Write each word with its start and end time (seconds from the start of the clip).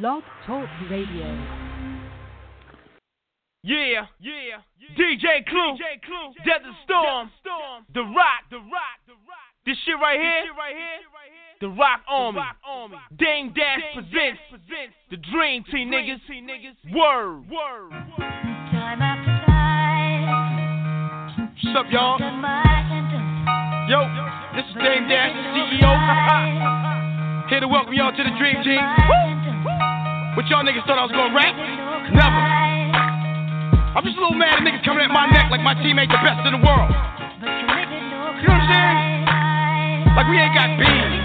Blog 0.00 0.22
Talk 0.46 0.66
Radio. 0.90 1.28
Yeah, 3.62 4.06
yeah, 4.20 4.64
DJ 4.96 5.44
Clue, 5.44 5.76
DJ 5.76 6.00
Clue, 6.00 6.32
Desert 6.46 6.72
Storm, 6.84 7.30
Storm, 7.42 7.84
The 7.92 8.00
Rock, 8.00 8.48
The 8.48 8.56
Rock, 8.56 9.04
The 9.06 9.12
Rock. 9.28 9.52
This 9.66 9.76
shit 9.84 9.96
right 10.00 10.18
here, 10.18 10.44
The 11.60 11.68
Rock 11.68 12.00
Army, 12.08 12.40
Dame 13.18 13.52
Dash 13.52 13.82
presents 13.92 14.40
the 15.10 15.18
Dream 15.18 15.62
Team 15.70 15.90
niggas, 15.90 16.20
word, 16.90 17.44
word. 17.50 17.92
What's 21.60 21.76
up, 21.76 21.86
y'all? 21.92 22.18
Yo, 23.90 24.08
this 24.56 24.64
is 24.64 24.74
Dame 24.74 25.06
Dash, 25.06 25.36
the 25.36 25.84
CEO. 25.84 25.92
Here 27.50 27.60
to 27.60 27.68
welcome 27.68 27.92
y'all 27.92 28.16
to 28.16 28.24
the 28.24 28.32
Dream 28.38 28.64
Team. 28.64 29.41
What 30.32 30.48
y'all 30.48 30.64
niggas 30.64 30.88
thought 30.88 30.96
I 30.96 31.04
was 31.04 31.12
gonna 31.12 31.36
rap? 31.36 31.52
Never. 32.08 32.40
I'm 33.92 34.00
just 34.00 34.16
a 34.16 34.20
little 34.24 34.32
mad 34.32 34.56
at 34.56 34.64
niggas 34.64 34.80
coming 34.80 35.04
at 35.04 35.12
my 35.12 35.28
neck 35.28 35.52
like 35.52 35.60
my 35.60 35.76
team 35.76 36.00
ain't 36.00 36.08
the 36.08 36.16
best 36.24 36.40
in 36.48 36.56
the 36.56 36.62
world. 36.64 36.88
You 36.88 38.48
know 38.48 38.56
what 38.56 38.64
I'm 38.64 38.72
saying? 38.72 40.16
Like 40.16 40.26
we 40.32 40.40
ain't 40.40 40.56
got 40.56 40.72
beans, 40.80 41.21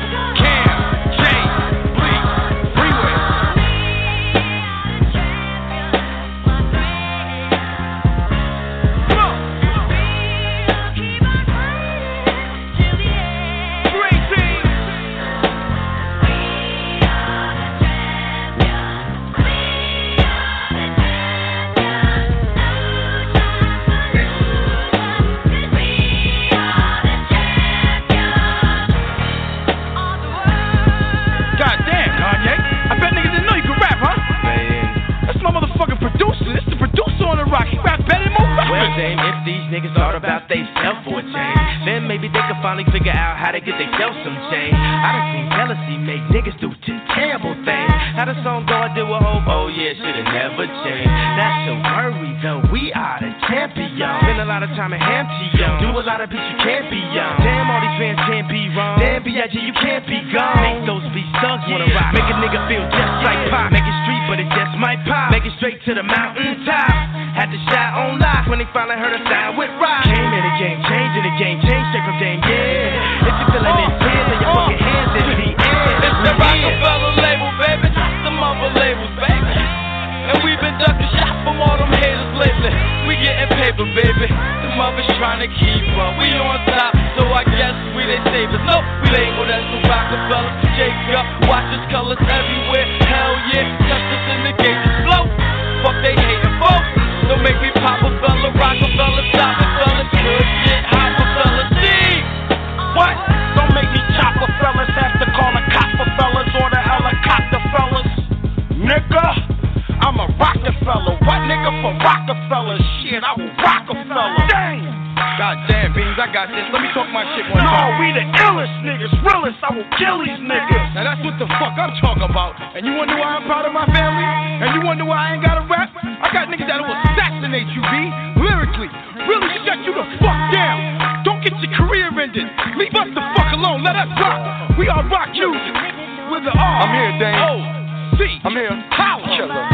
Uh-huh. 136.57 136.83
I'm 136.83 136.91
here, 136.97 137.13
Dame. 137.21 137.37
Oh, 137.37 137.61
o. 137.61 138.17
C. 138.17 138.41
I'm 138.41 138.53
here. 138.57 138.73
Holla. 138.89 139.29
Killer. 139.37 139.65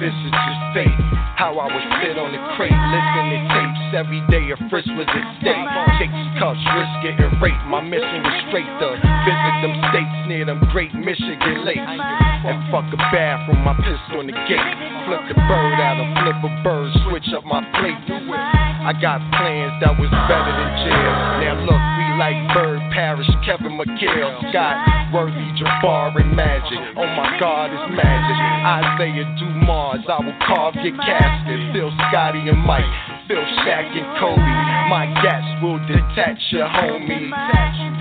This 0.00 0.16
is 0.24 0.32
just 0.32 0.62
fate. 0.72 1.00
How 1.36 1.52
I 1.60 1.68
was 1.68 1.84
fit 2.00 2.16
on 2.16 2.32
the 2.32 2.40
crate, 2.56 2.72
listening 2.72 3.32
to 3.32 3.40
tapes 3.52 3.84
every 3.96 4.20
day. 4.32 4.48
A 4.48 4.56
frisk 4.72 4.88
was 4.96 5.08
at 5.08 5.24
stake. 5.40 5.56
Takes 6.00 6.16
cuffs, 6.40 6.60
risk 6.72 6.92
getting 7.04 7.32
raped. 7.40 7.64
My 7.68 7.84
mission 7.84 8.24
was 8.24 8.36
straight 8.48 8.68
to 8.80 8.88
visit 8.96 9.54
them 9.60 9.76
states 9.92 10.16
near 10.28 10.48
them 10.48 10.60
great 10.72 10.92
Michigan 10.96 11.64
lakes. 11.68 11.80
And 11.80 12.56
fuck 12.72 12.88
a 12.92 13.00
bathroom, 13.12 13.60
my 13.60 13.76
pistol 13.76 14.24
on 14.24 14.28
the 14.28 14.36
gate. 14.48 14.68
Flip 15.04 15.20
the 15.28 15.36
bird 15.48 15.76
out 15.80 16.00
and 16.00 16.12
flip 16.24 16.40
a 16.44 16.52
bird, 16.64 16.88
switch 17.08 17.28
up 17.36 17.44
my 17.44 17.60
plate. 17.76 18.00
I 18.00 18.96
got 18.96 19.20
plans 19.36 19.76
that 19.84 19.92
was 20.00 20.08
better 20.28 20.52
than 20.56 20.70
jail. 20.80 21.12
Now 21.44 21.60
look, 21.68 21.82
we 21.99 21.99
like 22.20 22.36
Bird 22.52 22.84
Parish, 22.92 23.32
Kevin 23.48 23.80
McHale, 23.80 24.36
Scott, 24.52 24.76
Worthy, 25.08 25.40
Jabbar, 25.56 26.12
and 26.20 26.36
Magic. 26.36 26.76
Oh 26.92 27.08
my 27.16 27.40
God, 27.40 27.72
it's 27.72 27.88
magic. 27.96 28.36
Isaiah 28.60 29.24
Dumars, 29.40 30.04
I 30.04 30.20
will 30.20 30.36
carve 30.44 30.76
your 30.84 30.92
casket. 31.00 31.72
Phil 31.72 31.88
Scotty 32.12 32.44
and 32.44 32.60
Mike, 32.60 32.84
Phil 33.24 33.40
Shaq 33.64 33.88
and 33.96 34.04
Kobe. 34.20 34.52
My 34.92 35.08
gas 35.24 35.40
will 35.64 35.80
detach 35.88 36.44
your 36.52 36.68
homies. 36.68 37.32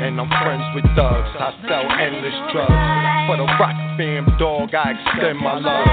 And 0.04 0.20
I'm 0.20 0.28
friends 0.44 0.68
with 0.76 0.84
thugs. 1.00 1.32
I 1.40 1.56
sell 1.64 1.88
endless 1.88 2.36
drugs. 2.52 2.76
For 3.32 3.40
the 3.40 3.48
rock 3.56 3.80
fam, 3.96 4.28
dog, 4.36 4.76
I 4.76 5.00
extend 5.00 5.40
my 5.40 5.64
love. 5.64 5.88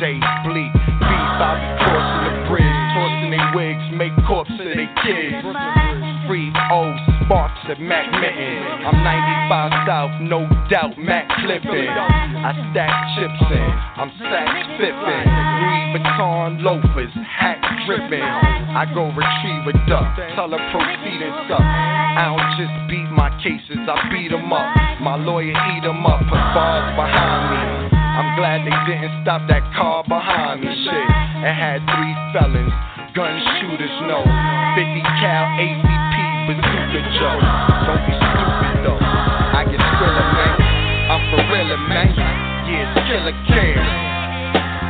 Jay 0.00 0.16
Bleak, 0.48 0.72
beef, 0.72 1.28
I 1.44 1.60
be 1.60 1.68
crossing 1.84 2.24
the 2.24 2.34
bridge, 2.48 2.80
tossing 2.96 3.30
they 3.36 3.44
wigs, 3.52 3.84
make 3.92 4.16
corpse 4.24 4.48
of 4.48 4.64
they 4.64 4.88
kids. 5.04 5.44
Free 6.24 6.50
O, 6.72 6.96
Sparks 7.26 7.58
and 7.66 7.82
Mac 7.82 8.06
Mitten. 8.22 8.86
I'm 8.86 9.02
95 9.02 9.82
South, 9.82 10.14
no 10.22 10.46
doubt, 10.70 10.94
Mac 10.94 11.26
Clippin'. 11.42 11.90
I 11.90 12.54
stack 12.70 12.94
chips 13.18 13.50
in, 13.50 13.70
I'm 13.98 14.14
sacks 14.22 14.62
fippin'. 14.78 15.26
Louis 15.26 15.98
Vuitton 15.98 16.62
loafers, 16.62 17.10
hat 17.26 17.58
drippin'. 17.82 18.22
I 18.22 18.86
go 18.94 19.10
retrieve 19.10 19.66
a 19.66 19.74
duck, 19.90 20.06
tell 20.38 20.54
her 20.54 20.62
proceed 20.70 21.20
and 21.26 21.34
suck. 21.50 21.66
I 21.66 22.30
don't 22.30 22.46
just 22.62 22.74
beat 22.86 23.10
my 23.10 23.34
cases, 23.42 23.82
I 23.90 24.06
beat 24.14 24.30
'em 24.30 24.52
up. 24.52 24.70
My 25.02 25.16
lawyer 25.18 25.50
eat 25.74 25.82
'em 25.82 26.06
up, 26.06 26.22
put 26.30 26.38
bars 26.54 26.94
behind 26.94 27.42
me. 27.50 27.98
I'm 27.98 28.36
glad 28.38 28.62
they 28.62 28.76
didn't 28.86 29.22
stop 29.22 29.42
that 29.48 29.66
car 29.74 30.04
behind 30.06 30.62
me. 30.62 30.70
Shit, 30.70 31.10
it 31.42 31.54
had 31.58 31.82
three 31.90 32.14
felons, 32.32 32.72
gun 33.14 33.34
shooters, 33.58 34.00
no. 34.06 34.22
50 34.78 35.02
cal 35.18 35.44
ACP 35.58 35.95
bazooka 36.66 37.00
Joe. 37.18 37.38
Don't 37.86 38.02
be 38.06 38.12
stupid 38.12 38.74
though. 38.82 38.98
I 38.98 39.62
get 39.64 39.80
thriller, 39.98 40.26
man. 40.34 40.56
I'm 41.10 41.22
for 41.30 41.42
real, 41.52 41.76
man. 41.88 42.10
Yeah, 42.66 42.94
killer 43.06 43.36
care. 43.46 43.78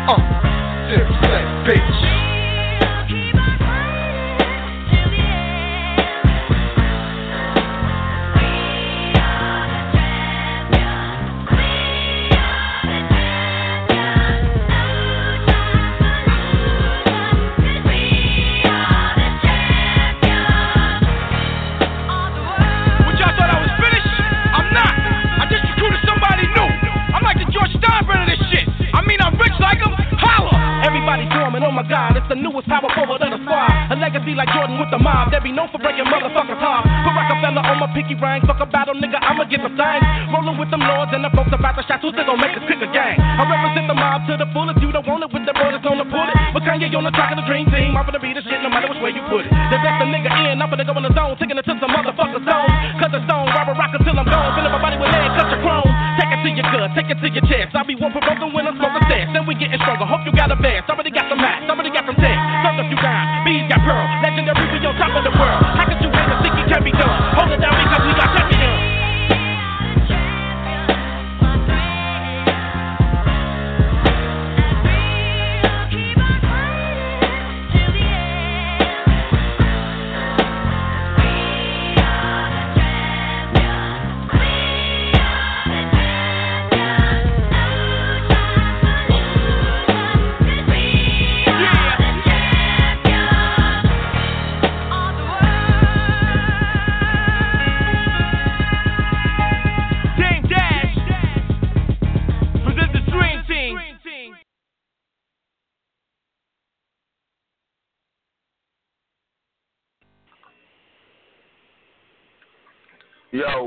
Uh, 0.09 0.21
dipset, 0.89 1.47
bitch. 1.67 2.26
I'm 29.37 29.61
like 29.61 29.81
of 29.85 29.93
this 29.97 30.09
shit. 30.09 30.17
I 30.87 30.89
mean, 30.93 31.05
my 31.77 31.85
God, 31.85 32.17
it's 32.17 32.25
the 32.33 32.41
newest 32.41 32.65
power 32.73 32.89
forward 32.97 33.21
of 33.21 33.29
the 33.29 33.37
squad. 33.45 33.93
A 33.93 33.97
legacy 34.01 34.33
like 34.33 34.49
Jordan 34.49 34.81
with 34.81 34.89
the 34.89 34.97
mob. 34.97 35.29
They 35.29 35.41
be 35.45 35.53
known 35.53 35.69
for 35.69 35.77
breaking 35.77 36.09
motherfuckers 36.09 36.57
hard. 36.57 36.89
Put 37.05 37.13
Roc-A-Fella 37.13 37.61
on 37.61 37.77
my 37.85 37.89
pinky 37.93 38.17
ring. 38.17 38.41
Fuck 38.49 38.65
a 38.65 38.67
battle, 38.67 38.97
nigga, 38.97 39.21
I'ma 39.21 39.45
get 39.45 39.61
the 39.61 39.69
thing. 39.77 40.01
Rolling 40.33 40.57
with 40.57 40.73
them 40.73 40.81
lords 40.81 41.13
and 41.13 41.21
the 41.21 41.29
folks 41.37 41.53
about 41.53 41.77
the 41.77 41.85
shots. 41.85 42.01
Who's 42.01 42.17
gon' 42.17 42.41
make 42.41 42.57
this 42.57 42.65
pick 42.65 42.81
a 42.81 42.89
gang? 42.89 43.21
I 43.21 43.45
represent 43.45 43.93
the 43.93 43.97
mob 43.99 44.25
to 44.25 44.41
the 44.41 44.49
fullest. 44.57 44.81
You 44.81 44.89
don't 44.89 45.05
want 45.05 45.21
it 45.21 45.31
with 45.37 45.45
the 45.45 45.53
brothers 45.53 45.85
on 45.85 46.01
the 46.01 46.09
bullet. 46.09 46.33
But 46.57 46.65
Kanye 46.65 46.89
on 46.97 47.05
the 47.05 47.13
track 47.13 47.37
of 47.37 47.45
the 47.45 47.47
dream 47.51 47.69
team. 47.69 47.93
I'm 47.93 48.09
gonna 48.09 48.23
be 48.23 48.33
the 48.33 48.41
shit 48.41 48.65
no 48.65 48.73
matter 48.73 48.89
which 48.89 49.01
way 49.05 49.13
you 49.13 49.21
put 49.29 49.45
it. 49.45 49.53
They 49.53 49.77
best 49.77 50.01
the 50.01 50.09
nigga 50.09 50.33
in. 50.49 50.65
I'm 50.65 50.73
gonna 50.73 50.89
go 50.89 50.97
in 50.97 51.05
the 51.05 51.13
zone. 51.13 51.37
Taking 51.37 51.61
it 51.61 51.67
to 51.69 51.77
some 51.77 51.93
motherfuckers 51.93 52.41
zone. 52.41 52.69
Cut 53.05 53.13
the 53.13 53.21
stone, 53.29 53.53
robber 53.53 53.77
rock 53.77 53.93
until 53.93 54.17
I'm 54.17 54.25
gone. 54.25 54.57
Fill 54.57 54.65
up 54.65 54.73
my 54.73 54.81
body 54.81 54.97
with 54.97 55.13
lead, 55.13 55.29
cut 55.37 55.53
your 55.53 55.61
chrome. 55.61 56.16
Take 56.27 56.43
it 56.43 56.43
to 56.43 56.51
your 56.59 56.67
gut, 56.75 56.91
take 56.99 57.07
it 57.07 57.19
to 57.23 57.29
your 57.31 57.47
chest. 57.47 57.71
I'll 57.79 57.87
be 57.87 57.95
one 57.95 58.11
provoking 58.11 58.51
when 58.51 58.67
I'm 58.67 58.75
smoking 58.75 59.07
sex. 59.07 59.31
Then 59.31 59.47
we 59.47 59.55
getting 59.55 59.79
stronger. 59.79 60.03
Hope 60.03 60.27
you 60.27 60.35
got 60.35 60.51
a 60.51 60.59
bed. 60.59 60.83
Somebody 60.91 61.15
got 61.15 61.31
some 61.31 61.39
max, 61.39 61.63
somebody 61.71 61.91
got 61.95 62.03
some 62.03 62.19
tech. 62.19 62.35
Some 62.67 62.83
of 62.83 62.87
you 62.91 62.99
got 62.99 63.47
bees 63.47 63.63
got 63.71 63.79
pearl. 63.87 64.03
Legendary, 64.27 64.67
we 64.75 64.83
on 64.83 64.95
top 64.99 65.15
of 65.15 65.23
the 65.23 65.35
world. 65.39 65.63
How 65.79 65.87
could 65.87 66.03
you 66.03 66.11
hate 66.11 66.31
a 66.35 66.37
think 66.43 66.55
it 66.59 66.67
can 66.67 66.83
be 66.83 66.91
done? 66.91 67.15
Hold 67.39 67.55
it 67.55 67.63
down 67.63 67.79
because 67.79 68.03
we 68.03 68.13
got 68.19 68.31
champions. 68.35 68.56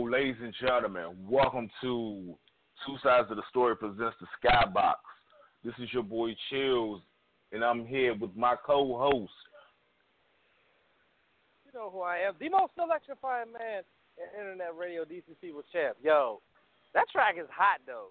Ladies 0.10 0.38
and 0.42 0.56
gentlemen, 0.60 1.16
welcome 1.30 1.70
to 1.82 2.36
Two 2.84 2.96
Sides 3.04 3.28
of 3.30 3.38
the 3.38 3.44
Story 3.52 3.76
presents 3.76 4.16
the 4.20 4.26
Skybox. 4.42 4.96
This 5.64 5.76
is 5.78 5.94
your 5.94 6.02
boy 6.02 6.32
Chillz, 6.52 7.02
and 7.52 7.64
I'm 7.64 7.86
here 7.86 8.16
with 8.16 8.36
my 8.36 8.56
co-host. 8.66 9.32
You 11.64 11.80
know 11.80 11.92
who 11.92 12.02
I 12.02 12.18
am. 12.18 12.34
The 12.40 12.50
most 12.50 12.72
electrifying 12.80 13.54
man 13.54 13.84
in 14.18 14.40
internet 14.42 14.76
radio, 14.76 15.04
DC 15.06 15.26
People 15.42 15.62
Champ. 15.72 15.96
Yo, 16.02 16.42
that 16.96 17.06
track 17.12 17.36
is 17.40 17.48
hot 17.56 17.80
though. 17.86 18.08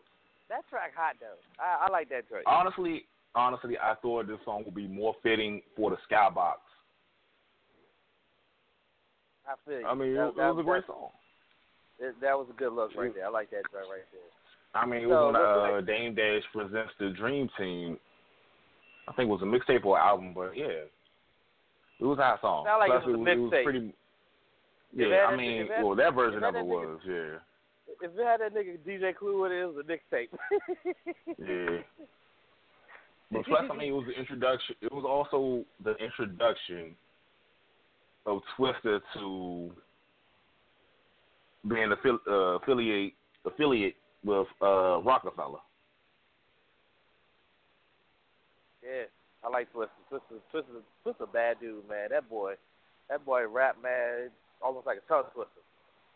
That 0.48 0.68
track 0.70 0.92
hot 0.96 1.16
though. 1.18 1.40
I, 1.60 1.86
I 1.86 1.90
like 1.90 2.08
that 2.10 2.28
track. 2.28 2.44
Honestly, 2.46 3.06
honestly, 3.34 3.76
I 3.76 3.94
thought 4.00 4.28
this 4.28 4.38
song 4.44 4.62
would 4.64 4.76
be 4.76 4.86
more 4.86 5.16
fitting 5.20 5.62
for 5.74 5.90
the 5.90 5.96
Skybox. 6.08 6.62
I 9.48 9.54
feel 9.66 9.80
you. 9.80 9.86
I 9.86 9.94
mean, 9.94 10.14
that, 10.14 10.28
it, 10.28 10.36
that, 10.36 10.48
it 10.48 10.54
was 10.54 10.60
a 10.60 10.62
great 10.62 10.86
that, 10.86 10.92
song. 10.92 11.10
It, 12.00 12.14
that 12.20 12.36
was 12.38 12.46
a 12.50 12.58
good 12.58 12.72
look 12.72 12.94
right 12.96 13.12
there. 13.14 13.26
I 13.26 13.28
like 13.30 13.50
that 13.50 13.62
track 13.70 13.84
right 13.90 14.06
there. 14.12 14.80
I 14.80 14.86
mean, 14.86 15.00
it 15.00 15.08
So, 15.08 15.32
was 15.32 15.34
on 15.34 15.70
uh, 15.70 15.76
like- 15.76 15.86
Dame 15.86 16.14
Dash 16.14 16.42
presents 16.52 16.92
the 17.00 17.10
Dream 17.10 17.48
Team. 17.58 17.98
I 19.08 19.12
think 19.14 19.28
it 19.28 19.32
was 19.32 19.42
a 19.42 19.46
mixtape 19.46 19.84
or 19.84 19.98
album, 19.98 20.32
but 20.34 20.56
yeah, 20.56 20.84
it 21.98 22.04
was 22.04 22.18
a 22.18 22.22
hot 22.22 22.40
song. 22.42 22.66
Sound 22.66 22.80
like 22.80 22.90
it 22.90 23.02
Plus, 23.02 23.06
was 23.06 23.26
a 23.26 23.30
it 23.32 23.36
was 23.36 23.52
pretty. 23.64 23.94
Yeah, 24.94 25.26
I 25.28 25.36
mean, 25.36 25.68
that- 25.68 25.82
well, 25.84 25.96
that 25.96 26.14
version 26.14 26.40
that 26.40 26.48
of 26.50 26.54
it 26.56 26.58
nigga- 26.64 26.68
was, 26.68 27.00
yeah. 27.06 27.38
If 28.00 28.12
it 28.16 28.24
had 28.24 28.40
that 28.40 28.54
nigga 28.54 28.78
DJ 28.86 29.16
Clue 29.16 29.40
with 29.42 29.50
it, 29.50 29.62
it 29.62 29.66
was 29.66 29.82
a 29.82 29.88
mixtape. 29.88 30.28
Yeah. 31.38 31.82
But 33.30 33.44
plus, 33.44 33.64
I 33.70 33.76
mean, 33.76 33.88
it 33.88 33.92
was 33.92 34.06
the 34.06 34.18
introduction. 34.18 34.74
It 34.80 34.90
was 34.92 35.04
also 35.06 35.64
the 35.84 35.94
introduction 35.96 36.94
of 38.24 38.40
Twista 38.56 39.00
to 39.14 39.70
being 41.66 41.90
affili- 41.90 42.26
uh, 42.28 42.58
affiliate 42.58 43.14
affiliate 43.44 43.94
with 44.24 44.46
uh, 44.62 45.00
Roc-A-Fella. 45.00 45.58
yeah, 48.82 49.04
I 49.44 49.48
like 49.48 49.72
Twista. 49.72 49.88
Twista, 50.10 50.40
Twista, 50.52 50.82
Twista, 51.04 51.32
bad 51.32 51.60
dude, 51.60 51.88
man. 51.88 52.08
That 52.10 52.28
boy, 52.28 52.54
that 53.08 53.24
boy 53.24 53.46
rap 53.48 53.76
man, 53.82 54.30
almost 54.62 54.86
like 54.86 54.98
a 54.98 55.08
tongue 55.08 55.24
twister. 55.34 55.60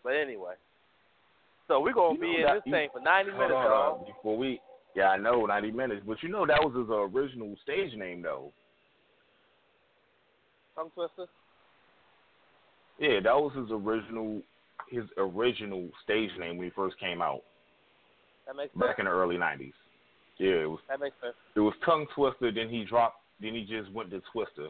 But 0.04 0.14
anyway, 0.14 0.54
so 1.68 1.80
we're 1.80 1.92
gonna 1.92 2.14
You 2.14 2.20
be 2.20 2.36
in 2.36 2.42
that- 2.42 2.54
this 2.54 2.62
you- 2.66 2.72
thing 2.72 2.88
for 2.92 3.00
90 3.00 3.30
Hold 3.30 3.40
minutes, 3.40 3.56
on, 3.66 4.04
before 4.06 4.36
we, 4.36 4.60
yeah, 4.94 5.10
I 5.10 5.16
know, 5.16 5.46
ninety 5.46 5.70
minutes, 5.70 6.02
but 6.06 6.22
you 6.22 6.28
know 6.28 6.46
that 6.46 6.60
was 6.62 6.74
his 6.74 6.88
original 6.90 7.56
stage 7.62 7.94
name, 7.94 8.22
though. 8.22 8.52
Tung 10.74 10.90
Twista. 10.96 11.26
Yeah, 12.98 13.20
that 13.20 13.34
was 13.36 13.52
his 13.54 13.70
original, 13.70 14.42
his 14.90 15.04
original 15.16 15.88
stage 16.04 16.30
name 16.38 16.56
when 16.58 16.66
he 16.68 16.72
first 16.74 16.98
came 16.98 17.20
out 17.22 17.42
That 18.46 18.56
makes 18.56 18.72
sense. 18.74 18.80
back 18.80 18.98
in 18.98 19.04
the 19.06 19.10
early 19.10 19.38
nineties. 19.38 19.74
Yeah, 20.38 20.62
it 20.62 20.70
was 20.70 20.80
That 20.88 21.00
makes 21.00 21.16
sense. 21.22 21.34
it 21.54 21.60
was 21.60 21.74
Tung 21.84 22.06
Twista. 22.16 22.54
Then 22.54 22.68
he 22.68 22.84
dropped. 22.84 23.18
Then 23.40 23.54
he 23.54 23.62
just 23.64 23.92
went 23.92 24.10
to 24.10 24.22
Twista. 24.34 24.68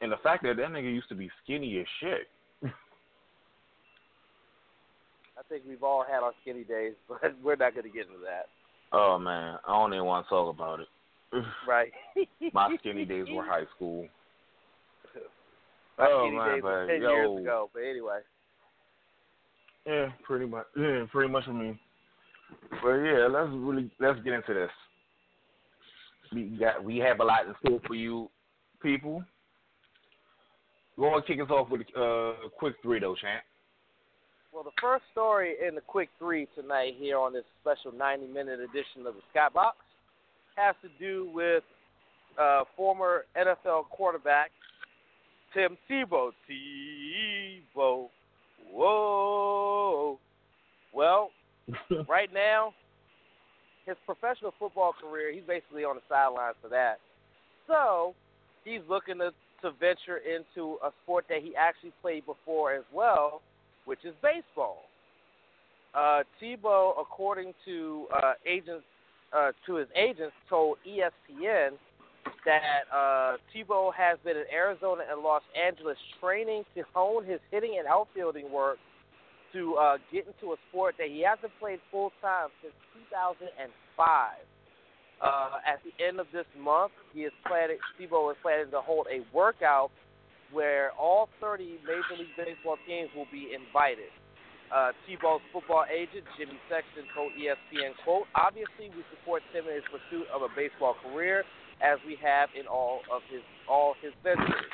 And 0.00 0.12
the 0.12 0.16
fact 0.22 0.42
that 0.42 0.56
that 0.56 0.68
nigga 0.70 0.92
used 0.92 1.08
to 1.08 1.14
be 1.14 1.30
skinny 1.42 1.78
as 1.80 1.86
shit. 2.00 2.28
I 5.38 5.42
think 5.48 5.64
we've 5.68 5.82
all 5.82 6.04
had 6.08 6.22
our 6.22 6.32
skinny 6.42 6.64
days, 6.64 6.94
but 7.08 7.20
we're 7.42 7.56
not 7.56 7.74
going 7.74 7.84
to 7.84 7.90
get 7.90 8.06
into 8.06 8.18
that. 8.24 8.46
Oh 8.92 9.18
man, 9.18 9.58
I 9.66 9.72
don't 9.72 9.92
even 9.92 10.06
want 10.06 10.26
to 10.26 10.30
talk 10.30 10.54
about 10.54 10.80
it. 10.80 10.88
Right. 11.68 11.92
My 12.52 12.74
skinny 12.78 13.04
days 13.04 13.26
were 13.30 13.44
high 13.44 13.64
school. 13.74 14.06
My 15.98 16.06
oh 16.08 16.24
skinny 16.26 16.36
man, 16.38 16.54
days 16.54 16.62
were 16.62 16.86
10 16.86 17.02
yo, 17.02 17.08
years 17.10 17.40
ago. 17.42 17.70
But 17.74 17.80
anyway. 17.82 18.18
Yeah, 19.86 20.08
pretty 20.24 20.46
much, 20.46 20.66
yeah, 20.76 21.04
pretty 21.10 21.32
much 21.32 21.44
for 21.44 21.52
me. 21.52 21.78
But 22.82 22.96
yeah, 22.96 23.28
let's 23.30 23.50
really 23.52 23.90
let's 24.00 24.20
get 24.20 24.34
into 24.34 24.54
this. 24.54 24.70
We 26.32 26.56
got 26.58 26.82
we 26.82 26.98
have 26.98 27.20
a 27.20 27.24
lot 27.24 27.46
in 27.46 27.54
store 27.64 27.80
for 27.86 27.94
you, 27.94 28.28
people. 28.82 29.22
We're 30.96 31.10
gonna 31.10 31.22
kick 31.22 31.40
us 31.40 31.50
off 31.50 31.68
with 31.70 31.82
a 31.96 32.02
uh, 32.02 32.48
quick 32.58 32.74
three 32.82 33.00
though, 33.00 33.14
champ. 33.14 33.42
Well, 34.52 34.64
the 34.64 34.70
first 34.80 35.04
story 35.12 35.54
in 35.66 35.74
the 35.74 35.82
quick 35.82 36.08
three 36.18 36.48
tonight 36.54 36.94
here 36.98 37.18
on 37.18 37.34
this 37.34 37.44
special 37.60 37.92
90 37.92 38.26
minute 38.28 38.58
edition 38.58 39.06
of 39.06 39.14
the 39.14 39.20
Skybox 39.34 39.72
has 40.56 40.74
to 40.80 40.88
do 40.98 41.30
with 41.34 41.62
uh, 42.40 42.64
former 42.74 43.26
NFL 43.36 43.84
quarterback 43.90 44.50
Tim 45.52 45.76
Tebow. 45.90 46.30
Tebow. 46.50 48.08
Whoa. 48.76 50.18
Well, 50.92 51.30
right 52.08 52.28
now, 52.32 52.74
his 53.86 53.96
professional 54.04 54.52
football 54.58 54.92
career, 54.92 55.32
he's 55.32 55.44
basically 55.46 55.84
on 55.84 55.96
the 55.96 56.02
sidelines 56.10 56.56
for 56.60 56.68
that. 56.68 56.98
So 57.66 58.14
he's 58.64 58.80
looking 58.88 59.18
to, 59.18 59.32
to 59.62 59.70
venture 59.80 60.18
into 60.18 60.76
a 60.84 60.90
sport 61.02 61.24
that 61.30 61.38
he 61.42 61.56
actually 61.56 61.92
played 62.02 62.26
before 62.26 62.74
as 62.74 62.84
well, 62.92 63.40
which 63.86 64.00
is 64.04 64.12
baseball. 64.22 64.82
Uh, 65.94 66.22
Tebow, 66.42 66.92
according 67.00 67.54
to 67.64 68.06
uh, 68.14 68.32
agents, 68.46 68.84
uh, 69.34 69.52
to 69.64 69.76
his 69.76 69.88
agents, 69.96 70.34
told 70.50 70.76
ESPN 70.86 71.70
that 72.44 72.86
uh, 72.94 73.36
Tebow 73.54 73.92
has 73.94 74.18
been 74.24 74.36
in 74.36 74.44
Arizona 74.52 75.02
and 75.10 75.22
Los 75.22 75.42
Angeles 75.56 75.96
training 76.20 76.64
to 76.74 76.82
hone 76.94 77.24
his 77.24 77.40
hitting 77.50 77.76
and 77.78 77.86
outfielding 77.86 78.50
work 78.50 78.78
to 79.52 79.74
uh, 79.74 79.96
get 80.12 80.26
into 80.26 80.52
a 80.52 80.56
sport 80.68 80.94
that 80.98 81.08
he 81.08 81.24
hasn't 81.24 81.52
played 81.58 81.80
full 81.90 82.12
time 82.20 82.48
since 82.62 82.74
2005. 83.10 83.56
Uh, 85.16 85.64
at 85.64 85.80
the 85.80 86.04
end 86.04 86.20
of 86.20 86.26
this 86.32 86.44
month, 86.60 86.92
he 87.14 87.20
is 87.20 87.32
planning. 87.46 87.78
Tebow 87.98 88.30
is 88.30 88.36
planning 88.42 88.70
to 88.70 88.80
hold 88.80 89.06
a 89.08 89.24
workout 89.34 89.90
where 90.52 90.92
all 90.92 91.28
30 91.40 91.80
Major 91.82 92.20
League 92.20 92.36
Baseball 92.36 92.76
teams 92.86 93.08
will 93.16 93.26
be 93.32 93.56
invited. 93.56 94.12
Uh, 94.68 94.90
Tebow's 95.06 95.42
football 95.52 95.86
agent, 95.86 96.26
Jimmy 96.38 96.58
Sexton, 96.68 97.06
told 97.14 97.32
ESPN, 97.38 97.94
quote, 98.02 98.26
Obviously, 98.34 98.90
we 98.90 99.02
support 99.14 99.42
Tim 99.54 99.64
in 99.70 99.78
his 99.78 99.86
pursuit 99.88 100.26
of 100.34 100.42
a 100.42 100.50
baseball 100.58 100.98
career, 101.00 101.46
as 101.82 101.98
we 102.06 102.16
have 102.22 102.48
in 102.58 102.66
all 102.66 103.00
of 103.12 103.22
his 103.30 103.42
all 103.68 103.94
his 104.00 104.12
ventures. 104.22 104.70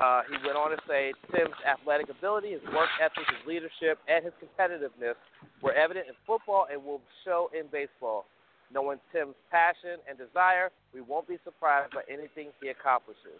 Uh, 0.00 0.22
he 0.32 0.36
went 0.46 0.56
on 0.56 0.70
to 0.70 0.80
say 0.88 1.12
Tim's 1.28 1.54
athletic 1.68 2.08
ability, 2.08 2.52
his 2.52 2.64
work 2.72 2.88
ethic, 2.96 3.28
his 3.28 3.46
leadership, 3.46 4.00
and 4.08 4.24
his 4.24 4.32
competitiveness 4.40 5.14
were 5.60 5.74
evident 5.74 6.08
in 6.08 6.14
football 6.26 6.66
and 6.72 6.82
will 6.82 7.02
show 7.22 7.50
in 7.52 7.66
baseball. 7.70 8.24
Knowing 8.72 8.98
Tim's 9.12 9.36
passion 9.50 10.00
and 10.08 10.16
desire, 10.16 10.70
we 10.94 11.02
won't 11.02 11.28
be 11.28 11.36
surprised 11.44 11.92
by 11.92 12.00
anything 12.08 12.48
he 12.62 12.68
accomplishes. 12.68 13.36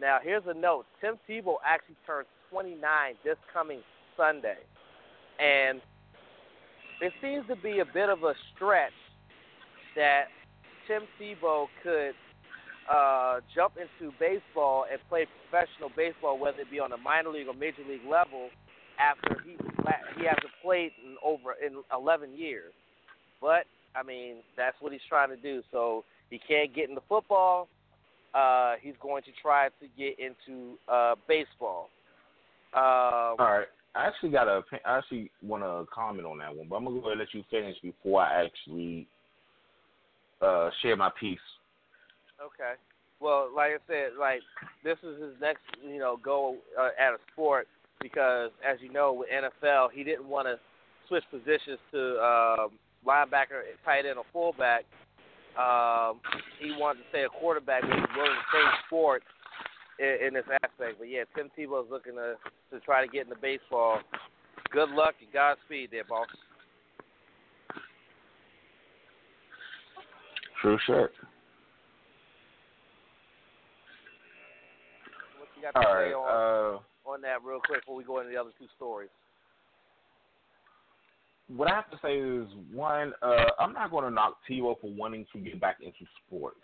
Now, 0.00 0.18
here's 0.22 0.44
a 0.46 0.54
note 0.54 0.86
Tim 1.00 1.16
Tebow 1.28 1.56
actually 1.64 1.96
turns 2.06 2.26
29 2.50 2.80
this 3.22 3.36
coming 3.52 3.80
Sunday. 4.16 4.64
And 5.38 5.82
it 7.02 7.12
seems 7.20 7.46
to 7.48 7.56
be 7.56 7.80
a 7.80 7.84
bit 7.84 8.08
of 8.08 8.22
a 8.22 8.32
stretch 8.54 8.96
that 9.96 10.26
Tim 10.86 11.02
Tebow 11.20 11.66
could 11.82 12.14
uh, 12.90 13.40
jump 13.54 13.74
into 13.76 14.12
baseball 14.18 14.86
and 14.90 15.00
play 15.08 15.26
professional 15.50 15.90
baseball, 15.96 16.38
whether 16.38 16.60
it 16.60 16.70
be 16.70 16.80
on 16.80 16.92
a 16.92 16.96
minor 16.96 17.30
league 17.30 17.48
or 17.48 17.54
major 17.54 17.82
league 17.88 18.04
level, 18.08 18.48
after 18.98 19.40
he 19.44 19.56
he 20.16 20.24
hasn't 20.24 20.52
played 20.62 20.92
in 21.04 21.16
over 21.24 21.54
in 21.64 21.82
11 21.92 22.36
years. 22.36 22.72
But 23.40 23.64
I 23.94 24.02
mean, 24.02 24.36
that's 24.56 24.76
what 24.80 24.92
he's 24.92 25.00
trying 25.08 25.30
to 25.30 25.36
do. 25.36 25.62
So 25.70 26.04
he 26.30 26.38
can't 26.38 26.74
get 26.74 26.88
into 26.88 27.02
football. 27.08 27.68
Uh, 28.34 28.74
he's 28.80 28.94
going 29.00 29.22
to 29.24 29.30
try 29.42 29.68
to 29.68 29.86
get 29.98 30.16
into 30.18 30.76
uh, 30.88 31.14
baseball. 31.28 31.90
Um, 32.74 33.36
All 33.38 33.52
right. 33.52 33.66
I 33.94 34.06
actually 34.06 34.30
got 34.30 34.48
a. 34.48 34.62
I 34.86 34.98
actually 34.98 35.30
want 35.42 35.62
to 35.62 35.84
comment 35.92 36.26
on 36.26 36.38
that 36.38 36.56
one, 36.56 36.66
but 36.68 36.76
I'm 36.76 36.84
gonna 36.84 36.98
go 36.98 37.08
ahead 37.08 37.12
and 37.12 37.20
let 37.20 37.34
you 37.34 37.44
finish 37.50 37.76
before 37.82 38.22
I 38.22 38.46
actually 38.46 39.06
uh, 40.42 40.70
share 40.82 40.96
my 40.96 41.10
piece. 41.18 41.38
Okay. 42.40 42.74
Well, 43.20 43.48
like 43.54 43.70
I 43.70 43.78
said, 43.86 44.18
like 44.18 44.40
this 44.82 44.98
is 45.02 45.20
his 45.20 45.34
next, 45.40 45.62
you 45.86 45.98
know, 45.98 46.18
go 46.22 46.56
uh, 46.78 46.88
at 46.98 47.14
a 47.14 47.18
sport 47.32 47.68
because, 48.00 48.50
as 48.68 48.78
you 48.80 48.92
know, 48.92 49.12
with 49.12 49.28
NFL, 49.30 49.88
he 49.92 50.02
didn't 50.02 50.26
want 50.26 50.48
to 50.48 50.58
switch 51.08 51.22
positions 51.30 51.78
to 51.92 52.18
um, 52.18 52.70
linebacker, 53.06 53.62
tight 53.84 54.06
end, 54.06 54.18
or 54.18 54.24
fullback. 54.32 54.84
Um, 55.54 56.20
he 56.58 56.74
wanted 56.76 57.00
to 57.00 57.08
stay 57.10 57.22
a 57.24 57.28
quarterback, 57.28 57.82
but 57.82 57.94
he's 57.94 58.16
willing 58.16 58.32
to 58.32 58.48
change 58.52 58.74
sports 58.86 59.24
in, 60.00 60.26
in 60.26 60.34
this 60.34 60.48
aspect. 60.64 60.98
But 60.98 61.08
yeah, 61.08 61.24
Tim 61.36 61.50
Tebow 61.56 61.84
is 61.84 61.90
looking 61.90 62.14
to 62.14 62.34
to 62.72 62.80
try 62.80 63.04
to 63.04 63.10
get 63.10 63.24
into 63.24 63.36
baseball. 63.40 64.00
Good 64.72 64.88
luck 64.88 65.14
and 65.20 65.30
Godspeed, 65.32 65.90
there, 65.92 66.04
boss. 66.04 66.26
True 70.62 70.78
shit. 70.86 71.10
What 75.36 75.48
you 75.56 75.62
got 75.62 75.72
to 75.78 75.86
All 75.86 75.94
say 75.94 76.12
on, 76.12 76.78
Uh, 77.04 77.10
on 77.10 77.20
that 77.22 77.42
real 77.44 77.60
quick 77.60 77.80
before 77.80 77.96
we 77.96 78.04
go 78.04 78.20
into 78.20 78.30
the 78.30 78.40
other 78.40 78.52
two 78.58 78.68
stories? 78.76 79.10
what 81.48 81.70
I 81.70 81.74
have 81.74 81.90
to 81.90 81.98
say 82.00 82.16
is 82.18 82.46
one, 82.72 83.12
uh, 83.20 83.50
I'm 83.58 83.74
not 83.74 83.90
going 83.90 84.04
to 84.04 84.10
knock 84.10 84.38
Tebow 84.48 84.80
for 84.80 84.90
wanting 84.90 85.26
to 85.32 85.38
get 85.38 85.60
back 85.60 85.78
into 85.82 86.06
sports. 86.24 86.56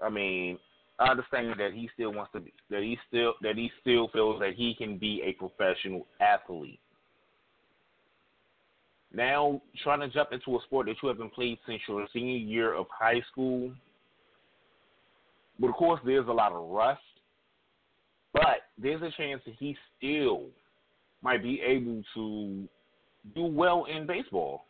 I 0.00 0.08
mean, 0.08 0.58
I 0.98 1.08
understand 1.10 1.54
that 1.58 1.72
he 1.74 1.90
still 1.92 2.12
wants 2.12 2.32
to 2.32 2.40
be 2.40 2.52
that 2.70 2.82
he 2.82 2.96
still 3.08 3.34
that 3.42 3.56
he 3.56 3.70
still 3.80 4.08
feels 4.08 4.40
that 4.40 4.54
he 4.54 4.74
can 4.74 4.96
be 4.96 5.22
a 5.22 5.32
professional 5.32 6.06
athlete. 6.20 6.80
Now, 9.12 9.60
trying 9.82 10.00
to 10.00 10.08
jump 10.08 10.30
into 10.32 10.56
a 10.56 10.62
sport 10.62 10.86
that 10.86 10.96
you 11.02 11.08
haven't 11.08 11.34
played 11.34 11.58
since 11.66 11.80
your 11.88 12.06
senior 12.12 12.36
year 12.36 12.74
of 12.74 12.86
high 12.90 13.22
school, 13.30 13.72
but 15.58 15.68
of 15.68 15.74
course, 15.74 16.00
there's 16.04 16.28
a 16.28 16.32
lot 16.32 16.52
of 16.52 16.68
rust. 16.68 17.00
But 18.32 18.68
there's 18.76 19.00
a 19.00 19.10
chance 19.16 19.40
that 19.46 19.54
he 19.58 19.76
still 19.96 20.44
might 21.22 21.42
be 21.42 21.60
able 21.62 22.02
to 22.14 22.68
do 23.34 23.44
well 23.44 23.86
in 23.86 24.06
baseball. 24.06 24.64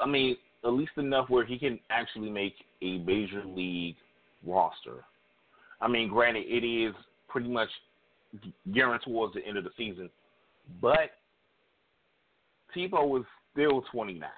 I 0.00 0.06
mean, 0.06 0.36
at 0.64 0.72
least 0.72 0.92
enough 0.96 1.30
where 1.30 1.44
he 1.44 1.58
can 1.58 1.78
actually 1.90 2.30
make 2.30 2.54
a 2.82 2.98
major 2.98 3.44
league 3.44 3.96
roster. 4.44 5.04
I 5.80 5.88
mean, 5.88 6.08
granted, 6.08 6.44
it 6.46 6.66
is 6.66 6.94
pretty 7.28 7.48
much 7.48 7.68
gearing 8.72 9.00
towards 9.04 9.34
the 9.34 9.46
end 9.46 9.56
of 9.56 9.64
the 9.64 9.70
season, 9.76 10.10
but 10.80 11.10
Tebow 12.76 13.20
is 13.20 13.26
still 13.52 13.82
29. 13.92 14.28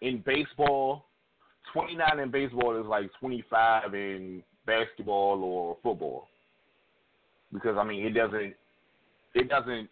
In 0.00 0.22
baseball, 0.24 1.06
29 1.72 2.18
in 2.18 2.30
baseball 2.30 2.78
is 2.80 2.86
like 2.86 3.10
25 3.20 3.94
in 3.94 4.42
basketball 4.66 5.42
or 5.42 5.76
football. 5.82 6.28
Because 7.52 7.76
I 7.78 7.84
mean, 7.84 8.04
it 8.04 8.10
doesn't, 8.10 8.54
it 9.34 9.48
doesn't, 9.48 9.88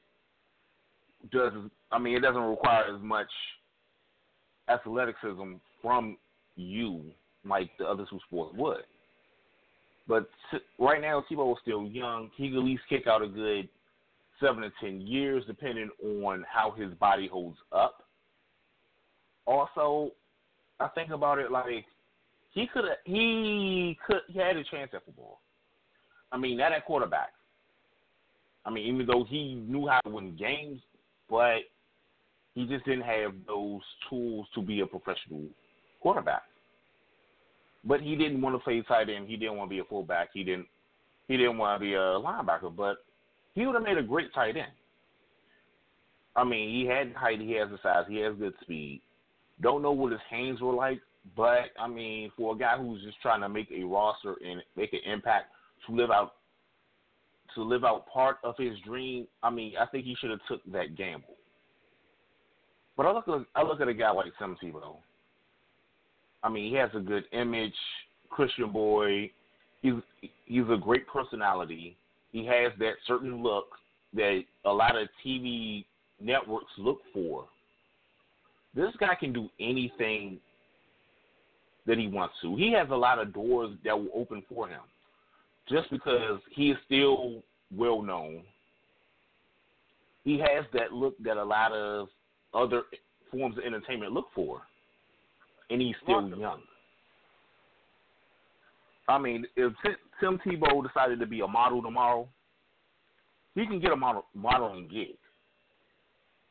does 1.32 1.52
I 1.90 1.99
mean, 1.99 2.16
it 2.16 2.20
doesn't 2.20 2.42
require 2.42 2.94
as 2.94 3.00
much 3.02 3.30
athleticism 4.68 5.54
from 5.80 6.16
you 6.56 7.02
like 7.44 7.70
the 7.78 7.87
other 7.87 8.06
two 8.11 8.18
sports 8.26 8.54
would. 8.56 8.82
But 10.08 10.28
t- 10.50 10.58
right 10.78 11.00
now, 11.00 11.25
Tebow 11.30 11.52
is 11.52 11.58
still 11.62 11.87
young. 11.87 12.30
He 12.37 12.50
could 12.50 12.58
at 12.58 12.64
least 12.64 12.82
kick 12.88 13.06
out 13.06 13.23
a 13.23 13.28
good 13.28 13.68
seven 14.40 14.62
to 14.62 14.72
ten 14.80 15.00
years, 15.00 15.44
depending 15.46 15.90
on 16.02 16.44
how 16.50 16.70
his 16.70 16.92
body 16.94 17.28
holds 17.28 17.58
up. 17.72 18.04
Also, 19.46 20.10
I 20.80 20.88
think 20.88 21.10
about 21.10 21.38
it 21.38 21.50
like 21.50 21.84
he 22.52 22.66
could 22.66 22.84
have 22.84 22.98
he 23.04 23.98
could 24.06 24.20
he 24.28 24.38
had 24.38 24.56
a 24.56 24.64
chance 24.64 24.90
at 24.94 25.04
football. 25.04 25.40
I 26.32 26.38
mean, 26.38 26.58
not 26.58 26.72
at 26.72 26.84
quarterback. 26.84 27.32
I 28.64 28.70
mean, 28.70 28.86
even 28.92 29.06
though 29.06 29.24
he 29.28 29.54
knew 29.54 29.86
how 29.86 30.00
to 30.00 30.10
win 30.10 30.36
games, 30.36 30.80
but 31.30 31.58
he 32.54 32.66
just 32.66 32.84
didn't 32.84 33.02
have 33.02 33.32
those 33.46 33.82
tools 34.10 34.46
to 34.54 34.62
be 34.62 34.80
a 34.80 34.86
professional 34.86 35.44
quarterback. 36.00 36.42
But 37.84 38.00
he 38.00 38.16
didn't 38.16 38.40
want 38.40 38.56
to 38.56 38.58
play 38.58 38.82
tight 38.82 39.08
end. 39.08 39.28
He 39.28 39.36
didn't 39.36 39.56
want 39.56 39.70
to 39.70 39.74
be 39.74 39.78
a 39.78 39.84
fullback. 39.84 40.30
He 40.34 40.42
didn't. 40.42 40.66
He 41.28 41.36
didn't 41.36 41.58
want 41.58 41.80
to 41.80 41.84
be 41.84 41.94
a 41.94 41.98
linebacker. 41.98 42.74
But 42.74 43.04
he 43.56 43.66
would 43.66 43.75
have 43.75 43.82
made 43.82 43.98
a 43.98 44.02
great 44.02 44.32
tight 44.32 44.56
end. 44.56 44.72
I 46.36 46.44
mean, 46.44 46.68
he 46.68 46.86
had 46.86 47.14
height. 47.14 47.40
He 47.40 47.52
has 47.52 47.70
the 47.70 47.78
size. 47.82 48.04
He 48.08 48.18
has 48.18 48.34
good 48.38 48.52
speed. 48.60 49.00
Don't 49.62 49.82
know 49.82 49.92
what 49.92 50.12
his 50.12 50.20
hands 50.30 50.60
were 50.60 50.75
like, 50.75 51.00
but 51.34 51.70
I 51.80 51.88
mean, 51.88 52.30
for 52.36 52.54
a 52.54 52.58
guy 52.58 52.76
who's 52.76 53.02
just 53.02 53.20
trying 53.22 53.40
to 53.40 53.48
make 53.48 53.68
a 53.72 53.82
roster 53.82 54.36
and 54.46 54.62
make 54.76 54.92
an 54.92 55.00
impact 55.10 55.46
to 55.86 55.94
live 55.94 56.10
out 56.10 56.34
to 57.54 57.62
live 57.62 57.84
out 57.84 58.06
part 58.12 58.36
of 58.44 58.54
his 58.58 58.75
dream, 58.84 59.26
I 59.42 59.48
mean, 59.48 59.72
I 59.80 59.86
think 59.86 60.04
he 60.04 60.14
should 60.20 60.28
have 60.28 60.40
took 60.46 60.60
that 60.72 60.94
gamble. 60.94 61.36
But 62.98 63.06
I 63.06 63.12
look 63.12 63.26
at 63.28 63.46
I 63.54 63.62
look 63.62 63.80
at 63.80 63.88
a 63.88 63.94
guy 63.94 64.10
like 64.10 64.32
Tim 64.38 64.56
Tebow. 64.62 64.96
I 66.42 66.50
mean, 66.50 66.70
he 66.70 66.76
has 66.76 66.90
a 66.94 67.00
good 67.00 67.25
image, 67.32 67.75
Christian 68.28 68.70
boy. 68.70 69.30
He's 69.80 69.94
he's 70.44 70.64
a 70.70 70.76
great 70.76 71.06
personality. 71.06 71.96
He 72.36 72.44
has 72.44 72.70
that 72.80 72.96
certain 73.06 73.42
look 73.42 73.64
that 74.12 74.42
a 74.66 74.70
lot 74.70 74.94
of 74.94 75.08
TV 75.24 75.86
networks 76.20 76.70
look 76.76 76.98
for. 77.14 77.46
This 78.74 78.92
guy 79.00 79.14
can 79.18 79.32
do 79.32 79.48
anything 79.58 80.38
that 81.86 81.96
he 81.96 82.08
wants 82.08 82.34
to. 82.42 82.54
He 82.54 82.70
has 82.72 82.88
a 82.90 82.94
lot 82.94 83.18
of 83.18 83.32
doors 83.32 83.70
that 83.86 83.98
will 83.98 84.10
open 84.14 84.42
for 84.50 84.68
him 84.68 84.82
just 85.66 85.90
because 85.90 86.38
he 86.50 86.72
is 86.72 86.76
still 86.84 87.42
well 87.74 88.02
known. 88.02 88.42
He 90.22 90.38
has 90.38 90.66
that 90.74 90.92
look 90.92 91.14
that 91.24 91.38
a 91.38 91.42
lot 91.42 91.72
of 91.72 92.08
other 92.52 92.82
forms 93.30 93.56
of 93.56 93.64
entertainment 93.64 94.12
look 94.12 94.26
for, 94.34 94.60
and 95.70 95.80
he's 95.80 95.96
still 96.02 96.28
young. 96.36 96.60
I 99.08 99.18
mean, 99.18 99.46
if 99.56 99.72
Tim 100.20 100.38
Tebow 100.44 100.86
decided 100.86 101.20
to 101.20 101.26
be 101.26 101.40
a 101.40 101.46
model 101.46 101.82
tomorrow, 101.82 102.28
he 103.54 103.66
can 103.66 103.80
get 103.80 103.92
a 103.92 103.96
model, 103.96 104.26
modeling 104.34 104.88
gig. 104.88 105.16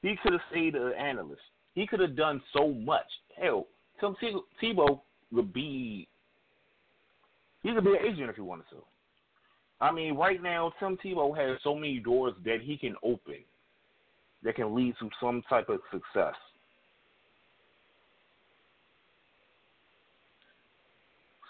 He 0.01 0.15
could 0.21 0.33
have 0.33 0.41
stayed 0.51 0.75
an 0.75 0.93
analyst. 0.93 1.41
He 1.73 1.85
could 1.85 1.99
have 1.99 2.15
done 2.15 2.41
so 2.53 2.69
much. 2.69 3.05
Hell, 3.39 3.67
Tim 3.99 4.15
Tebow 4.61 5.01
would 5.31 5.53
be. 5.53 6.07
He 7.63 7.73
could 7.73 7.83
be 7.83 7.91
an 7.91 8.05
agent 8.05 8.29
if 8.29 8.35
he 8.35 8.41
wanted 8.41 8.69
to. 8.69 8.77
I 9.81 9.91
mean, 9.91 10.15
right 10.15 10.41
now, 10.41 10.71
Tim 10.79 10.97
Tebow 11.03 11.35
has 11.35 11.59
so 11.63 11.75
many 11.75 11.99
doors 11.99 12.33
that 12.45 12.61
he 12.61 12.77
can 12.77 12.95
open 13.03 13.43
that 14.43 14.55
can 14.55 14.75
lead 14.75 14.95
to 14.99 15.09
some 15.19 15.41
type 15.49 15.69
of 15.69 15.79
success. 15.91 16.35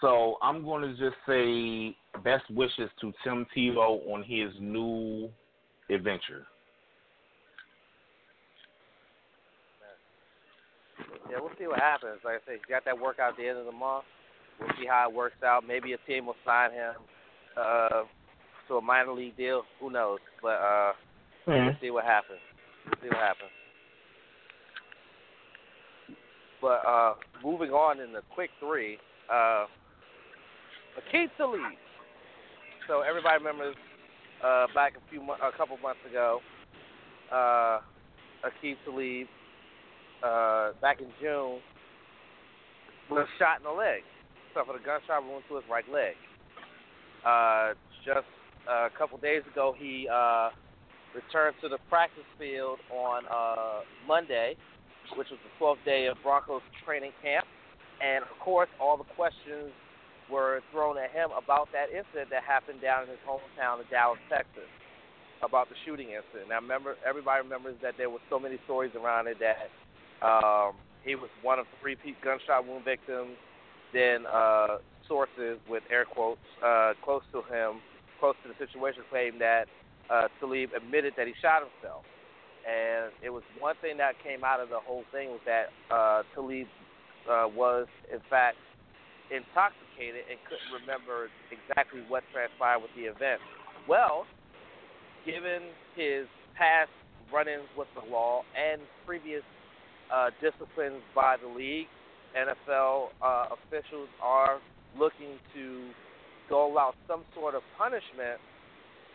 So 0.00 0.36
I'm 0.42 0.62
going 0.62 0.82
to 0.82 0.90
just 0.90 1.16
say 1.26 1.96
best 2.22 2.44
wishes 2.50 2.90
to 3.00 3.12
Tim 3.24 3.46
Tebow 3.56 4.06
on 4.12 4.22
his 4.22 4.52
new 4.60 5.30
adventure. 5.90 6.46
Yeah, 11.30 11.38
we'll 11.40 11.50
see 11.58 11.66
what 11.66 11.80
happens. 11.80 12.20
Like 12.24 12.36
I 12.36 12.38
said, 12.46 12.54
he's 12.56 12.68
got 12.68 12.84
that 12.84 12.98
workout 12.98 13.32
at 13.32 13.36
the 13.36 13.48
end 13.48 13.58
of 13.58 13.66
the 13.66 13.72
month. 13.72 14.04
We'll 14.60 14.70
see 14.80 14.86
how 14.86 15.08
it 15.08 15.14
works 15.14 15.42
out. 15.44 15.64
Maybe 15.66 15.92
a 15.92 15.98
team 16.06 16.26
will 16.26 16.36
sign 16.44 16.72
him 16.72 16.94
uh, 17.56 18.02
to 18.68 18.74
a 18.76 18.80
minor 18.80 19.12
league 19.12 19.36
deal. 19.36 19.62
Who 19.80 19.90
knows? 19.90 20.18
But 20.40 20.60
uh, 20.60 20.92
mm-hmm. 21.46 21.66
we'll 21.66 21.76
see 21.80 21.90
what 21.90 22.04
happens. 22.04 22.38
We'll 22.86 23.00
see 23.02 23.08
what 23.08 23.18
happens. 23.18 23.50
But 26.60 26.80
uh, 26.86 27.14
moving 27.44 27.70
on 27.70 28.00
in 28.00 28.12
the 28.12 28.22
quick 28.34 28.50
three, 28.60 28.98
uh, 29.32 29.66
Talib. 31.36 31.60
So 32.88 33.00
everybody 33.02 33.36
remembers 33.38 33.76
uh, 34.44 34.66
back 34.74 34.94
a 34.96 35.10
few 35.10 35.22
mo- 35.22 35.36
a 35.42 35.56
couple 35.56 35.76
months 35.78 36.00
ago, 36.08 36.40
uh, 37.32 37.80
Aqib 38.44 38.76
Talib 38.84 39.26
uh, 40.22 40.70
back 40.80 41.00
in 41.00 41.08
June 41.20 41.60
was 43.10 43.26
shot 43.38 43.58
in 43.58 43.64
the 43.64 43.70
leg. 43.70 44.02
Suffered 44.54 44.80
a 44.80 44.84
gunshot 44.84 45.24
wound 45.24 45.44
to 45.48 45.56
his 45.56 45.64
right 45.70 45.84
leg. 45.92 46.14
Uh, 47.24 47.74
just 48.04 48.26
a 48.68 48.88
couple 48.96 49.18
days 49.18 49.42
ago, 49.52 49.74
he 49.76 50.08
uh, 50.12 50.50
returned 51.14 51.56
to 51.62 51.68
the 51.68 51.78
practice 51.88 52.24
field 52.38 52.78
on 52.90 53.24
uh, 53.26 53.80
Monday, 54.06 54.56
which 55.16 55.28
was 55.30 55.38
the 55.44 55.64
12th 55.64 55.84
day 55.84 56.06
of 56.06 56.16
Broncos 56.22 56.62
training 56.84 57.12
camp. 57.22 57.44
And 58.02 58.22
of 58.22 58.38
course, 58.40 58.68
all 58.80 58.96
the 58.96 59.08
questions 59.16 59.72
were 60.30 60.60
thrown 60.72 60.98
at 60.98 61.10
him 61.10 61.30
about 61.36 61.68
that 61.72 61.90
incident 61.90 62.30
that 62.30 62.42
happened 62.42 62.80
down 62.80 63.04
in 63.04 63.08
his 63.08 63.22
hometown 63.26 63.80
of 63.80 63.88
Dallas, 63.90 64.18
Texas, 64.28 64.68
about 65.42 65.68
the 65.68 65.76
shooting 65.84 66.10
incident. 66.10 66.48
Now, 66.48 66.60
remember, 66.60 66.96
everybody 67.06 67.42
remembers 67.42 67.76
that 67.82 67.94
there 67.96 68.10
were 68.10 68.22
so 68.30 68.38
many 68.38 68.58
stories 68.64 68.92
around 68.96 69.28
it 69.28 69.38
that 69.38 69.70
um, 70.26 70.74
he 71.04 71.14
was 71.14 71.30
one 71.42 71.58
of 71.58 71.66
three 71.80 71.96
gunshot 72.22 72.66
wound 72.66 72.84
victims. 72.84 73.36
Then 73.92 74.26
uh, 74.26 74.78
sources 75.06 75.58
with 75.68 75.84
air 75.90 76.04
quotes 76.04 76.40
uh, 76.64 76.94
close 77.04 77.22
to 77.32 77.38
him, 77.42 77.80
close 78.18 78.34
to 78.42 78.48
the 78.48 78.58
situation, 78.58 79.02
claimed 79.10 79.40
that 79.40 79.66
uh, 80.10 80.28
Talib 80.40 80.70
admitted 80.76 81.14
that 81.16 81.26
he 81.26 81.34
shot 81.40 81.62
himself. 81.62 82.02
And 82.66 83.12
it 83.22 83.30
was 83.30 83.44
one 83.60 83.76
thing 83.80 83.96
that 83.98 84.14
came 84.24 84.42
out 84.42 84.58
of 84.58 84.68
the 84.70 84.80
whole 84.80 85.04
thing 85.12 85.30
was 85.30 85.40
that 85.46 85.70
uh, 85.94 86.22
Talib 86.34 86.66
uh, 87.30 87.46
was, 87.54 87.86
in 88.12 88.18
fact, 88.28 88.56
intoxicated 89.30 90.24
and 90.30 90.38
couldn't 90.46 90.70
remember 90.70 91.28
exactly 91.50 92.00
what 92.08 92.22
transpired 92.32 92.80
with 92.80 92.92
the 92.94 93.10
event. 93.10 93.40
Well, 93.88 94.26
given 95.24 95.74
his 95.94 96.26
past 96.56 96.90
run-ins 97.32 97.66
with 97.76 97.88
the 97.94 98.04
law 98.10 98.42
and 98.54 98.80
previous 99.04 99.42
uh, 100.12 100.30
disciplines 100.40 101.02
by 101.14 101.36
the 101.40 101.48
league, 101.48 101.90
NFL 102.36 103.08
uh, 103.22 103.54
officials 103.54 104.08
are 104.22 104.60
looking 104.98 105.38
to 105.54 105.90
dole 106.48 106.78
out 106.78 106.94
some 107.08 107.24
sort 107.34 107.54
of 107.54 107.62
punishment 107.76 108.38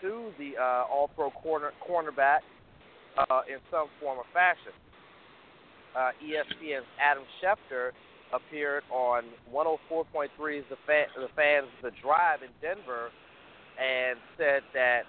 to 0.01 0.32
the 0.38 0.58
uh, 0.60 0.86
All-Pro 0.91 1.30
corner 1.32 1.72
cornerback 1.88 2.39
uh, 3.18 3.41
in 3.48 3.60
some 3.70 3.88
form 4.00 4.18
or 4.18 4.25
fashion. 4.34 4.74
Uh, 5.96 6.12
ESPN's 6.24 6.88
Adam 7.00 7.24
Schefter 7.39 7.91
appeared 8.33 8.83
on 8.91 9.23
104.3's 9.53 10.65
the, 10.69 10.77
fan, 10.88 11.07
the 11.15 11.29
fans 11.35 11.67
the 11.83 11.91
drive 12.01 12.41
in 12.41 12.50
Denver 12.61 13.09
and 13.79 14.19
said 14.38 14.61
that 14.73 15.03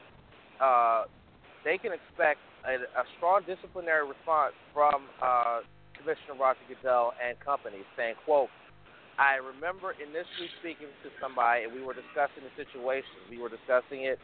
uh, 0.63 1.05
they 1.65 1.79
can 1.79 1.93
expect 1.93 2.41
a, 2.67 2.83
a 2.99 3.05
strong 3.17 3.43
disciplinary 3.47 4.07
response 4.07 4.55
from 4.73 5.07
uh, 5.23 5.61
Commissioner 5.99 6.39
Roger 6.39 6.63
Goodell 6.69 7.13
and 7.23 7.39
company, 7.41 7.83
saying, 7.97 8.15
"quote 8.25 8.51
I 9.19 9.37
remember 9.37 9.93
initially 10.01 10.49
speaking 10.61 10.89
to 11.05 11.09
somebody, 11.21 11.65
and 11.65 11.73
we 11.73 11.83
were 11.85 11.93
discussing 11.93 12.43
the 12.43 12.55
situation. 12.57 13.29
We 13.29 13.39
were 13.39 13.53
discussing 13.53 14.09
it 14.09 14.19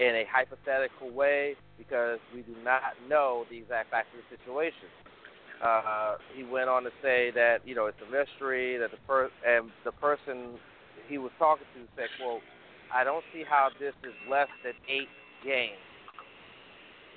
in 0.00 0.16
a 0.16 0.24
hypothetical 0.24 1.12
way 1.12 1.56
because 1.76 2.18
we 2.32 2.40
do 2.40 2.56
not 2.64 2.96
know 3.08 3.44
the 3.50 3.58
exact 3.58 3.90
facts 3.90 4.08
of 4.16 4.24
the 4.24 4.28
situation. 4.32 4.88
Uh, 5.62 6.14
he 6.34 6.42
went 6.42 6.68
on 6.68 6.82
to 6.84 6.90
say 7.02 7.30
that 7.34 7.58
you 7.64 7.74
know 7.74 7.86
it's 7.86 8.00
a 8.00 8.10
mystery 8.10 8.78
that 8.78 8.90
the 8.90 8.96
per- 9.06 9.30
and 9.46 9.70
the 9.84 9.92
person 9.92 10.58
he 11.08 11.18
was 11.18 11.30
talking 11.38 11.66
to 11.74 11.80
said, 11.96 12.08
"quote 12.20 12.40
I 12.94 13.04
don't 13.04 13.24
see 13.32 13.44
how 13.48 13.68
this 13.78 13.94
is 14.02 14.14
less 14.28 14.48
than 14.64 14.72
eight 14.88 15.08
games." 15.44 15.76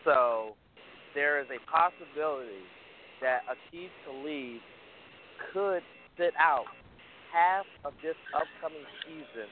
So 0.03 0.55
there 1.15 1.39
is 1.39 1.47
a 1.47 1.59
possibility 1.71 2.67
that 3.21 3.41
Aqib 3.47 3.89
Talib 4.05 4.59
could 5.53 5.83
sit 6.17 6.33
out 6.37 6.65
half 7.31 7.65
of 7.85 7.93
this 8.03 8.15
upcoming 8.35 8.85
season 9.05 9.47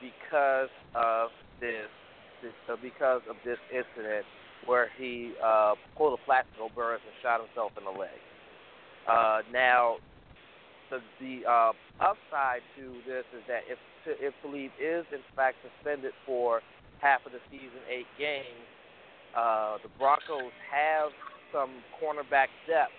because 0.00 0.72
of 0.94 1.30
this, 1.60 1.88
this 2.42 2.52
uh, 2.68 2.76
because 2.80 3.22
of 3.28 3.36
this 3.44 3.58
incident 3.70 4.24
where 4.66 4.88
he 4.98 5.32
uh, 5.42 5.74
pulled 5.96 6.18
a 6.18 6.22
Plaxico 6.24 6.68
Burress 6.74 7.00
and 7.04 7.14
shot 7.22 7.40
himself 7.40 7.72
in 7.78 7.84
the 7.84 7.90
leg. 7.90 8.18
Uh, 9.08 9.40
now, 9.52 9.96
the, 10.90 10.98
the 11.20 11.48
uh, 11.48 11.72
upside 12.00 12.62
to 12.76 12.94
this 13.06 13.24
is 13.34 13.42
that 13.48 13.62
if 13.68 13.78
if 14.06 14.34
Talib 14.40 14.70
is 14.78 15.04
in 15.10 15.18
fact 15.34 15.56
suspended 15.62 16.12
for 16.24 16.60
half 17.00 17.26
of 17.26 17.32
the 17.32 17.42
season, 17.50 17.82
eight 17.90 18.06
games, 18.18 18.66
uh, 19.36 19.78
the 19.82 19.90
Broncos 19.98 20.54
have 20.70 21.10
some 21.52 21.70
cornerback 21.98 22.48
depth 22.66 22.94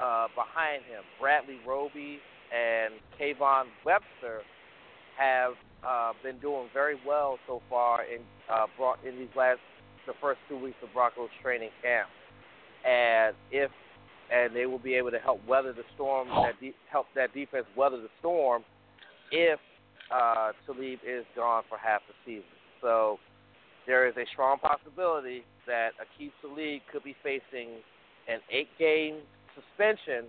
uh, 0.00 0.28
behind 0.34 0.84
him. 0.84 1.02
Bradley 1.20 1.58
Roby 1.66 2.18
and 2.54 2.94
Kayvon 3.18 3.66
Webster 3.84 4.42
have 5.18 5.54
uh, 5.86 6.12
been 6.22 6.38
doing 6.38 6.68
very 6.72 6.96
well 7.06 7.38
so 7.46 7.60
far 7.68 8.04
in 8.04 8.20
uh, 8.50 8.66
brought 8.76 8.98
in 9.04 9.18
these 9.18 9.34
last 9.36 9.60
the 10.08 10.18
first 10.20 10.40
two 10.48 10.58
weeks 10.58 10.76
of 10.82 10.92
Broncos 10.92 11.30
training 11.42 11.70
camp, 11.82 12.08
and 12.84 13.36
if 13.52 13.70
and 14.32 14.54
they 14.54 14.66
will 14.66 14.78
be 14.78 14.94
able 14.94 15.10
to 15.10 15.18
help 15.18 15.40
weather 15.46 15.72
the 15.72 15.84
storm 15.94 16.28
that 16.28 16.58
de- 16.60 16.74
help 16.90 17.06
that 17.14 17.32
defense 17.32 17.64
weather 17.76 17.96
the 17.96 18.10
storm 18.18 18.62
if 19.30 19.58
uh, 20.12 20.52
Talib 20.66 20.98
is 21.06 21.24
gone 21.36 21.62
for 21.68 21.78
half 21.78 22.00
the 22.08 22.14
season. 22.26 22.56
So 22.82 23.18
there 23.86 24.06
is 24.06 24.14
a 24.16 24.24
strong 24.32 24.58
possibility 24.58 25.44
that 25.66 25.90
Aqib 25.96 26.30
Talib 26.42 26.82
could 26.92 27.04
be 27.04 27.16
facing 27.22 27.80
an 28.28 28.40
eight-game 28.50 29.16
suspension 29.54 30.28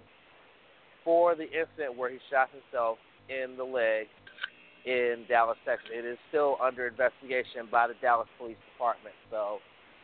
for 1.03 1.35
the 1.35 1.43
incident 1.43 1.97
where 1.97 2.09
he 2.09 2.19
shot 2.31 2.49
himself 2.51 2.97
in 3.27 3.57
the 3.57 3.63
leg 3.63 4.07
in 4.85 5.25
Dallas, 5.27 5.57
Texas. 5.65 5.89
It 5.91 6.05
is 6.05 6.17
still 6.29 6.57
under 6.63 6.87
investigation 6.87 7.67
by 7.69 7.87
the 7.87 7.95
Dallas 8.01 8.27
Police 8.37 8.57
Department. 8.73 9.15
So 9.29 9.59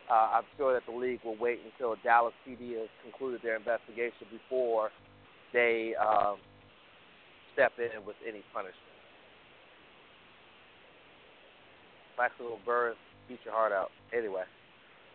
uh, 0.10 0.38
I'm 0.38 0.44
sure 0.58 0.74
that 0.74 0.84
the 0.86 0.98
league 0.98 1.20
will 1.24 1.38
wait 1.38 1.60
until 1.66 1.96
Dallas 2.04 2.34
PD 2.48 2.78
has 2.78 2.90
concluded 3.04 3.42
their 3.44 3.56
investigation 3.56 4.28
before 4.32 4.92
they 5.54 5.94
um, 5.96 6.38
step 7.54 7.72
in 7.78 8.06
with 8.06 8.16
any 8.28 8.44
punishment. 8.54 8.76
Nice 12.18 12.32
little 12.40 12.60
bird, 12.66 12.96
beat 13.28 13.40
your 13.44 13.54
heart 13.54 13.72
out. 13.72 13.90
Anyway, 14.16 14.44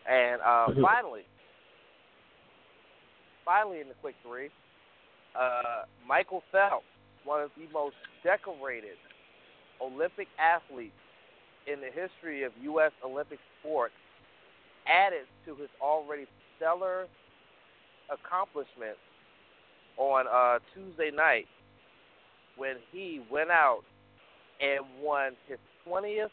and 0.08 0.40
uh, 0.42 0.66
finally, 0.82 1.22
finally 3.44 3.80
in 3.80 3.88
the 3.88 3.94
quick 4.00 4.14
three, 4.26 4.50
uh, 5.38 5.84
Michael 6.06 6.42
Phelps, 6.50 6.84
one 7.24 7.42
of 7.42 7.50
the 7.56 7.66
most 7.72 7.96
decorated 8.24 8.98
Olympic 9.80 10.28
athletes 10.38 10.92
in 11.66 11.80
the 11.80 11.88
history 11.88 12.42
of 12.42 12.52
U.S. 12.62 12.92
Olympic 13.04 13.38
sports, 13.60 13.94
added 14.90 15.26
to 15.46 15.54
his 15.54 15.68
already 15.80 16.26
stellar 16.56 17.06
accomplishments 18.10 18.98
on 19.96 20.26
uh, 20.26 20.58
Tuesday 20.74 21.10
night 21.14 21.46
when 22.56 22.76
he 22.90 23.20
went 23.30 23.50
out 23.50 23.82
and 24.60 24.84
won 25.02 25.32
his 25.46 25.58
20th 25.86 26.28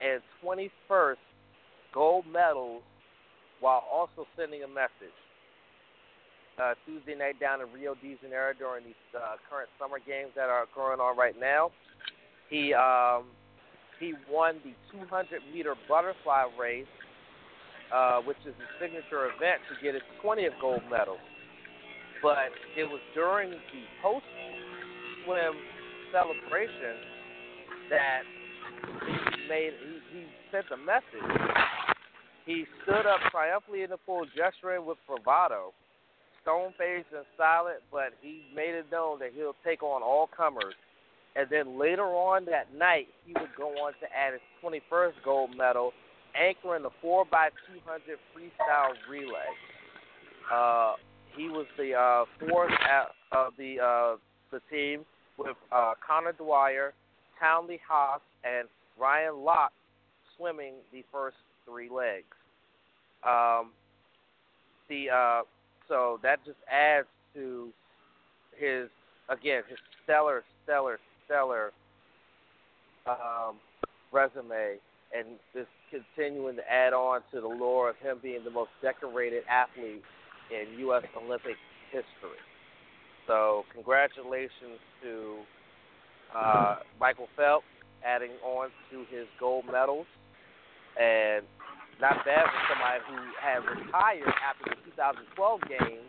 and 0.00 0.22
21st 0.44 1.16
gold 1.92 2.24
medals 2.30 2.82
while 3.60 3.84
also 3.90 4.26
sending 4.36 4.62
a 4.62 4.68
message 4.68 5.16
uh, 6.62 6.74
Tuesday 6.86 7.14
night 7.14 7.38
down 7.40 7.60
in 7.60 7.66
Rio 7.72 7.94
de 7.94 8.16
Janeiro 8.20 8.52
during 8.58 8.84
these 8.84 8.94
uh, 9.14 9.36
current 9.48 9.68
summer 9.78 9.98
games 10.04 10.30
that 10.34 10.48
are 10.48 10.66
going 10.74 11.00
on 11.00 11.16
right 11.16 11.38
now. 11.38 11.70
He 12.50 12.74
um, 12.74 13.24
he 14.00 14.14
won 14.30 14.56
the 14.64 14.72
200 14.98 15.40
meter 15.52 15.74
butterfly 15.88 16.44
race, 16.58 16.86
uh, 17.92 18.20
which 18.22 18.38
is 18.46 18.54
his 18.56 18.70
signature 18.80 19.26
event 19.26 19.60
to 19.68 19.74
get 19.82 19.94
his 19.94 20.02
20th 20.22 20.56
gold 20.60 20.82
medal. 20.90 21.16
But 22.22 22.50
it 22.76 22.84
was 22.84 23.00
during 23.14 23.50
the 23.50 23.82
post 24.02 24.26
swim 25.24 25.54
celebration 26.12 26.96
that 27.90 28.22
he 29.06 29.48
made 29.48 29.72
he, 30.12 30.18
he 30.18 30.24
sent 30.50 30.66
a 30.72 30.76
message. 30.76 31.24
He 32.46 32.64
stood 32.82 33.06
up 33.06 33.20
triumphantly 33.30 33.82
in 33.82 33.90
the 33.90 33.98
pool, 33.98 34.24
gesturing 34.34 34.86
with 34.86 34.98
bravado 35.06 35.72
stone 36.48 36.72
faced 36.78 37.12
and 37.14 37.26
silent, 37.36 37.80
but 37.92 38.16
he 38.22 38.42
made 38.54 38.74
it 38.74 38.86
known 38.90 39.18
that 39.18 39.30
he'll 39.34 39.56
take 39.64 39.82
on 39.82 40.02
all 40.02 40.28
comers. 40.34 40.74
And 41.36 41.46
then 41.50 41.78
later 41.78 42.04
on 42.04 42.46
that 42.46 42.74
night, 42.74 43.08
he 43.26 43.34
would 43.34 43.54
go 43.56 43.68
on 43.84 43.92
to 44.00 44.06
add 44.16 44.32
his 44.32 44.40
21st 44.64 45.12
gold 45.24 45.50
medal, 45.56 45.92
anchoring 46.38 46.82
the 46.82 46.90
4x200 47.04 48.16
freestyle 48.34 48.94
relay. 49.10 49.48
Uh, 50.52 50.94
he 51.36 51.48
was 51.48 51.66
the 51.76 51.94
uh, 51.94 52.24
fourth 52.40 52.72
at, 52.72 53.08
of 53.32 53.52
the 53.58 53.78
uh, 53.80 54.16
the 54.50 54.60
team 54.70 55.04
with 55.36 55.56
uh, 55.70 55.92
Conor 56.04 56.32
Dwyer, 56.32 56.94
Townley 57.38 57.78
Haas, 57.86 58.20
and 58.44 58.66
Ryan 58.98 59.34
Lochte 59.34 59.68
swimming 60.36 60.74
the 60.92 61.04
first 61.12 61.36
three 61.66 61.88
legs. 61.90 62.24
Um, 63.26 63.70
the 64.88 65.10
uh, 65.10 65.42
so 65.86 66.18
that 66.22 66.44
just 66.44 66.58
adds 66.70 67.06
to 67.34 67.68
his 68.56 68.88
again 69.28 69.62
his 69.68 69.78
stellar, 70.04 70.44
stellar, 70.64 70.98
stellar 71.26 71.72
um, 73.06 73.56
resume, 74.12 74.78
and 75.16 75.26
just 75.54 75.68
continuing 75.90 76.56
to 76.56 76.62
add 76.70 76.92
on 76.92 77.20
to 77.32 77.40
the 77.40 77.48
lore 77.48 77.90
of 77.90 77.96
him 77.96 78.18
being 78.22 78.44
the 78.44 78.50
most 78.50 78.70
decorated 78.82 79.42
athlete 79.48 80.02
in 80.50 80.78
U.S. 80.80 81.02
Olympic 81.16 81.56
history. 81.90 82.38
So 83.26 83.64
congratulations 83.74 84.80
to 85.02 85.36
uh, 86.34 86.76
Michael 87.00 87.28
Phelps 87.36 87.66
adding 88.04 88.30
on 88.44 88.70
to 88.90 88.98
his 89.10 89.26
gold 89.40 89.64
medals, 89.70 90.06
and 91.00 91.44
not 92.00 92.24
bad 92.24 92.46
for 92.46 92.62
somebody 92.70 93.00
who 93.08 93.16
had 93.40 93.58
retired 93.58 94.32
after 94.48 94.70
the 94.70 94.90
2012 94.90 95.60
games 95.68 96.06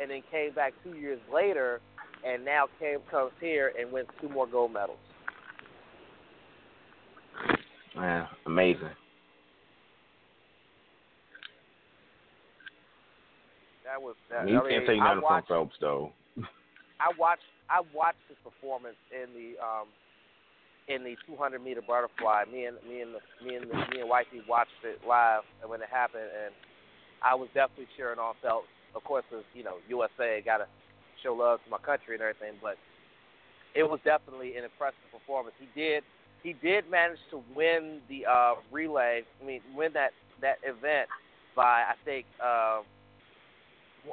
and 0.00 0.10
then 0.10 0.22
came 0.30 0.52
back 0.54 0.72
two 0.84 0.94
years 0.94 1.20
later 1.32 1.80
and 2.24 2.44
now 2.44 2.66
came 2.78 2.98
comes 3.10 3.32
here 3.40 3.72
and 3.78 3.90
wins 3.90 4.08
two 4.20 4.28
more 4.28 4.46
gold 4.46 4.72
medals. 4.72 4.98
Man, 7.96 8.26
amazing. 8.44 8.90
That 13.86 14.02
was 14.02 14.18
that. 14.30 14.50
you 14.50 14.58
I 14.58 14.68
can't 14.68 14.86
take 14.86 14.98
nothing 14.98 15.22
watched, 15.22 15.46
from 15.46 15.70
Phelps 15.70 15.76
though. 15.80 16.12
I 16.98 17.14
watched 17.14 17.46
I 17.70 17.86
watched 17.94 18.22
his 18.28 18.36
performance 18.42 18.98
in 19.14 19.30
the 19.30 19.54
um 19.62 19.86
in 20.90 21.02
the 21.06 21.14
200 21.26 21.62
meter 21.62 21.82
butterfly. 21.86 22.44
Me 22.50 22.66
and 22.66 22.76
me 22.82 23.00
and 23.02 23.14
the, 23.14 23.22
me 23.46 23.54
and 23.54 23.70
the, 23.70 23.74
me 23.94 24.02
and 24.02 24.10
Wifey 24.10 24.42
watched 24.48 24.74
it 24.82 24.98
live 25.06 25.42
when 25.66 25.80
it 25.82 25.88
happened, 25.90 26.30
and 26.34 26.54
I 27.22 27.34
was 27.34 27.48
definitely 27.54 27.86
cheering 27.96 28.18
on 28.18 28.34
Phelps. 28.42 28.66
Of 28.94 29.04
course, 29.04 29.24
as 29.30 29.46
you 29.54 29.62
know, 29.62 29.78
USA 29.88 30.42
got 30.44 30.58
to 30.58 30.66
show 31.22 31.34
love 31.34 31.62
to 31.64 31.70
my 31.70 31.78
country 31.78 32.14
and 32.14 32.22
everything, 32.22 32.58
but 32.62 32.76
it 33.74 33.82
was 33.82 34.00
definitely 34.04 34.56
an 34.56 34.64
impressive 34.64 35.06
performance. 35.14 35.54
He 35.62 35.68
did 35.78 36.02
he 36.42 36.54
did 36.58 36.90
manage 36.90 37.22
to 37.30 37.42
win 37.54 38.00
the 38.08 38.26
uh, 38.26 38.54
relay. 38.72 39.22
I 39.22 39.46
mean, 39.46 39.60
win 39.76 39.92
that 39.94 40.10
that 40.40 40.58
event 40.66 41.08
by 41.54 41.86
I 41.86 41.94
think 42.04 42.26
uh, 42.42 42.82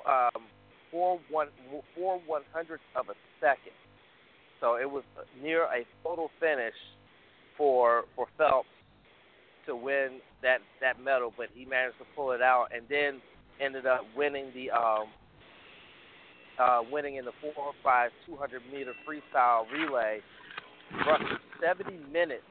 um, 0.08 0.44
four 0.92 1.20
one 1.30 1.48
four 1.96 2.20
one 2.26 2.44
hundredths 2.54 2.84
of 2.96 3.10
a 3.10 3.14
second. 3.40 3.74
So 4.60 4.76
it 4.76 4.90
was 4.90 5.04
near 5.42 5.64
a 5.64 5.86
total 6.04 6.30
finish 6.40 6.76
for 7.58 8.06
for 8.16 8.28
Phelps 8.38 8.68
to 9.66 9.76
win 9.76 10.20
that 10.42 10.60
that 10.82 11.02
medal, 11.02 11.34
but 11.36 11.48
he 11.54 11.66
managed 11.66 11.98
to 12.00 12.06
pull 12.16 12.32
it 12.32 12.42
out, 12.42 12.68
and 12.74 12.84
then 12.90 13.22
ended 13.62 13.86
up 13.86 14.02
winning 14.16 14.52
the 14.54 14.72
um, 14.72 15.08
uh, 16.60 16.82
winning 16.92 17.16
in 17.16 17.26
the 17.26 17.32
four 17.42 17.74
five 17.84 18.12
two 18.26 18.36
hundred 18.36 18.62
meter 18.72 18.94
freestyle 19.08 19.66
relay, 19.72 20.20
roughly 21.08 21.38
70 21.62 22.12
minutes 22.12 22.44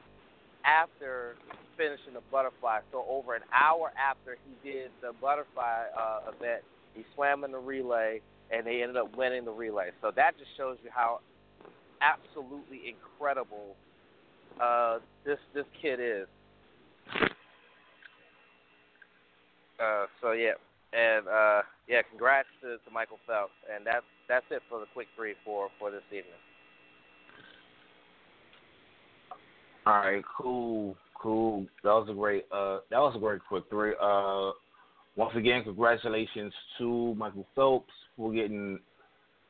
after 0.65 1.35
finishing 1.77 2.13
the 2.13 2.21
butterfly. 2.31 2.79
So 2.91 3.05
over 3.09 3.35
an 3.35 3.43
hour 3.53 3.91
after 3.97 4.37
he 4.45 4.69
did 4.69 4.91
the 5.01 5.11
butterfly 5.21 5.85
uh, 5.97 6.31
event, 6.35 6.63
he 6.93 7.03
swam 7.15 7.43
in 7.43 7.51
the 7.51 7.59
relay, 7.59 8.21
and 8.51 8.65
they 8.65 8.81
ended 8.81 8.97
up 8.97 9.15
winning 9.15 9.45
the 9.45 9.51
relay. 9.51 9.89
So 10.01 10.11
that 10.15 10.37
just 10.37 10.51
shows 10.57 10.77
you 10.83 10.89
how 10.93 11.19
absolutely 12.01 12.81
incredible 12.93 13.75
uh, 14.61 14.99
this 15.25 15.39
this 15.53 15.65
kid 15.81 15.99
is. 15.99 16.27
Uh, 19.79 20.05
so 20.21 20.31
yeah, 20.33 20.53
and 20.93 21.27
uh, 21.27 21.61
yeah, 21.87 22.01
congrats 22.09 22.47
to, 22.61 22.77
to 22.77 22.91
Michael 22.93 23.19
Phelps, 23.25 23.53
and 23.73 23.85
that's 23.85 24.05
that's 24.29 24.45
it 24.51 24.61
for 24.69 24.79
the 24.79 24.85
quick 24.93 25.07
three 25.15 25.33
for 25.43 25.69
for 25.79 25.91
this 25.91 26.03
evening. 26.09 26.39
All 29.85 29.95
right, 29.95 30.23
cool, 30.37 30.95
cool. 31.19 31.65
That 31.83 31.89
was 31.89 32.07
a 32.09 32.13
great 32.13 32.45
uh 32.51 32.79
that 32.89 32.99
was 32.99 33.13
a 33.15 33.19
great 33.19 33.41
quick 33.47 33.63
three. 33.69 33.93
Uh 34.01 34.51
once 35.15 35.33
again, 35.35 35.63
congratulations 35.63 36.53
to 36.77 37.13
Michael 37.15 37.45
Phelps 37.55 37.93
for 38.17 38.33
getting 38.33 38.79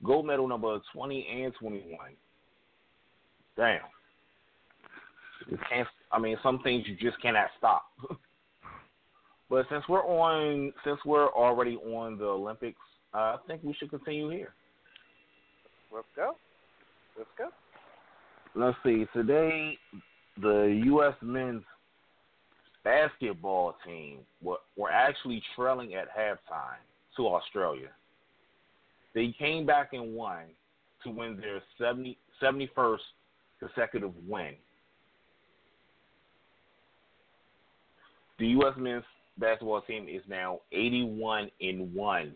gold 0.04 0.26
medal 0.26 0.48
number 0.48 0.80
twenty 0.92 1.26
and 1.32 1.54
twenty 1.60 1.82
one. 1.90 2.12
Damn. 3.56 3.82
You 5.50 5.58
can't 5.70 5.88
I 6.12 6.20
mean 6.20 6.38
some 6.44 6.60
things 6.64 6.86
you 6.88 6.96
just 6.96 7.22
cannot 7.22 7.48
stop. 7.58 7.84
but 9.50 9.66
since 9.70 9.84
we're 9.88 10.06
on 10.06 10.74
since 10.84 11.00
we're 11.06 11.30
already 11.30 11.78
on 11.78 12.18
the 12.18 12.26
Olympics, 12.26 12.80
uh, 13.14 13.18
I 13.18 13.38
think 13.48 13.62
we 13.64 13.74
should 13.74 13.90
continue 13.90 14.30
here. 14.30 14.54
Let's 15.94 16.08
go. 16.16 16.36
Let's 17.18 17.30
go. 17.38 17.50
Let's 18.56 18.78
see. 18.84 19.06
Today 19.14 19.78
the 20.42 20.82
U.S. 20.86 21.14
men's 21.22 21.64
basketball 22.84 23.76
team 23.86 24.20
were, 24.42 24.58
were 24.76 24.92
actually 24.92 25.42
trailing 25.56 25.96
at 25.96 26.08
halftime 26.16 26.82
to 27.18 27.28
Australia. 27.28 27.90
They 29.14 29.34
came 29.38 29.66
back 29.66 29.94
and 29.94 30.14
won 30.14 30.44
to 31.04 31.10
win 31.10 31.38
their 31.38 31.62
70, 31.78 32.18
71st 32.42 32.98
consecutive 33.60 34.12
win. 34.28 34.54
The 38.40 38.48
U.S. 38.48 38.74
men's 38.78 39.04
basketball 39.38 39.82
team 39.82 40.08
is 40.10 40.22
now 40.28 40.60
81 40.72 41.50
in 41.60 41.94
1 41.94 42.34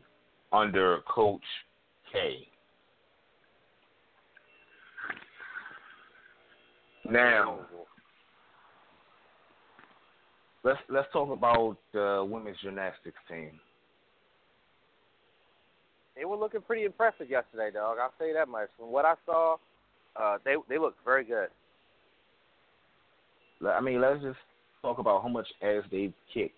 under 0.53 0.99
Coach 1.07 1.41
K. 2.12 2.47
Now, 7.10 7.60
let's 10.67 10.80
let's 10.89 11.08
talk 11.13 11.32
about 11.32 11.77
the 11.93 12.27
women's 12.30 12.58
gymnastics 12.62 13.17
team. 13.30 13.51
They 16.15 16.25
were 16.25 16.36
looking 16.36 16.62
pretty 16.62 16.84
impressive 16.84 17.30
yesterday, 17.30 17.69
dog. 17.73 17.97
I'll 18.01 18.12
you 18.27 18.34
that 18.34 18.49
much. 18.49 18.67
From 18.77 18.91
what 18.91 19.06
I 19.06 19.13
saw, 19.25 19.56
uh, 20.19 20.38
they 20.43 20.56
they 20.67 20.77
looked 20.77 21.03
very 21.06 21.23
good. 21.23 21.47
I 23.65 23.80
mean, 23.82 24.01
let's 24.01 24.21
just 24.21 24.38
talk 24.82 24.99
about 24.99 25.21
how 25.23 25.30
much 25.30 25.47
ass 25.63 25.84
they've 25.89 26.13
kicked. 26.34 26.53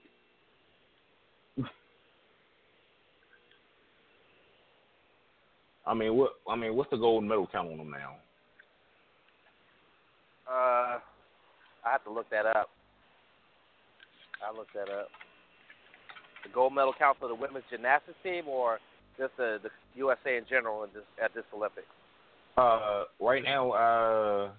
I 5.86 5.94
mean, 5.94 6.16
what? 6.16 6.32
I 6.50 6.56
mean, 6.56 6.76
what's 6.76 6.90
the 6.90 6.98
gold 6.98 7.24
medal 7.24 7.48
count 7.52 7.72
on 7.72 7.78
them 7.78 7.92
now? 7.92 8.16
Uh, 10.50 10.98
I 11.86 11.92
have 11.92 12.04
to 12.06 12.12
look 12.12 12.28
that 12.32 12.48
up. 12.48 12.70
I 14.46 14.56
looked 14.56 14.74
that 14.74 14.90
up. 14.90 15.08
The 16.44 16.50
gold 16.54 16.74
medal 16.74 16.94
count 16.98 17.18
for 17.20 17.28
the 17.28 17.36
women's 17.36 17.66
gymnastics 17.70 18.18
team, 18.24 18.48
or 18.48 18.80
just 19.18 19.36
the, 19.38 19.60
the 19.62 19.70
USA 19.96 20.38
in 20.38 20.46
general 20.50 20.84
in 20.84 20.90
this, 20.94 21.04
at 21.24 21.34
this 21.34 21.44
Olympics? 21.54 21.88
Uh, 22.58 23.04
right 23.20 23.44
now, 23.44 23.72
uh, 23.72 24.50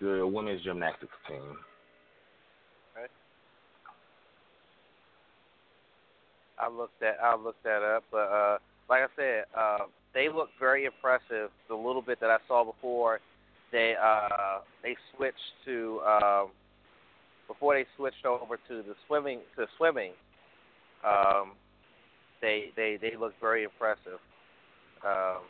the 0.00 0.26
women's 0.26 0.62
gymnastics 0.62 1.12
team. 1.28 1.42
Okay. 2.96 3.06
I 6.60 6.68
looked 6.68 6.98
that 7.00 7.16
I 7.22 7.36
looked 7.36 7.62
that 7.64 7.82
up, 7.82 8.04
but 8.10 8.18
uh, 8.18 8.58
like 8.90 9.02
I 9.02 9.06
said, 9.16 9.44
uh, 9.56 9.78
they 10.14 10.28
look 10.28 10.48
very 10.58 10.84
impressive. 10.84 11.50
The 11.68 11.74
little 11.74 12.02
bit 12.02 12.20
that 12.20 12.30
I 12.30 12.38
saw 12.48 12.64
before, 12.64 13.20
they 13.70 13.94
uh, 14.00 14.60
they 14.82 14.96
switched 15.14 15.36
to 15.66 16.00
um, 16.06 16.48
before 17.48 17.74
they 17.74 17.86
switched 17.96 18.24
over 18.24 18.56
to 18.68 18.82
the 18.82 18.94
swimming 19.06 19.40
to 19.56 19.66
swimming. 19.76 20.12
Um, 21.04 21.52
they 22.40 22.70
they 22.76 22.98
they 23.00 23.16
look 23.18 23.32
very 23.40 23.64
impressive. 23.64 24.20
Um, 25.04 25.42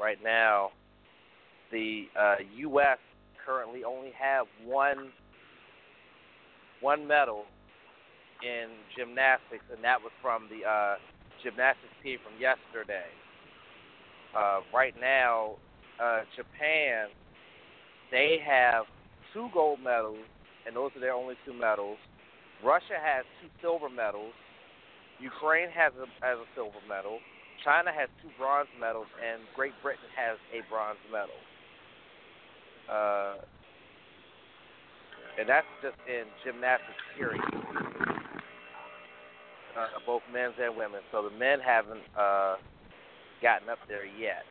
right 0.00 0.18
now, 0.22 0.70
the 1.72 2.06
uh, 2.18 2.36
U.S. 2.56 2.98
currently 3.44 3.84
only 3.84 4.12
have 4.18 4.46
one 4.64 5.10
one 6.80 7.06
medal 7.06 7.44
in 8.42 8.68
gymnastics, 8.96 9.64
and 9.74 9.82
that 9.84 10.00
was 10.00 10.12
from 10.22 10.48
the 10.48 10.66
uh, 10.66 10.94
gymnastics 11.42 11.92
team 12.02 12.18
from 12.24 12.40
yesterday. 12.40 13.08
Uh, 14.36 14.60
right 14.72 14.94
now, 14.98 15.56
uh, 16.02 16.20
Japan, 16.36 17.08
they 18.10 18.38
have 18.46 18.84
two 19.32 19.48
gold 19.52 19.80
medals, 19.80 20.24
and 20.66 20.76
those 20.76 20.90
are 20.96 21.00
their 21.00 21.14
only 21.14 21.34
two 21.44 21.52
medals. 21.52 21.98
Russia 22.64 22.98
has 23.00 23.24
two 23.40 23.48
silver 23.62 23.88
medals. 23.88 24.34
Ukraine 25.20 25.68
has 25.70 25.92
a 26.00 26.06
has 26.24 26.38
a 26.38 26.48
silver 26.54 26.80
medal. 26.88 27.18
China 27.64 27.92
has 27.92 28.08
two 28.22 28.30
bronze 28.38 28.68
medals, 28.78 29.06
and 29.20 29.42
Great 29.54 29.72
Britain 29.82 30.08
has 30.16 30.38
a 30.52 30.64
bronze 30.68 31.00
medal. 31.12 31.36
Uh, 32.88 33.34
and 35.38 35.48
that's 35.48 35.66
just 35.82 35.96
in 36.08 36.24
gymnastics, 36.44 37.04
period. 37.16 37.40
Uh, 39.76 39.86
both 40.06 40.22
men's 40.32 40.54
and 40.60 40.76
women. 40.76 41.00
So 41.12 41.22
the 41.22 41.36
men 41.36 41.60
haven't 41.60 42.02
uh, 42.18 42.56
gotten 43.40 43.68
up 43.68 43.78
there 43.88 44.04
yet. 44.04 44.42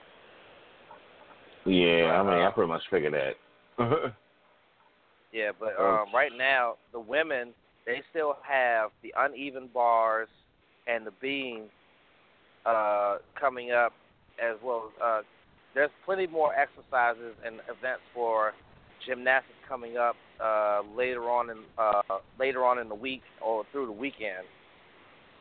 Yeah, 1.65 2.13
I 2.13 2.23
mean, 2.23 2.41
I 2.41 2.49
pretty 2.51 2.69
much 2.69 2.83
figured 2.89 3.13
that. 3.13 4.13
Yeah, 5.31 5.51
but 5.59 5.75
Oh. 5.77 6.03
um, 6.07 6.13
right 6.13 6.31
now 6.35 6.77
the 6.91 6.99
women 6.99 7.53
they 7.85 8.03
still 8.11 8.37
have 8.43 8.91
the 9.01 9.13
uneven 9.17 9.67
bars 9.67 10.27
and 10.87 11.05
the 11.07 11.11
beams 11.11 11.69
uh, 12.65 13.17
coming 13.39 13.71
up, 13.71 13.93
as 14.41 14.57
well 14.63 14.91
as 14.97 15.01
uh, 15.01 15.21
there's 15.73 15.89
plenty 16.05 16.27
more 16.27 16.53
exercises 16.53 17.35
and 17.45 17.55
events 17.69 18.01
for 18.13 18.53
gymnastics 19.05 19.55
coming 19.67 19.97
up 19.97 20.15
uh, 20.43 20.81
later 20.95 21.29
on 21.29 21.49
in 21.49 21.57
uh, 21.77 22.01
later 22.39 22.65
on 22.65 22.77
in 22.79 22.89
the 22.89 22.95
week 22.95 23.21
or 23.41 23.63
through 23.71 23.85
the 23.85 23.91
weekend. 23.91 24.45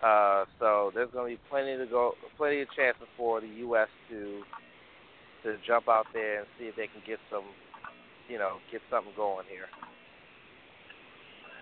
Uh, 0.02 0.44
so 0.60 0.92
there's 0.94 1.10
going 1.10 1.28
to 1.30 1.36
be 1.36 1.40
plenty 1.50 1.76
to 1.76 1.86
go, 1.86 2.12
plenty 2.36 2.60
of 2.60 2.68
chances 2.76 3.08
for 3.16 3.40
the 3.40 3.48
U.S. 3.48 3.88
to 4.08 4.42
to 5.42 5.56
jump 5.66 5.88
out 5.88 6.06
there 6.12 6.38
and 6.40 6.46
see 6.58 6.66
if 6.66 6.76
they 6.76 6.86
can 6.86 7.02
get 7.06 7.18
some, 7.30 7.44
you 8.28 8.38
know, 8.38 8.56
get 8.70 8.80
something 8.90 9.12
going 9.16 9.46
here. 9.50 9.66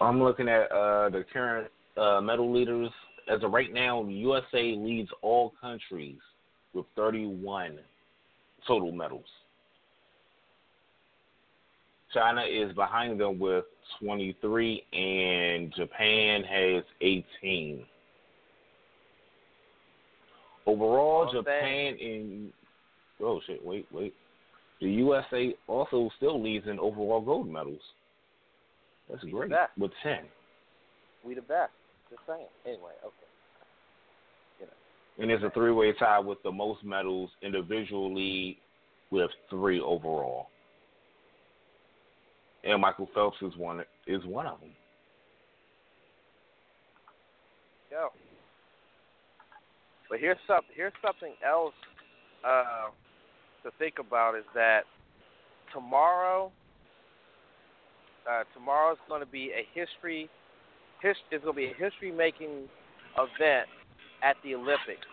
I'm 0.00 0.22
looking 0.22 0.48
at 0.48 0.70
uh, 0.70 1.08
the 1.08 1.24
current 1.32 1.70
uh, 1.96 2.20
medal 2.20 2.52
leaders. 2.52 2.90
As 3.32 3.42
of 3.42 3.52
right 3.52 3.72
now, 3.72 4.04
USA 4.04 4.74
leads 4.76 5.10
all 5.22 5.52
countries 5.60 6.18
with 6.74 6.86
31 6.94 7.78
total 8.66 8.92
medals. 8.92 9.24
China 12.12 12.42
is 12.42 12.72
behind 12.74 13.20
them 13.20 13.38
with 13.38 13.64
23, 14.00 14.82
and 14.92 15.74
Japan 15.74 16.42
has 16.44 16.84
18. 17.00 17.84
Overall, 20.66 21.30
Japan 21.32 21.96
and 22.00 22.52
oh 23.20 23.40
shit, 23.46 23.64
wait, 23.64 23.86
wait. 23.92 24.14
The 24.80 24.88
USA 24.88 25.54
also 25.68 26.10
still 26.16 26.42
leads 26.42 26.66
in 26.66 26.78
overall 26.78 27.20
gold 27.20 27.48
medals. 27.48 27.80
That's 29.08 29.22
We 29.24 29.30
great 29.30 29.52
with 29.78 29.92
10. 30.02 30.18
We 31.24 31.34
the 31.34 31.40
best. 31.40 31.72
Just 32.10 32.22
saying. 32.26 32.46
Anyway, 32.66 32.92
okay. 33.04 33.26
And 35.18 35.30
it's 35.30 35.42
a 35.42 35.50
three-way 35.50 35.92
tie 35.98 36.18
with 36.18 36.42
the 36.42 36.52
most 36.52 36.84
medals 36.84 37.30
individually, 37.42 38.58
with 39.10 39.30
three 39.48 39.80
overall. 39.80 40.48
And 42.64 42.80
Michael 42.80 43.08
Phelps 43.14 43.38
is 43.42 43.56
one 43.56 43.82
is 44.06 44.24
one 44.24 44.46
of 44.46 44.60
them. 44.60 44.70
Go. 47.90 48.08
But 50.10 50.18
here's 50.18 50.38
some 50.46 50.62
here's 50.74 50.92
something 51.00 51.32
else 51.46 51.74
uh, 52.44 52.88
to 53.66 53.72
think 53.78 53.94
about 53.98 54.36
is 54.36 54.44
that 54.54 54.82
tomorrow 55.74 56.52
uh, 58.30 58.42
tomorrow 58.54 58.92
is 58.92 58.98
going 59.08 59.20
to 59.20 59.30
be 59.30 59.50
a 59.50 59.66
history 59.78 60.30
his, 61.02 61.16
it's 61.30 61.44
going 61.44 61.54
to 61.54 61.60
be 61.60 61.66
a 61.66 61.90
history 61.90 62.12
making 62.12 62.68
event 63.18 63.66
at 64.22 64.36
the 64.44 64.54
Olympics 64.54 65.06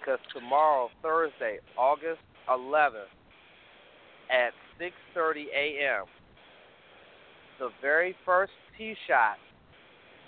because 0.00 0.18
tomorrow 0.34 0.88
Thursday 1.02 1.58
August 1.78 2.20
11th 2.50 3.10
at 4.30 4.52
6:30 4.80 5.44
a.m. 5.56 6.04
the 7.60 7.68
very 7.80 8.16
first 8.24 8.52
tee 8.76 8.94
shot 9.06 9.36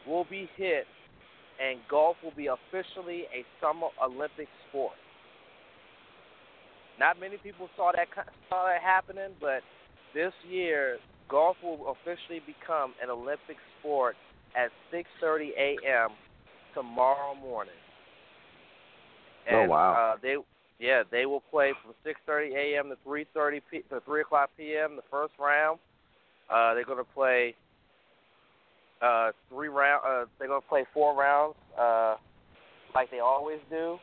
will 0.06 0.26
be 0.30 0.48
hit 0.56 0.86
and 1.60 1.80
golf 1.90 2.16
will 2.22 2.34
be 2.36 2.46
officially 2.46 3.24
a 3.34 3.44
summer 3.60 3.88
Olympic 4.02 4.46
sport. 4.68 4.94
Not 6.98 7.20
many 7.20 7.36
people 7.36 7.68
saw 7.76 7.92
that 7.92 8.08
saw 8.48 8.66
that 8.66 8.82
happening, 8.82 9.30
but 9.40 9.62
this 10.14 10.32
year 10.48 10.98
golf 11.28 11.56
will 11.62 11.94
officially 11.94 12.40
become 12.46 12.94
an 13.02 13.10
Olympic 13.10 13.56
sport 13.78 14.16
at 14.56 14.70
6:30 14.92 15.50
a.m. 15.58 16.10
tomorrow 16.74 17.34
morning. 17.34 17.74
Oh, 19.52 19.64
wow. 19.64 19.92
Uh, 19.92 20.16
they 20.22 20.36
yeah 20.78 21.02
they 21.10 21.26
will 21.26 21.42
play 21.50 21.72
from 21.82 21.94
6:30 22.04 22.54
a.m. 22.54 22.88
to 22.88 22.96
3:30 23.08 23.60
p- 23.70 23.82
to 23.90 24.00
3 24.00 24.20
o'clock 24.22 24.50
p.m. 24.56 24.96
the 24.96 25.02
first 25.10 25.34
round. 25.38 25.78
Uh, 26.48 26.74
they're 26.74 26.84
going 26.84 26.98
to 26.98 27.12
play 27.12 27.54
uh, 29.02 29.32
three 29.48 29.68
round. 29.68 30.02
Uh, 30.06 30.24
they're 30.38 30.48
gonna 30.48 30.60
play 30.60 30.84
four 30.92 31.14
rounds, 31.14 31.54
uh, 31.78 32.16
like 32.94 33.10
they 33.10 33.20
always 33.20 33.58
do. 33.70 33.98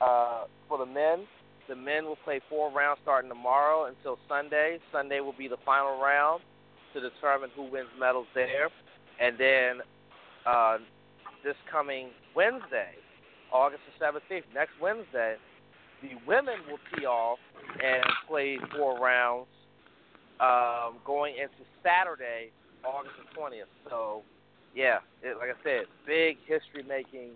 Uh, 0.00 0.44
for 0.68 0.78
the 0.78 0.86
men, 0.86 1.26
the 1.70 1.76
men 1.76 2.04
will 2.04 2.18
play 2.24 2.40
four 2.50 2.70
rounds 2.70 2.98
starting 3.02 3.30
tomorrow 3.30 3.86
until 3.86 4.18
Sunday. 4.28 4.78
Sunday 4.90 5.20
will 5.20 5.38
be 5.38 5.46
the 5.46 5.56
final 5.64 5.98
round 6.00 6.42
to 6.92 7.00
determine 7.00 7.48
who 7.54 7.70
wins 7.70 7.88
medals 7.98 8.26
there, 8.34 8.68
and 9.20 9.38
then 9.38 9.80
uh, 10.44 10.78
this 11.44 11.54
coming 11.70 12.10
Wednesday, 12.34 12.90
August 13.52 13.82
the 13.86 14.04
seventeenth, 14.04 14.44
next 14.52 14.72
Wednesday, 14.82 15.36
the 16.02 16.10
women 16.26 16.56
will 16.68 16.82
tee 16.92 17.06
off 17.06 17.38
and 17.80 18.02
play 18.26 18.58
four 18.76 18.98
rounds, 18.98 19.46
um, 20.40 20.98
going 21.06 21.34
into 21.36 21.62
Saturday, 21.84 22.50
August 22.84 23.14
the 23.16 23.40
twentieth. 23.40 23.68
So, 23.88 24.22
yeah, 24.74 24.98
it, 25.22 25.36
like 25.38 25.50
I 25.50 25.62
said, 25.62 25.84
big 26.04 26.38
history 26.46 26.82
making 26.82 27.30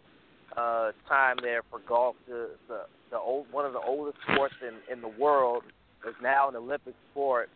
uh, 0.56 0.92
time 1.08 1.36
there 1.42 1.62
for 1.70 1.80
golf. 1.80 2.16
The, 2.26 2.50
the 2.68 2.82
the 3.10 3.18
old 3.18 3.46
one 3.50 3.64
of 3.64 3.72
the 3.72 3.80
oldest 3.80 4.18
sports 4.28 4.54
in 4.62 4.92
in 4.92 5.00
the 5.00 5.08
world 5.08 5.64
is 6.06 6.14
now 6.22 6.48
an 6.48 6.56
Olympic 6.56 6.94
sport, 7.10 7.48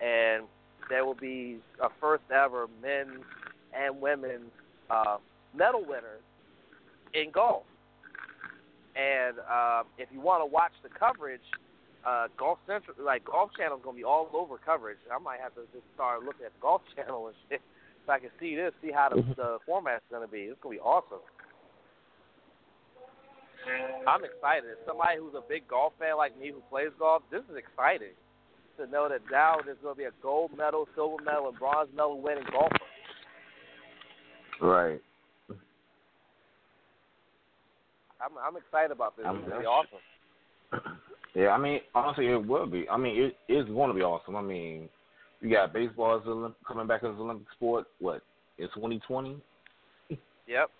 and 0.00 0.44
there 0.88 1.04
will 1.04 1.14
be 1.14 1.58
a 1.82 1.88
first 2.00 2.24
ever 2.34 2.66
men 2.82 3.18
and 3.74 4.00
women 4.00 4.42
uh, 4.90 5.18
medal 5.54 5.80
winners 5.80 6.22
in 7.14 7.30
golf. 7.32 7.64
And 8.94 9.38
uh, 9.50 9.84
if 9.96 10.08
you 10.12 10.20
want 10.20 10.42
to 10.42 10.46
watch 10.46 10.72
the 10.82 10.90
coverage, 10.90 11.40
uh, 12.06 12.28
Golf 12.36 12.58
Central, 12.66 12.96
like 13.02 13.24
Golf 13.24 13.50
Channel, 13.56 13.78
is 13.78 13.84
gonna 13.84 13.96
be 13.96 14.04
all 14.04 14.28
over 14.34 14.58
coverage. 14.58 14.98
I 15.10 15.18
might 15.18 15.40
have 15.40 15.54
to 15.54 15.62
just 15.72 15.84
start 15.94 16.22
looking 16.24 16.44
at 16.44 16.52
the 16.52 16.60
Golf 16.60 16.82
Channel 16.96 17.28
and 17.28 17.36
shit 17.48 17.62
so 18.06 18.12
I 18.12 18.18
can 18.18 18.30
see 18.40 18.56
this, 18.56 18.72
see 18.82 18.90
how 18.90 19.08
the, 19.08 19.22
the 19.36 19.58
format's 19.64 20.04
gonna 20.10 20.28
be. 20.28 20.50
It's 20.50 20.58
gonna 20.60 20.74
be 20.74 20.80
awesome. 20.80 21.22
I'm 24.06 24.24
excited. 24.24 24.70
As 24.70 24.78
somebody 24.86 25.18
who's 25.18 25.34
a 25.34 25.42
big 25.48 25.68
golf 25.68 25.92
fan 25.98 26.16
like 26.16 26.38
me, 26.38 26.50
who 26.50 26.60
plays 26.70 26.90
golf, 26.98 27.22
this 27.30 27.42
is 27.50 27.56
exciting 27.56 28.14
to 28.78 28.86
know 28.86 29.08
that 29.08 29.20
now 29.30 29.56
there's 29.64 29.78
gonna 29.82 29.94
be 29.94 30.04
a 30.04 30.16
gold 30.22 30.56
medal, 30.56 30.88
silver 30.94 31.22
medal, 31.22 31.48
and 31.48 31.58
bronze 31.58 31.88
medal 31.94 32.20
winning 32.20 32.44
golfer. 32.50 32.76
Right. 34.60 35.00
I'm 38.20 38.38
I'm 38.38 38.56
excited 38.56 38.90
about 38.90 39.16
this. 39.16 39.26
It's 39.28 39.48
gonna 39.48 39.60
be 39.60 39.66
awesome. 39.66 39.98
Yeah, 41.34 41.48
I 41.48 41.58
mean, 41.58 41.80
honestly, 41.94 42.26
it 42.26 42.46
will 42.46 42.66
be. 42.66 42.86
I 42.90 42.98
mean, 42.98 43.16
it 43.16 43.52
is 43.52 43.66
going 43.68 43.88
to 43.88 43.94
be 43.94 44.02
awesome. 44.02 44.36
I 44.36 44.42
mean, 44.42 44.88
you 45.40 45.50
got 45.50 45.72
baseball 45.72 46.18
as 46.18 46.26
Olymp- 46.26 46.54
coming 46.66 46.86
back 46.86 47.02
as 47.04 47.10
an 47.10 47.20
Olympic 47.20 47.50
sport. 47.52 47.86
What 48.00 48.22
in 48.58 48.66
2020? 48.74 49.38
Yep. 50.46 50.70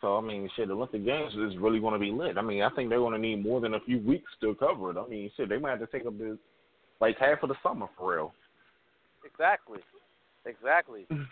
So 0.00 0.16
I 0.16 0.20
mean, 0.20 0.48
shit, 0.54 0.68
the 0.68 0.74
Olympic 0.74 1.04
Games 1.04 1.32
is 1.34 1.58
really 1.58 1.80
going 1.80 1.94
to 1.94 1.98
be 1.98 2.12
lit. 2.12 2.38
I 2.38 2.42
mean, 2.42 2.62
I 2.62 2.70
think 2.70 2.88
they're 2.88 2.98
going 2.98 3.14
to 3.14 3.18
need 3.18 3.42
more 3.42 3.60
than 3.60 3.74
a 3.74 3.80
few 3.80 3.98
weeks 3.98 4.30
to 4.40 4.54
cover 4.54 4.90
it. 4.90 4.96
I 4.96 5.06
mean, 5.08 5.30
shit, 5.36 5.48
they 5.48 5.58
might 5.58 5.70
have 5.78 5.80
to 5.80 5.86
take 5.86 6.06
up 6.06 6.16
this 6.18 6.36
like 7.00 7.16
half 7.18 7.42
of 7.42 7.48
the 7.48 7.56
summer 7.62 7.86
for 7.96 8.14
real. 8.14 8.34
Exactly. 9.24 9.80
Exactly. 10.46 11.06
Mm. 11.10 11.26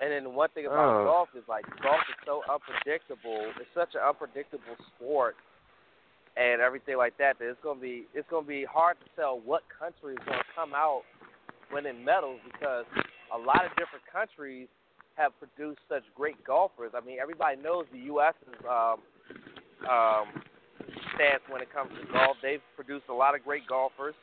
and 0.00 0.12
then 0.12 0.34
one 0.34 0.50
thing 0.50 0.66
about 0.66 1.00
Oh. 1.00 1.04
golf 1.04 1.28
is 1.34 1.44
like 1.48 1.64
golf 1.82 2.00
is 2.08 2.16
so 2.24 2.42
unpredictable. 2.50 3.52
It's 3.60 3.72
such 3.74 3.94
an 3.94 4.02
unpredictable 4.06 4.76
sport 4.94 5.36
and 6.36 6.60
everything 6.60 6.96
like 6.96 7.16
that 7.18 7.38
that 7.38 7.48
it's 7.48 7.60
gonna 7.62 7.80
be 7.80 8.06
it's 8.14 8.28
gonna 8.28 8.46
be 8.46 8.64
hard 8.64 8.96
to 9.00 9.06
tell 9.16 9.40
what 9.40 9.62
country 9.72 10.14
is 10.14 10.20
gonna 10.26 10.44
come 10.54 10.74
out 10.74 11.02
winning 11.72 12.04
medals 12.04 12.40
because 12.52 12.84
a 13.34 13.38
lot 13.38 13.64
of 13.64 13.70
different 13.76 14.04
countries 14.12 14.68
have 15.16 15.32
produced 15.38 15.80
such 15.88 16.02
great 16.14 16.42
golfers. 16.44 16.92
I 16.94 17.04
mean 17.04 17.18
everybody 17.20 17.60
knows 17.60 17.86
the 17.92 17.98
US's 18.12 18.64
um 18.68 19.00
um 19.88 20.26
stance 21.14 21.42
when 21.48 21.62
it 21.62 21.72
comes 21.72 21.90
to 22.00 22.12
golf. 22.12 22.36
They've 22.42 22.60
produced 22.74 23.06
a 23.08 23.14
lot 23.14 23.34
of 23.34 23.42
great 23.44 23.66
golfers. 23.66 24.14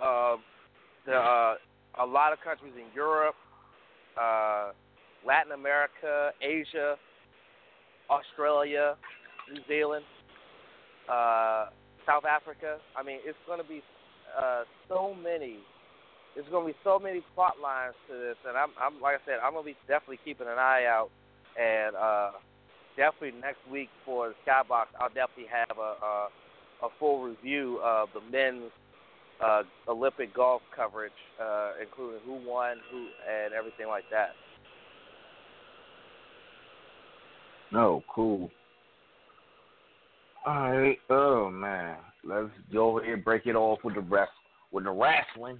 Um 0.00 0.40
the 1.06 1.14
uh, 1.16 1.54
a 2.00 2.06
lot 2.06 2.32
of 2.32 2.40
countries 2.40 2.72
in 2.76 2.86
Europe, 2.94 3.36
uh, 4.20 4.72
Latin 5.26 5.52
America, 5.52 6.30
Asia, 6.42 6.96
Australia, 8.10 8.96
New 9.52 9.60
Zealand, 9.68 10.04
uh, 11.10 11.66
South 12.06 12.24
Africa. 12.24 12.78
I 12.96 13.02
mean, 13.02 13.18
it's 13.24 13.38
going 13.46 13.60
to 13.60 13.68
be 13.68 13.82
uh, 14.38 14.64
so 14.88 15.14
many. 15.14 15.58
There's 16.34 16.48
going 16.50 16.66
to 16.66 16.72
be 16.72 16.78
so 16.82 16.98
many 16.98 17.22
plot 17.34 17.54
lines 17.62 17.94
to 18.10 18.14
this, 18.14 18.36
and 18.46 18.56
I'm, 18.58 18.70
I'm 18.80 19.00
like 19.00 19.16
I 19.16 19.22
said, 19.24 19.38
I'm 19.42 19.52
going 19.54 19.64
to 19.64 19.70
be 19.70 19.78
definitely 19.86 20.18
keeping 20.24 20.48
an 20.48 20.58
eye 20.58 20.84
out, 20.86 21.10
and 21.54 21.94
uh, 21.94 22.30
definitely 22.96 23.38
next 23.40 23.62
week 23.70 23.88
for 24.04 24.30
the 24.30 24.34
Skybox, 24.42 24.90
I'll 24.98 25.14
definitely 25.14 25.50
have 25.50 25.78
a, 25.78 25.94
a 26.02 26.28
a 26.84 26.88
full 26.98 27.22
review 27.22 27.80
of 27.82 28.08
the 28.14 28.20
men's 28.30 28.70
uh, 29.44 29.62
Olympic 29.88 30.34
golf 30.34 30.62
coverage, 30.74 31.12
uh, 31.42 31.72
including 31.80 32.20
who 32.24 32.34
won, 32.48 32.76
who, 32.90 33.06
and 33.30 33.54
everything 33.54 33.88
like 33.88 34.04
that. 34.10 34.30
Oh, 37.74 38.02
cool. 38.12 38.50
All 40.46 40.76
right. 40.76 40.98
Oh 41.10 41.50
man, 41.50 41.96
let's 42.22 42.50
go 42.72 42.98
ahead 42.98 43.14
and 43.14 43.24
break 43.24 43.46
it 43.46 43.56
off 43.56 43.78
with 43.82 43.94
the 43.94 44.02
rest 44.02 44.30
with 44.70 44.84
the 44.84 44.90
wrestling. 44.90 45.58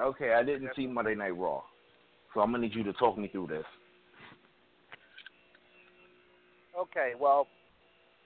Okay, 0.00 0.32
I 0.32 0.42
didn't 0.42 0.70
see 0.76 0.86
Monday 0.86 1.14
Night 1.14 1.36
Raw, 1.36 1.62
so 2.32 2.40
I'm 2.40 2.52
gonna 2.52 2.62
need 2.62 2.74
you 2.74 2.84
to 2.84 2.92
talk 2.94 3.18
me 3.18 3.28
through 3.28 3.48
this. 3.48 3.64
Okay, 6.78 7.12
well, 7.20 7.46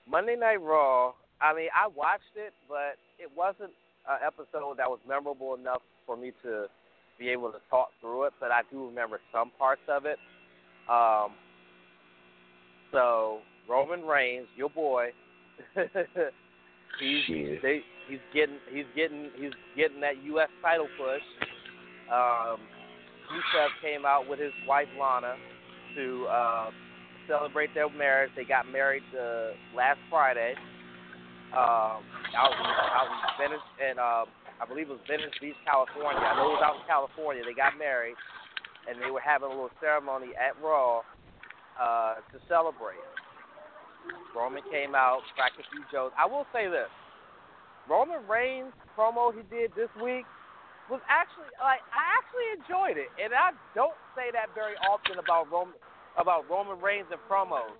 Monday 0.09 0.35
Night 0.35 0.61
Raw. 0.61 1.13
I 1.41 1.53
mean, 1.53 1.67
I 1.75 1.87
watched 1.87 2.23
it, 2.35 2.53
but 2.69 2.95
it 3.19 3.29
wasn't 3.35 3.71
an 4.07 4.19
episode 4.25 4.77
that 4.77 4.89
was 4.89 4.99
memorable 5.07 5.55
enough 5.55 5.81
for 6.05 6.15
me 6.15 6.31
to 6.43 6.67
be 7.19 7.29
able 7.29 7.51
to 7.51 7.59
talk 7.69 7.89
through 7.99 8.25
it. 8.25 8.33
But 8.39 8.51
I 8.51 8.61
do 8.71 8.85
remember 8.87 9.19
some 9.33 9.51
parts 9.57 9.81
of 9.89 10.05
it. 10.05 10.17
Um, 10.89 11.33
so 12.91 13.39
Roman 13.67 14.03
Reigns, 14.03 14.47
your 14.55 14.69
boy, 14.69 15.09
he's 16.99 17.61
they, 17.61 17.81
he's 18.07 18.19
getting 18.33 18.57
he's 18.71 18.85
getting 18.95 19.29
he's 19.35 19.51
getting 19.75 20.01
that 20.01 20.23
U.S. 20.23 20.49
title 20.61 20.87
push. 20.97 21.21
Um, 22.11 22.59
Rusev 23.31 23.69
came 23.81 24.05
out 24.05 24.29
with 24.29 24.39
his 24.39 24.53
wife 24.67 24.87
Lana 24.99 25.35
to 25.95 26.25
uh, 26.29 26.69
celebrate 27.27 27.73
their 27.73 27.89
marriage. 27.89 28.31
They 28.35 28.43
got 28.43 28.69
married 28.71 29.03
uh, 29.17 29.57
last 29.75 29.99
Friday 30.09 30.53
um, 31.53 32.03
out 32.35 32.51
in, 32.51 32.65
out 32.67 33.07
in 33.09 33.19
Venice, 33.39 33.67
and 33.81 33.99
uh, 33.99 34.25
I 34.61 34.65
believe 34.67 34.89
it 34.89 34.99
was 34.99 35.05
Venice 35.07 35.33
Beach, 35.41 35.55
California. 35.65 36.21
I 36.21 36.35
know 36.35 36.51
it 36.51 36.59
was 36.59 36.65
out 36.65 36.75
in 36.81 36.85
California. 36.87 37.43
They 37.47 37.55
got 37.55 37.79
married, 37.79 38.15
and 38.87 39.01
they 39.01 39.09
were 39.09 39.23
having 39.23 39.47
a 39.47 39.51
little 39.51 39.73
ceremony 39.79 40.35
at 40.35 40.59
Raw 40.61 41.01
uh, 41.79 42.21
to 42.31 42.37
celebrate. 42.47 42.99
Roman 44.35 44.63
came 44.71 44.95
out, 44.95 45.21
cracked 45.35 45.59
a 45.59 45.65
few 45.71 45.83
jokes. 45.91 46.13
I 46.17 46.25
will 46.25 46.45
say 46.51 46.67
this: 46.67 46.91
Roman 47.89 48.25
Reigns 48.27 48.73
promo 48.97 49.33
he 49.33 49.43
did 49.49 49.71
this 49.75 49.89
week 50.01 50.25
was 50.89 51.01
actually 51.09 51.49
like 51.57 51.81
I 51.89 52.03
actually 52.13 52.47
enjoyed 52.61 52.97
it, 53.01 53.09
and 53.17 53.33
I 53.33 53.53
don't 53.73 53.97
say 54.13 54.29
that 54.33 54.53
very 54.53 54.77
often 54.85 55.17
about 55.17 55.49
Roman 55.49 55.73
about 56.17 56.45
Roman 56.49 56.79
Reigns 56.79 57.07
and 57.11 57.19
promos. 57.29 57.73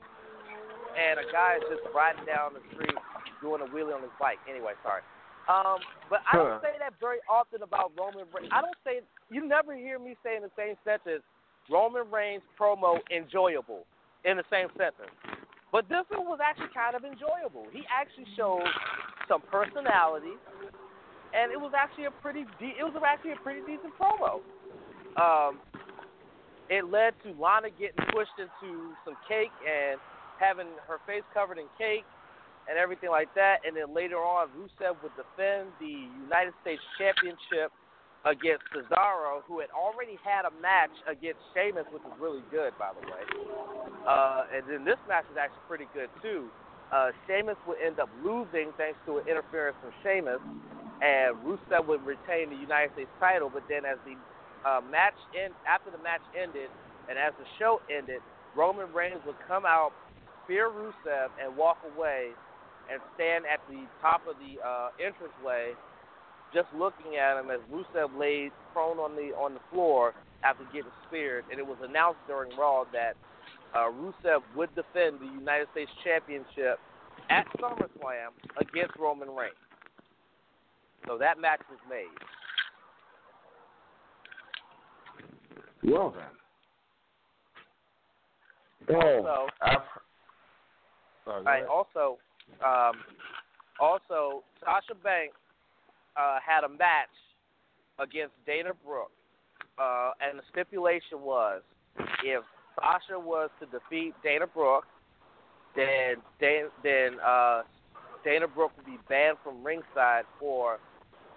And 0.95 1.19
a 1.19 1.27
guy 1.27 1.59
is 1.59 1.65
just 1.67 1.83
riding 1.91 2.23
down 2.23 2.55
the 2.55 2.63
street 2.71 2.95
doing 3.43 3.59
a 3.59 3.67
wheelie 3.67 3.91
on 3.91 4.01
his 4.01 4.15
bike. 4.15 4.39
Anyway, 4.47 4.71
sorry. 4.79 5.03
Um, 5.51 5.83
but 6.09 6.23
I 6.23 6.37
don't 6.37 6.63
say 6.63 6.79
that 6.79 6.95
very 6.99 7.19
often 7.29 7.61
about 7.61 7.91
Roman 7.99 8.25
Reigns. 8.31 8.49
I 8.51 8.61
don't 8.63 8.79
say 8.87 9.03
you 9.29 9.45
never 9.45 9.75
hear 9.75 9.99
me 9.99 10.15
say 10.23 10.37
in 10.37 10.41
the 10.41 10.55
same 10.57 10.75
sentence 10.87 11.21
Roman 11.69 12.09
Reigns 12.09 12.41
promo 12.59 12.99
enjoyable 13.11 13.85
in 14.23 14.37
the 14.37 14.47
same 14.49 14.67
sentence. 14.77 15.11
But 15.75 15.91
this 15.91 16.07
one 16.07 16.23
was 16.23 16.39
actually 16.39 16.71
kind 16.71 16.95
of 16.95 17.03
enjoyable. 17.03 17.67
He 17.75 17.83
actually 17.91 18.23
showed 18.39 18.63
some 19.27 19.43
personality, 19.51 20.31
and 21.35 21.51
it 21.51 21.59
was 21.59 21.75
actually 21.75 22.07
a 22.07 22.15
pretty 22.23 22.47
de- 22.63 22.79
it 22.79 22.87
was 22.87 22.95
actually 23.03 23.35
a 23.35 23.41
pretty 23.43 23.59
decent 23.67 23.91
promo. 23.99 24.39
Um, 25.19 25.59
it 26.71 26.87
led 26.87 27.11
to 27.27 27.35
Lana 27.35 27.75
getting 27.75 28.07
pushed 28.15 28.39
into 28.39 28.95
some 29.03 29.19
cake 29.27 29.51
and 29.67 29.99
having 30.39 30.71
her 30.87 31.03
face 31.03 31.27
covered 31.35 31.59
in 31.59 31.67
cake 31.75 32.07
and 32.71 32.79
everything 32.79 33.11
like 33.11 33.27
that. 33.35 33.59
And 33.67 33.75
then 33.75 33.91
later 33.91 34.23
on, 34.23 34.47
Rusev 34.55 34.95
would 35.03 35.11
defend 35.19 35.75
the 35.83 36.07
United 36.23 36.55
States 36.63 36.79
Championship 36.95 37.75
against 38.25 38.65
Cesaro, 38.73 39.45
who 39.45 39.61
had 39.61 39.69
already 39.69 40.17
had 40.25 40.49
a 40.49 40.53
match 40.57 40.93
against 41.05 41.37
Sheamus, 41.53 41.85
which 41.93 42.01
was 42.01 42.17
really 42.17 42.41
good, 42.49 42.73
by 42.81 42.89
the 42.97 43.05
way. 43.05 43.21
Uh, 44.01 44.49
and 44.49 44.65
then 44.65 44.81
this 44.81 44.97
match 45.07 45.29
was 45.29 45.37
actually 45.37 45.61
pretty 45.69 45.85
good, 45.93 46.09
too. 46.25 46.49
Uh, 46.89 47.13
Sheamus 47.25 47.57
would 47.69 47.77
end 47.77 48.01
up 48.01 48.09
losing 48.25 48.73
thanks 48.77 48.97
to 49.05 49.21
an 49.21 49.29
interference 49.29 49.77
from 49.77 49.93
Sheamus, 50.01 50.41
and 51.05 51.37
Rusev 51.45 51.85
would 51.85 52.01
retain 52.01 52.49
the 52.49 52.57
United 52.57 52.93
States 52.97 53.13
title. 53.21 53.49
But 53.53 53.63
then, 53.69 53.85
as 53.85 54.01
the 54.05 54.17
uh, 54.65 54.81
match 54.89 55.17
end 55.37 55.53
after 55.69 55.93
the 55.93 56.01
match 56.01 56.25
ended, 56.33 56.73
and 57.09 57.21
as 57.21 57.33
the 57.37 57.45
show 57.61 57.81
ended, 57.93 58.25
Roman 58.57 58.89
Reigns 58.93 59.21
would 59.25 59.37
come 59.47 59.65
out, 59.65 59.93
spear 60.45 60.73
Rusev, 60.73 61.29
and 61.37 61.53
walk 61.53 61.77
away, 61.93 62.33
and 62.89 63.01
stand 63.13 63.45
at 63.45 63.61
the 63.69 63.85
top 64.01 64.21
of 64.25 64.37
the 64.41 64.57
uh, 64.61 64.89
entranceway, 64.97 65.73
just 66.53 66.67
looking 66.77 67.17
at 67.17 67.39
him 67.39 67.49
as 67.49 67.59
Rusev 67.71 68.17
laid 68.17 68.51
prone 68.73 68.97
on 68.97 69.15
the 69.15 69.35
on 69.35 69.53
the 69.53 69.59
floor 69.71 70.13
after 70.43 70.63
getting 70.65 70.91
speared. 71.07 71.45
And 71.51 71.59
it 71.59 71.65
was 71.65 71.77
announced 71.83 72.19
during 72.27 72.55
Raw 72.57 72.83
that 72.93 73.15
uh, 73.73 73.91
Rusev 73.91 74.41
would 74.55 74.73
defend 74.75 75.19
the 75.19 75.31
United 75.37 75.67
States 75.71 75.91
Championship 76.03 76.79
at 77.29 77.45
SummerSlam 77.59 78.31
against 78.59 78.95
Roman 78.99 79.29
Reigns. 79.29 79.53
So 81.07 81.17
that 81.17 81.39
match 81.39 81.61
was 81.69 81.79
made. 81.89 82.05
Well 85.83 86.15
then. 86.15 86.23
Also, 88.95 89.47
I've, 89.61 89.77
sorry, 91.25 91.43
Right. 91.43 91.65
Also, 91.65 92.17
um, 92.63 92.93
also 93.79 94.43
Sasha 94.63 94.93
Banks 95.03 95.35
uh, 96.17 96.39
had 96.45 96.63
a 96.63 96.69
match 96.69 97.13
against 97.99 98.33
Dana 98.45 98.71
Brooke, 98.85 99.11
uh, 99.79 100.11
and 100.21 100.39
the 100.39 100.43
stipulation 100.51 101.21
was 101.21 101.61
if 102.23 102.43
Sasha 102.75 103.19
was 103.19 103.49
to 103.59 103.65
defeat 103.67 104.13
Dana 104.23 104.47
Brooke, 104.47 104.85
then 105.75 106.15
Dan, 106.39 106.67
then 106.83 107.19
uh, 107.25 107.63
Dana 108.23 108.47
Brooke 108.47 108.71
would 108.77 108.85
be 108.85 108.99
banned 109.07 109.37
from 109.43 109.63
ringside 109.63 110.23
for 110.39 110.79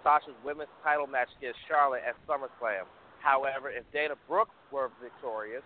Sasha's 0.03 0.35
women's 0.43 0.69
title 0.83 1.07
match 1.07 1.29
against 1.37 1.59
Charlotte 1.67 2.01
at 2.07 2.15
SummerSlam. 2.27 2.87
However, 3.19 3.69
if 3.69 3.83
Dana 3.91 4.15
Brooke 4.27 4.49
were 4.71 4.89
victorious, 5.01 5.63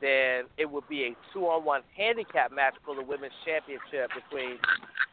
then 0.00 0.44
it 0.58 0.70
would 0.70 0.88
be 0.88 1.04
a 1.04 1.16
two-on-one 1.32 1.82
handicap 1.96 2.52
match 2.52 2.74
for 2.84 2.94
the 2.94 3.02
women's 3.02 3.32
championship 3.44 4.10
between 4.12 4.58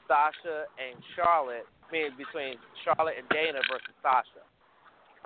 Sasha 0.08 0.66
and 0.80 1.02
Charlotte. 1.16 1.68
Mean, 1.92 2.12
between 2.18 2.56
Charlotte 2.84 3.16
and 3.18 3.28
Dana 3.30 3.60
versus 3.70 3.94
Sasha. 4.02 4.44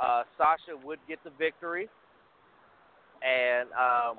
Uh, 0.02 0.24
Sasha 0.38 0.76
would 0.84 1.00
get 1.08 1.20
the 1.24 1.32
victory, 1.38 1.88
and 3.22 3.70
um, 3.72 4.18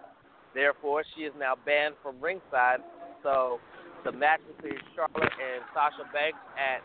therefore 0.54 1.04
she 1.14 1.22
is 1.22 1.32
now 1.38 1.54
banned 1.66 1.94
from 2.02 2.20
ringside. 2.20 2.78
So 3.22 3.58
the 4.04 4.12
match 4.12 4.40
between 4.56 4.80
Charlotte 4.94 5.32
and 5.36 5.64
Sasha 5.74 6.08
Banks 6.12 6.38
at 6.56 6.80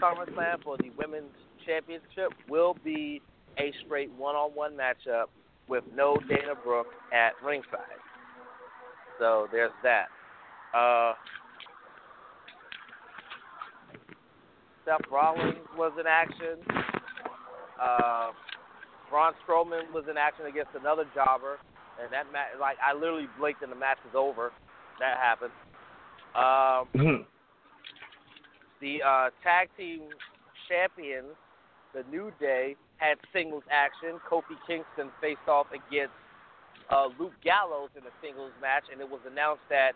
SummerSlam 0.00 0.62
for 0.62 0.76
the 0.76 0.90
women's 0.98 1.32
championship 1.64 2.32
will 2.48 2.76
be 2.84 3.22
a 3.58 3.72
straight 3.84 4.12
one-on-one 4.12 4.76
matchup 4.76 5.26
with 5.68 5.84
no 5.94 6.18
Dana 6.28 6.54
Brooke 6.62 6.92
at 7.12 7.32
ringside. 7.44 8.00
So 9.18 9.48
there's 9.50 9.72
that. 9.82 10.06
Uh, 10.76 11.14
Seth 14.86 15.10
Rollins 15.10 15.58
was 15.76 15.92
in 15.98 16.06
action. 16.06 16.62
Uh, 17.82 18.30
Braun 19.10 19.32
Strowman 19.42 19.92
was 19.92 20.04
in 20.08 20.16
action 20.16 20.46
against 20.46 20.70
another 20.78 21.04
jobber, 21.14 21.58
and 22.00 22.10
that 22.12 22.32
match, 22.32 22.54
like 22.60 22.76
I 22.78 22.94
literally 22.94 23.26
blinked 23.38 23.62
and 23.62 23.70
the 23.70 23.76
match 23.76 23.98
was 24.04 24.14
over. 24.14 24.52
That 25.00 25.18
happened. 25.18 25.52
Um, 26.34 27.26
the 28.80 29.02
uh, 29.02 29.30
tag 29.42 29.68
team 29.76 30.08
champions, 30.68 31.34
the 31.92 32.04
New 32.10 32.32
Day, 32.38 32.76
had 32.98 33.18
singles 33.32 33.64
action. 33.70 34.20
Kofi 34.30 34.56
Kingston 34.66 35.10
faced 35.20 35.48
off 35.48 35.66
against 35.68 36.14
uh, 36.90 37.08
Luke 37.18 37.34
Gallows 37.42 37.90
in 37.96 38.04
a 38.04 38.14
singles 38.22 38.52
match, 38.60 38.84
and 38.92 39.00
it 39.00 39.08
was 39.08 39.20
announced 39.26 39.62
that 39.68 39.92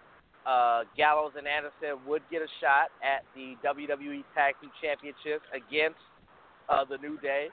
uh, 0.46 0.84
Gallows 0.96 1.32
and 1.36 1.46
Anderson 1.46 2.00
would 2.06 2.22
get 2.30 2.42
a 2.42 2.48
shot 2.60 2.88
at 3.04 3.24
the 3.34 3.54
WWE 3.64 4.24
Tag 4.34 4.54
Team 4.60 4.70
Championships 4.80 5.44
against 5.52 6.00
uh, 6.68 6.84
the 6.88 6.98
New 6.98 7.18
Day. 7.20 7.48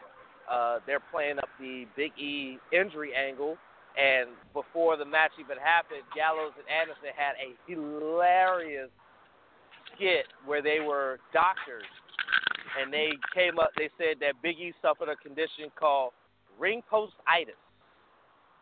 uh, 0.49 0.79
they're 0.85 1.03
playing 1.11 1.38
up 1.39 1.49
the 1.59 1.85
Big 1.95 2.11
E 2.17 2.57
injury 2.71 3.11
angle. 3.13 3.57
And 3.97 4.29
before 4.53 4.95
the 4.95 5.05
match 5.05 5.31
even 5.39 5.57
happened, 5.57 6.03
Gallows 6.15 6.53
and 6.55 6.67
Anderson 6.69 7.09
had 7.17 7.33
a 7.41 7.57
hilarious 7.67 8.89
skit 9.95 10.25
where 10.45 10.61
they 10.61 10.79
were 10.79 11.19
doctors, 11.33 11.89
and 12.79 12.93
they 12.93 13.09
came 13.33 13.57
up. 13.57 13.71
They 13.75 13.89
said 13.97 14.17
that 14.21 14.33
Big 14.43 14.57
E 14.59 14.71
suffered 14.81 15.09
a 15.09 15.15
condition 15.15 15.71
called 15.77 16.11
ring 16.59 16.81
postitis, 16.91 17.57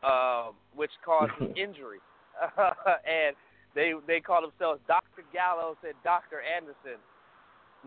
um, 0.03 0.55
which 0.73 0.91
caused 1.03 1.33
an 1.41 1.53
injury, 1.57 1.99
and 2.57 3.35
they 3.75 3.93
they 4.07 4.19
called 4.19 4.43
themselves 4.47 4.79
Doctor 4.87 5.23
Gallows 5.31 5.75
and 5.83 5.93
Doctor 6.03 6.41
Anderson. 6.41 6.97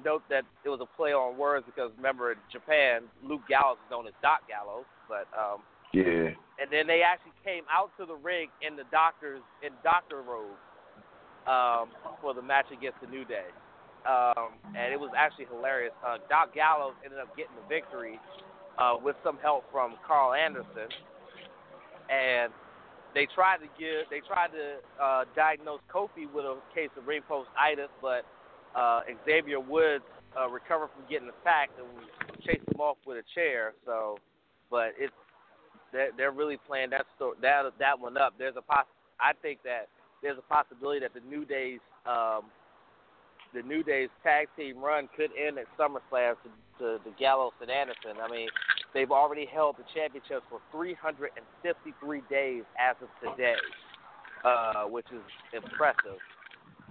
Note 0.05 0.22
that 0.30 0.45
it 0.62 0.68
was 0.68 0.78
a 0.78 0.86
play 0.97 1.11
on 1.11 1.36
words 1.36 1.66
because 1.66 1.91
remember 1.97 2.30
in 2.30 2.39
Japan, 2.53 3.03
Luke 3.24 3.43
Gallows 3.49 3.78
is 3.82 3.91
known 3.91 4.07
as 4.07 4.14
Doc 4.22 4.47
Gallows, 4.47 4.86
but 5.09 5.26
um, 5.34 5.59
Yeah. 5.93 6.30
and 6.61 6.70
then 6.70 6.86
they 6.86 7.03
actually 7.03 7.34
came 7.43 7.64
out 7.66 7.91
to 7.99 8.07
the 8.07 8.14
ring 8.14 8.47
in 8.62 8.76
the 8.76 8.84
doctors 8.93 9.43
in 9.64 9.72
doctor 9.82 10.22
robes 10.22 10.61
um, 11.49 11.91
for 12.20 12.32
the 12.32 12.43
match 12.43 12.70
against 12.70 13.01
the 13.01 13.09
New 13.09 13.24
Day, 13.24 13.51
um, 14.07 14.55
and 14.76 14.93
it 14.93 15.01
was 15.01 15.11
actually 15.16 15.47
hilarious. 15.51 15.95
Uh, 16.07 16.18
Doc 16.28 16.55
Gallows 16.55 16.95
ended 17.03 17.18
up 17.18 17.34
getting 17.34 17.57
the 17.57 17.66
victory 17.66 18.20
uh, 18.78 18.95
with 19.03 19.16
some 19.24 19.39
help 19.43 19.64
from 19.72 19.97
Karl 20.07 20.34
Anderson, 20.34 20.86
and 22.07 22.53
they 23.15 23.27
tried 23.35 23.59
to 23.59 23.69
give 23.79 24.09
they 24.11 24.21
tried 24.27 24.49
to 24.49 24.79
uh, 25.03 25.25
diagnose 25.35 25.81
Kofi 25.93 26.31
with 26.33 26.45
a 26.45 26.57
case 26.75 26.91
of 26.97 27.07
ring 27.07 27.23
postitis, 27.29 27.89
but 28.03 28.25
uh, 28.77 29.01
Xavier 29.25 29.61
Woods 29.61 30.05
uh, 30.39 30.49
recovered 30.49 30.91
from 30.95 31.05
getting 31.09 31.29
attacked 31.29 31.79
and 31.79 31.89
chased 32.45 32.69
him 32.69 32.81
off 32.81 32.97
with 33.07 33.19
a 33.19 33.27
chair. 33.35 33.75
So, 33.87 34.19
but 34.71 34.93
it's 34.99 35.13
they're, 35.93 36.11
they're 36.17 36.33
really 36.33 36.59
playing 36.67 36.91
that 36.91 37.07
sto- 37.17 37.37
that 37.43 37.73
that 37.79 37.99
one 37.99 38.17
up. 38.17 38.35
There's 38.39 38.57
a 38.57 38.63
poss- 38.63 38.87
I 39.21 39.33
think 39.41 39.61
that 39.65 39.89
there's 40.23 40.39
a 40.39 40.43
possibility 40.43 41.01
that 41.01 41.15
the 41.15 41.25
New 41.29 41.45
Day's 41.45 41.81
um, 42.07 42.43
the 43.55 43.63
New 43.63 43.83
Day's 43.83 44.11
tag 44.23 44.49
team 44.57 44.79
run 44.79 45.09
could 45.17 45.31
end 45.33 45.59
at 45.59 45.67
SummerSlam 45.79 46.35
to, 46.45 46.49
to 46.79 46.99
the 47.05 47.11
Gallows 47.19 47.53
and 47.61 47.71
Anderson. 47.71 48.21
I 48.23 48.31
mean, 48.31 48.49
they've 48.95 49.11
already 49.11 49.47
held 49.47 49.76
the 49.76 49.84
championships 49.95 50.45
for 50.49 50.61
353 50.72 52.22
days 52.30 52.64
as 52.78 52.97
of 53.03 53.09
today, 53.20 53.61
uh, 54.45 54.84
which 54.84 55.07
is 55.12 55.24
impressive. 55.53 56.20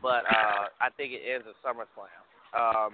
But 0.02 0.26
uh, 0.30 0.70
I 0.80 0.90
think 0.96 1.14
it 1.14 1.22
ends 1.26 1.48
at 1.50 1.58
SummerSlam. 1.66 2.22
Um, 2.54 2.94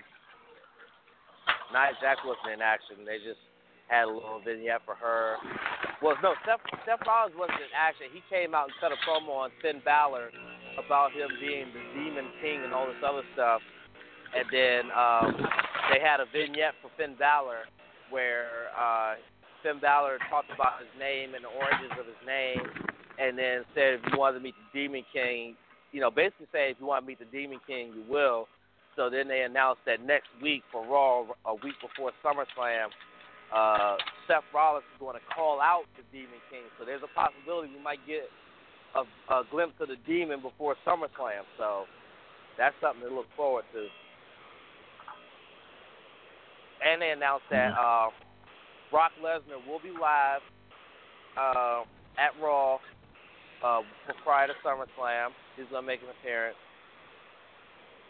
Nia 1.71 1.93
Jax 1.99 2.21
wasn't 2.23 2.53
in 2.53 2.61
action. 2.61 3.03
They 3.05 3.19
just 3.19 3.41
had 3.87 4.05
a 4.05 4.13
little 4.13 4.39
vignette 4.39 4.81
for 4.85 4.95
her. 4.95 5.35
Well, 6.01 6.15
no, 6.23 6.35
Seth, 6.45 6.63
Seth 6.85 7.03
Rollins 7.05 7.35
wasn't 7.35 7.59
in 7.59 7.73
action. 7.75 8.07
He 8.13 8.23
came 8.31 8.55
out 8.55 8.71
and 8.71 8.75
cut 8.79 8.91
a 8.91 8.99
promo 9.03 9.47
on 9.47 9.51
Finn 9.61 9.81
Balor 9.83 10.31
about 10.79 11.11
him 11.11 11.29
being 11.39 11.69
the 11.71 11.83
Demon 11.93 12.31
King 12.41 12.63
and 12.63 12.73
all 12.73 12.87
this 12.87 12.99
other 13.03 13.23
stuff. 13.33 13.61
And 14.33 14.45
then 14.49 14.81
um, 14.95 15.29
they 15.91 16.01
had 16.01 16.19
a 16.19 16.27
vignette 16.31 16.73
for 16.81 16.89
Finn 16.97 17.15
Balor 17.19 17.69
where 18.13 18.69
uh, 18.77 19.17
Finn 19.65 19.81
Balor 19.81 20.21
talked 20.29 20.53
about 20.53 20.77
his 20.77 20.93
name 21.01 21.33
and 21.33 21.41
the 21.41 21.49
origins 21.49 21.97
of 21.97 22.05
his 22.05 22.21
name, 22.21 22.61
and 23.17 23.33
then 23.33 23.65
said 23.73 23.97
if 23.97 24.01
you 24.13 24.21
wanted 24.21 24.37
to 24.37 24.43
meet 24.45 24.53
the 24.53 24.69
Demon 24.69 25.01
King, 25.09 25.57
you 25.89 25.99
know, 25.99 26.13
basically 26.13 26.45
say 26.53 26.69
if 26.69 26.77
you 26.77 26.85
want 26.85 27.01
to 27.01 27.07
meet 27.09 27.17
the 27.17 27.29
Demon 27.33 27.57
King, 27.65 27.89
you 27.97 28.05
will. 28.05 28.45
So 28.95 29.09
then 29.09 29.27
they 29.27 29.41
announced 29.41 29.81
that 29.89 30.05
next 30.05 30.29
week 30.41 30.61
for 30.71 30.85
Raw, 30.85 31.25
a 31.49 31.55
week 31.65 31.73
before 31.81 32.13
SummerSlam, 32.21 32.93
uh, 33.49 33.97
Seth 34.27 34.45
Rollins 34.53 34.85
is 34.93 34.99
going 34.99 35.17
to 35.17 35.25
call 35.33 35.61
out 35.61 35.89
the 35.97 36.05
Demon 36.13 36.41
King. 36.49 36.69
So 36.77 36.85
there's 36.85 37.01
a 37.01 37.13
possibility 37.17 37.73
we 37.73 37.81
might 37.81 38.01
get 38.05 38.29
a, 38.93 39.01
a 39.33 39.43
glimpse 39.49 39.81
of 39.81 39.89
the 39.89 39.97
Demon 40.05 40.41
before 40.41 40.75
SummerSlam. 40.85 41.45
So 41.57 41.85
that's 42.57 42.75
something 42.81 43.09
to 43.09 43.13
look 43.13 43.29
forward 43.35 43.65
to. 43.73 43.89
And 46.83 47.01
they 47.01 47.11
announced 47.11 47.45
that 47.49 47.71
uh, 47.71 48.09
Brock 48.91 49.11
Lesnar 49.23 49.65
will 49.67 49.79
be 49.79 49.91
live 49.91 50.41
uh, 51.39 51.83
at 52.19 52.35
Raw 52.41 52.75
uh, 53.63 53.81
prior 54.23 54.47
to 54.47 54.53
SummerSlam. 54.65 55.29
He's 55.55 55.65
going 55.71 55.83
to 55.83 55.87
make 55.87 56.01
an 56.01 56.09
appearance. 56.19 56.57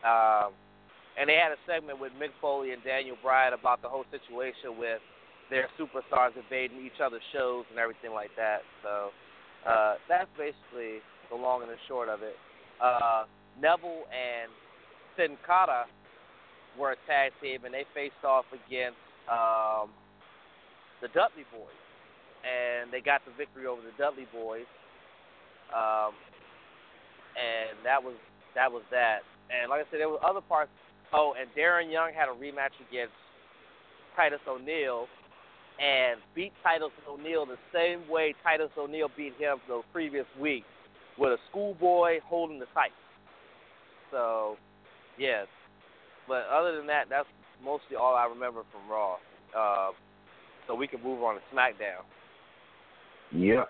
Um, 0.04 0.54
and 1.20 1.30
they 1.30 1.38
had 1.38 1.52
a 1.52 1.62
segment 1.68 2.00
with 2.00 2.12
Mick 2.20 2.34
Foley 2.42 2.72
and 2.74 2.84
Daniel 2.84 3.16
Bryan 3.22 3.54
about 3.54 3.82
the 3.82 3.90
whole 3.90 4.06
situation 4.10 4.78
with 4.80 5.00
their 5.50 5.70
superstars 5.80 6.34
invading 6.36 6.84
each 6.84 7.00
other's 7.04 7.22
shows 7.32 7.66
and 7.70 7.78
everything 7.78 8.12
like 8.12 8.32
that. 8.36 8.62
So 8.82 9.12
uh, 9.70 9.96
that's 10.10 10.30
basically 10.38 11.06
the 11.30 11.36
long 11.36 11.62
and 11.62 11.70
the 11.70 11.78
short 11.88 12.10
of 12.10 12.24
it. 12.24 12.36
Uh, 12.82 13.26
Neville 13.62 14.10
and 14.10 14.50
Sin 15.16 15.38
Cara 15.46 15.86
were 16.80 16.92
a 16.92 17.00
tag 17.08 17.32
team, 17.42 17.66
and 17.66 17.74
they 17.74 17.86
faced 17.94 18.24
off 18.24 18.46
against 18.52 18.98
um, 19.30 19.90
the 21.02 21.08
Dudley 21.10 21.46
Boys, 21.52 21.82
and 22.44 22.92
they 22.92 23.02
got 23.02 23.22
the 23.26 23.32
victory 23.38 23.66
over 23.68 23.82
the 23.82 23.96
Dudley 23.98 24.28
Boys. 24.34 24.68
Um, 25.74 26.14
and 27.34 27.78
that 27.84 28.02
was 28.02 28.16
that 28.56 28.72
was 28.72 28.84
that. 28.92 29.22
And 29.50 29.70
like 29.70 29.82
I 29.82 29.90
said, 29.90 30.00
there 30.00 30.10
were 30.10 30.24
other 30.24 30.42
parts. 30.42 30.72
Oh, 31.14 31.34
and 31.40 31.50
Darren 31.58 31.92
Young 31.92 32.12
had 32.14 32.30
a 32.30 32.34
rematch 32.34 32.74
against 32.90 33.14
Titus 34.16 34.40
O'Neil, 34.48 35.08
and 35.80 36.20
beat 36.36 36.54
Titus 36.64 36.94
O'Neil 37.08 37.46
the 37.46 37.58
same 37.74 38.08
way 38.10 38.34
Titus 38.44 38.70
O'Neil 38.78 39.10
beat 39.16 39.34
him 39.38 39.58
the 39.68 39.82
previous 39.92 40.26
week, 40.40 40.64
with 41.18 41.32
a 41.32 41.38
schoolboy 41.50 42.20
holding 42.26 42.60
the 42.60 42.66
tights. 42.74 42.94
So, 44.12 44.58
yes. 45.18 45.48
But 46.28 46.46
other 46.52 46.76
than 46.78 46.88
that, 46.88 47.06
that's 47.10 47.28
mostly 47.64 47.96
all 47.96 48.16
I 48.16 48.26
remember 48.26 48.62
from 48.72 48.90
Raw. 48.90 49.16
Uh, 49.58 49.92
so 50.68 50.76
we 50.76 50.88
can 50.88 51.04
move 51.04 51.22
on 51.24 51.36
to 51.36 51.42
SmackDown. 51.54 52.04
Yep. 53.32 53.70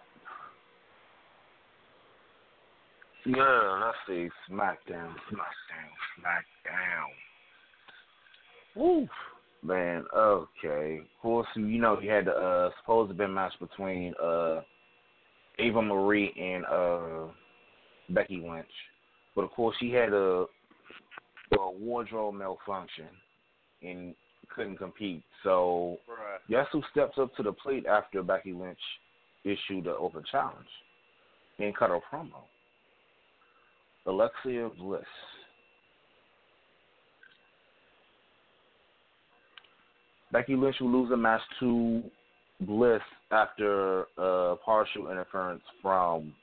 Yeah, 3.25 3.85
let's 3.85 3.97
see. 4.07 4.29
SmackDown, 4.51 5.13
SmackDown, 5.31 5.91
SmackDown. 6.19 7.07
Woo. 8.75 9.07
Man, 9.63 10.03
okay. 10.13 10.99
Of 10.99 11.21
course, 11.21 11.47
you 11.55 11.79
know, 11.79 11.97
you 12.01 12.11
had 12.11 12.25
the 12.25 12.31
uh, 12.31 12.69
supposed 12.81 13.11
to 13.11 13.17
be 13.17 13.25
match 13.25 13.53
between 13.61 14.13
uh, 14.21 14.59
Eva 15.57 15.81
Marie 15.81 16.33
and 16.37 16.65
uh, 16.65 17.31
Becky 18.09 18.43
Lynch. 18.45 18.67
But 19.35 19.43
of 19.43 19.51
course, 19.51 19.75
she 19.79 19.91
had 19.91 20.11
a, 20.11 20.45
a 21.59 21.71
wardrobe 21.71 22.35
malfunction 22.35 23.07
and 23.81 24.15
couldn't 24.49 24.77
compete. 24.77 25.23
So, 25.43 25.99
Right. 26.07 26.39
guess 26.49 26.67
who 26.71 26.81
steps 26.91 27.17
up 27.17 27.35
to 27.35 27.43
the 27.43 27.53
plate 27.53 27.85
after 27.85 28.21
Becky 28.23 28.53
Lynch 28.53 28.79
issued 29.43 29.85
the 29.85 29.95
open 29.97 30.23
challenge 30.23 30.69
and 31.59 31.75
cut 31.75 31.89
her 31.89 31.99
promo? 31.99 32.43
Alexa 34.05 34.71
Bliss. 34.77 35.05
Becky 40.31 40.55
Lynch 40.55 40.79
will 40.79 40.89
lose 40.89 41.09
the 41.09 41.17
match 41.17 41.41
to 41.59 42.03
Bliss 42.61 43.01
after 43.31 44.07
uh, 44.17 44.55
partial 44.65 45.11
interference 45.11 45.63
from 45.81 46.33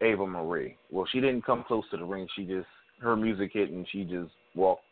Eva 0.00 0.26
Marie. 0.26 0.76
Well, 0.90 1.06
she 1.12 1.20
didn't 1.20 1.44
come 1.44 1.64
close 1.64 1.84
to 1.90 1.98
the 1.98 2.04
ring. 2.04 2.26
She 2.34 2.44
just 2.44 2.66
her 3.02 3.16
music 3.16 3.50
hit 3.52 3.70
and 3.70 3.86
she 3.90 4.04
just 4.04 4.30
walked 4.54 4.82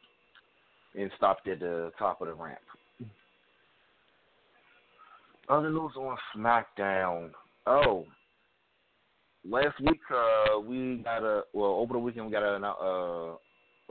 and 0.99 1.11
stopped 1.17 1.47
at 1.49 1.61
the 1.61 1.93
top 1.99 2.21
of 2.21 2.29
the 2.29 2.35
ramp. 2.35 2.59
Other 5.49 5.71
news 5.71 5.93
on 5.97 6.17
SmackDown. 6.37 7.31
Oh, 7.67 8.05
last 9.49 9.81
week 9.81 10.01
uh, 10.13 10.61
we 10.61 11.01
got 11.05 11.23
a 11.23 11.43
well 11.53 11.71
over 11.71 11.95
the 11.95 11.99
weekend 11.99 12.27
we 12.27 12.33
got 12.33 12.43
a 12.43 12.67
uh, 12.67 13.37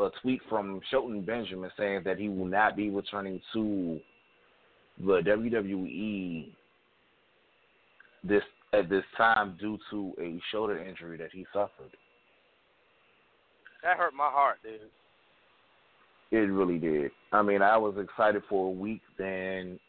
a 0.04 0.10
tweet 0.22 0.42
from 0.48 0.80
Shelton 0.90 1.22
Benjamin 1.22 1.70
saying 1.78 2.02
that 2.06 2.18
he 2.18 2.30
will 2.30 2.46
not 2.46 2.78
be 2.78 2.90
returning 2.90 3.42
to 3.54 4.00
the 5.00 5.22
WWE 5.26 6.52
this 8.24 8.44
at 8.74 8.90
this 8.90 9.04
time 9.18 9.58
due 9.60 9.78
to 9.90 10.14
a 10.22 10.40
shoulder 10.52 10.82
injury 10.82 11.18
that 11.18 11.30
he 11.34 11.46
suffered. 11.52 11.92
That 13.84 13.98
hurt 13.98 14.14
my 14.14 14.30
heart, 14.30 14.58
dude. 14.64 14.80
It 16.32 16.52
really 16.52 16.78
did. 16.78 17.12
I 17.32 17.42
mean, 17.42 17.62
I 17.62 17.78
was 17.78 17.96
excited 17.98 18.44
for 18.50 18.68
a 18.68 18.72
week, 18.72 19.02
then 19.18 19.80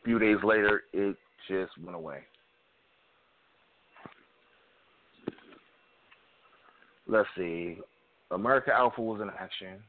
a 0.00 0.04
few 0.04 0.18
days 0.18 0.38
later, 0.42 0.84
it 0.92 1.16
just 1.48 1.72
went 1.82 1.96
away. 1.96 2.20
Let's 7.06 7.28
see. 7.36 7.78
America 8.32 8.72
Alpha 8.74 9.00
was 9.00 9.20
in 9.20 9.28
action. 9.28 9.74
I'm 9.74 9.80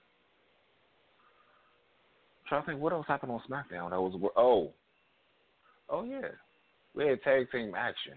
trying 2.48 2.62
to 2.62 2.68
think 2.68 2.80
what 2.80 2.94
else 2.94 3.08
happened 3.08 3.32
on 3.32 3.42
SmackDown. 3.50 3.90
That 3.90 4.00
was 4.00 4.14
oh, 4.36 4.72
Oh 5.90 6.04
yeah, 6.04 6.28
we 6.96 7.08
had 7.08 7.22
tag 7.24 7.50
team 7.52 7.74
action 7.76 8.14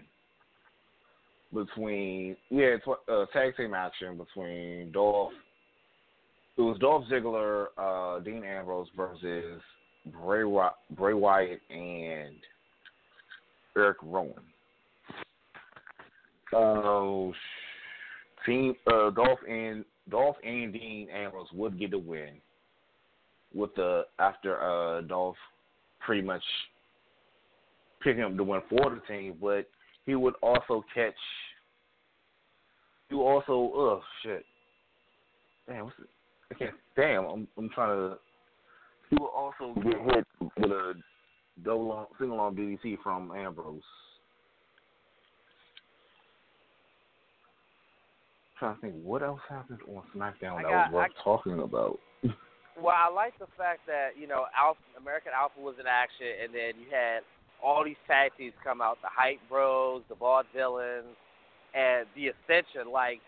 between 1.53 2.35
yeah, 2.49 2.71
had 2.71 2.81
tw- 2.83 3.09
uh, 3.09 3.25
tag 3.33 3.55
team 3.57 3.73
action 3.73 4.17
between 4.17 4.91
Dolph. 4.91 5.33
It 6.57 6.61
was 6.61 6.77
Dolph 6.79 7.05
Ziggler, 7.11 7.67
uh, 7.77 8.19
Dean 8.19 8.43
Ambrose 8.43 8.87
versus 8.95 9.61
Bray 10.05 10.43
Bray 10.91 11.13
Wyatt 11.13 11.61
and 11.69 12.35
Eric 13.77 13.97
Rowan. 14.03 14.33
Uh, 16.53 17.31
team 18.45 18.75
uh, 18.87 19.09
Dolph 19.11 19.39
and 19.49 19.85
Dolph 20.09 20.35
and 20.43 20.73
Dean 20.73 21.07
Ambrose 21.09 21.47
would 21.53 21.79
get 21.79 21.91
the 21.91 21.99
win 21.99 22.33
with 23.53 23.73
the 23.75 24.03
after 24.19 24.61
uh, 24.61 25.01
Dolph 25.01 25.37
pretty 25.99 26.21
much 26.21 26.43
picking 28.03 28.23
up 28.23 28.35
the 28.35 28.43
win 28.43 28.61
for 28.69 28.89
the 28.89 29.01
team, 29.07 29.35
but 29.39 29.67
he 30.05 30.15
would 30.15 30.35
also 30.41 30.83
catch. 30.93 31.13
You 33.09 33.21
also 33.23 33.51
oh 33.53 34.01
shit, 34.23 34.45
damn, 35.67 35.85
what's 35.85 35.95
it? 35.99 36.55
Okay, 36.55 36.69
damn, 36.95 37.25
I'm 37.25 37.47
I'm 37.57 37.69
trying 37.69 37.97
to. 37.97 38.17
He 39.09 39.17
would 39.19 39.27
also 39.27 39.73
get 39.81 40.15
hit 40.15 40.25
with 40.57 40.71
a 40.71 40.93
double 41.63 41.91
on, 41.91 42.05
single 42.17 42.39
on 42.39 42.55
DDT 42.55 42.97
from 43.03 43.31
Ambrose. 43.31 43.81
trying 48.59 48.75
to 48.75 48.81
think 48.81 48.93
what 49.03 49.23
else 49.23 49.39
happened 49.49 49.79
on 49.89 50.03
SmackDown 50.15 50.53
I 50.59 50.61
that 50.61 50.69
got- 50.69 50.91
was 50.91 50.93
worth 50.93 51.11
I- 51.19 51.23
talking 51.23 51.59
about. 51.59 51.99
Well, 52.79 52.95
I 52.97 53.11
like 53.13 53.37
the 53.37 53.47
fact 53.57 53.81
that 53.87 54.11
you 54.17 54.27
know 54.27 54.45
Alpha, 54.57 54.79
American 54.97 55.33
Alpha 55.37 55.59
was 55.59 55.75
in 55.77 55.85
action, 55.85 56.25
and 56.41 56.53
then 56.55 56.79
you 56.79 56.87
had 56.89 57.19
all 57.63 57.83
these 57.83 57.99
tag 58.07 58.31
teams 58.37 58.53
come 58.63 58.81
out: 58.81 58.97
the 59.01 59.09
Hype 59.11 59.39
Bros, 59.49 60.03
the 60.09 60.15
Vaudevillains, 60.15 61.15
and 61.73 62.07
the 62.15 62.33
Ascension. 62.33 62.91
Like, 62.91 63.21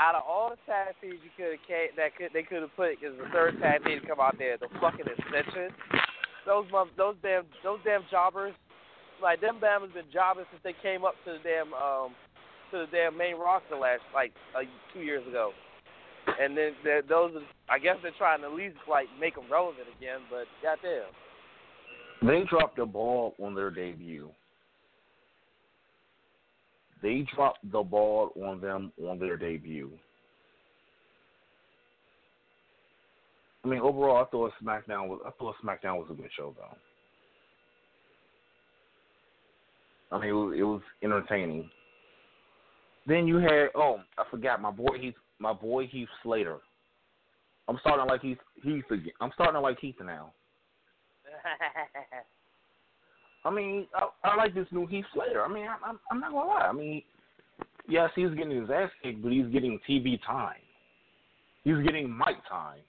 out 0.00 0.14
of 0.14 0.22
all 0.26 0.50
the 0.50 0.60
tag 0.66 0.94
teams 1.00 1.20
you 1.22 1.30
could 1.36 1.58
have 1.58 1.96
that 1.96 2.16
could 2.16 2.30
they 2.32 2.42
could 2.42 2.62
have 2.62 2.74
put 2.76 2.98
as 3.02 3.16
the 3.18 3.28
third 3.32 3.58
tag 3.60 3.84
team 3.84 4.00
to 4.00 4.06
come 4.06 4.20
out 4.20 4.36
there, 4.38 4.56
the 4.56 4.68
fucking 4.80 5.06
Ascension. 5.06 5.70
Those 6.46 6.66
those 6.96 7.16
damn 7.22 7.44
those 7.62 7.78
damn 7.84 8.02
jobbers, 8.10 8.54
like 9.22 9.40
them 9.40 9.58
damn 9.60 9.82
has 9.82 9.92
been 9.92 10.10
jobbing 10.12 10.44
since 10.50 10.62
they 10.64 10.74
came 10.82 11.04
up 11.04 11.14
to 11.24 11.38
the 11.38 11.42
damn 11.44 11.72
um 11.74 12.14
to 12.72 12.84
the 12.84 12.88
damn 12.90 13.16
main 13.16 13.36
roster 13.36 13.76
last 13.76 14.02
like 14.14 14.32
uh, 14.56 14.64
two 14.92 15.00
years 15.00 15.26
ago. 15.28 15.52
And 16.40 16.56
then 16.56 16.72
those, 17.08 17.34
I 17.68 17.78
guess 17.78 17.96
they're 18.02 18.16
trying 18.16 18.40
to 18.40 18.46
at 18.46 18.54
least 18.54 18.76
like 18.88 19.06
make 19.20 19.34
them 19.34 19.44
relevant 19.50 19.86
again. 19.98 20.20
But 20.30 20.46
goddamn, 20.62 21.10
They 22.26 22.44
dropped 22.48 22.76
the 22.76 22.86
ball 22.86 23.34
on 23.42 23.54
their 23.54 23.70
debut. 23.70 24.30
They 27.02 27.26
dropped 27.34 27.70
the 27.70 27.82
ball 27.82 28.30
on 28.40 28.60
them 28.60 28.92
on 29.04 29.18
their 29.18 29.36
debut. 29.36 29.90
I 33.64 33.68
mean, 33.68 33.80
overall, 33.80 34.24
I 34.24 34.30
thought 34.30 34.52
SmackDown 34.62 35.08
was 35.08 35.20
I 35.26 35.30
thought 35.38 35.56
SmackDown 35.64 35.98
was 35.98 36.08
a 36.10 36.14
good 36.14 36.30
show, 36.36 36.54
though. 36.56 36.76
I 40.16 40.20
mean, 40.20 40.30
it 40.30 40.32
was, 40.32 40.54
it 40.58 40.64
was 40.64 40.82
entertaining. 41.02 41.70
Then 43.06 43.26
you 43.26 43.36
had 43.36 43.70
oh, 43.74 44.00
I 44.16 44.24
forgot 44.30 44.60
my 44.60 44.70
boy 44.70 44.98
Heath, 45.00 45.14
my 45.40 45.52
boy 45.52 45.86
Heath 45.88 46.08
Slater. 46.22 46.58
I'm 47.68 47.78
starting 47.80 48.06
like 48.06 48.20
Heath 48.20 48.38
Heath 48.62 48.84
again. 48.90 49.12
I'm 49.20 49.30
starting 49.34 49.60
like 49.60 49.80
Heath 49.80 49.96
now. 50.04 50.32
I 53.44 53.50
mean, 53.50 53.86
I, 53.94 54.08
I 54.24 54.36
like 54.36 54.54
this 54.54 54.66
new 54.70 54.86
Heath 54.86 55.04
Slater. 55.12 55.44
I 55.44 55.48
mean, 55.48 55.66
I, 55.66 55.76
I'm 55.84 55.98
I'm 56.10 56.20
not 56.20 56.32
gonna 56.32 56.48
lie. 56.48 56.68
I 56.68 56.72
mean, 56.72 57.02
yes, 57.88 58.10
he's 58.14 58.30
getting 58.30 58.60
his 58.60 58.70
ass 58.70 58.90
kicked, 59.02 59.22
but 59.22 59.32
he's 59.32 59.46
getting 59.46 59.80
TV 59.88 60.20
time. 60.24 60.56
He's 61.64 61.78
getting 61.84 62.16
mic 62.16 62.36
time. 62.48 62.80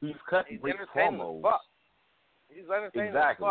He's 0.00 0.14
cutting 0.28 0.54
he's 0.54 0.60
great 0.60 0.76
promos. 0.94 1.42
He's 2.48 2.64
Exactly. 2.94 3.46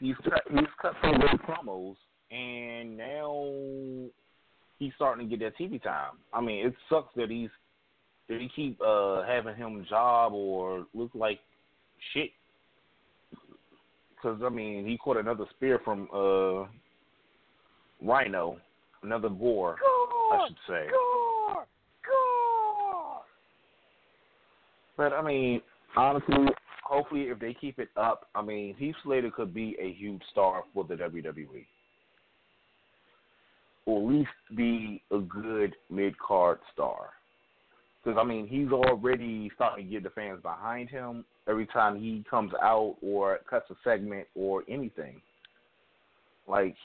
He's 0.00 0.16
cut 0.24 0.42
he's 0.50 0.68
cut 0.80 0.94
some 1.02 1.18
great 1.18 1.40
promos, 1.42 1.96
and 2.30 2.96
now 2.96 4.10
he's 4.78 4.92
starting 4.96 5.28
to 5.28 5.36
get 5.36 5.44
that 5.44 5.58
TV 5.58 5.82
time. 5.82 6.12
I 6.32 6.40
mean, 6.40 6.66
it 6.66 6.74
sucks 6.88 7.14
that 7.16 7.30
he's 7.30 7.50
that 8.28 8.40
he 8.40 8.48
keep 8.54 8.80
uh 8.80 9.24
having 9.24 9.56
him 9.56 9.84
job 9.88 10.34
or 10.34 10.86
look 10.94 11.10
like 11.14 11.40
shit. 12.12 12.30
Because 14.14 14.40
I 14.44 14.48
mean, 14.48 14.86
he 14.86 14.96
caught 14.98 15.16
another 15.16 15.44
spear 15.56 15.80
from 15.84 16.08
uh 16.12 16.66
Rhino, 18.00 18.58
another 19.02 19.28
boar, 19.28 19.76
I 20.32 20.46
should 20.48 20.56
say. 20.68 20.86
Gore, 20.90 21.66
gore. 22.06 23.20
But 24.96 25.12
I 25.12 25.22
mean, 25.22 25.60
honestly, 25.96 26.46
hopefully, 26.84 27.22
if 27.22 27.38
they 27.38 27.54
keep 27.54 27.78
it 27.78 27.88
up, 27.96 28.28
I 28.34 28.42
mean, 28.42 28.74
Heath 28.78 28.94
Slater 29.04 29.30
could 29.30 29.52
be 29.52 29.76
a 29.80 29.92
huge 29.92 30.22
star 30.32 30.62
for 30.74 30.84
the 30.84 30.94
WWE, 30.94 31.66
or 33.86 34.00
at 34.00 34.14
least 34.14 34.30
be 34.56 35.02
a 35.10 35.18
good 35.18 35.74
mid 35.90 36.18
card 36.18 36.58
star. 36.72 37.10
Because 38.02 38.18
I 38.20 38.24
mean, 38.24 38.46
he's 38.46 38.70
already 38.72 39.50
starting 39.54 39.86
to 39.86 39.92
get 39.92 40.02
the 40.02 40.10
fans 40.10 40.40
behind 40.42 40.88
him 40.88 41.24
every 41.48 41.66
time 41.66 41.98
he 41.98 42.24
comes 42.28 42.52
out 42.62 42.96
or 43.02 43.38
cuts 43.48 43.70
a 43.70 43.74
segment 43.82 44.26
or 44.34 44.62
anything. 44.68 45.20
Like 46.46 46.76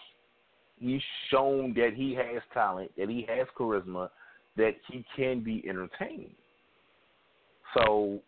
he's 0.80 1.02
shown 1.30 1.74
that 1.76 1.92
he 1.96 2.14
has 2.16 2.42
talent, 2.54 2.92
that 2.98 3.10
he 3.10 3.26
has 3.30 3.48
charisma, 3.58 4.10
that 4.58 4.76
he 4.90 5.06
can 5.16 5.44
be 5.44 5.64
entertaining. 5.68 6.34
So 7.78 8.20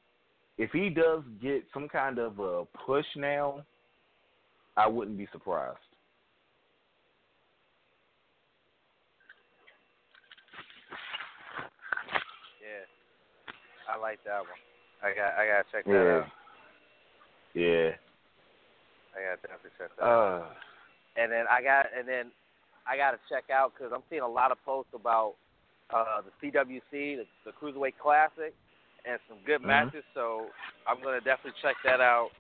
if 0.58 0.72
he 0.72 0.90
does 0.90 1.22
get 1.42 1.64
some 1.74 1.88
kind 1.88 2.18
of 2.18 2.40
a 2.40 2.66
push 2.86 3.06
now, 3.16 3.64
I 4.78 4.88
wouldn't 4.88 5.18
be 5.18 5.28
surprised. 5.32 5.78
Yeah, 12.62 13.94
I 13.94 14.00
like 14.00 14.20
that 14.26 14.40
one. 14.40 14.75
I 15.04 15.14
got, 15.14 15.34
I 15.38 15.46
gotta 15.48 15.66
check 15.72 15.86
that 15.86 15.92
Yeah. 15.92 16.18
out. 16.18 16.28
Yeah. 17.54 17.92
I 19.16 19.18
gotta 19.24 19.42
definitely 19.42 19.72
check 19.78 19.90
that 19.98 20.04
out. 20.04 20.42
Uh, 20.42 20.54
And 21.18 21.32
then 21.32 21.46
I 21.50 21.62
got, 21.62 21.88
and 21.98 22.08
then 22.08 22.32
I 22.88 22.98
gotta 22.98 23.20
check 23.30 23.50
out 23.50 23.74
because 23.74 23.92
I'm 23.94 24.04
seeing 24.10 24.22
a 24.22 24.28
lot 24.28 24.52
of 24.52 24.58
posts 24.66 24.92
about 24.94 25.36
uh 25.94 26.22
the 26.22 26.32
CWC, 26.52 27.18
the, 27.18 27.26
the 27.46 27.52
Cruiserweight 27.52 27.94
Classic, 28.02 28.54
and 29.06 29.20
some 29.30 29.38
good 29.46 29.62
Mhm. 29.62 29.68
matches. 29.68 30.04
So 30.14 30.48
I'm 30.88 31.02
gonna 31.02 31.22
definitely 31.22 31.60
check 31.62 31.76
that 31.84 32.02
out. 32.02 32.32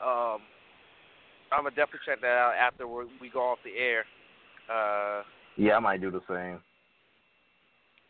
Um, 0.00 0.42
I'm 1.52 1.62
gonna 1.62 1.70
definitely 1.70 2.00
check 2.06 2.20
that 2.20 2.36
out 2.36 2.54
after 2.54 2.88
we 2.88 3.04
we 3.20 3.28
go 3.28 3.40
off 3.40 3.58
the 3.62 3.76
air. 3.76 4.04
Uh, 4.68 5.22
yeah, 5.56 5.76
I 5.76 5.80
might 5.80 6.00
do 6.00 6.10
the 6.10 6.22
same. 6.28 6.60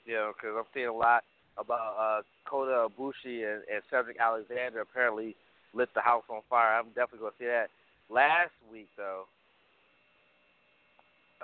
you 0.07 0.15
know, 0.15 0.33
because 0.37 0.55
I'm 0.57 0.65
seeing 0.73 0.87
a 0.87 0.93
lot 0.93 1.25
about 1.59 1.97
uh, 1.99 2.23
Kota 2.49 2.89
Ibushi 2.89 3.45
and, 3.45 3.63
and 3.73 3.83
Cedric 3.91 4.19
Alexander 4.21 4.81
apparently 4.81 5.35
lit 5.75 5.89
the 5.95 6.01
house 6.01 6.25
on 6.29 6.41
fire. 6.49 6.79
I'm 6.79 6.89
definitely 6.89 7.21
gonna 7.21 7.33
see 7.39 7.47
that. 7.47 7.69
Last 8.09 8.53
week 8.71 8.89
though, 8.97 9.25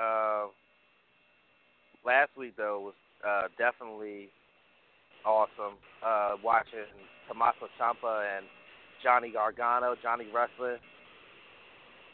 uh, 0.00 0.46
last 2.04 2.30
week 2.36 2.54
though 2.56 2.92
was 2.92 2.94
uh, 3.26 3.48
definitely 3.58 4.30
awesome. 5.24 5.78
Uh, 6.04 6.36
watching 6.42 6.86
Tommaso 7.28 7.68
Ciampa 7.78 8.36
and 8.36 8.46
Johnny 9.02 9.30
Gargano, 9.30 9.94
Johnny 10.02 10.26
Wrestling. 10.32 10.78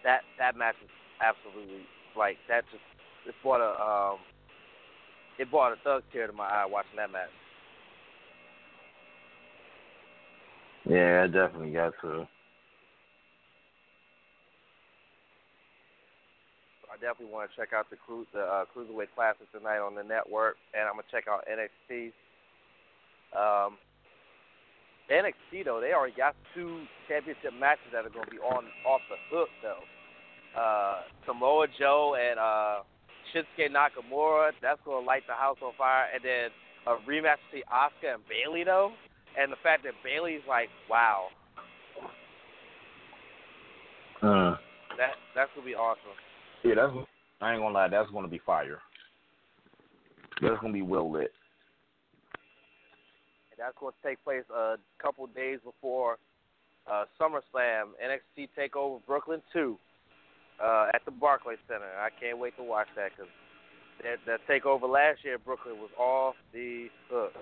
That 0.04 0.20
that 0.38 0.56
match 0.56 0.76
was 0.80 0.90
absolutely 1.20 1.86
like 2.16 2.36
that. 2.48 2.64
Just 2.70 2.82
it 3.26 3.34
brought 3.42 3.60
a 3.60 3.72
um, 3.80 4.18
it 5.38 5.50
brought 5.50 5.72
a 5.72 5.76
thug 5.82 6.02
tear 6.12 6.26
to 6.26 6.32
my 6.32 6.44
eye 6.46 6.66
watching 6.66 6.96
that 6.96 7.10
match. 7.10 7.30
Yeah, 10.86 11.24
I 11.24 11.26
definitely 11.26 11.72
got 11.72 11.92
to. 12.02 12.26
I 16.90 16.96
definitely 17.00 17.32
want 17.32 17.50
to 17.50 17.56
check 17.56 17.72
out 17.72 17.90
the 17.90 17.96
cru- 17.96 18.26
the 18.32 18.40
uh, 18.40 18.64
cruiserweight 18.74 19.14
classic 19.14 19.50
tonight 19.52 19.78
on 19.78 19.94
the 19.94 20.02
network, 20.02 20.56
and 20.74 20.88
I'm 20.88 20.94
gonna 20.94 21.06
check 21.10 21.28
out 21.28 21.44
NXT. 21.46 22.12
Um, 23.36 23.76
NXT 25.10 25.64
though, 25.64 25.80
they 25.80 25.92
already 25.92 26.16
got 26.16 26.34
two 26.54 26.84
championship 27.08 27.52
matches 27.58 27.86
that 27.92 28.04
are 28.04 28.10
gonna 28.10 28.30
be 28.30 28.38
on 28.38 28.64
off 28.86 29.00
the 29.08 29.16
hook 29.30 29.48
though. 29.62 29.84
Uh, 30.58 31.02
Samoa 31.26 31.66
Joe 31.78 32.16
and 32.18 32.38
uh, 32.40 32.82
Shinsuke 33.30 33.70
Nakamura, 33.70 34.50
that's 34.60 34.80
gonna 34.84 35.04
light 35.06 35.22
the 35.28 35.34
house 35.34 35.58
on 35.62 35.72
fire, 35.78 36.06
and 36.12 36.24
then 36.24 36.50
a 36.86 36.96
rematch 37.08 37.38
between 37.52 37.64
Asuka 37.70 38.14
and 38.14 38.22
Bayley 38.28 38.64
though, 38.64 38.92
and 39.38 39.52
the 39.52 39.56
fact 39.62 39.84
that 39.84 39.94
Bayley's 40.04 40.42
like, 40.48 40.68
wow, 40.90 41.28
Uh, 44.22 44.56
That 44.96 45.14
that's 45.34 45.50
gonna 45.54 45.66
be 45.66 45.74
awesome. 45.74 46.18
Yeah, 46.64 46.74
that's. 46.74 46.92
I 47.40 47.52
ain't 47.52 47.62
gonna 47.62 47.74
lie. 47.74 47.88
That's 47.88 48.10
gonna 48.10 48.28
be 48.28 48.40
fire. 48.44 48.80
That's 50.42 50.60
gonna 50.60 50.72
be 50.72 50.82
well 50.82 51.10
lit. 51.10 51.32
And 53.52 53.58
that's 53.58 53.76
going 53.78 53.92
to 53.92 54.08
take 54.08 54.22
place 54.24 54.42
a 54.54 54.76
couple 55.00 55.26
days 55.28 55.60
before 55.64 56.18
uh, 56.90 57.04
SummerSlam 57.20 57.94
NXT 58.02 58.48
Takeover 58.58 59.00
Brooklyn 59.06 59.40
2 59.52 59.78
uh, 60.62 60.86
at 60.94 61.04
the 61.04 61.12
Barclays 61.12 61.58
Center. 61.68 61.86
I 62.00 62.08
can't 62.20 62.38
wait 62.38 62.56
to 62.56 62.64
watch 62.64 62.88
that 62.96 63.10
because 63.16 63.30
that, 64.02 64.18
that 64.26 64.40
takeover 64.48 64.88
last 64.88 65.24
year 65.24 65.34
in 65.34 65.40
Brooklyn 65.44 65.76
was 65.76 65.90
off 65.96 66.34
the 66.52 66.88
hook. 67.08 67.34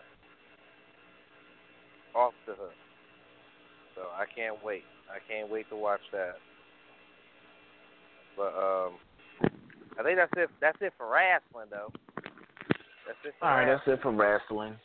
Off 2.17 2.33
the 2.47 2.55
hook. 2.55 2.73
So 3.95 4.03
I 4.15 4.25
can't 4.35 4.57
wait. 4.65 4.83
I 5.11 5.19
can't 5.31 5.51
wait 5.51 5.69
to 5.71 5.77
watch 5.77 6.01
that. 6.13 6.37
But 8.37 8.55
um, 8.57 8.95
I 9.99 10.03
think 10.03 10.19
that's 10.19 10.33
it. 10.37 10.51
That's 10.61 10.79
it 10.81 10.93
for 10.97 11.11
wrestling, 11.11 11.69
though. 11.71 11.93
That's 12.17 13.19
it. 13.25 13.35
All 13.43 13.51
right, 13.51 13.65
wrestling. 13.65 13.79
that's 13.87 13.99
it 13.99 14.03
for 14.03 14.13
wrestling. 14.13 14.77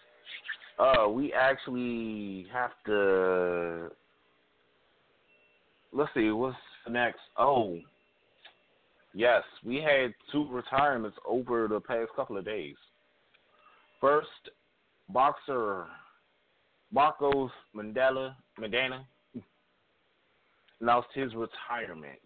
Uh, 0.79 1.09
we 1.09 1.33
actually 1.33 2.47
have 2.51 2.71
to. 2.85 3.89
Let's 5.93 6.09
see, 6.13 6.29
what's 6.31 6.55
next? 6.89 7.19
Oh, 7.37 7.77
yes, 9.13 9.43
we 9.65 9.75
had 9.77 10.13
two 10.31 10.47
retirements 10.49 11.17
over 11.27 11.67
the 11.67 11.81
past 11.81 12.09
couple 12.15 12.37
of 12.37 12.45
days. 12.45 12.75
First, 13.99 14.29
boxer 15.09 15.85
Marcos 16.91 17.51
Mandela 17.75 18.35
Maidana 18.59 19.05
announced 20.79 21.09
his 21.13 21.33
retirement. 21.35 22.19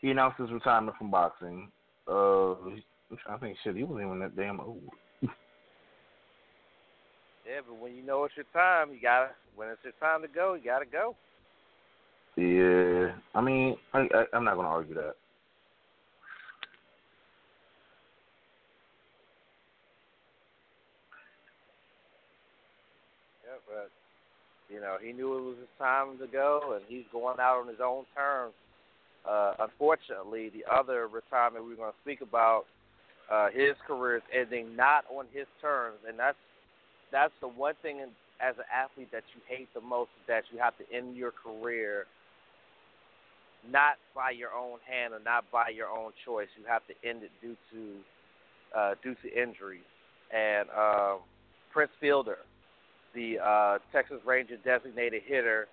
He 0.00 0.10
announced 0.10 0.38
his 0.38 0.50
retirement 0.50 0.96
from 0.96 1.10
boxing. 1.10 1.70
Uh, 2.06 2.54
to 3.10 3.38
think. 3.40 3.56
Shit, 3.64 3.76
he 3.76 3.84
wasn't 3.84 4.06
even 4.06 4.20
that 4.20 4.36
damn 4.36 4.60
old. 4.60 4.82
Yeah, 7.48 7.60
but 7.66 7.76
when 7.80 7.94
you 7.94 8.02
know 8.02 8.24
it's 8.24 8.36
your 8.36 8.44
time, 8.52 8.92
you 8.92 9.00
gotta. 9.00 9.30
When 9.56 9.68
it's 9.68 9.82
your 9.82 9.94
time 10.00 10.22
to 10.22 10.28
go, 10.28 10.54
you 10.54 10.64
gotta 10.64 10.84
go. 10.84 11.16
Yeah, 12.36 13.16
I 13.34 13.40
mean, 13.40 13.76
I, 13.94 14.00
I, 14.14 14.24
I'm 14.32 14.44
not 14.44 14.56
gonna 14.56 14.68
argue 14.68 14.94
that. 14.94 15.14
Yeah, 23.44 23.58
but 23.66 23.90
you 24.78 24.84
know, 24.84 24.96
he 25.02 25.12
knew 25.12 25.36
it 25.36 25.42
was 25.42 25.56
his 25.58 25.74
time 25.76 26.18
to 26.18 26.26
go, 26.28 26.76
and 26.76 26.84
he's 26.86 27.04
going 27.10 27.40
out 27.40 27.60
on 27.60 27.66
his 27.66 27.82
own 27.82 28.04
terms. 28.14 28.54
Uh, 29.28 29.54
unfortunately, 29.58 30.50
the 30.50 30.62
other 30.72 31.08
retirement 31.08 31.64
we're 31.64 31.74
going 31.74 31.90
to 31.90 31.98
speak 32.02 32.20
about, 32.20 32.62
uh, 33.28 33.48
his 33.52 33.74
career 33.88 34.18
is 34.18 34.22
ending 34.32 34.76
not 34.76 35.04
on 35.10 35.26
his 35.32 35.46
terms, 35.60 35.98
and 36.08 36.16
that's 36.16 36.38
that's 37.10 37.32
the 37.40 37.48
one 37.48 37.74
thing 37.82 37.98
in, 37.98 38.08
as 38.40 38.54
an 38.58 38.70
athlete 38.72 39.08
that 39.10 39.24
you 39.34 39.40
hate 39.48 39.68
the 39.74 39.80
most 39.80 40.10
that 40.28 40.44
you 40.52 40.60
have 40.60 40.74
to 40.78 40.84
end 40.94 41.16
your 41.16 41.32
career 41.32 42.06
not 43.68 43.96
by 44.14 44.30
your 44.30 44.52
own 44.52 44.78
hand 44.86 45.12
or 45.12 45.18
not 45.24 45.44
by 45.50 45.70
your 45.74 45.88
own 45.88 46.12
choice. 46.24 46.46
You 46.56 46.64
have 46.68 46.82
to 46.86 46.94
end 47.08 47.24
it 47.24 47.32
due 47.42 47.56
to 47.72 48.78
uh, 48.78 48.94
due 49.02 49.16
to 49.16 49.42
injury. 49.42 49.80
And 50.32 50.68
um, 50.70 51.18
Prince 51.72 51.90
Fielder, 52.00 52.38
the 53.14 53.38
uh, 53.38 53.78
Texas 53.92 54.18
Ranger 54.26 54.56
designated 54.64 55.22
hitter, 55.26 55.68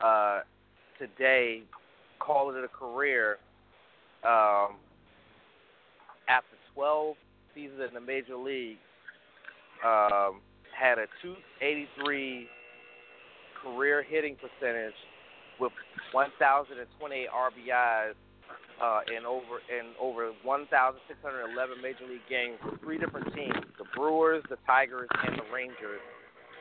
uh, 0.00 0.40
today 0.98 1.62
called 2.18 2.54
it 2.54 2.64
a 2.64 2.68
career 2.68 3.38
um, 4.24 4.76
after 6.28 6.56
12 6.74 7.16
seasons 7.54 7.80
in 7.88 7.94
the 7.94 8.00
major 8.00 8.36
leagues. 8.36 8.78
Um, 9.84 10.40
had 10.78 10.98
a 10.98 11.06
283 11.22 12.46
career 13.62 14.02
hitting 14.02 14.36
percentage 14.36 14.94
with 15.58 15.72
1,028 16.12 17.28
RBIs 17.28 18.14
uh, 18.80 19.00
in 19.14 19.26
over 19.26 19.60
in 19.68 19.92
over 20.00 20.32
1,611 20.42 21.82
major 21.82 22.06
league 22.08 22.20
games 22.28 22.56
with 22.64 22.80
three 22.80 22.98
different 22.98 23.32
teams: 23.34 23.60
the 23.78 23.84
Brewers, 23.94 24.42
the 24.48 24.56
Tigers, 24.66 25.08
and 25.26 25.36
the 25.36 25.44
Rangers. 25.52 26.00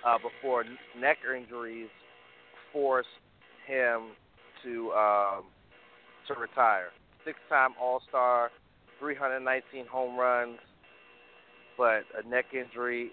Uh, 0.06 0.18
before 0.18 0.64
neck 0.98 1.18
injuries 1.26 1.90
forced 2.72 3.08
him 3.68 4.12
to 4.64 4.92
um, 4.92 5.44
to 6.28 6.34
retire. 6.40 6.90
Six-time 7.26 7.72
All-Star, 7.82 8.50
319 9.00 9.86
home 9.88 10.18
runs, 10.18 10.58
but 11.78 12.04
a 12.18 12.28
neck 12.28 12.46
injury 12.54 13.12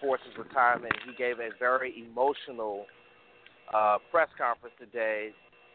forced 0.00 0.24
his 0.24 0.38
retirement. 0.38 0.94
He 1.06 1.14
gave 1.16 1.38
a 1.38 1.50
very 1.58 2.06
emotional 2.08 2.86
uh, 3.74 3.98
press 4.10 4.28
conference 4.38 4.74
today 4.78 5.30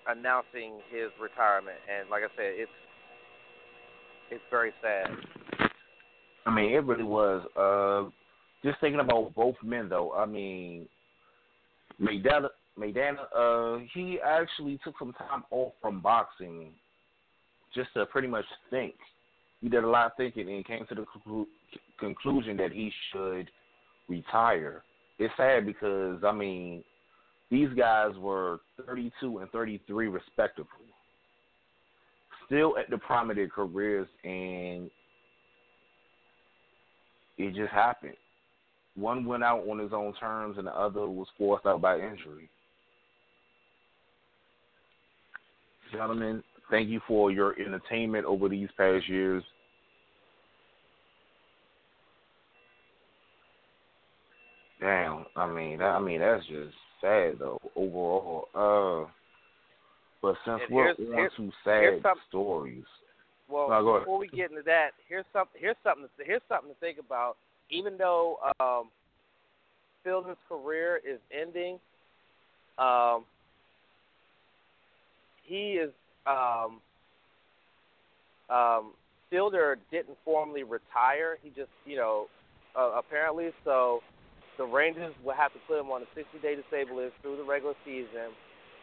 announcing 0.07 0.79
his 0.91 1.09
retirement, 1.21 1.77
and 1.89 2.09
like 2.09 2.23
I 2.23 2.35
said, 2.35 2.53
it's 2.55 2.71
it's 4.31 4.43
very 4.49 4.73
sad. 4.81 5.07
I 6.45 6.53
mean, 6.53 6.73
it 6.73 6.83
really 6.83 7.03
was. 7.03 7.45
Uh, 7.55 8.09
just 8.65 8.81
thinking 8.81 8.99
about 8.99 9.33
both 9.35 9.55
men, 9.63 9.87
though. 9.87 10.11
I 10.13 10.25
mean, 10.25 10.87
Maidana, 12.01 12.49
Maidana, 12.77 13.25
uh, 13.35 13.79
he 13.93 14.19
actually 14.25 14.79
took 14.83 14.95
some 14.97 15.13
time 15.13 15.43
off 15.51 15.73
from 15.81 16.01
boxing 16.01 16.71
just 17.75 17.93
to 17.93 18.05
pretty 18.07 18.27
much 18.27 18.45
think. 18.71 18.95
He 19.61 19.69
did 19.69 19.83
a 19.83 19.87
lot 19.87 20.07
of 20.07 20.11
thinking 20.17 20.49
and 20.49 20.65
came 20.65 20.85
to 20.87 20.95
the 20.95 21.05
conclu- 21.05 21.45
conclusion 21.99 22.57
that 22.57 22.71
he 22.71 22.91
should 23.11 23.49
retire. 24.09 24.83
It's 25.19 25.33
sad 25.37 25.65
because 25.65 26.23
I 26.25 26.31
mean, 26.31 26.83
these 27.51 27.69
guys 27.77 28.11
were 28.17 28.59
32 28.85 29.37
and 29.39 29.49
33 29.51 30.07
respectively, 30.07 30.87
still 32.47 32.77
at 32.77 32.89
the 32.89 32.97
prime 32.97 33.29
of 33.29 33.35
their 33.35 33.47
careers, 33.47 34.07
and 34.23 34.89
it 37.37 37.53
just 37.53 37.71
happened. 37.71 38.15
One 38.95 39.25
went 39.25 39.43
out 39.43 39.67
on 39.67 39.79
his 39.79 39.91
own 39.93 40.13
terms, 40.13 40.57
and 40.57 40.67
the 40.67 40.71
other 40.75 41.07
was 41.07 41.27
forced 41.37 41.65
out 41.65 41.81
by 41.81 41.95
injury. 41.95 42.49
Gentlemen, 45.91 46.41
thank 46.71 46.89
you 46.89 47.01
for 47.07 47.29
your 47.31 47.59
entertainment 47.59 48.25
over 48.25 48.47
these 48.49 48.69
past 48.77 49.07
years. 49.07 49.43
Damn, 54.79 55.25
I 55.35 55.47
mean, 55.47 55.79
that, 55.79 55.85
I 55.85 55.99
mean 55.99 56.19
that's 56.19 56.45
just 56.47 56.75
sad 57.01 57.35
though 57.39 57.59
overall. 57.75 58.47
Uh, 58.53 59.09
but 60.21 60.35
since 60.45 60.61
And 60.67 60.75
we're 60.75 60.89
on 60.89 61.29
to 61.37 61.51
sad 61.63 62.01
some- 62.01 62.19
stories, 62.27 62.83
Well, 63.47 63.69
No, 63.69 63.99
before 63.99 64.17
we 64.17 64.27
get 64.27 64.49
into 64.51 64.63
that, 64.63 64.91
here's 65.07 65.25
something. 65.31 65.61
Here's 65.61 65.75
something. 65.83 66.07
To, 66.17 66.23
here's 66.25 66.41
something 66.49 66.73
to 66.73 66.79
think 66.79 66.97
about. 66.97 67.37
Even 67.69 67.97
though 67.97 68.37
um, 68.59 68.89
Fielder's 70.03 70.37
career 70.47 70.97
is 70.97 71.19
ending, 71.31 71.79
um, 72.77 73.25
he 75.43 75.73
is 75.73 75.91
um, 76.27 76.79
um, 78.49 78.91
Fielder 79.29 79.77
didn't 79.91 80.17
formally 80.23 80.63
retire. 80.63 81.37
He 81.41 81.49
just, 81.49 81.71
you 81.85 81.97
know, 81.97 82.27
uh, 82.77 82.91
apparently 82.97 83.49
so. 83.63 84.01
The 84.57 84.63
Rangers 84.63 85.13
will 85.23 85.33
have 85.33 85.51
to 85.51 85.59
put 85.67 85.79
him 85.79 85.91
on 85.91 86.01
a 86.01 86.07
60-day 86.17 86.55
disabled 86.55 86.95
list 86.95 87.15
through 87.21 87.35
the 87.35 87.43
regular 87.43 87.75
season, 87.83 88.31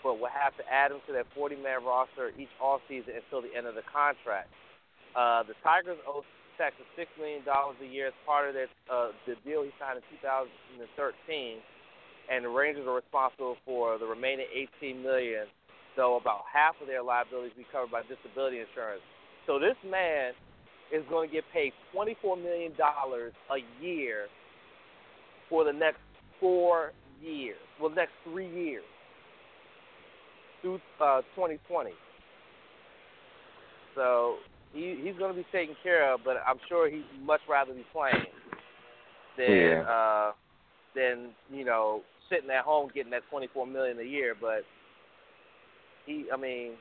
but 0.04 0.20
will 0.20 0.28
have 0.28 0.54
to 0.58 0.64
add 0.68 0.92
him 0.92 1.00
to 1.06 1.12
that 1.14 1.24
40-man 1.32 1.84
roster 1.84 2.28
each 2.36 2.52
offseason 2.60 3.16
until 3.16 3.40
the 3.40 3.56
end 3.56 3.66
of 3.66 3.74
the 3.74 3.86
contract. 3.88 4.52
Uh, 5.16 5.42
the 5.44 5.54
Tigers 5.64 5.96
owe 6.06 6.24
Texas 6.58 6.86
six 6.96 7.10
million 7.18 7.44
dollars 7.44 7.76
a 7.82 7.86
year 7.86 8.08
as 8.08 8.16
part 8.26 8.48
of 8.48 8.54
that 8.54 8.70
uh, 8.90 9.10
the 9.26 9.36
deal 9.44 9.62
he 9.62 9.70
signed 9.80 9.98
in 9.98 10.04
2013, 10.22 11.58
and 12.30 12.44
the 12.44 12.48
Rangers 12.48 12.86
are 12.86 12.96
responsible 12.96 13.56
for 13.64 13.98
the 13.98 14.06
remaining 14.06 14.46
18 14.80 15.02
million. 15.02 15.46
So 15.96 16.16
about 16.16 16.44
half 16.48 16.74
of 16.80 16.86
their 16.86 17.02
liabilities 17.02 17.52
be 17.56 17.66
covered 17.70 17.90
by 17.90 18.02
disability 18.08 18.60
insurance. 18.60 19.02
So 19.46 19.58
this 19.58 19.76
man 19.84 20.32
is 20.92 21.04
going 21.08 21.28
to 21.28 21.34
get 21.34 21.44
paid 21.52 21.72
24 21.92 22.36
million 22.36 22.72
dollars 22.76 23.32
a 23.50 23.60
year 23.82 24.26
for 25.48 25.64
the 25.64 25.72
next 25.72 26.00
four 26.40 26.92
years, 27.22 27.58
well, 27.80 27.90
next 27.90 28.12
three 28.24 28.48
years 28.48 28.84
through 30.62 30.80
uh, 31.00 31.20
2020. 31.34 31.90
So 33.94 34.36
he 34.72 35.00
he's 35.02 35.16
going 35.18 35.34
to 35.34 35.36
be 35.36 35.46
taken 35.52 35.76
care 35.82 36.12
of, 36.12 36.20
but 36.24 36.36
I'm 36.46 36.58
sure 36.68 36.90
he'd 36.90 37.04
much 37.22 37.40
rather 37.48 37.72
be 37.72 37.84
playing 37.92 38.26
than 39.36 39.50
Yeah. 39.56 39.82
uh, 39.82 40.32
than 40.94 41.30
you 41.50 41.64
know 41.64 42.02
sitting 42.30 42.50
at 42.50 42.64
home 42.64 42.90
getting 42.94 43.10
that 43.12 43.22
twenty 43.30 43.48
four 43.52 43.66
million 43.66 43.98
a 43.98 44.02
year, 44.04 44.34
but 44.38 44.62
he, 46.06 46.26
I 46.32 46.36
mean, 46.36 46.72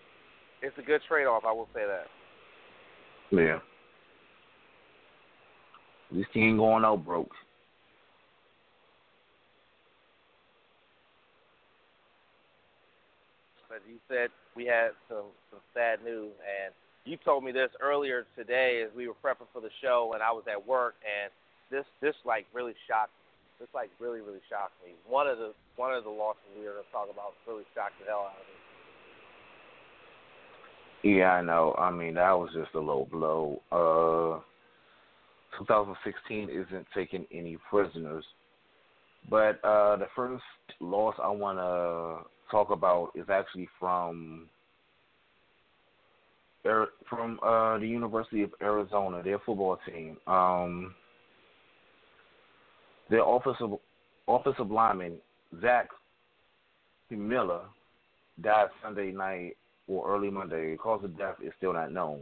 it's 0.61 0.77
a 0.77 0.81
good 0.81 1.01
trade 1.07 1.25
off. 1.25 1.43
I 1.45 1.51
will 1.51 1.69
say 1.73 1.85
that. 1.85 2.07
Yeah. 3.31 3.59
This 6.11 6.25
team 6.33 6.57
going 6.57 6.83
out 6.83 7.05
broke. 7.05 7.31
But 13.69 13.79
you 13.87 13.99
said 14.09 14.29
we 14.55 14.65
had 14.65 14.89
some 15.07 15.31
some 15.49 15.61
sad 15.73 16.03
news, 16.03 16.33
and 16.43 16.73
you 17.05 17.17
told 17.23 17.43
me 17.43 17.51
this 17.51 17.69
earlier 17.81 18.25
today 18.35 18.83
as 18.85 18.95
we 18.95 19.07
were 19.07 19.15
prepping 19.23 19.49
for 19.53 19.61
the 19.61 19.69
show, 19.81 20.11
and 20.13 20.21
I 20.21 20.31
was 20.31 20.43
at 20.51 20.67
work, 20.67 20.95
and 21.01 21.31
this 21.69 21.85
this 22.01 22.15
like 22.25 22.45
really 22.53 22.73
shocked. 22.87 23.11
me. 23.11 23.65
This 23.65 23.69
like 23.73 23.89
really 23.99 24.21
really 24.21 24.41
shocked 24.49 24.73
me. 24.85 24.93
One 25.07 25.27
of 25.27 25.37
the 25.37 25.53
one 25.75 25.93
of 25.93 26.03
the 26.03 26.09
losses 26.09 26.41
we 26.57 26.65
were 26.65 26.73
going 26.73 26.85
to 26.85 26.91
talk 26.91 27.07
about 27.11 27.33
really 27.47 27.65
shocked 27.73 27.93
the 27.99 28.05
hell 28.05 28.29
out 28.29 28.37
of 28.37 28.45
me. 31.03 31.17
Yeah, 31.17 31.33
I 31.33 31.41
know. 31.41 31.75
I 31.79 31.89
mean, 31.89 32.13
that 32.15 32.31
was 32.31 32.49
just 32.53 32.75
a 32.75 32.79
low 32.79 33.07
blow. 33.11 33.61
Uh, 33.71 34.41
2016 35.57 36.49
isn't 36.49 36.87
taking 36.93 37.25
any 37.31 37.57
prisoners. 37.69 38.23
But 39.29 39.63
uh, 39.63 39.97
the 39.97 40.07
first 40.15 40.43
loss 40.79 41.15
I 41.21 41.29
want 41.29 41.57
to 41.57 42.27
talk 42.49 42.71
about 42.71 43.11
is 43.15 43.25
actually 43.29 43.69
from 43.79 44.47
from 46.63 47.39
uh, 47.43 47.77
the 47.79 47.87
University 47.87 48.43
of 48.43 48.51
Arizona, 48.61 49.21
their 49.23 49.39
football 49.39 49.77
team. 49.85 50.17
Um, 50.27 50.93
their 53.09 53.23
offensive 53.25 53.77
offensive 54.27 54.71
lineman 54.71 55.17
Zach 55.61 55.89
Miller 57.09 57.61
died 58.41 58.67
Sunday 58.81 59.11
night 59.11 59.57
or 59.87 60.09
early 60.09 60.29
Monday. 60.29 60.71
The 60.71 60.77
cause 60.77 61.03
of 61.03 61.17
death 61.17 61.35
is 61.43 61.51
still 61.57 61.73
not 61.73 61.91
known. 61.91 62.21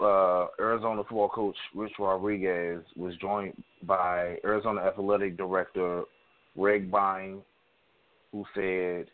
Uh, 0.00 0.46
Arizona 0.58 1.02
football 1.02 1.28
coach 1.28 1.56
Rich 1.74 1.92
Rodriguez 1.98 2.82
was 2.96 3.14
joined 3.20 3.62
by 3.84 4.38
Arizona 4.44 4.80
athletic 4.80 5.36
director 5.36 6.02
Greg 6.56 6.90
Byrne, 6.90 7.42
who 8.32 8.44
said 8.54 9.06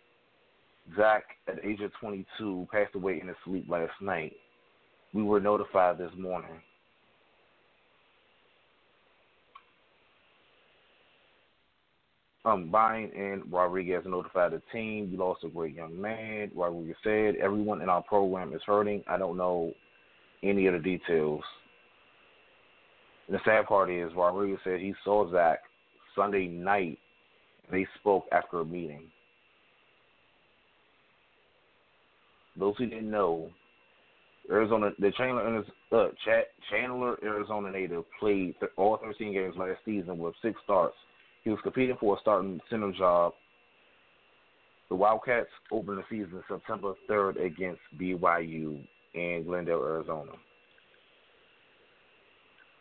Zach, 0.96 1.24
at 1.48 1.56
the 1.56 1.68
age 1.68 1.80
of 1.80 1.92
22, 2.00 2.68
passed 2.72 2.94
away 2.94 3.20
in 3.20 3.28
his 3.28 3.36
sleep 3.44 3.66
last 3.68 3.92
night. 4.00 4.32
We 5.12 5.22
were 5.22 5.40
notified 5.40 5.98
this 5.98 6.12
morning. 6.16 6.60
Um, 12.44 12.70
Byrne 12.70 13.10
and 13.14 13.42
Rodriguez 13.52 14.02
notified 14.06 14.52
the 14.52 14.62
team. 14.72 15.10
We 15.10 15.18
lost 15.18 15.44
a 15.44 15.48
great 15.48 15.74
young 15.74 16.00
man. 16.00 16.50
Rodriguez 16.54 16.96
said, 17.04 17.36
Everyone 17.36 17.82
in 17.82 17.90
our 17.90 18.02
program 18.02 18.54
is 18.54 18.62
hurting. 18.66 19.04
I 19.06 19.18
don't 19.18 19.36
know 19.36 19.72
any 20.42 20.66
of 20.66 20.72
the 20.72 20.78
details. 20.78 21.42
And 23.26 23.36
the 23.36 23.40
sad 23.44 23.66
part 23.66 23.90
is, 23.90 24.10
Rodriguez 24.16 24.58
said 24.64 24.80
he 24.80 24.94
saw 25.04 25.30
Zach 25.30 25.58
Sunday 26.16 26.46
night. 26.48 26.98
They 27.70 27.86
spoke 28.00 28.24
after 28.32 28.60
a 28.60 28.64
meeting. 28.64 29.02
Those 32.60 32.74
who 32.78 32.86
didn't 32.86 33.10
know, 33.10 33.50
Arizona, 34.50 34.90
the 34.98 35.10
Chandler, 35.16 35.64
uh, 35.92 36.08
Chandler, 36.70 37.16
Arizona 37.24 37.72
native 37.72 38.04
played 38.18 38.54
all 38.76 38.98
13 39.02 39.32
games 39.32 39.54
last 39.58 39.78
season 39.84 40.18
with 40.18 40.34
six 40.42 40.60
starts 40.62 40.94
he 41.42 41.50
was 41.50 41.58
competing 41.62 41.96
for 41.98 42.16
a 42.16 42.20
starting 42.20 42.60
center 42.68 42.92
job. 42.92 43.32
The 44.88 44.96
Wildcats 44.96 45.48
opened 45.72 45.98
the 45.98 46.04
season 46.10 46.42
September 46.48 46.94
3rd 47.08 47.44
against 47.44 47.80
BYU 47.98 48.84
in 49.14 49.44
Glendale, 49.46 49.82
Arizona. 49.82 50.32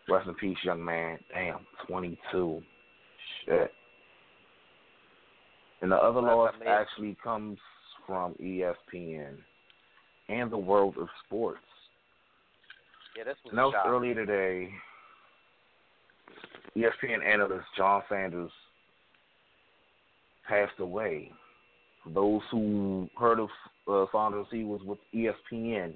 Rest 0.09 0.27
in 0.27 0.33
peace, 0.35 0.57
young 0.63 0.83
man. 0.83 1.19
Damn, 1.31 1.59
22. 1.87 2.61
Shit. 3.45 3.71
And 5.81 5.91
the 5.91 5.95
other 5.95 6.21
loss 6.21 6.53
actually 6.67 7.15
comes 7.23 7.57
from 8.05 8.33
ESPN 8.41 9.37
and 10.29 10.51
the 10.51 10.57
world 10.57 10.95
of 10.99 11.07
sports. 11.25 11.59
Yeah, 13.17 13.23
this 13.25 13.35
was 13.43 13.53
announced 13.53 13.77
earlier 13.85 14.13
today 14.13 14.69
ESPN 16.77 17.25
analyst 17.25 17.65
John 17.75 18.03
Saunders 18.07 18.51
passed 20.47 20.79
away. 20.79 21.31
For 22.03 22.09
those 22.11 22.41
who 22.51 23.09
heard 23.19 23.39
of 23.39 23.49
uh, 23.87 24.05
Saunders, 24.11 24.47
he 24.51 24.63
was 24.63 24.81
with 24.85 24.99
ESPN 25.13 25.93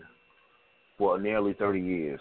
for 0.98 1.20
nearly 1.20 1.54
30 1.54 1.80
years. 1.80 2.20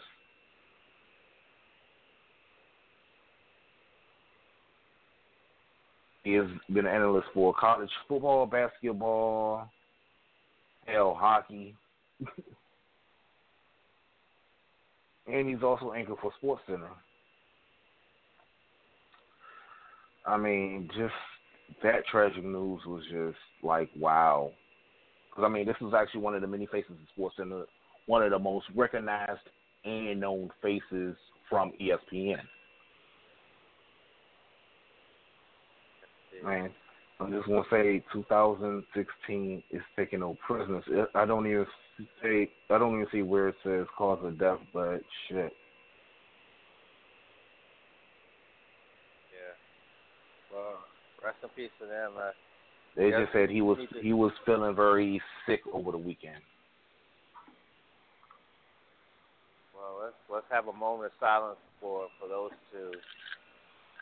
He 6.25 6.35
has 6.35 6.47
been 6.73 6.87
an 6.87 6.95
analyst 6.95 7.27
for 7.35 7.53
college 7.53 7.91
football, 8.07 8.47
basketball, 8.47 9.69
hell, 10.87 11.17
hockey. 11.19 11.75
and 15.27 15.49
he's 15.49 15.62
also 15.62 15.93
anchor 15.93 16.14
for 16.20 16.33
Sports 16.39 16.62
Center. 16.66 16.91
I 20.27 20.37
mean, 20.37 20.89
just 20.97 21.14
that 21.83 22.07
tragic 22.11 22.45
news 22.45 22.81
was 22.87 23.03
just 23.11 23.39
like 23.62 23.91
wow. 23.97 24.53
Because 25.31 25.45
I 25.45 25.49
mean, 25.49 25.66
this 25.66 25.77
was 25.81 25.95
actually 25.95 26.20
one 26.20 26.35
of 26.35 26.43
the 26.43 26.47
many 26.47 26.66
faces 26.66 26.91
in 26.91 27.07
Sports 27.14 27.37
Center, 27.39 27.64
one 28.07 28.23
of 28.23 28.31
the 28.31 28.39
most 28.39 28.66
recognized 28.75 29.41
and 29.85 30.20
known 30.20 30.51
faces 30.62 31.16
from 31.49 31.73
ESPN. 31.81 32.37
Man, 36.45 36.70
I 37.23 37.31
just 37.31 37.49
want 37.49 37.66
to 37.68 37.75
say 37.75 38.05
2016 38.12 39.62
is 39.70 39.81
taking 39.97 40.20
no 40.20 40.37
prisoners. 40.47 40.85
I 41.14 41.25
don't 41.25 41.47
even 41.47 41.66
say 42.23 42.51
I 42.70 42.79
don't 42.79 42.95
even 42.95 43.07
see 43.12 43.23
where 43.23 43.49
it 43.49 43.55
says 43.62 43.87
cause 43.97 44.18
of 44.25 44.39
death, 44.39 44.59
but 44.73 45.01
shit. 45.29 45.53
Yeah. 49.31 49.55
Well, 50.53 50.79
rest 51.23 51.37
in 51.43 51.49
peace 51.51 51.70
to 51.81 51.87
them. 51.87 52.12
Uh, 52.18 52.31
they 52.97 53.11
just 53.11 53.33
said 53.33 53.51
he 53.51 53.62
was 53.62 53.79
he 54.01 54.12
was 54.12 54.33
feeling 54.45 54.75
very 54.75 55.20
sick 55.47 55.61
over 55.73 55.93
the 55.93 55.99
weekend. 55.99 56.43
Well, 59.75 60.03
let's 60.03 60.16
let's 60.31 60.47
have 60.51 60.66
a 60.68 60.77
moment 60.77 61.07
of 61.07 61.12
silence 61.20 61.59
for 61.81 62.07
for 62.20 62.29
those 62.29 62.51
two. 62.73 62.91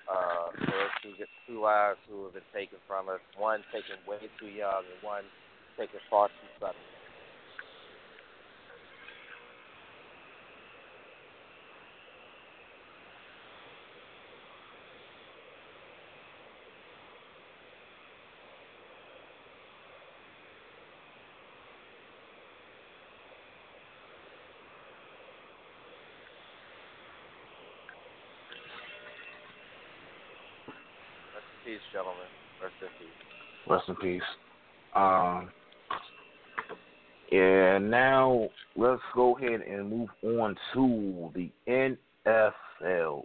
Uh, 0.09 0.51
for 0.53 0.71
those 0.71 0.95
two, 1.03 1.15
two 1.47 1.61
lives 1.61 1.99
who 2.09 2.25
have 2.25 2.35
been 2.35 2.51
taken 2.55 2.79
from 2.87 3.09
us. 3.09 3.21
One 3.37 3.63
taken 3.73 3.97
way 4.07 4.19
too 4.39 4.49
young, 4.49 4.85
and 4.87 5.01
one 5.03 5.25
taken 5.79 6.01
far 6.09 6.29
too 6.29 6.51
suddenly. 6.59 7.00
Peace, 31.71 31.81
gentlemen. 31.93 32.27
Rest 32.61 32.75
in 32.83 32.89
peace. 32.99 33.69
Rest 33.69 33.89
in 33.89 33.97
peace. 33.97 34.23
Um, 34.97 35.51
and 37.31 37.89
now 37.91 38.49
let's 38.77 39.01
go 39.15 39.37
ahead 39.37 39.61
and 39.61 39.89
move 39.89 40.09
on 40.25 40.57
to 40.75 41.31
the 41.35 41.51
NFL. 41.69 43.23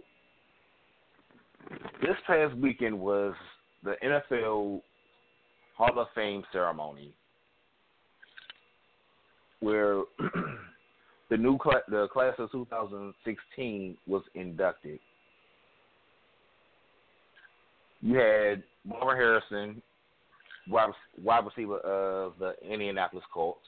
This 2.00 2.16
past 2.26 2.56
weekend 2.56 2.98
was 2.98 3.34
the 3.82 3.94
NFL 4.04 4.80
Hall 5.76 5.98
of 5.98 6.06
Fame 6.14 6.44
ceremony, 6.52 7.12
where 9.58 10.02
the 11.30 11.36
new 11.36 11.58
cl- 11.62 11.82
the 11.88 12.06
class 12.12 12.34
of 12.38 12.52
2016 12.52 13.96
was 14.06 14.22
inducted 14.36 15.00
you 18.06 18.16
had 18.16 18.62
Marvin 18.84 19.16
Harrison, 19.16 19.82
wide, 20.68 21.44
receiver 21.44 21.78
of 21.78 22.34
the 22.38 22.54
Indianapolis 22.62 23.24
Colts. 23.34 23.66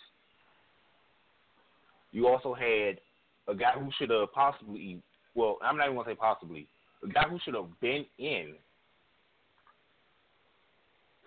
You 2.12 2.28
also 2.28 2.54
had 2.54 3.00
a 3.48 3.54
guy 3.56 3.72
who 3.76 3.90
should 3.98 4.10
have 4.10 4.32
possibly, 4.32 5.02
well, 5.34 5.58
I'm 5.60 5.76
not 5.76 5.86
even 5.86 5.96
going 5.96 6.06
to 6.06 6.12
say 6.12 6.16
possibly, 6.16 6.68
a 7.02 7.08
guy 7.08 7.24
who 7.28 7.40
should 7.44 7.54
have 7.54 7.80
been 7.80 8.06
in 8.18 8.54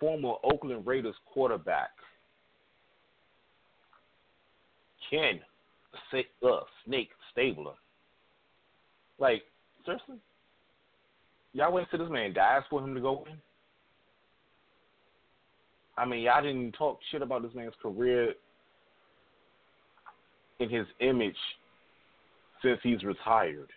former 0.00 0.34
Oakland 0.42 0.86
Raiders 0.86 1.14
quarterback 1.26 1.90
Ken 5.10 5.38
uh, 6.42 6.60
Snake 6.86 7.10
Stabler. 7.30 7.74
Like, 9.18 9.42
seriously? 9.84 10.16
Y'all 11.52 11.72
went 11.72 11.90
to 11.90 11.98
this 11.98 12.10
man 12.10 12.32
dies 12.32 12.62
for 12.70 12.82
him 12.82 12.94
to 12.94 13.00
go 13.00 13.24
in? 13.28 13.36
I 15.96 16.06
mean, 16.06 16.20
y'all 16.20 16.42
didn't 16.42 16.72
talk 16.72 16.98
shit 17.10 17.22
about 17.22 17.42
this 17.42 17.54
man's 17.54 17.74
career 17.82 18.34
in 20.58 20.70
his 20.70 20.86
image 21.00 21.36
since 22.62 22.78
he's 22.82 23.04
retired. 23.04 23.68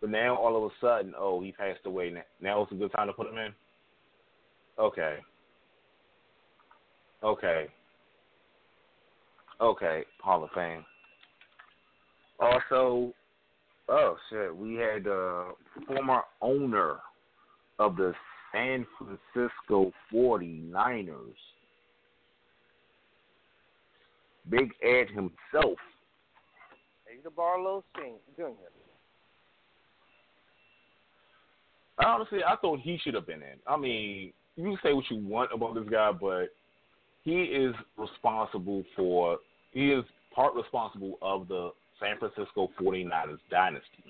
But 0.00 0.10
now 0.10 0.36
all 0.36 0.56
of 0.56 0.70
a 0.70 0.74
sudden, 0.80 1.12
oh, 1.18 1.42
he 1.42 1.52
passed 1.52 1.80
away. 1.84 2.14
Now 2.40 2.62
it's 2.62 2.72
a 2.72 2.76
good 2.76 2.92
time 2.92 3.08
to 3.08 3.12
put 3.12 3.28
him 3.28 3.38
in. 3.38 3.52
Okay. 4.78 5.16
Okay. 7.22 7.66
Okay, 9.60 10.04
Hall 10.22 10.44
of 10.44 10.50
Fame. 10.54 10.84
Also, 12.38 13.12
oh 13.88 14.16
shit, 14.30 14.54
we 14.54 14.74
had 14.74 15.04
the 15.04 15.52
former 15.86 16.22
owner 16.40 16.96
of 17.78 17.96
the 17.96 18.12
San 18.52 18.86
Francisco 18.96 19.92
49ers, 20.12 21.14
Big 24.48 24.72
Ed 24.82 25.08
himself. 25.08 25.78
Ed 27.06 27.24
DeBartolo 27.24 27.82
Jr. 28.36 28.44
Honestly, 32.04 32.38
I 32.46 32.56
thought 32.56 32.80
he 32.80 32.98
should 33.02 33.14
have 33.14 33.26
been 33.26 33.42
in. 33.42 33.58
I 33.66 33.76
mean, 33.76 34.32
you 34.56 34.64
can 34.64 34.78
say 34.82 34.92
what 34.92 35.04
you 35.10 35.18
want 35.18 35.50
about 35.52 35.74
this 35.74 35.88
guy, 35.90 36.12
but 36.12 36.46
he 37.24 37.42
is 37.42 37.74
responsible 37.96 38.84
for 38.96 39.38
he 39.72 39.90
is 39.90 40.04
part 40.34 40.54
responsible 40.54 41.18
of 41.20 41.48
the 41.48 41.70
San 42.00 42.18
Francisco 42.18 42.70
49ers 42.80 43.38
dynasty. 43.50 44.04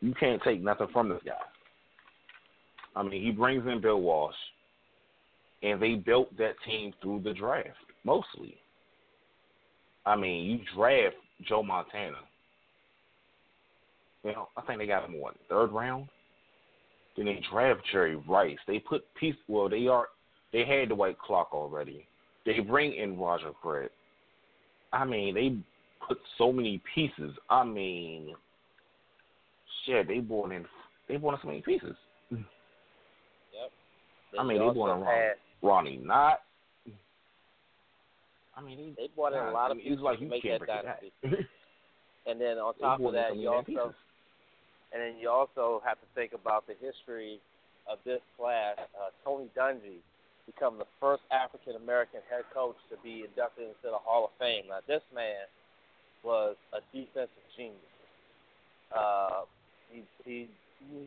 You 0.00 0.14
can't 0.14 0.42
take 0.42 0.62
nothing 0.62 0.88
from 0.92 1.08
this 1.08 1.22
guy. 1.24 1.32
I 2.94 3.02
mean, 3.02 3.22
he 3.22 3.30
brings 3.30 3.66
in 3.66 3.80
Bill 3.80 4.00
Walsh, 4.00 4.34
and 5.62 5.80
they 5.80 5.94
built 5.94 6.34
that 6.38 6.54
team 6.64 6.92
through 7.02 7.22
the 7.22 7.34
draft, 7.34 7.68
mostly. 8.04 8.56
I 10.04 10.16
mean, 10.16 10.44
you 10.50 10.60
draft 10.74 11.16
Joe 11.46 11.62
Montana. 11.62 12.18
You 14.24 14.32
know, 14.32 14.48
I 14.56 14.62
think 14.62 14.78
they 14.78 14.86
got 14.86 15.08
him 15.08 15.20
what 15.20 15.34
third 15.48 15.72
round. 15.72 16.08
Then 17.16 17.26
they 17.26 17.40
draft 17.50 17.80
Jerry 17.92 18.16
Rice. 18.16 18.58
They 18.66 18.78
put 18.78 19.04
piece. 19.14 19.36
Well, 19.48 19.68
they 19.68 19.86
are. 19.86 20.06
They 20.52 20.64
had 20.64 20.90
Dwight 20.90 21.18
Clark 21.18 21.52
already. 21.52 22.06
They 22.46 22.60
bring 22.60 22.94
in 22.94 23.18
Roger 23.18 23.50
Craig. 23.60 23.90
I 24.92 25.04
mean, 25.04 25.34
they 25.34 25.56
put 26.06 26.18
so 26.38 26.52
many 26.52 26.80
pieces. 26.94 27.32
I 27.50 27.64
mean, 27.64 28.34
shit, 29.84 30.06
they 30.06 30.20
brought 30.20 30.52
in. 30.52 30.64
They 31.08 31.16
brought 31.16 31.34
in 31.34 31.40
so 31.42 31.48
many 31.48 31.60
pieces. 31.60 31.96
Yep. 32.30 32.40
I 34.38 34.44
mean, 34.44 34.58
they 34.58 34.72
brought 34.72 34.96
in 34.96 35.02
Ronnie, 35.02 35.32
Ronnie 35.62 36.00
Lott. 36.04 36.40
I 38.56 38.62
mean, 38.62 38.94
they, 38.96 39.02
they 39.02 39.08
brought 39.14 39.32
in 39.32 39.40
a 39.40 39.50
lot 39.50 39.72
of 39.72 39.78
pieces 39.78 39.98
like 40.00 40.20
you 40.20 40.28
to 40.28 40.30
make 40.30 40.42
that 40.44 40.66
dynasty. 40.66 41.12
and 42.26 42.40
then 42.40 42.58
on 42.58 42.74
top 42.80 43.00
of 43.00 43.12
that, 43.12 43.36
you 43.36 43.48
also 43.50 43.92
and 44.92 45.02
then 45.02 45.14
you 45.20 45.28
also 45.28 45.82
have 45.84 45.98
to 46.00 46.06
think 46.14 46.32
about 46.32 46.64
the 46.66 46.74
history 46.74 47.40
of 47.90 47.98
this 48.04 48.20
class. 48.38 48.76
Uh, 48.78 49.10
Tony 49.24 49.50
Dungy 49.58 49.98
become 50.46 50.78
the 50.78 50.86
first 51.00 51.22
African 51.30 51.74
American 51.76 52.20
head 52.30 52.44
coach 52.54 52.76
to 52.90 52.96
be 53.02 53.26
inducted 53.26 53.68
into 53.68 53.90
the 53.90 53.98
Hall 53.98 54.24
of 54.24 54.32
Fame. 54.38 54.70
Now, 54.70 54.78
this 54.86 55.02
man 55.14 55.50
was 56.22 56.56
a 56.72 56.80
defensive 56.94 57.46
genius. 57.56 57.76
Uh, 58.94 59.42
he, 59.90 60.02
he, 60.24 60.48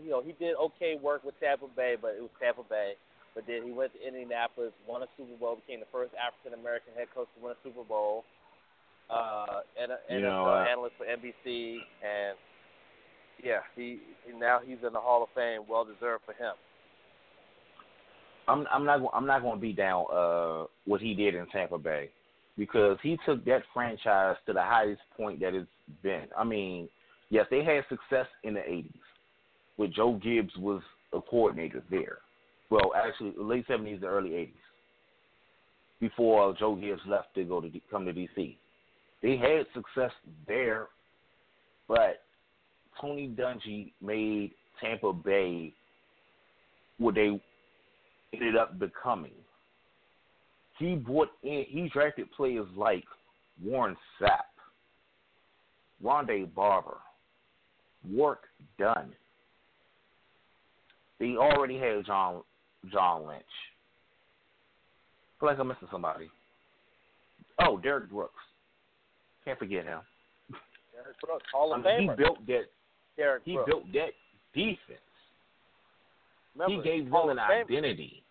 you 0.03 0.11
know, 0.11 0.21
he 0.21 0.35
did 0.37 0.55
okay 0.55 0.99
work 1.01 1.23
with 1.23 1.39
Tampa 1.39 1.67
Bay, 1.75 1.95
but 1.99 2.15
it 2.19 2.21
was 2.21 2.31
Tampa 2.39 2.63
Bay. 2.69 2.93
But 3.35 3.45
then 3.47 3.63
he 3.63 3.71
went 3.71 3.93
to 3.93 3.99
Indianapolis, 4.05 4.73
won 4.87 5.03
a 5.03 5.07
Super 5.15 5.37
Bowl, 5.39 5.55
became 5.55 5.79
the 5.79 5.91
first 5.91 6.11
African 6.19 6.59
American 6.59 6.93
head 6.97 7.07
coach 7.15 7.27
to 7.37 7.43
win 7.43 7.53
a 7.53 7.59
Super 7.63 7.83
Bowl, 7.87 8.25
uh, 9.09 9.61
and, 9.79 9.91
and 10.09 10.19
you 10.19 10.25
know, 10.25 10.45
uh, 10.45 10.65
analyst 10.67 10.95
for 10.97 11.05
NBC, 11.05 11.79
and 12.03 12.35
yeah, 13.43 13.63
he 13.75 13.99
now 14.37 14.59
he's 14.59 14.79
in 14.85 14.93
the 14.93 14.99
Hall 14.99 15.23
of 15.23 15.29
Fame. 15.35 15.61
Well 15.69 15.85
deserved 15.85 16.23
for 16.25 16.33
him. 16.33 16.55
I'm 18.49 18.65
I'm 18.71 18.85
not 18.85 19.01
I'm 19.13 19.27
not 19.27 19.41
going 19.41 19.55
to 19.55 19.61
be 19.61 19.73
down 19.73 20.05
uh 20.11 20.65
what 20.85 21.01
he 21.01 21.13
did 21.13 21.35
in 21.35 21.45
Tampa 21.47 21.77
Bay 21.77 22.09
because 22.57 22.97
he 23.01 23.17
took 23.25 23.45
that 23.45 23.61
franchise 23.73 24.35
to 24.45 24.53
the 24.53 24.61
highest 24.61 25.01
point 25.15 25.39
that 25.39 25.53
it's 25.53 25.67
been. 26.03 26.25
I 26.37 26.43
mean, 26.43 26.89
yes, 27.29 27.45
they 27.49 27.63
had 27.63 27.85
success 27.87 28.27
in 28.43 28.53
the 28.55 28.59
80s, 28.59 28.91
with 29.77 29.93
Joe 29.93 30.19
Gibbs 30.21 30.51
was 30.57 30.81
a 31.13 31.21
coordinator 31.21 31.81
there. 31.89 32.17
Well, 32.69 32.91
actually, 32.95 33.33
late 33.37 33.65
70s, 33.67 34.01
the 34.01 34.07
early 34.07 34.31
80s, 34.31 34.51
before 36.01 36.53
Joe 36.59 36.75
Gibbs 36.75 37.01
left 37.07 37.33
to 37.35 37.43
go 37.45 37.61
to 37.61 37.71
come 37.89 38.05
to 38.05 38.13
DC. 38.13 38.57
They 39.23 39.37
had 39.37 39.65
success 39.73 40.11
there, 40.47 40.87
but 41.87 42.21
Tony 42.99 43.29
Dungy 43.29 43.93
made 44.01 44.51
Tampa 44.81 45.13
Bay 45.13 45.73
what 46.97 47.15
they 47.15 47.39
ended 48.33 48.55
up 48.55 48.79
becoming. 48.79 49.31
He 50.77 50.95
brought 50.95 51.29
in, 51.43 51.65
he 51.67 51.89
drafted 51.91 52.31
players 52.31 52.67
like 52.75 53.03
Warren 53.63 53.97
Sapp, 54.19 54.47
Rondé 56.03 56.53
Barber, 56.53 56.97
work 58.09 58.43
done. 58.77 59.11
They 61.19 61.35
already 61.35 61.77
had 61.77 62.05
John 62.05 62.43
John 62.91 63.27
Lynch. 63.27 63.43
I 65.35 65.39
feel 65.39 65.49
like 65.49 65.59
I'm 65.59 65.67
missing 65.67 65.89
somebody. 65.91 66.29
Oh, 67.61 67.77
Derrick 67.77 68.09
Brooks. 68.09 68.33
Can't 69.43 69.59
forget 69.59 69.83
him. 69.83 69.99
Derrick 70.93 71.19
Brooks, 71.21 71.45
Hall 71.53 71.73
of 71.73 71.85
I 71.85 71.97
mean. 71.97 72.09
He 72.09 72.15
built 72.15 72.45
that. 72.47 72.63
Derrick 73.17 73.41
He 73.43 73.53
Brooks. 73.55 73.69
built 73.69 73.83
that 73.93 74.11
defense. 74.53 74.99
Remember, 76.55 76.83
he 76.83 76.89
gave 76.89 77.09
Hall 77.09 77.27
them 77.27 77.37
an 77.37 77.43
identity. 77.43 78.23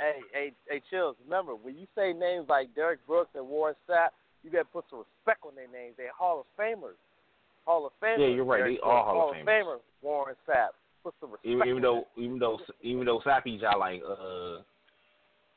Hey, 0.00 0.20
hey, 0.32 0.52
hey, 0.68 0.82
Chillz. 0.92 1.14
Remember, 1.24 1.54
when 1.54 1.76
you 1.76 1.86
say 1.96 2.12
names 2.12 2.46
like 2.48 2.74
Derrick 2.74 3.04
Brooks 3.06 3.30
and 3.34 3.48
Warren 3.48 3.74
Sapp, 3.88 4.08
you 4.44 4.50
got 4.50 4.58
to 4.58 4.64
put 4.66 4.84
some 4.90 5.00
respect 5.00 5.44
on 5.44 5.54
their 5.56 5.66
names. 5.66 5.94
They're 5.96 6.12
Hall 6.16 6.40
of 6.40 6.46
Famers. 6.58 6.98
Hall 7.66 7.86
of 7.86 7.92
Famers. 8.02 8.20
Yeah, 8.20 8.34
you're 8.34 8.44
right. 8.44 8.62
They 8.62 8.78
are 8.82 9.04
Brooks, 9.04 9.18
Hall 9.18 9.30
of 9.30 9.36
of 9.36 9.46
Famers. 9.46 9.80
Warren 10.02 10.36
Sapp. 10.48 10.68
Put 11.02 11.14
some 11.20 11.32
respect. 11.32 11.46
Even, 11.46 11.68
even 11.68 11.82
though, 11.82 12.04
even 12.16 12.38
though, 12.38 12.58
even 12.82 13.06
though 13.06 13.20
Sappy 13.24 13.58
Jai 13.58 13.74
like, 13.74 14.02
uh, 14.08 14.62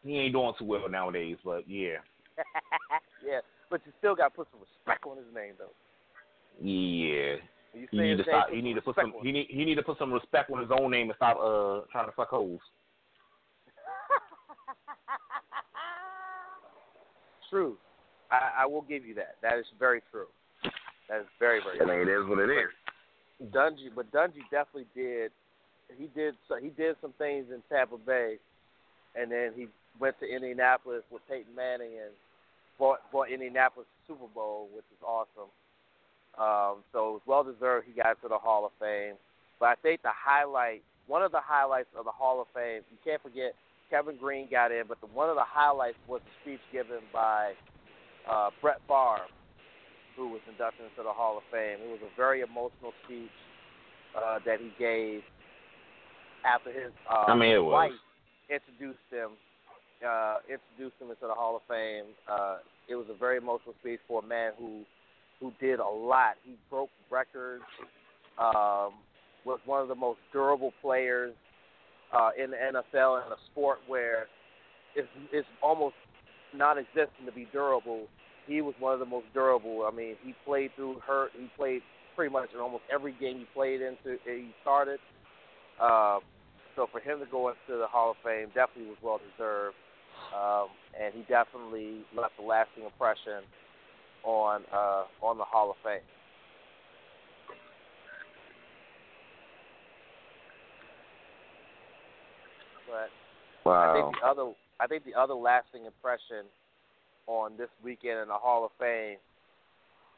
he 0.04 0.18
ain't 0.18 0.34
doing 0.34 0.54
too 0.58 0.66
well 0.66 0.90
nowadays. 0.90 1.38
But 1.46 1.70
yeah, 1.70 1.98
yeah, 3.26 3.40
but 3.70 3.82
you 3.86 3.92
still 4.00 4.16
got 4.16 4.30
to 4.30 4.36
put 4.36 4.48
some 4.52 4.62
respect 4.62 5.06
on 5.06 5.18
his 5.18 5.26
name, 5.34 5.54
though. 5.58 5.72
yeah. 6.60 7.36
You 7.74 7.88
He 7.90 8.00
need 8.00 8.18
to 8.18 8.24
stop. 8.24 8.50
He 8.50 8.62
need 8.62 8.74
to 8.76 8.82
put 8.82 8.96
some. 8.96 9.14
He 9.24 9.32
need. 9.32 9.48
He 9.50 9.64
need 9.64 9.76
to 9.76 9.84
put 9.84 9.98
some 9.98 10.12
respect 10.12 10.52
on 10.52 10.60
his 10.60 10.70
own 10.78 10.92
name 10.92 11.10
and 11.10 11.16
stop 11.16 11.38
uh 11.38 11.82
trying 11.92 12.08
to 12.08 12.12
fuck 12.16 12.30
hoes. 12.30 12.60
True. 17.50 17.78
I, 18.32 18.64
I 18.64 18.66
will 18.66 18.82
give 18.82 19.06
you 19.06 19.14
that. 19.16 19.36
That 19.42 19.58
is 19.60 19.66
very 19.78 20.02
true. 20.12 20.28
That 21.10 21.22
is 21.22 21.28
very, 21.38 21.60
very 21.62 21.80
I 21.82 21.84
true. 21.84 22.00
mean, 22.00 22.08
it 22.08 22.12
is 22.12 22.26
what 22.28 22.40
it 22.40 22.50
is. 22.50 22.72
Dungy, 23.52 23.90
but 23.94 24.10
Dungy 24.12 24.42
definitely 24.50 24.88
did. 24.96 25.32
He 25.98 26.08
did. 26.16 26.36
So 26.48 26.56
he 26.56 26.70
did 26.70 26.96
some 27.02 27.14
things 27.18 27.48
in 27.54 27.62
Tampa 27.70 27.98
Bay, 27.98 28.38
and 29.16 29.30
then 29.32 29.52
he 29.56 29.68
went 30.00 30.18
to 30.20 30.26
Indianapolis 30.26 31.04
with 31.12 31.22
Peyton 31.28 31.54
Manning 31.56 32.00
and 32.00 32.12
brought 32.78 33.00
brought 33.12 33.30
Indianapolis 33.30 33.88
Super 34.08 34.28
Bowl, 34.34 34.70
which 34.74 34.86
is 34.92 35.04
awesome. 35.06 35.50
Um, 36.38 36.84
so 36.94 37.10
it 37.10 37.14
was 37.20 37.26
well 37.26 37.44
deserved. 37.44 37.88
He 37.88 37.94
got 37.94 38.22
to 38.22 38.28
the 38.28 38.38
Hall 38.38 38.66
of 38.66 38.72
Fame. 38.80 39.16
But 39.60 39.70
I 39.70 39.76
think 39.76 40.02
the 40.02 40.16
highlight, 40.16 40.82
one 41.08 41.22
of 41.22 41.32
the 41.32 41.42
highlights 41.44 41.90
of 41.98 42.06
the 42.06 42.12
Hall 42.12 42.42
of 42.42 42.48
Fame, 42.54 42.82
you 42.90 42.98
can't 43.04 43.22
forget 43.22 43.54
Kevin 43.90 44.16
Greene 44.18 44.48
got 44.50 44.72
in, 44.72 44.84
but 44.88 45.00
the, 45.02 45.08
one 45.08 45.30
of 45.30 45.36
the 45.36 45.46
highlights 45.46 45.98
was 46.08 46.22
the 46.24 46.34
speech 46.42 46.64
given 46.72 47.04
by 47.14 47.54
uh, 48.30 48.50
Brett 48.62 48.80
Favre, 48.88 49.28
who 50.16 50.30
was 50.30 50.42
inducted 50.50 50.86
into 50.90 51.04
the 51.04 51.14
Hall 51.14 51.38
of 51.38 51.44
Fame. 51.52 51.78
It 51.84 51.92
was 51.92 52.00
a 52.02 52.16
very 52.16 52.42
emotional 52.42 52.94
speech 53.06 53.36
uh, 54.16 54.40
that 54.46 54.60
he 54.60 54.72
gave 54.80 55.22
after 56.48 56.72
his 56.72 56.92
uh, 57.10 57.26
I 57.28 57.36
mean, 57.36 57.52
it 57.52 57.64
was. 57.64 57.72
wife 57.72 58.00
introduced 58.50 59.06
him 59.12 59.32
uh, 60.02 60.38
introduced 60.50 60.98
him 61.00 61.10
into 61.10 61.28
the 61.28 61.34
Hall 61.34 61.56
of 61.56 61.62
Fame. 61.70 62.06
Uh, 62.28 62.58
it 62.90 62.96
was 62.96 63.06
a 63.10 63.18
very 63.18 63.38
emotional 63.38 63.76
speech 63.80 64.00
for 64.08 64.24
a 64.24 64.26
man 64.26 64.54
who 64.58 64.82
who 65.42 65.52
did 65.60 65.80
a 65.80 65.88
lot. 65.88 66.36
He 66.46 66.56
broke 66.70 66.90
records. 67.10 67.64
Um, 68.40 68.94
was 69.44 69.60
one 69.66 69.82
of 69.82 69.88
the 69.88 69.96
most 69.96 70.20
durable 70.32 70.72
players 70.82 71.34
uh, 72.14 72.30
in 72.42 72.52
the 72.52 72.58
NFL 72.58 73.26
in 73.26 73.32
a 73.32 73.36
sport 73.52 73.80
where 73.88 74.28
it's, 74.96 75.08
it's 75.32 75.48
almost 75.62 75.96
non-existent 76.54 77.26
to 77.26 77.32
be 77.32 77.48
durable. 77.52 78.08
He 78.46 78.62
was 78.62 78.76
one 78.80 78.94
of 78.94 79.00
the 79.00 79.06
most 79.06 79.26
durable. 79.34 79.88
I 79.92 79.96
mean, 79.96 80.16
he 80.24 80.36
played 80.46 80.72
through 80.76 81.00
hurt. 81.06 81.32
He 81.38 81.50
played 81.58 81.82
pretty 82.16 82.32
much 82.32 82.50
in 82.54 82.60
almost 82.60 82.84
every 82.94 83.14
game 83.20 83.40
he 83.40 83.46
played 83.54 83.82
into. 83.82 84.18
He 84.26 84.54
started. 84.62 85.00
Uh, 85.82 86.20
so 86.76 86.88
for 86.92 87.00
him 87.00 87.20
to 87.20 87.26
go 87.26 87.50
into 87.50 87.80
the 87.80 87.88
Hall 87.88 88.12
of 88.12 88.18
Fame 88.24 88.48
definitely 88.54 88.90
was 88.90 88.98
well 89.02 89.20
deserved, 89.32 89.76
um, 90.36 90.68
and 91.00 91.14
he 91.14 91.22
definitely 91.28 92.06
left 92.16 92.34
a 92.40 92.46
lasting 92.46 92.84
impression 92.84 93.44
on 94.24 94.62
uh, 94.74 95.04
on 95.22 95.38
the 95.38 95.44
Hall 95.44 95.72
of 95.72 95.78
Fame. 95.84 96.02
But 102.88 103.10
Wow. 103.64 103.92
I 103.92 103.94
think 103.94 104.16
the 104.20 104.28
other 104.28 104.52
I 104.80 104.88
think 104.88 105.06
the 105.06 105.14
other 105.14 105.34
lasting 105.34 105.86
impression 105.86 106.46
on 107.28 107.52
this 107.58 107.70
weekend 107.84 108.20
in 108.20 108.28
the 108.28 108.34
Hall 108.34 108.66
of 108.66 108.72
Fame 108.80 109.18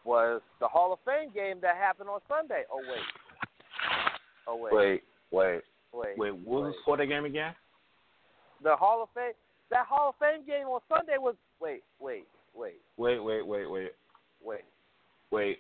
was 0.06 0.42
the 0.60 0.68
Hall 0.68 0.94
of 0.94 1.00
Fame 1.06 1.30
game 1.34 1.60
that 1.62 1.76
happened 1.76 2.10
on 2.10 2.20
Sunday. 2.28 2.64
Oh 2.72 2.80
wait. 2.80 3.04
Oh 4.48 4.56
wait. 4.56 4.74
Wait, 4.74 5.02
wait, 5.32 5.62
Wait. 5.94 6.18
wait. 6.18 6.36
What 6.46 6.64
was 6.64 6.74
the 6.74 6.82
score 6.82 6.96
of 6.96 7.00
that 7.00 7.08
game 7.08 7.26
again? 7.26 7.54
The 8.64 8.76
Hall 8.76 9.04
of 9.04 9.10
Fame 9.14 9.34
that 9.70 9.86
Hall 9.88 10.10
of 10.10 10.16
Fame 10.20 10.46
game 10.46 10.68
on 10.68 10.80
Sunday 10.88 11.18
was 11.18 11.36
wait, 11.60 11.84
wait, 12.00 12.26
wait, 12.56 12.82
Wait, 12.98 13.20
wait, 13.20 13.46
wait, 13.46 13.70
wait, 13.70 13.92
wait. 14.42 14.62
wait. 15.32 15.60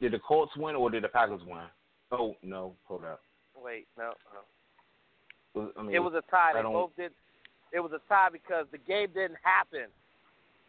Did 0.00 0.12
the 0.12 0.18
Colts 0.18 0.52
win 0.56 0.74
or 0.74 0.90
did 0.90 1.04
the 1.04 1.08
Packers 1.08 1.42
win? 1.46 1.64
Oh 2.10 2.34
no, 2.42 2.74
hold 2.84 3.04
up. 3.04 3.20
Wait, 3.62 3.86
no, 3.96 4.12
no. 5.54 5.70
I 5.76 5.82
mean, 5.82 5.94
It 5.94 6.00
was 6.00 6.14
a 6.14 6.22
tie. 6.30 6.50
I 6.54 6.62
They 6.62 6.62
both 6.62 6.90
did. 6.96 7.12
It 7.72 7.80
was 7.80 7.92
a 7.92 8.00
tie 8.08 8.28
because 8.32 8.66
the 8.72 8.78
game 8.78 9.08
didn't 9.14 9.38
happen. 9.42 9.86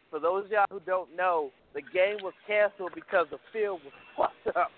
For 0.09 0.19
those 0.19 0.45
of 0.45 0.51
y'all 0.51 0.65
who 0.69 0.79
don't 0.85 1.15
know, 1.15 1.49
the 1.73 1.81
game 1.81 2.17
was 2.21 2.33
canceled 2.45 2.91
because 2.93 3.25
the 3.31 3.39
field 3.51 3.81
was 3.83 4.31
fucked 4.45 4.57
up. 4.57 4.71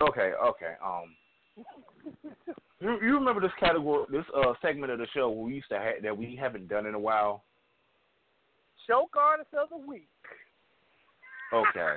Okay, 0.00 0.32
okay. 0.42 0.74
Um, 0.84 1.14
you, 2.80 2.98
you 3.02 3.14
remember 3.14 3.40
this 3.40 3.50
category, 3.60 4.06
this 4.10 4.24
uh 4.34 4.54
segment 4.62 4.92
of 4.92 4.98
the 4.98 5.06
show 5.14 5.30
we 5.30 5.54
used 5.54 5.68
to 5.68 5.78
have 5.78 6.02
that 6.02 6.16
we 6.16 6.36
haven't 6.40 6.68
done 6.68 6.86
in 6.86 6.94
a 6.94 6.98
while? 6.98 7.44
Show 8.86 9.08
artist 9.18 9.48
of 9.60 9.68
the 9.70 9.86
week. 9.86 10.08
Okay. 11.52 11.96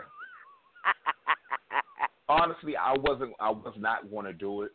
Honestly, 2.29 2.75
I 2.75 2.95
wasn't. 2.97 3.33
I 3.39 3.49
was 3.49 3.73
not 3.77 4.09
going 4.09 4.25
to 4.25 4.33
do 4.33 4.63
it, 4.63 4.71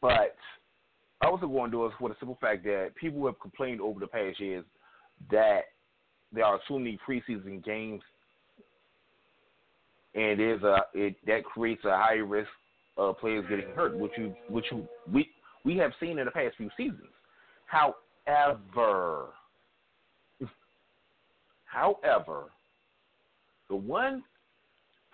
but 0.00 0.36
I 1.22 1.30
wasn't 1.30 1.52
going 1.52 1.70
to 1.70 1.76
do 1.76 1.86
it 1.86 1.92
for 1.98 2.08
the 2.08 2.16
simple 2.18 2.38
fact 2.40 2.64
that 2.64 2.92
people 3.00 3.24
have 3.26 3.40
complained 3.40 3.80
over 3.80 4.00
the 4.00 4.06
past 4.06 4.40
years 4.40 4.64
that 5.30 5.60
there 6.32 6.44
are 6.44 6.58
too 6.66 6.78
many 6.78 6.98
preseason 7.06 7.62
games, 7.64 8.02
and 10.14 10.40
there's 10.40 10.62
a 10.62 10.78
it 10.94 11.16
that 11.26 11.44
creates 11.44 11.84
a 11.84 11.96
high 11.96 12.14
risk 12.14 12.48
of 12.96 13.18
players 13.18 13.44
getting 13.48 13.70
hurt, 13.74 13.96
which 13.96 14.12
you 14.16 14.34
which 14.48 14.66
you 14.70 14.86
we 15.12 15.28
we 15.64 15.76
have 15.76 15.92
seen 16.00 16.18
in 16.18 16.24
the 16.24 16.30
past 16.30 16.56
few 16.56 16.70
seasons. 16.76 17.08
However, 17.66 19.28
however, 21.70 22.44
the 23.68 23.76
one 23.76 24.22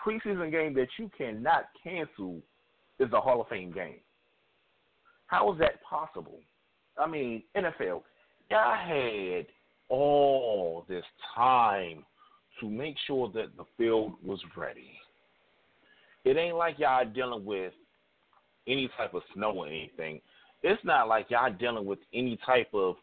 preseason 0.04 0.50
game 0.50 0.74
that 0.74 0.88
you 0.98 1.10
cannot 1.16 1.66
cancel 1.82 2.40
is 2.98 3.10
the 3.10 3.20
Hall 3.20 3.40
of 3.40 3.48
Fame 3.48 3.72
game. 3.72 4.00
How 5.26 5.52
is 5.52 5.58
that 5.58 5.82
possible? 5.82 6.40
I 6.98 7.06
mean, 7.06 7.42
NFL, 7.56 8.02
y'all 8.50 8.76
had 8.76 9.46
all 9.88 10.84
this 10.88 11.04
time 11.34 12.04
to 12.60 12.70
make 12.70 12.96
sure 13.06 13.30
that 13.34 13.56
the 13.56 13.64
field 13.76 14.12
was 14.24 14.40
ready. 14.56 14.92
It 16.24 16.36
ain't 16.36 16.56
like 16.56 16.78
y'all 16.78 17.04
dealing 17.04 17.44
with 17.44 17.72
any 18.66 18.88
type 18.96 19.14
of 19.14 19.22
snow 19.34 19.52
or 19.52 19.68
anything. 19.68 20.20
It's 20.62 20.82
not 20.84 21.08
like 21.08 21.26
y'all 21.30 21.52
dealing 21.52 21.84
with 21.84 21.98
any 22.14 22.38
type 22.44 22.68
of 22.72 22.96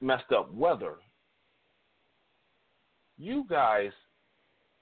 messed 0.00 0.30
up 0.36 0.52
weather. 0.54 0.94
You 3.22 3.44
guys 3.48 3.92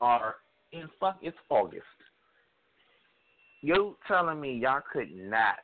are 0.00 0.36
in 0.72 0.88
fuck. 0.98 1.18
It's 1.20 1.36
August. 1.50 1.84
You 3.60 3.98
telling 4.08 4.40
me 4.40 4.54
y'all 4.54 4.80
could 4.90 5.14
not, 5.14 5.58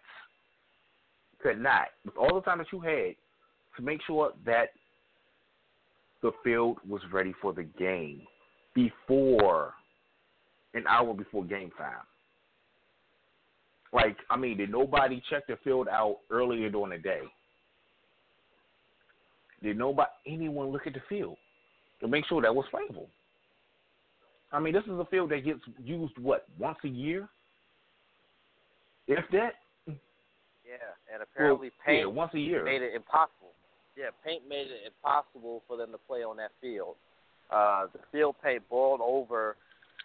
could 1.42 1.58
not, 1.58 1.86
with 2.04 2.18
all 2.18 2.34
the 2.34 2.42
time 2.42 2.58
that 2.58 2.66
you 2.70 2.80
had, 2.80 3.14
to 3.78 3.82
make 3.82 4.00
sure 4.06 4.32
that 4.44 4.66
the 6.20 6.32
field 6.44 6.76
was 6.86 7.00
ready 7.10 7.32
for 7.40 7.54
the 7.54 7.62
game 7.62 8.20
before 8.74 9.72
an 10.74 10.84
hour 10.86 11.14
before 11.14 11.44
game 11.44 11.70
time. 11.78 12.04
Like, 13.90 14.18
I 14.28 14.36
mean, 14.36 14.58
did 14.58 14.70
nobody 14.70 15.22
check 15.30 15.46
the 15.46 15.56
field 15.64 15.88
out 15.88 16.18
earlier 16.30 16.68
during 16.68 16.90
the 16.90 16.98
day? 16.98 17.22
Did 19.62 19.78
nobody, 19.78 20.10
anyone 20.26 20.68
look 20.68 20.86
at 20.86 20.92
the 20.92 21.00
field 21.08 21.38
to 22.00 22.08
make 22.08 22.26
sure 22.26 22.42
that 22.42 22.54
was 22.54 22.66
playable? 22.70 23.08
I 24.52 24.60
mean, 24.60 24.72
this 24.72 24.84
is 24.84 24.98
a 24.98 25.04
field 25.10 25.30
that 25.30 25.44
gets 25.44 25.60
used 25.82 26.16
what 26.18 26.46
once 26.58 26.78
a 26.84 26.88
year, 26.88 27.28
if 29.06 29.24
that. 29.32 29.54
Yeah, 29.86 29.94
and 31.12 31.22
apparently 31.22 31.68
Well, 31.68 31.94
yeah, 31.94 32.02
paint 32.04 32.12
once 32.14 32.34
a 32.34 32.38
year. 32.38 32.64
made 32.64 32.82
it 32.82 32.94
impossible. 32.94 33.52
Yeah, 33.96 34.10
paint 34.24 34.48
made 34.48 34.66
it 34.66 34.80
impossible 34.86 35.62
for 35.66 35.76
them 35.76 35.90
to 35.92 35.98
play 35.98 36.22
on 36.22 36.36
that 36.36 36.50
field. 36.60 36.96
Uh, 37.50 37.86
the 37.92 38.00
field 38.12 38.36
paint 38.42 38.62
boiled 38.68 39.00
over. 39.02 39.56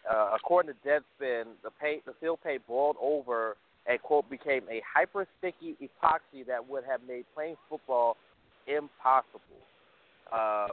Uh, 0.10 0.32
according 0.36 0.74
to 0.74 0.88
Deadspin, 0.88 1.46
the 1.64 1.70
paint, 1.80 2.04
the 2.06 2.14
field 2.20 2.40
paint 2.44 2.66
boiled 2.68 2.96
over 3.00 3.58
and 3.86 4.02
quote 4.02 4.30
became 4.30 4.64
a 4.70 4.82
hyper 4.92 5.28
sticky 5.38 5.76
epoxy 5.82 6.46
that 6.48 6.68
would 6.68 6.84
have 6.84 7.02
made 7.08 7.26
playing 7.36 7.56
football 7.70 8.18
impossible. 8.68 9.42
Uh, 10.32 10.68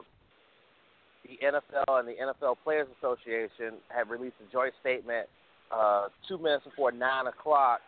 the 1.28 1.36
NFL 1.44 2.00
and 2.00 2.08
the 2.08 2.16
NFL 2.16 2.56
Players 2.64 2.88
Association 2.98 3.76
have 3.88 4.08
released 4.08 4.36
a 4.40 4.50
joint 4.50 4.72
statement 4.80 5.28
uh, 5.70 6.08
two 6.26 6.38
minutes 6.38 6.64
before 6.64 6.90
nine 6.90 7.26
o'clock 7.26 7.80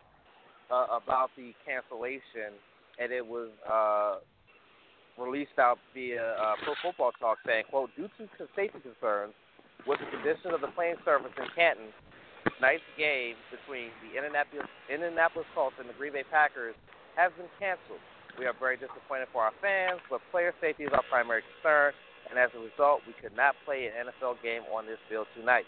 uh, 0.69 0.85
about 0.93 1.31
the 1.35 1.51
cancellation, 1.65 2.53
and 3.01 3.11
it 3.11 3.25
was 3.25 3.49
uh, 3.65 4.21
released 5.21 5.57
out 5.57 5.79
via 5.93 6.37
uh, 6.37 6.53
Pro 6.63 6.73
Football 6.81 7.11
Talk 7.19 7.37
saying, 7.45 7.65
"quote 7.69 7.89
Due 7.97 8.07
to 8.17 8.45
safety 8.55 8.79
concerns 8.79 9.33
with 9.87 9.99
the 9.99 10.09
condition 10.13 10.53
of 10.53 10.61
the 10.61 10.69
playing 10.77 11.01
surface 11.03 11.33
in 11.37 11.49
Canton, 11.57 11.89
tonight's 12.57 12.85
game 12.97 13.33
between 13.49 13.89
the 14.05 14.17
Indianapolis 14.17 14.69
Indianapolis 14.85 15.49
Colts 15.57 15.75
and 15.81 15.89
the 15.89 15.97
Green 15.97 16.13
Bay 16.13 16.23
Packers 16.29 16.77
has 17.17 17.33
been 17.33 17.49
canceled. 17.57 18.01
We 18.39 18.45
are 18.45 18.55
very 18.55 18.77
disappointed 18.77 19.27
for 19.33 19.43
our 19.43 19.51
fans, 19.59 19.99
but 20.09 20.21
player 20.31 20.53
safety 20.61 20.87
is 20.87 20.93
our 20.93 21.03
primary 21.09 21.43
concern, 21.43 21.91
and 22.31 22.39
as 22.39 22.49
a 22.55 22.61
result, 22.63 23.03
we 23.05 23.13
could 23.19 23.35
not 23.35 23.53
play 23.67 23.91
an 23.91 24.07
NFL 24.07 24.41
game 24.41 24.63
on 24.73 24.87
this 24.87 24.99
field 25.07 25.27
tonight." 25.35 25.67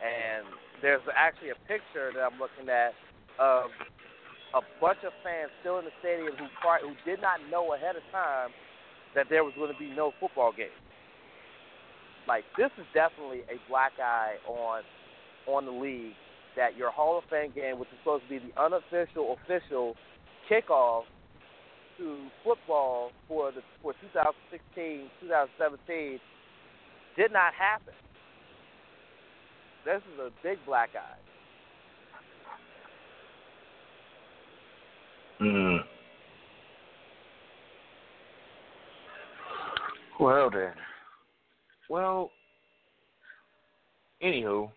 And 0.00 0.46
there's 0.82 1.02
actually 1.14 1.50
a 1.50 1.60
picture 1.66 2.12
that 2.14 2.22
I'm 2.22 2.38
looking 2.38 2.68
at 2.70 2.94
of 3.38 3.70
a 4.54 4.60
bunch 4.80 5.04
of 5.04 5.12
fans 5.22 5.50
still 5.60 5.78
in 5.78 5.84
the 5.84 5.96
stadium 6.00 6.36
who 6.36 6.46
pri- 6.60 6.80
who 6.80 6.94
did 7.04 7.20
not 7.20 7.40
know 7.50 7.74
ahead 7.74 7.96
of 7.96 8.02
time 8.12 8.50
that 9.14 9.26
there 9.28 9.44
was 9.44 9.52
going 9.56 9.72
to 9.72 9.78
be 9.78 9.90
no 9.90 10.12
football 10.20 10.52
game. 10.52 10.72
Like 12.28 12.44
this 12.56 12.70
is 12.78 12.86
definitely 12.94 13.42
a 13.48 13.58
black 13.68 13.92
eye 13.98 14.36
on 14.46 14.82
on 15.46 15.64
the 15.64 15.72
league 15.72 16.14
that 16.56 16.76
your 16.76 16.90
Hall 16.90 17.18
of 17.18 17.24
Fame 17.30 17.52
game, 17.54 17.78
which 17.78 17.88
is 17.90 17.98
supposed 18.00 18.24
to 18.24 18.28
be 18.28 18.38
the 18.38 18.52
unofficial 18.60 19.36
official 19.36 19.94
kickoff 20.50 21.04
to 21.98 22.26
football 22.44 23.10
for 23.28 23.52
the 23.52 23.60
for 23.82 23.92
2016 23.92 25.10
2017 25.20 26.20
did 27.16 27.32
not 27.32 27.54
happen. 27.54 27.94
This 29.84 30.02
is 30.12 30.20
a 30.20 30.30
big 30.42 30.58
black 30.66 30.90
eye. 30.94 31.26
Mm. 35.42 35.78
Well 40.18 40.50
then. 40.50 40.72
Well, 41.88 42.30
anywho, 44.22 44.70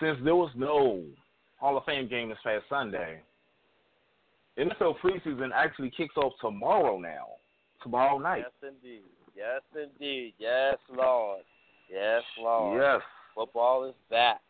since 0.00 0.18
there 0.24 0.36
was 0.36 0.50
no 0.56 1.04
Hall 1.58 1.78
of 1.78 1.84
Fame 1.84 2.08
game 2.08 2.28
this 2.28 2.38
past 2.44 2.64
Sunday, 2.68 3.20
NFL 4.60 4.96
preseason 5.02 5.50
actually 5.54 5.90
kicks 5.90 6.16
off 6.16 6.32
tomorrow 6.40 6.98
now. 6.98 7.26
Tomorrow 7.82 8.18
night. 8.18 8.44
Yes, 8.62 8.72
indeed. 8.72 9.02
Yes, 9.34 9.62
indeed. 9.74 10.34
Yes, 10.38 10.76
Lord. 10.94 11.40
Yes, 11.90 12.22
Lord. 12.38 12.80
Yes. 12.80 13.00
Football 13.34 13.84
is 13.84 13.94
back. 14.10 14.40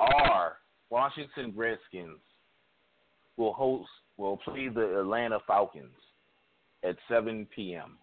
Our 0.00 0.56
Washington 0.88 1.52
Redskins 1.54 2.18
will 3.36 3.52
host 3.52 3.88
will 4.16 4.36
play 4.38 4.68
the 4.68 5.00
Atlanta 5.00 5.38
Falcons 5.46 5.92
at 6.84 6.96
7 7.08 7.46
p.m. 7.54 7.98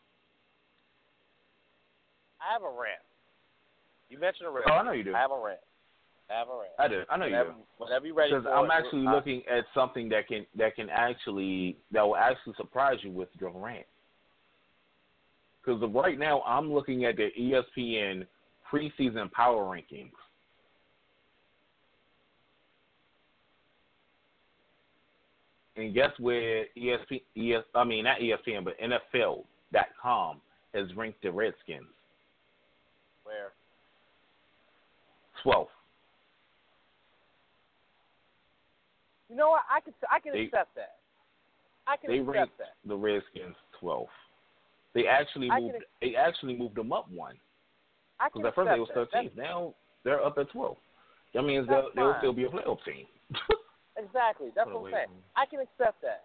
I 2.41 2.53
have 2.53 2.63
a 2.63 2.65
rant. 2.65 3.01
You 4.09 4.19
mentioned 4.19 4.47
a 4.47 4.51
rant. 4.51 4.65
Oh, 4.69 4.73
I 4.73 4.83
know 4.83 4.91
you 4.91 5.05
do. 5.05 5.15
I 5.15 5.19
have 5.19 5.31
a 5.31 5.41
rant. 5.41 5.59
I 6.31 6.39
have 6.39 6.47
a 6.47 6.51
rant. 6.51 6.71
I 6.79 6.87
do. 6.87 7.03
I 7.09 7.17
know 7.17 7.25
whenever, 7.25 7.49
you 7.49 7.55
do. 7.55 7.61
Whenever 7.77 8.05
you're 8.05 8.15
ready 8.15 8.33
Because 8.33 8.45
I'm 8.51 8.65
it, 8.65 8.71
actually 8.71 9.01
looking 9.01 9.41
at 9.51 9.65
something 9.73 10.09
that 10.09 10.27
can 10.27 10.45
that 10.57 10.75
can 10.75 10.89
actually 10.89 11.77
that 11.91 12.01
will 12.01 12.15
actually 12.15 12.53
surprise 12.57 12.97
you 13.01 13.11
with 13.11 13.29
your 13.39 13.51
rant. 13.51 13.85
Because 15.63 15.81
right 15.93 16.17
now 16.17 16.41
I'm 16.41 16.73
looking 16.73 17.05
at 17.05 17.17
the 17.17 17.29
ESPN 17.39 18.25
preseason 18.71 19.31
power 19.31 19.63
rankings. 19.63 20.11
And 25.75 25.93
guess 25.93 26.11
where 26.19 26.65
ESPN, 26.77 27.21
ESP, 27.37 27.57
ES, 27.57 27.63
I 27.75 27.83
mean 27.83 28.05
not 28.05 28.19
ESPN, 28.19 28.63
but 28.63 28.75
NFL.com 28.79 30.41
has 30.73 30.87
ranked 30.95 31.21
the 31.21 31.31
Redskins 31.31 31.85
Where? 33.23 33.51
12th. 35.43 35.67
You 39.31 39.37
know 39.37 39.51
what? 39.51 39.61
I 39.71 39.79
can 39.79 39.93
I 40.11 40.19
can 40.19 40.33
They- 40.33 40.41
accept 40.41 40.75
that. 40.75 40.97
I 41.87 41.95
can 41.95 42.11
They 42.11 42.17
accept 42.19 42.35
ranked 42.35 42.57
that. 42.57 42.73
the 42.85 42.95
Redskins 42.97 43.55
12th. 43.81 44.07
They 44.93 45.07
actually 45.07 45.49
I 45.49 45.61
moved. 45.61 45.85
They 46.01 46.15
actually 46.17 46.55
moved 46.57 46.75
them 46.75 46.91
up 46.91 47.09
one. 47.09 47.39
I 48.19 48.27
can 48.29 48.41
Because 48.41 48.49
at 48.49 48.55
first 48.55 48.69
they 48.69 49.23
that. 49.23 49.33
13th. 49.33 49.35
Now 49.37 49.73
they're 50.03 50.23
up 50.23 50.37
at 50.37 50.49
12. 50.51 50.75
That 51.33 51.43
means 51.43 51.65
they'll, 51.69 51.89
they'll 51.95 52.15
still 52.19 52.33
be 52.33 52.43
a 52.43 52.49
playoff 52.49 52.83
team. 52.83 53.07
Exactly. 53.97 54.47
That's 54.55 54.67
what 54.69 54.85
I'm 54.87 54.91
saying. 54.93 55.07
I 55.35 55.45
can 55.45 55.59
accept 55.59 56.01
that. 56.01 56.23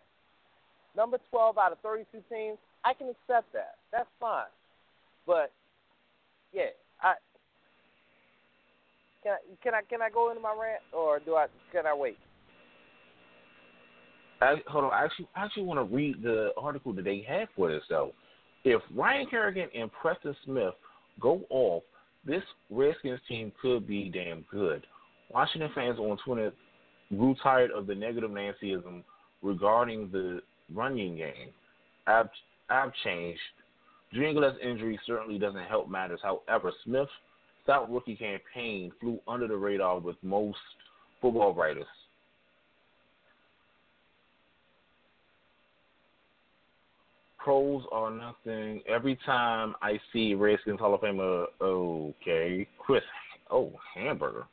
Number 0.96 1.18
12 1.30 1.58
out 1.58 1.72
of 1.72 1.78
32 1.80 2.22
teams, 2.30 2.58
I 2.84 2.94
can 2.94 3.08
accept 3.10 3.52
that. 3.52 3.74
That's 3.92 4.08
fine. 4.18 4.46
But 5.26 5.52
yeah, 6.52 6.70
I 7.02 7.14
can 9.22 9.32
I 9.32 9.38
can 9.62 9.74
I 9.74 9.82
can 9.82 10.00
I 10.00 10.08
go 10.10 10.30
into 10.30 10.40
my 10.40 10.54
rant 10.58 10.80
or 10.92 11.18
do 11.18 11.34
I 11.34 11.46
can 11.72 11.86
I 11.86 11.94
wait? 11.94 12.16
I, 14.40 14.56
hold 14.66 14.84
on. 14.84 14.92
I 14.92 15.04
actually, 15.04 15.28
I 15.34 15.44
actually 15.44 15.64
want 15.64 15.78
to 15.88 15.94
read 15.94 16.22
the 16.22 16.50
article 16.56 16.92
that 16.94 17.04
they 17.04 17.24
had 17.26 17.48
for 17.56 17.70
this 17.70 17.82
though. 17.88 18.12
If 18.64 18.82
Ryan 18.94 19.26
Kerrigan 19.30 19.68
and 19.74 19.90
Preston 19.92 20.36
Smith 20.44 20.74
go 21.20 21.42
off, 21.50 21.82
this 22.24 22.42
Redskins 22.70 23.20
team 23.28 23.52
could 23.62 23.86
be 23.86 24.08
damn 24.08 24.44
good. 24.50 24.84
Washington 25.30 25.70
fans 25.74 25.98
on 25.98 26.18
Twitter 26.24 26.52
grew 27.10 27.34
tired 27.42 27.70
of 27.70 27.86
the 27.86 27.94
negative 27.94 28.30
Nancyism 28.30 29.02
regarding 29.42 30.10
the 30.10 30.40
running 30.74 31.16
game. 31.16 31.50
I've, 32.06 32.28
I've 32.68 32.92
changed. 33.04 33.40
Jingle's 34.12 34.56
injury 34.62 34.98
certainly 35.06 35.38
doesn't 35.38 35.64
help 35.64 35.88
matters. 35.88 36.20
However, 36.22 36.72
Smith's 36.84 37.10
stout 37.62 37.90
rookie 37.90 38.16
campaign 38.16 38.92
flew 39.00 39.18
under 39.28 39.46
the 39.48 39.56
radar 39.56 39.98
with 39.98 40.16
most 40.22 40.58
football 41.20 41.54
writers. 41.54 41.86
Pros 47.46 47.84
are 47.92 48.10
nothing. 48.10 48.82
Every 48.88 49.16
time 49.24 49.76
I 49.80 50.00
see 50.12 50.34
Redskins 50.34 50.80
Hall 50.80 50.96
of 50.96 51.00
Famer, 51.00 51.44
okay, 51.62 52.66
Chris, 52.76 53.04
oh, 53.52 53.72
Hamburger, 53.94 54.46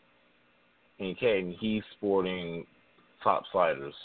and 1.00 1.56
he's 1.60 1.82
sporting 1.98 2.68
top 3.24 3.46
sliders. 3.52 3.96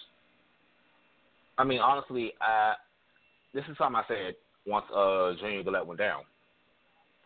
I 1.59 1.65
mean, 1.65 1.81
honestly, 1.81 2.33
I 2.41 2.77
this 3.53 3.63
is 3.71 3.77
something 3.77 3.97
I 3.97 4.05
said 4.09 4.37
once 4.67 4.87
uh 4.97 5.33
Junior 5.39 5.65
Galette 5.65 5.87
went 5.87 5.99
down. 6.01 6.23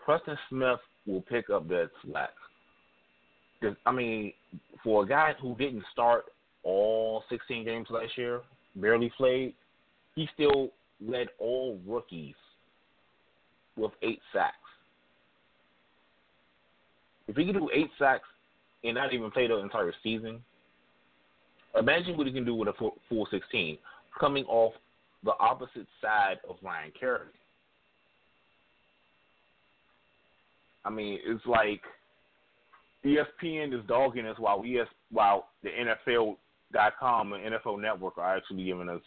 Preston 0.05 0.37
Smith 0.49 0.81
will 1.07 1.23
pick 1.23 1.49
up 1.49 1.69
that 1.69 1.91
slack. 2.05 2.31
I 3.87 3.93
mean, 3.93 4.33
for 4.83 5.05
a 5.05 5.07
guy 5.07 5.35
who 5.41 5.55
didn't 5.55 5.85
start 5.93 6.25
all 6.65 7.23
16 7.31 7.65
games 7.65 7.87
last 7.89 8.19
year, 8.19 8.41
barely 8.75 9.13
played, 9.17 9.55
he 10.17 10.29
still 10.35 10.73
led 11.07 11.29
all 11.39 11.81
rookies 11.87 12.35
with 13.77 13.93
eight 14.03 14.21
sacks. 14.33 14.57
If 17.29 17.37
he 17.37 17.45
can 17.45 17.55
do 17.55 17.71
eight 17.75 17.91
sacks 17.99 18.29
and 18.85 18.95
not 18.95 19.13
even 19.13 19.31
play 19.31 19.47
the 19.47 19.57
entire 19.57 19.93
season, 20.03 20.43
imagine 21.79 22.17
what 22.17 22.27
he 22.27 22.33
can 22.33 22.45
do 22.45 22.55
with 22.55 22.69
a 22.69 22.73
full, 22.75 22.97
full 23.09 23.27
16, 23.31 23.79
coming 24.19 24.45
off 24.45 24.75
the 25.25 25.33
opposite 25.39 25.87
side 26.01 26.39
of 26.49 26.57
Ryan 26.63 26.93
Kerrigan. 26.99 27.29
I 30.85 30.91
mean, 30.91 31.21
it's 31.25 31.47
like 31.47 31.81
ESPN 33.05 33.73
is 33.73 33.87
dogging 33.87 34.27
us 34.27 34.37
while 34.39 34.65
ES 34.67 34.89
while 35.11 35.49
the 35.63 35.71
NFL.com 35.71 37.33
and 37.33 37.55
NFL 37.55 37.81
Network 37.81 38.19
are 38.19 38.37
actually 38.37 38.65
giving 38.65 38.89
us 38.89 39.01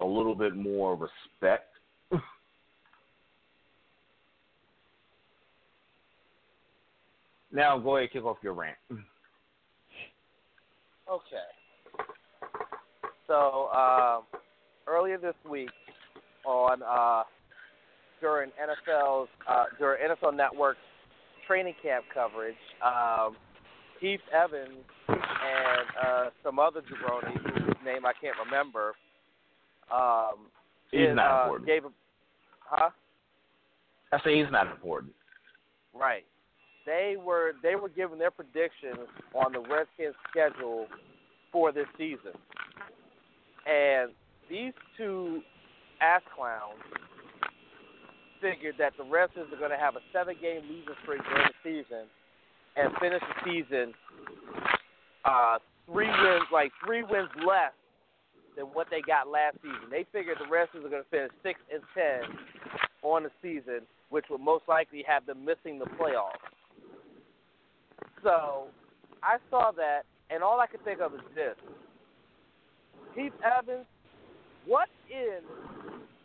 a 0.00 0.06
little 0.06 0.34
bit 0.34 0.56
more 0.56 0.96
respect. 0.96 1.68
now 7.52 7.78
go 7.78 7.96
ahead, 7.96 8.10
kick 8.12 8.24
off 8.24 8.38
your 8.42 8.54
rant. 8.54 8.76
Okay. 11.10 11.46
So 13.26 13.68
um, 13.68 14.22
earlier 14.86 15.18
this 15.18 15.34
week, 15.48 15.70
on 16.44 16.82
uh, 16.82 17.24
during 18.20 18.50
NFL's 18.50 19.28
uh, 19.48 19.64
during 19.78 20.00
NFL 20.08 20.36
Network's 20.36 20.78
training 21.46 21.74
camp 21.82 22.04
coverage, 22.12 22.54
um, 22.84 23.36
Heath 24.00 24.20
Evans 24.32 24.84
and 25.08 25.88
uh, 26.02 26.30
some 26.44 26.58
other 26.58 26.80
jabroni 26.80 27.32
whose 27.42 27.76
name 27.84 28.06
I 28.06 28.12
can't 28.20 28.36
remember. 28.44 28.94
Um, 29.92 30.50
He's 30.90 31.00
did, 31.00 31.14
not 31.14 31.30
uh, 31.30 31.42
important. 31.44 31.68
Gave 31.68 31.84
a, 31.84 31.88
huh? 32.60 32.90
I 34.12 34.18
say 34.24 34.38
he's 34.38 34.50
not 34.50 34.66
important. 34.66 35.12
Right. 35.94 36.24
They 36.86 37.16
were 37.22 37.52
they 37.62 37.76
were 37.76 37.88
giving 37.88 38.18
their 38.18 38.30
predictions 38.30 39.06
on 39.34 39.52
the 39.52 39.60
Redskins 39.60 40.16
schedule 40.30 40.86
for 41.52 41.72
this 41.72 41.86
season. 41.96 42.32
And 43.66 44.10
these 44.48 44.72
two 44.96 45.42
ass 46.00 46.22
clowns 46.34 46.80
figured 48.40 48.74
that 48.78 48.94
the 48.96 49.04
Redskins 49.04 49.52
are 49.52 49.58
going 49.58 49.70
to 49.70 49.76
have 49.76 49.96
a 49.96 50.00
seven 50.12 50.34
game 50.40 50.62
losing 50.62 50.94
streak 51.02 51.20
during 51.28 51.48
the 51.48 51.60
season 51.62 52.06
and 52.76 52.92
finish 52.98 53.20
the 53.20 53.44
season 53.44 53.94
uh, 55.24 55.58
three 55.86 56.08
wins, 56.08 56.48
like 56.52 56.72
three 56.84 57.02
wins 57.02 57.28
less 57.46 57.72
than 58.60 58.68
what 58.76 58.88
they 58.90 59.00
got 59.00 59.26
last 59.26 59.56
season. 59.62 59.88
They 59.90 60.04
figured 60.12 60.36
the 60.36 60.50
Redskins 60.52 60.84
are 60.84 60.92
going 60.92 61.02
to 61.02 61.08
finish 61.08 61.32
six 61.42 61.58
and 61.72 61.80
ten 61.96 62.28
on 63.02 63.24
the 63.24 63.30
season, 63.40 63.88
which 64.10 64.26
would 64.28 64.40
most 64.40 64.64
likely 64.68 65.02
have 65.08 65.24
them 65.24 65.44
missing 65.44 65.78
the 65.78 65.86
playoffs. 65.96 66.44
So 68.22 68.68
I 69.22 69.38
saw 69.48 69.72
that, 69.72 70.02
and 70.28 70.42
all 70.42 70.60
I 70.60 70.66
could 70.66 70.84
think 70.84 71.00
of 71.00 71.14
is 71.14 71.24
this: 71.34 71.56
Heath 73.16 73.32
Evans, 73.40 73.86
what 74.66 74.88
in 75.10 75.40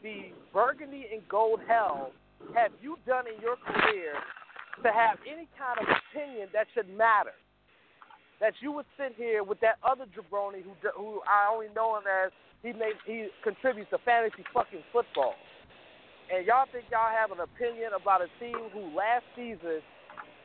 the 0.03 0.35
burgundy 0.51 1.07
and 1.13 1.21
gold 1.29 1.61
hell 1.65 2.11
have 2.53 2.71
you 2.81 2.97
done 3.07 3.25
in 3.33 3.41
your 3.41 3.55
career 3.55 4.13
to 4.83 4.91
have 4.91 5.17
any 5.25 5.47
kind 5.57 5.79
of 5.79 5.87
opinion 5.87 6.49
that 6.51 6.67
should 6.75 6.89
matter? 6.89 7.31
That 8.41 8.53
you 8.59 8.71
would 8.73 8.85
sit 8.97 9.15
here 9.15 9.43
with 9.43 9.59
that 9.61 9.77
other 9.83 10.05
jabroni 10.11 10.61
who 10.63 10.73
who 10.95 11.21
I 11.23 11.51
only 11.51 11.67
know 11.75 11.95
him 11.97 12.03
as 12.03 12.31
he 12.63 12.73
makes 12.73 12.99
he 13.05 13.27
contributes 13.43 13.89
to 13.91 13.97
fantasy 13.99 14.43
fucking 14.53 14.83
football, 14.91 15.35
and 16.33 16.45
y'all 16.45 16.67
think 16.71 16.85
y'all 16.91 17.11
have 17.11 17.31
an 17.31 17.39
opinion 17.39 17.91
about 17.95 18.21
a 18.21 18.29
team 18.39 18.57
who 18.73 18.91
last 18.95 19.23
season, 19.35 19.79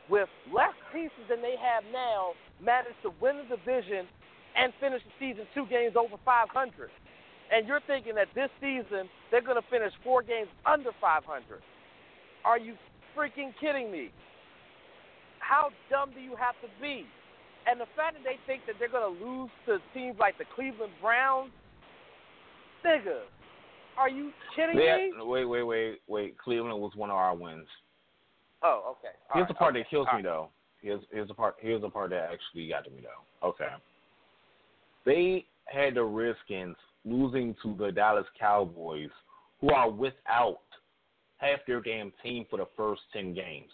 with 0.09 0.29
less 0.53 0.73
pieces 0.93 1.25
than 1.27 1.41
they 1.41 1.55
have 1.59 1.83
now, 1.91 2.31
managed 2.63 3.01
to 3.03 3.11
win 3.19 3.43
the 3.43 3.57
division 3.57 4.07
and 4.55 4.71
finish 4.79 5.01
the 5.03 5.13
season 5.19 5.45
two 5.53 5.65
games 5.67 5.95
over 5.97 6.15
500. 6.23 6.47
And 7.51 7.67
you're 7.67 7.83
thinking 7.87 8.15
that 8.15 8.27
this 8.35 8.49
season 8.61 9.09
they're 9.31 9.43
going 9.43 9.59
to 9.59 9.67
finish 9.69 9.91
four 10.03 10.21
games 10.23 10.47
under 10.65 10.91
500. 11.01 11.25
Are 12.45 12.59
you 12.59 12.75
freaking 13.17 13.51
kidding 13.59 13.91
me? 13.91 14.11
How 15.39 15.69
dumb 15.89 16.11
do 16.13 16.21
you 16.21 16.35
have 16.35 16.55
to 16.61 16.69
be? 16.81 17.05
And 17.69 17.79
the 17.79 17.85
fact 17.95 18.15
that 18.15 18.23
they 18.23 18.37
think 18.47 18.65
that 18.67 18.75
they're 18.79 18.89
going 18.89 19.15
to 19.15 19.25
lose 19.25 19.49
to 19.67 19.77
teams 19.93 20.17
like 20.19 20.37
the 20.37 20.45
Cleveland 20.55 20.93
Browns, 21.01 21.51
nigga, 22.85 23.21
are 23.97 24.09
you 24.09 24.31
kidding 24.55 24.77
They 24.77 25.11
me? 25.17 25.25
wait, 25.25 25.45
wait, 25.45 25.63
wait, 25.63 25.99
wait. 26.07 26.37
Cleveland 26.37 26.79
was 26.79 26.91
one 26.95 27.09
of 27.09 27.15
our 27.15 27.35
wins. 27.35 27.67
Oh, 28.63 28.95
okay. 28.97 29.13
All 29.29 29.33
Here's 29.35 29.43
right, 29.43 29.47
the 29.47 29.53
part 29.53 29.75
okay. 29.75 29.81
that 29.83 29.89
kills 29.89 30.07
All 30.11 30.17
me 30.17 30.23
though. 30.23 30.49
Here's 30.81 31.01
here's 31.11 31.27
the 31.27 31.33
part. 31.33 31.55
Here's 31.59 31.81
the 31.81 31.89
part 31.89 32.09
that 32.11 32.29
actually 32.31 32.67
got 32.69 32.83
to 32.85 32.89
me 32.89 33.01
though. 33.01 33.47
Okay. 33.47 33.67
They 35.05 35.45
had 35.65 35.95
the 35.95 36.03
Redskins 36.03 36.75
losing 37.05 37.55
to 37.63 37.75
the 37.77 37.91
Dallas 37.91 38.25
Cowboys, 38.39 39.09
who 39.59 39.71
are 39.71 39.89
without 39.89 40.59
half 41.37 41.59
their 41.65 41.81
damn 41.81 42.11
team 42.23 42.45
for 42.49 42.57
the 42.57 42.67
first 42.77 43.01
ten 43.13 43.33
games. 43.33 43.71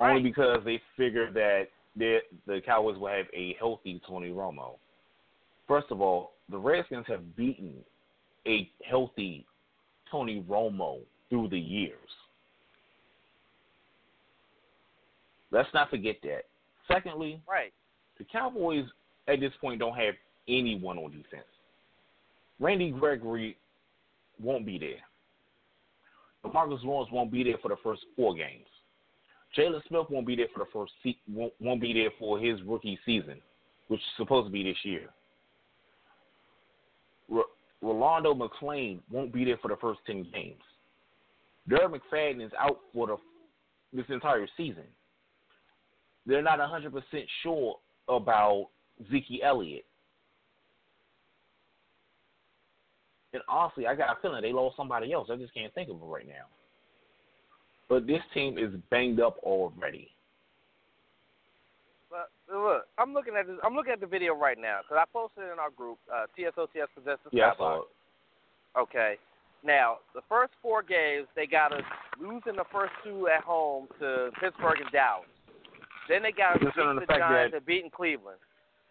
Right. 0.00 0.16
Only 0.16 0.22
because 0.22 0.60
they 0.64 0.80
figured 0.96 1.34
that 1.34 1.64
the 1.94 2.20
the 2.46 2.60
Cowboys 2.64 2.96
will 2.98 3.08
have 3.08 3.26
a 3.34 3.54
healthy 3.58 4.00
Tony 4.06 4.30
Romo. 4.30 4.78
First 5.68 5.88
of 5.90 6.00
all, 6.00 6.32
the 6.48 6.58
Redskins 6.58 7.06
have 7.06 7.36
beaten 7.36 7.74
a 8.46 8.70
healthy 8.82 9.46
Tony 10.10 10.42
Romo 10.48 11.00
through 11.28 11.48
the 11.48 11.58
years. 11.58 11.98
Let's 15.50 15.68
not 15.74 15.90
forget 15.90 16.16
that. 16.22 16.44
Secondly, 16.88 17.40
Right. 17.48 17.72
the 18.18 18.24
Cowboys 18.24 18.86
at 19.28 19.40
this 19.40 19.52
point 19.60 19.80
don't 19.80 19.96
have 19.96 20.14
anyone 20.48 20.98
on 20.98 21.10
defense. 21.10 21.44
Randy 22.58 22.90
Gregory 22.90 23.56
won't 24.38 24.64
be 24.64 24.78
there. 24.78 25.00
Marcus 26.52 26.82
Lawrence 26.82 27.10
won't 27.12 27.30
be 27.30 27.42
there 27.42 27.58
for 27.58 27.68
the 27.68 27.76
first 27.76 28.02
four 28.16 28.34
games. 28.34 28.66
Jaylon 29.56 29.80
Smith 29.88 30.06
won't 30.10 30.26
be 30.26 30.36
there 30.36 30.46
for 30.54 30.60
the 30.60 30.70
first 30.72 30.92
se- 31.02 31.18
won't, 31.28 31.52
won't 31.60 31.80
be 31.80 31.92
there 31.92 32.10
for 32.18 32.38
his 32.38 32.62
rookie 32.62 32.98
season, 33.04 33.40
which 33.88 34.00
is 34.00 34.06
supposed 34.16 34.46
to 34.46 34.52
be 34.52 34.62
this 34.62 34.76
year. 34.84 35.08
R- 37.32 37.44
Rolando 37.82 38.34
McClain 38.34 39.00
won't 39.10 39.32
be 39.32 39.44
there 39.44 39.58
for 39.58 39.68
the 39.68 39.76
first 39.76 40.00
ten 40.06 40.26
games. 40.32 40.60
Derek 41.68 41.92
McFadden 41.92 42.44
is 42.44 42.52
out 42.58 42.78
for 42.92 43.06
the 43.06 43.16
this 43.92 44.06
entire 44.08 44.46
season. 44.56 44.84
They're 46.26 46.42
not 46.42 46.60
hundred 46.60 46.92
percent 46.92 47.26
sure 47.42 47.76
about 48.08 48.68
Zeke 49.10 49.40
Elliott. 49.42 49.84
And 53.32 53.42
honestly, 53.48 53.86
I 53.86 53.94
got 53.94 54.16
a 54.16 54.20
feeling 54.20 54.42
they 54.42 54.52
lost 54.52 54.76
somebody 54.76 55.12
else. 55.12 55.28
I 55.30 55.36
just 55.36 55.54
can't 55.54 55.72
think 55.74 55.88
of 55.88 55.96
it 55.96 56.04
right 56.04 56.26
now. 56.26 56.46
But 57.90 58.06
this 58.06 58.22
team 58.32 58.56
is 58.56 58.70
banged 58.88 59.20
up 59.20 59.36
already. 59.42 60.08
But 62.08 62.30
look, 62.48 62.86
I'm 62.98 63.12
looking 63.12 63.34
at 63.36 63.48
this. 63.48 63.56
I'm 63.64 63.74
looking 63.74 63.92
at 63.92 64.00
the 64.00 64.06
video 64.06 64.32
right 64.34 64.56
now 64.58 64.78
because 64.82 65.02
I 65.02 65.04
posted 65.12 65.42
it 65.44 65.52
in 65.52 65.58
our 65.58 65.70
group, 65.70 65.98
uh, 66.10 66.26
TSOTS 66.38 66.88
Possessive 66.94 67.32
Yeah, 67.32 67.50
I 67.50 67.54
Skybox. 67.54 67.56
saw 67.58 67.80
it. 67.82 67.88
Okay. 68.78 69.14
Now, 69.64 69.98
the 70.14 70.22
first 70.28 70.52
four 70.62 70.82
games, 70.82 71.26
they 71.34 71.46
got 71.46 71.72
us 71.72 71.82
losing 72.18 72.56
the 72.56 72.64
first 72.72 72.92
two 73.04 73.28
at 73.28 73.42
home 73.42 73.88
to 73.98 74.30
Pittsburgh 74.40 74.80
and 74.80 74.90
Dallas. 74.92 75.26
Then 76.08 76.22
they 76.22 76.32
got 76.32 76.56
us 76.56 76.72
beating 76.74 76.94
the 76.94 77.00
the 77.00 77.06
Giants 77.06 77.50
that- 77.52 77.56
and 77.58 77.66
beating 77.66 77.90
Cleveland. 77.90 78.38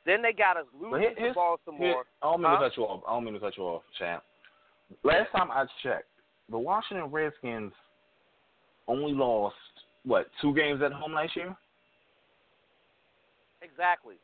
Then 0.05 0.21
they 0.21 0.31
got 0.33 0.57
us 0.57 0.65
losing 0.73 1.15
here- 1.15 1.29
to 1.29 1.33
Baltimore. 1.33 2.05
I 2.21 2.25
don't 2.31 2.41
mean 2.41 2.51
Huh? 2.51 2.57
to 2.59 2.69
cut 2.69 2.77
you 2.77 2.83
off. 2.85 3.03
I 3.07 3.11
don't 3.11 3.23
mean 3.23 3.33
to 3.33 3.39
cut 3.39 3.57
you 3.57 3.63
off, 3.63 3.83
champ. 3.93 4.23
Last 5.03 5.31
time 5.31 5.49
I 5.51 5.65
checked, 5.81 6.09
the 6.49 6.57
Washington 6.59 7.09
Redskins 7.11 7.73
only 8.89 9.13
lost 9.13 9.55
what 10.03 10.27
two 10.41 10.53
games 10.55 10.81
at 10.83 10.91
home 10.91 11.13
last 11.13 11.35
year, 11.35 11.55
Exactly. 13.61 14.15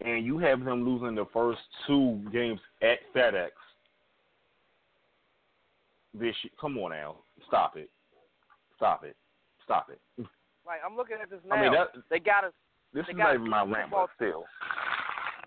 and 0.00 0.24
you 0.24 0.38
have 0.38 0.64
them 0.64 0.84
losing 0.84 1.14
the 1.14 1.26
first 1.32 1.60
two 1.86 2.20
games 2.32 2.60
at 2.82 2.98
FedEx. 3.14 3.50
This 6.14 6.34
year. 6.44 6.52
come 6.60 6.78
on 6.78 6.90
now, 6.92 7.16
stop 7.48 7.76
it, 7.76 7.90
stop 8.76 9.04
it, 9.04 9.16
stop 9.64 9.88
it. 9.90 10.00
Like 10.66 10.80
I'm 10.86 10.96
looking 10.96 11.16
at 11.20 11.28
this 11.28 11.40
now. 11.48 11.56
I 11.56 11.62
mean 11.62 11.72
that 11.72 11.88
they 12.10 12.20
got 12.20 12.44
us. 12.44 12.52
this 12.94 13.04
is 13.08 13.16
not 13.16 13.34
even 13.34 13.48
my 13.48 13.64
rant, 13.64 13.90
but 13.90 14.08
still. 14.16 14.44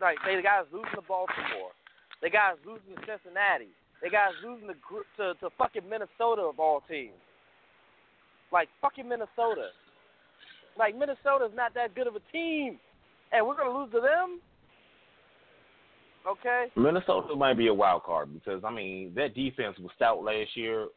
Like 0.02 0.18
they 0.26 0.42
got 0.42 0.62
us 0.62 0.68
losing 0.74 0.92
to 0.96 1.02
Baltimore. 1.08 1.72
They 2.22 2.30
got 2.30 2.54
us 2.54 2.60
losing 2.66 2.96
to 2.96 3.02
Cincinnati. 3.08 3.72
They 4.06 4.16
us 4.16 4.34
losing 4.46 4.68
gr- 4.68 5.02
to, 5.18 5.34
to 5.40 5.50
fucking 5.58 5.90
Minnesota 5.90 6.44
of 6.44 6.60
all 6.60 6.84
teams. 6.88 7.16
Like 8.52 8.70
fucking 8.80 9.10
Minnesota. 9.10 9.70
Like 10.78 10.96
Minnesota's 10.96 11.52
not 11.56 11.74
that 11.74 11.96
good 11.96 12.06
of 12.06 12.16
a 12.16 12.20
team, 12.32 12.78
and 13.32 13.48
we're 13.48 13.58
gonna 13.58 13.76
lose 13.76 13.92
to 13.94 14.02
them. 14.02 14.42
Okay. 16.28 16.66
Minnesota 16.76 17.36
might 17.36 17.58
be 17.58 17.68
a 17.68 17.74
wild 17.74 18.04
card 18.04 18.32
because 18.32 18.64
I 18.64 18.72
mean 18.72 19.12
that 19.16 19.34
defense 19.34 19.76
was 19.80 19.92
stout 19.96 20.24
last 20.24 20.56
year. 20.56 20.88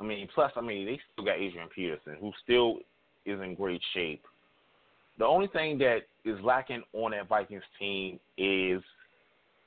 I 0.00 0.04
mean, 0.04 0.26
plus 0.34 0.50
I 0.56 0.60
mean 0.60 0.86
they 0.86 0.98
still 1.12 1.24
got 1.24 1.38
Adrian 1.38 1.68
Peterson, 1.72 2.16
who 2.20 2.32
still 2.42 2.78
is 3.24 3.40
in 3.40 3.54
great 3.54 3.82
shape. 3.94 4.24
The 5.20 5.24
only 5.24 5.46
thing 5.48 5.78
that 5.78 5.98
is 6.24 6.38
lacking 6.42 6.82
on 6.94 7.12
that 7.12 7.28
Vikings 7.28 7.62
team 7.78 8.18
is 8.36 8.82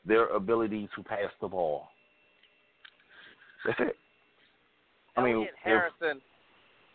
their 0.05 0.27
ability 0.27 0.89
to 0.97 1.03
pass 1.03 1.31
the 1.39 1.47
ball. 1.47 1.88
That's 3.65 3.80
it. 3.80 3.95
I 5.18 5.23
mean, 5.23 5.36
Elliot 5.36 5.53
if- 5.53 5.64
Harrison. 5.64 6.22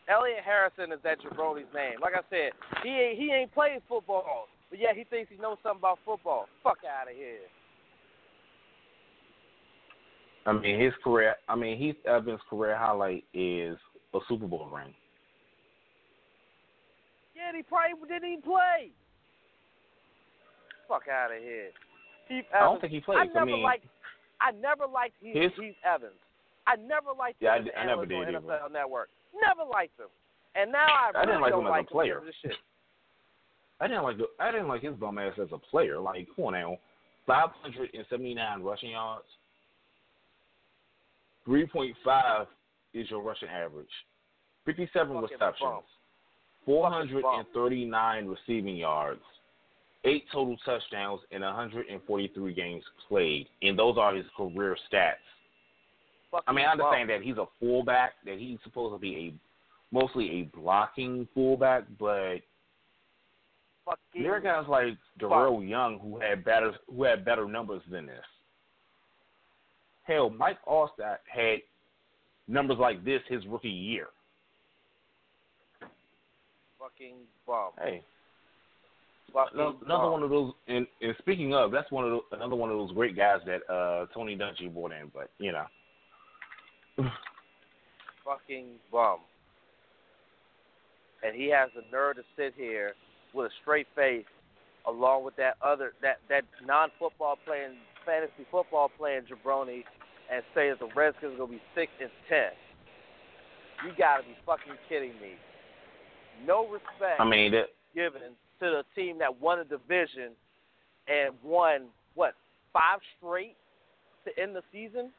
Elliot 0.09 0.45
Harrison 0.45 0.93
is 0.93 0.99
that 1.03 1.19
jabroni's 1.21 1.73
name. 1.75 2.01
Like 2.01 2.13
I 2.15 2.21
said, 2.29 2.53
he 2.83 2.91
ain't 2.91 3.19
he 3.19 3.33
ain't 3.33 3.53
played 3.55 3.81
football, 3.89 4.49
but 4.69 4.79
yeah, 4.79 4.93
he 4.95 5.05
thinks 5.05 5.31
he 5.31 5.41
knows 5.41 5.57
something 5.63 5.81
about 5.81 5.99
football. 6.05 6.47
Fuck 6.63 6.79
out 6.85 7.09
of 7.09 7.17
here. 7.17 7.49
I 10.47 10.53
mean, 10.53 10.79
his 10.79 10.93
career. 11.03 11.37
I 11.49 11.57
mean, 11.57 11.79
Heath 11.79 11.97
Evans' 12.07 12.41
career 12.51 12.77
highlight 12.77 13.25
is 13.33 13.79
a 14.13 14.19
Super 14.29 14.47
Bowl 14.47 14.69
ring. 14.71 14.93
Yeah, 17.35 17.57
he 17.57 17.63
probably 17.63 18.07
didn't 18.07 18.29
even 18.29 18.43
play. 18.43 18.91
Fuck 20.87 21.09
out 21.11 21.33
of 21.33 21.43
here. 21.43 21.71
Heath 22.29 22.45
Evans. 22.53 22.55
I 22.55 22.61
don't 22.61 22.81
think 22.81 22.93
he 22.93 23.01
plays. 23.01 23.19
I 23.21 23.25
never 23.33 23.47
mean, 23.47 23.63
liked. 23.63 23.87
I 24.41 24.51
never 24.53 24.87
liked 24.87 25.15
Heath, 25.21 25.35
His- 25.35 25.53
Heath 25.59 25.77
Evans. 25.83 26.13
I 26.67 26.77
never 26.77 27.13
liked 27.19 27.37
Yeah, 27.41 27.51
I 27.51 27.59
him 27.59 27.69
as 27.69 27.73
I 27.77 27.87
never 27.87 28.07
did 28.07 28.17
on 28.17 28.29
either. 28.29 28.41
NFL 28.41 28.73
Network. 28.73 29.09
Never 29.35 29.69
liked 29.71 29.99
him. 29.99 30.07
And 30.55 30.71
now 30.73 30.87
I, 30.87 31.11
I 31.15 31.25
didn't 31.27 31.43
really 31.43 31.43
like 31.43 31.51
don't 31.53 31.61
him 31.61 31.67
as 31.67 31.71
a 31.71 31.79
like 31.79 31.89
player. 31.89 32.21
because 32.21 32.35
shit. 32.43 32.53
I 33.81 33.89
didn't 33.89 34.05
like 34.05 34.19
the, 34.19 34.27
I 34.41 34.51
didn't 34.53 34.69
like 34.69 34.83
his 34.83 34.95
bum 34.95 35.19
ass 35.19 35.35
as 35.41 35.49
a 35.53 35.59
player. 35.59 35.99
Like, 35.99 36.29
come 36.37 36.47
on 36.47 36.53
now, 36.55 36.79
five 37.27 37.51
hundred 37.61 37.91
and 37.93 38.05
seventy 38.09 38.35
nine 38.35 38.63
rushing 38.63 38.91
yards, 38.91 39.25
three 41.45 41.67
point 41.67 41.97
five 42.05 42.47
is 42.95 43.11
your 43.11 43.21
rushing 43.23 43.49
average, 43.49 43.89
fifty 44.65 44.89
seven 44.93 45.17
receptions, 45.17 45.83
four 46.65 46.89
hundred 46.91 47.25
and 47.25 47.47
thirty 47.53 47.85
nine 47.85 48.27
receiving 48.27 48.77
yards, 48.77 49.21
eight 50.05 50.25
total 50.33 50.57
touchdowns, 50.65 51.21
and 51.33 51.43
one 51.43 51.55
hundred 51.55 51.87
and 51.89 52.01
forty 52.07 52.31
three 52.33 52.55
games 52.55 52.85
played, 53.09 53.49
and 53.63 53.77
those 53.79 53.97
are 53.99 54.15
his 54.15 54.27
career 54.37 54.77
stats. 54.91 55.15
I 56.47 56.53
mean, 56.53 56.65
I 56.67 56.73
understand 56.73 57.11
that 57.11 57.23
he's 57.23 57.37
a 57.37 57.47
fullback, 57.61 58.13
that 58.25 58.39
he's 58.39 58.59
supposed 58.65 58.95
to 58.95 58.99
be 58.99 59.17
a 59.17 59.95
mostly 59.95 60.41
a 60.41 60.57
blocking 60.57 61.29
fullback, 61.35 61.85
but 61.99 62.39
Fucking 63.85 64.23
there 64.23 64.35
are 64.35 64.41
guys 64.41 64.65
like 64.69 64.97
Darrel 65.21 65.63
Young 65.63 65.99
who 66.01 66.19
had 66.19 66.45
better 66.45 66.73
who 66.95 67.05
had 67.05 67.25
better 67.25 67.47
numbers 67.47 67.83
than 67.91 68.07
this. 68.07 68.25
Hell, 70.05 70.31
Mike 70.31 70.59
Alstott 70.67 71.19
had 71.27 71.59
numbers 72.49 72.79
like 72.79 73.05
this 73.05 73.21
his 73.29 73.45
rookie 73.47 73.69
year. 73.69 74.09
fucking 76.79 77.15
bum. 77.47 77.71
Hey, 77.83 78.03
Fucking 79.33 79.59
another 79.59 80.05
bum. 80.05 80.13
one 80.13 80.23
of 80.23 80.31
those. 80.31 80.53
And, 80.69 80.87
and 81.01 81.15
speaking 81.19 81.55
of, 81.55 81.73
that's 81.73 81.91
one 81.91 82.05
of 82.05 82.11
those, 82.11 82.23
another 82.33 82.55
one 82.55 82.71
of 82.71 82.77
those 82.77 82.93
great 82.93 83.17
guys 83.17 83.41
that 83.47 83.63
uh 83.73 84.07
Tony 84.15 84.37
Dungy 84.37 84.73
brought 84.73 84.93
in. 84.93 85.11
But 85.13 85.31
you 85.39 85.53
know, 85.53 85.65
fucking 88.25 88.67
bum. 88.91 89.19
And 91.23 91.35
he 91.35 91.49
has 91.51 91.71
the 91.75 91.83
nerve 91.91 92.17
to 92.17 92.23
sit 92.37 92.55
here 92.57 92.95
with 93.33 93.47
a 93.47 93.55
straight 93.63 93.87
face, 93.97 94.27
along 94.87 95.25
with 95.25 95.37
that 95.37 95.57
other 95.63 95.93
that 96.03 96.19
that 96.29 96.45
non-football 96.65 97.39
playing 97.47 97.77
fantasy 98.05 98.47
football 98.51 98.91
playing 98.97 99.23
jabroni, 99.23 99.85
and 100.33 100.43
say 100.55 100.69
that 100.69 100.79
the 100.79 100.89
Redskins 100.95 101.35
are 101.35 101.39
gonna 101.39 101.53
be 101.53 101.63
six 101.75 101.91
and 102.01 102.11
ten. 102.29 102.51
You 103.85 103.93
gotta 103.99 104.23
be 104.23 104.37
fucking 104.45 104.75
kidding 104.89 105.13
me. 105.21 105.33
No 106.47 106.69
respect 106.69 107.21
I 107.21 107.25
mean 107.25 107.53
that. 107.53 107.71
given 107.95 108.21
to 108.61 108.67
the 108.67 108.85
team 108.95 109.19
that 109.19 109.41
won 109.41 109.61
a 109.61 109.65
division 109.65 110.33
and 111.09 111.35
won 111.43 111.87
what 112.15 112.35
five 112.73 113.01
straight 113.19 113.57
to 114.25 114.43
end 114.43 114.55
the 114.55 114.63
season. 114.73 115.11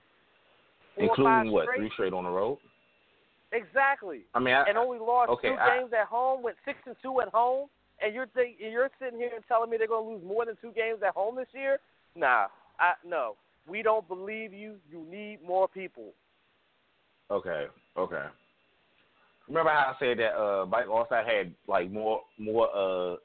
Four 0.96 1.06
or 1.06 1.16
five 1.16 1.18
Including 1.18 1.52
what 1.52 1.66
straight? 1.66 1.80
three 1.80 1.90
straight 1.94 2.14
on 2.14 2.24
the 2.24 2.30
road. 2.30 2.58
Exactly. 3.52 4.22
I 4.34 4.40
mean, 4.40 4.54
I, 4.54 4.64
and 4.64 4.78
only 4.78 5.00
lost 5.00 5.30
okay, 5.30 5.50
two 5.50 5.56
I- 5.56 5.80
games 5.80 5.92
at 6.00 6.08
home, 6.08 6.44
went 6.44 6.58
six 6.66 6.80
and 6.86 6.96
two 7.02 7.22
at 7.22 7.30
home, 7.30 7.68
and 8.02 8.14
you're 8.14 8.28
think, 8.28 8.58
and 8.62 8.72
you're 8.72 8.90
sitting 9.00 9.20
here 9.20 9.32
and 9.36 9.44
telling 9.48 9.70
me 9.70 9.78
they're 9.78 9.88
going 9.88 10.06
to 10.06 10.12
lose 10.16 10.24
more 10.26 10.46
than 10.46 10.56
two 10.62 10.72
games 10.72 11.00
at 11.06 11.14
home 11.14 11.36
this 11.36 11.48
year? 11.54 11.80
Nah, 12.16 12.48
I 12.80 12.94
no. 13.08 13.36
We 13.68 13.82
don't 13.82 14.08
believe 14.08 14.54
you. 14.54 14.76
You 14.92 15.06
need 15.10 15.40
more 15.46 15.68
people. 15.68 16.14
Okay, 17.32 17.66
okay. 17.98 18.26
remember 19.48 19.72
how 19.72 19.94
I 19.94 20.00
said 20.00 20.20
that 20.20 20.40
uh, 20.40 20.66
Mike 20.66 20.86
Alstott 20.86 21.26
had 21.26 21.54
like 21.68 21.92
more 21.92 22.22
more 22.38 22.70
uh 22.76 23.16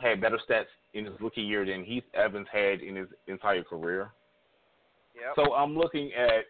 had 0.00 0.20
better 0.20 0.38
stats 0.48 0.66
in 0.94 1.04
his 1.04 1.14
rookie 1.20 1.42
year 1.42 1.64
than 1.64 1.84
Heath 1.84 2.04
Evans 2.14 2.46
had 2.52 2.80
in 2.80 2.96
his 2.96 3.08
entire 3.26 3.62
career. 3.62 4.10
Yep. 5.14 5.34
So 5.36 5.54
I'm 5.54 5.76
looking 5.76 6.12
at 6.12 6.44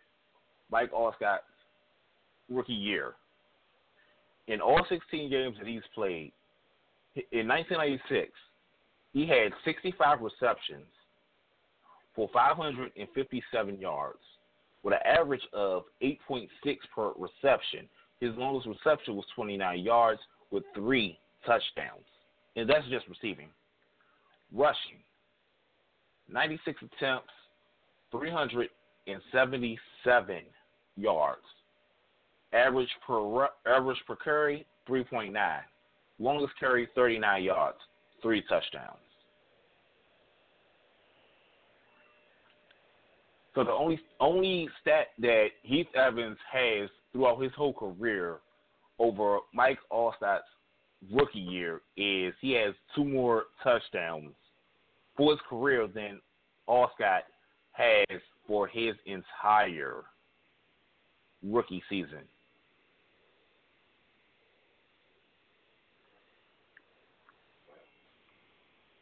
Mike 0.70 0.92
Alstott's 0.92 1.44
rookie 2.48 2.72
year. 2.72 3.14
In 4.48 4.60
all 4.60 4.84
16 4.88 5.30
games 5.30 5.56
that 5.58 5.66
he's 5.66 5.82
played, 5.94 6.32
in 7.32 7.48
1996, 7.48 8.30
he 9.12 9.26
had 9.26 9.52
65 9.64 10.20
receptions 10.20 10.86
for 12.14 12.28
557 12.32 13.80
yards 13.80 14.18
with 14.82 14.94
an 14.94 15.00
average 15.04 15.42
of 15.52 15.84
8.6 16.02 16.48
per 16.94 17.12
reception. 17.16 17.88
His 18.20 18.34
longest 18.36 18.68
reception 18.68 19.16
was 19.16 19.24
29 19.34 19.80
yards 19.80 20.20
with 20.50 20.62
three 20.74 21.18
touchdowns. 21.44 22.04
And 22.56 22.68
that's 22.68 22.86
just 22.88 23.06
receiving. 23.08 23.48
Rushing, 24.52 25.00
96 26.30 26.82
attempts, 26.82 27.32
377 28.12 30.42
yards. 30.96 31.42
Average 32.52 32.90
per 33.06 33.48
average 33.66 33.98
per 34.06 34.16
carry, 34.16 34.66
3.9. 34.88 35.32
Longest 36.18 36.54
carry, 36.58 36.88
39 36.94 37.42
yards, 37.42 37.78
three 38.22 38.42
touchdowns. 38.48 38.98
So 43.54 43.64
the 43.64 43.72
only 43.72 43.98
only 44.20 44.68
stat 44.82 45.08
that 45.18 45.48
Heath 45.62 45.88
Evans 45.94 46.36
has 46.52 46.90
throughout 47.12 47.42
his 47.42 47.52
whole 47.56 47.72
career 47.72 48.38
over 48.98 49.38
Mike 49.54 49.78
Alstott's 49.90 50.44
rookie 51.10 51.38
year 51.38 51.80
is 51.96 52.34
he 52.40 52.52
has 52.52 52.74
two 52.94 53.04
more 53.04 53.44
touchdowns 53.62 54.34
for 55.16 55.32
his 55.32 55.40
career 55.48 55.86
than 55.86 56.20
Alstott 56.68 57.22
has 57.72 58.20
for 58.46 58.66
his 58.66 58.94
entire 59.06 60.04
rookie 61.42 61.82
season. 61.88 62.20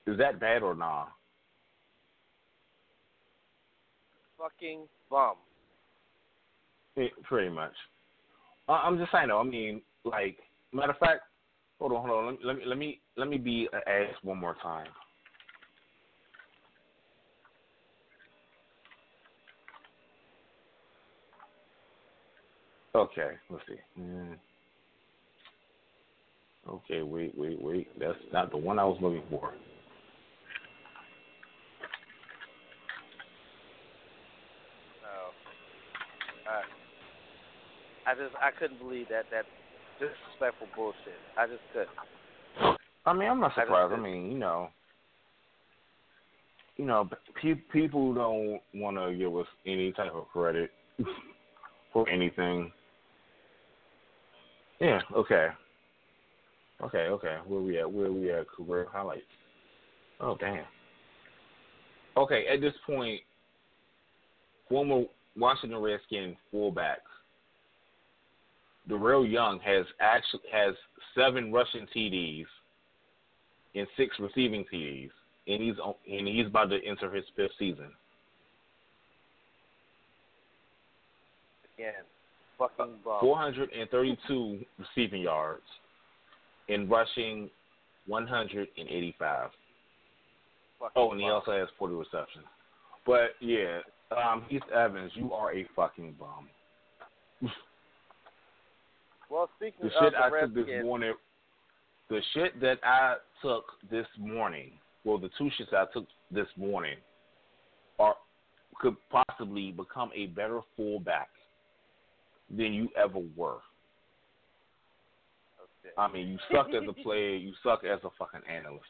Is 0.07 0.19
that 0.19 0.39
bad 0.39 0.63
or 0.63 0.75
nah? 0.75 1.07
Fucking 4.39 4.87
bum. 5.11 5.35
Yeah, 6.97 7.07
pretty 7.23 7.49
much. 7.49 7.73
Uh, 8.69 8.73
I'm 8.73 8.99
just 8.99 9.11
saying 9.13 9.29
though. 9.29 9.41
I 9.41 9.45
mean, 9.45 9.81
like, 10.05 10.37
matter 10.73 10.93
of 10.93 10.99
fact, 10.99 11.23
hold 11.81 11.93
on, 11.93 12.07
hold 12.07 12.27
on. 12.27 12.39
Let 12.45 12.57
me 12.57 12.63
let 12.67 12.67
me 12.67 12.67
let 12.67 12.79
me 12.79 13.01
let 13.17 13.29
me 13.29 13.39
be 13.39 13.69
an 13.73 13.81
ass 13.87 14.15
one 14.23 14.39
more 14.39 14.57
time. 14.63 14.87
Okay, 22.97 23.31
let's 23.51 23.65
see. 23.67 24.01
Mm. 24.01 24.37
Okay, 26.69 27.03
wait, 27.03 27.37
wait, 27.37 27.61
wait. 27.61 27.89
That's 27.99 28.17
not 28.33 28.51
the 28.51 28.57
one 28.57 28.79
I 28.79 28.85
was 28.85 28.99
looking 29.03 29.25
for. 29.29 29.53
No. 35.03 35.31
I, 36.49 38.11
I 38.11 38.15
just 38.15 38.35
I 38.37 38.51
couldn't 38.59 38.79
believe 38.79 39.09
that 39.11 39.25
that 39.31 39.45
disrespectful 39.99 40.69
bullshit. 40.77 41.19
I 41.37 41.47
just 41.47 41.61
couldn't. 41.73 42.79
I 43.07 43.13
mean, 43.13 43.29
I'm 43.29 43.41
not 43.41 43.55
surprised. 43.55 43.93
I 43.93 43.97
did. 43.97 44.03
mean, 44.03 44.31
you 44.31 44.39
know, 44.39 44.69
you 46.77 46.85
know, 46.87 47.09
pe- 47.43 47.55
people 47.73 48.15
don't 48.15 48.61
want 48.75 48.97
to 48.97 49.17
give 49.17 49.37
us 49.37 49.47
any 49.67 49.93
type 49.93 50.13
of 50.15 50.29
credit 50.29 50.71
for 51.93 52.09
anything. 52.09 52.73
Yeah. 54.81 55.01
Okay. 55.15 55.49
Okay. 56.83 56.99
Okay. 56.99 57.37
Where 57.47 57.61
we 57.61 57.79
at? 57.79 57.91
Where 57.91 58.13
we 58.13 58.33
at? 58.33 58.47
Career 58.49 58.87
highlights. 58.91 59.23
Oh 60.21 60.37
damn. 60.39 60.65
Okay. 62.17 62.47
At 62.53 62.61
this 62.61 62.75
point, 62.87 63.21
former 64.69 65.05
Washington 65.37 65.79
Redskins 65.79 66.37
fullback 66.51 66.99
Darrel 68.89 69.27
Young 69.27 69.61
has 69.61 69.87
actually 70.01 70.43
has 70.53 70.75
seven 71.15 71.53
rushing 71.53 71.87
TDs 71.95 72.45
and 73.75 73.87
six 73.97 74.17
receiving 74.19 74.65
TDs, 74.73 75.11
and 75.47 75.63
he's 75.63 75.75
and 76.11 76.29
he's 76.29 76.47
about 76.47 76.71
to 76.71 76.79
enter 76.85 77.11
his 77.11 77.25
fifth 77.37 77.53
season. 77.59 77.91
Again, 81.77 81.95
fucking 82.59 82.95
bum. 83.05 83.21
432 83.21 84.61
receiving 84.97 85.23
yards 85.23 85.63
and 86.69 86.91
rushing 86.91 87.51
185. 88.07 89.51
Fucking 90.79 90.93
Oh, 90.97 91.11
and 91.13 91.21
he 91.21 91.27
bum. 91.27 91.35
also 91.35 91.53
has 91.53 91.69
40 91.79 91.95
receptions. 91.95 92.45
But 93.07 93.31
yeah, 93.41 93.81
um, 94.17 94.45
Heath 94.49 94.63
Evans, 94.75 95.13
you 95.15 95.33
are 95.33 95.53
a 95.55 95.67
fucking 95.77 96.17
bum. 96.19 96.49
Well, 99.31 99.51
speaking 99.57 99.81
The 99.83 99.87
of 99.87 99.93
shit 100.05 100.13
the 100.13 100.19
I 100.37 100.41
took 100.41 100.55
this 100.55 100.85
morning, 100.85 101.15
the 102.09 102.21
shit 102.35 102.61
that 102.61 102.79
I 102.85 103.17
took 103.43 103.65
this 103.91 104.07
morning, 104.19 104.73
well, 105.05 105.19
the 105.19 105.31
two 105.37 105.51
shits 105.59 105.73
I 105.75 105.87
took 105.93 106.07
this 106.31 106.47
morning, 106.57 106.97
are 107.99 108.15
could 108.81 108.97
possibly 109.11 109.71
become 109.71 110.11
a 110.15 110.27
better 110.27 110.61
fullback 110.77 111.29
than 112.51 112.73
you 112.73 112.89
ever 112.97 113.21
were. 113.37 113.59
Okay. 115.85 115.95
I 115.99 116.11
mean, 116.13 116.29
you 116.29 116.39
sucked 116.53 116.75
as 116.75 116.83
a 116.89 116.93
player, 117.03 117.37
you 117.37 117.53
suck 117.63 117.85
as 117.85 118.01
a 118.05 118.11
fucking 118.19 118.49
analyst. 118.51 118.85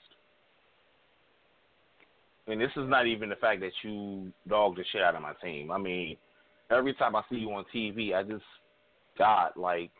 And 2.46 2.60
this 2.60 2.70
is 2.76 2.88
not 2.88 3.06
even 3.06 3.30
the 3.30 3.36
fact 3.36 3.60
that 3.60 3.72
you 3.82 4.30
dogged 4.48 4.78
the 4.78 4.84
shit 4.92 5.02
out 5.02 5.14
of 5.14 5.22
my 5.22 5.32
team. 5.42 5.70
I 5.70 5.78
mean, 5.78 6.16
every 6.70 6.92
time 6.94 7.16
I 7.16 7.22
see 7.30 7.36
you 7.36 7.50
on 7.52 7.64
TV, 7.74 8.14
I 8.14 8.22
just 8.22 8.44
got 9.16 9.56
like, 9.56 9.90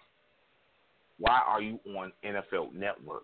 why 1.19 1.41
are 1.47 1.63
you 1.63 1.79
on 1.97 2.13
NFL 2.25 2.75
Network? 2.75 3.23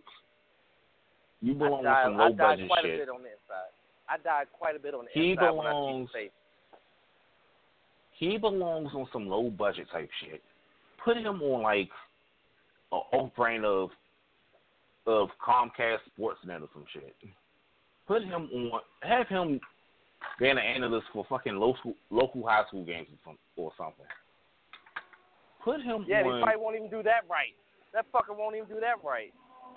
You 1.43 1.55
belong 1.55 1.87
I 1.87 2.05
on 2.05 2.13
some 2.13 2.21
I 2.21 2.25
low 2.25 2.29
died 2.31 2.39
budget 2.39 2.69
quite 2.69 2.85
shit. 2.85 2.95
a 2.95 2.99
bit 2.99 3.09
on 3.09 3.23
the 3.23 3.29
inside. 3.29 3.73
I 4.09 4.17
died 4.23 4.47
quite 4.59 4.77
a 4.77 4.79
bit 4.79 4.95
on 4.95 5.05
the 5.05 5.11
He 5.13 5.33
inside 5.33 5.51
when 5.51 5.67
I 5.67 5.71
see 5.71 5.75
belongs-. 5.75 6.09
He 8.21 8.37
belongs 8.37 8.91
on 8.95 9.09
some 9.15 9.27
low 9.27 9.49
budget 9.49 9.87
type 9.91 10.11
shit. 10.23 10.43
Put 11.03 11.17
him 11.17 11.41
on 11.41 11.63
like 11.63 11.89
a 12.93 12.97
off 12.97 13.35
brand 13.35 13.65
of 13.65 13.89
of 15.07 15.31
Comcast 15.45 16.01
Sportsnet 16.19 16.61
or 16.61 16.69
some 16.75 16.85
shit. 16.93 17.17
Put 18.07 18.23
him 18.23 18.49
on. 18.53 18.81
Have 19.01 19.27
him 19.29 19.59
being 20.39 20.53
an 20.53 20.59
analyst 20.59 21.07
for 21.15 21.25
fucking 21.31 21.57
local 21.57 21.95
local 22.11 22.47
high 22.47 22.65
school 22.69 22.85
games 22.85 23.07
or, 23.11 23.19
some, 23.25 23.39
or 23.57 23.73
something. 23.79 24.05
Put 25.65 25.81
him 25.81 26.05
Yeah, 26.07 26.23
he 26.23 26.29
on. 26.29 26.43
probably 26.43 26.61
won't 26.63 26.77
even 26.77 26.91
do 26.91 27.03
that 27.03 27.23
right. 27.29 27.57
That 27.95 28.05
fucker 28.13 28.37
won't 28.37 28.55
even 28.55 28.69
do 28.69 28.81
that 28.81 29.03
right. 29.03 29.33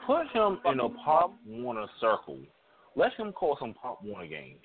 Put 0.06 0.28
him 0.34 0.60
in 0.66 0.82
a 0.82 0.90
Pop. 0.90 1.34
Warner 1.48 1.88
circle. 2.02 2.40
Let 2.98 3.14
him 3.14 3.32
call 3.32 3.56
some 3.58 3.74
Pop 3.74 4.04
Warner 4.04 4.28
games. 4.28 4.60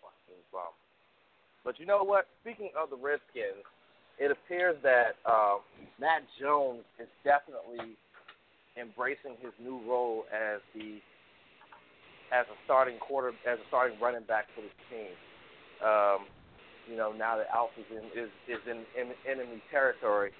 Fucking 0.00 0.40
bum. 0.50 0.72
But 1.66 1.80
you 1.82 1.84
know 1.84 2.06
what? 2.06 2.30
Speaking 2.46 2.70
of 2.78 2.94
the 2.94 2.96
Redskins, 2.96 3.66
it 4.22 4.30
appears 4.30 4.78
that 4.86 5.18
uh, 5.26 5.58
Matt 5.98 6.22
Jones 6.38 6.86
is 7.02 7.10
definitely 7.26 7.98
embracing 8.78 9.34
his 9.42 9.50
new 9.58 9.82
role 9.82 10.30
as 10.30 10.62
the 10.78 11.02
as 12.30 12.46
a 12.46 12.56
starting 12.64 12.98
quarter 13.02 13.34
as 13.42 13.58
a 13.58 13.66
starting 13.66 13.98
running 13.98 14.22
back 14.30 14.46
for 14.54 14.62
this 14.62 14.78
team. 14.86 15.10
Um, 15.82 16.30
you 16.86 16.94
know, 16.94 17.10
now 17.10 17.34
that 17.34 17.50
Alfred's 17.50 17.90
in 17.90 18.06
is 18.14 18.30
is 18.46 18.62
in, 18.70 18.86
in 18.94 19.10
enemy 19.26 19.58
territory, 19.68 20.30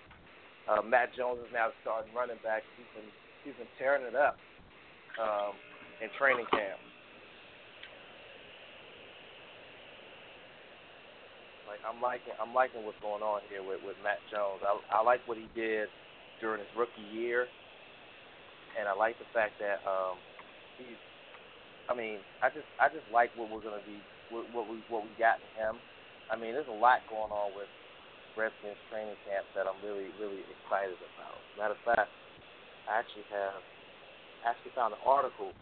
uh, 0.71 0.81
Matt 0.81 1.11
Jones 1.19 1.43
is 1.43 1.51
now 1.53 1.75
the 1.75 1.77
starting 1.83 2.15
running 2.15 2.39
back. 2.47 2.63
He's 2.79 2.87
been 2.95 3.11
he's 3.43 3.59
been 3.59 3.73
tearing 3.83 4.07
it 4.07 4.15
up 4.15 4.39
um, 5.19 5.59
in 5.99 6.07
training 6.23 6.47
camp. 6.55 6.79
Like 11.77 11.85
I'm 11.85 12.01
liking 12.01 12.33
I'm 12.41 12.57
liking 12.57 12.89
what's 12.89 13.01
going 13.05 13.21
on 13.21 13.45
here 13.53 13.61
with, 13.61 13.85
with 13.85 14.01
Matt 14.01 14.25
Jones. 14.33 14.65
I 14.65 14.81
I 14.89 15.05
like 15.05 15.21
what 15.29 15.37
he 15.37 15.45
did 15.53 15.93
during 16.41 16.65
his 16.65 16.73
rookie 16.73 17.05
year, 17.13 17.45
and 18.81 18.89
I 18.89 18.97
like 18.97 19.21
the 19.21 19.29
fact 19.37 19.61
that 19.61 19.85
um 19.85 20.17
he's. 20.81 20.97
I 21.87 21.95
mean, 21.95 22.25
I 22.41 22.49
just 22.49 22.65
I 22.81 22.89
just 22.89 23.05
like 23.13 23.29
what 23.37 23.53
we're 23.53 23.61
gonna 23.61 23.85
be 23.85 24.01
what, 24.33 24.49
we 24.65 24.81
what 24.89 25.05
we 25.05 25.13
got 25.21 25.37
in 25.37 25.51
him. 25.61 25.77
I 26.33 26.41
mean, 26.41 26.57
there's 26.57 26.71
a 26.73 26.81
lot 26.81 27.05
going 27.13 27.29
on 27.29 27.53
with 27.53 27.69
Redskins 28.41 28.81
training 28.89 29.21
camp 29.29 29.45
that 29.53 29.69
I'm 29.69 29.79
really, 29.85 30.11
really 30.17 30.43
excited 30.59 30.97
about. 30.97 31.37
Matter 31.61 31.77
of 31.77 31.83
fact, 31.85 32.11
I 32.89 33.05
actually 33.05 33.29
have 33.31 33.61
actually 34.49 34.73
found 34.73 34.97
an 34.97 35.03
article 35.05 35.53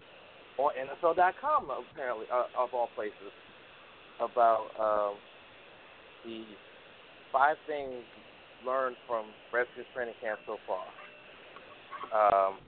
on 0.63 0.71
NFL.com 0.79 1.69
apparently 1.69 2.31
uh, 2.31 2.47
of 2.55 2.71
all 2.73 2.89
places 2.95 3.35
about 4.23 4.71
um, 4.79 5.19
the 6.25 6.45
five 7.33 7.57
things 7.67 8.03
learned 8.67 8.97
from 9.07 9.27
Redskins 9.53 9.87
training 9.95 10.15
camp 10.21 10.41
so 10.47 10.57
far. 10.67 10.85
Um, 12.13 12.59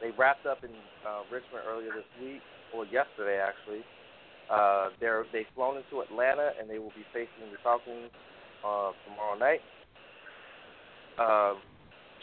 they 0.00 0.10
wrapped 0.16 0.46
up 0.46 0.62
in 0.62 0.70
uh, 1.02 1.26
Richmond 1.30 1.66
earlier 1.66 1.90
this 1.90 2.06
week, 2.22 2.42
or 2.74 2.86
yesterday 2.86 3.42
actually. 3.42 3.82
Uh, 4.48 4.88
they're 5.00 5.26
they've 5.32 5.50
flown 5.54 5.76
into 5.76 6.00
Atlanta 6.00 6.56
and 6.58 6.70
they 6.70 6.78
will 6.78 6.94
be 6.96 7.04
facing 7.12 7.52
the 7.52 7.58
Falcons 7.62 8.10
uh, 8.64 8.92
tomorrow 9.04 9.36
night. 9.36 9.60
Um, 11.18 11.60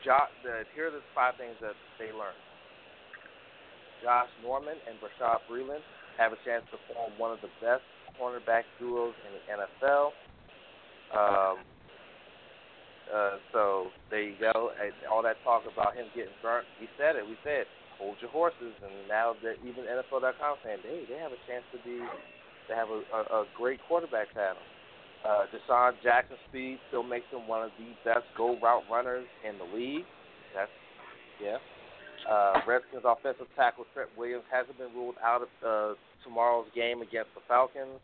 Josh, 0.04 0.32
the, 0.42 0.64
here 0.74 0.88
are 0.88 0.96
the 0.96 1.06
five 1.14 1.36
things 1.38 1.54
that 1.62 1.76
they 2.00 2.10
learned. 2.16 2.40
Josh 4.02 4.30
Norman 4.42 4.78
and 4.88 4.98
Bashaud 5.02 5.44
Breeland 5.50 5.84
have 6.18 6.32
a 6.32 6.40
chance 6.46 6.64
to 6.72 6.78
form 6.90 7.12
one 7.18 7.32
of 7.32 7.42
the 7.42 7.52
best 7.60 7.84
cornerback 8.20 8.64
duos 8.80 9.14
in 9.28 9.32
the 9.36 9.44
NFL. 9.64 10.12
Um, 11.14 11.58
uh, 13.14 13.38
so 13.54 13.88
there 14.10 14.24
you 14.24 14.36
go. 14.40 14.72
All 15.12 15.22
that 15.24 15.38
talk 15.44 15.64
about 15.72 15.96
him 15.96 16.06
getting 16.16 16.34
burnt, 16.42 16.66
we 16.82 16.88
said 16.98 17.16
it. 17.16 17.26
We 17.26 17.38
said 17.44 17.66
hold 18.00 18.18
your 18.20 18.32
horses, 18.32 18.74
and 18.84 19.08
now 19.08 19.36
that 19.44 19.56
even 19.64 19.86
NFL.com 19.86 20.58
saying, 20.64 20.80
hey, 20.84 21.04
they 21.08 21.20
have 21.20 21.32
a 21.32 21.42
chance 21.48 21.64
to 21.72 21.80
be 21.88 22.04
to 22.68 22.74
have 22.74 22.90
a, 22.90 23.00
a, 23.14 23.22
a 23.42 23.46
great 23.56 23.80
quarterback 23.88 24.34
panel. 24.34 24.62
Uh, 25.26 25.46
DeSean 25.54 25.94
Jackson 26.04 26.38
speed 26.50 26.78
still 26.90 27.04
makes 27.04 27.26
him 27.32 27.48
one 27.48 27.64
of 27.64 27.72
the 27.78 27.90
best 28.04 28.26
go 28.38 28.58
route 28.60 28.84
runners 28.92 29.26
in 29.48 29.58
the 29.58 29.70
league. 29.76 30.06
That's 30.54 30.72
yeah. 31.42 31.58
Uh, 32.30 32.62
Redskins 32.66 33.04
offensive 33.06 33.48
tackle 33.56 33.86
Trent 33.94 34.10
Williams 34.18 34.46
hasn't 34.50 34.78
been 34.78 34.94
ruled 34.96 35.16
out 35.24 35.46
of 35.46 35.50
uh, 35.62 35.94
tomorrow's 36.26 36.68
game 36.76 37.02
against 37.02 37.30
the 37.38 37.42
Falcons 37.48 38.02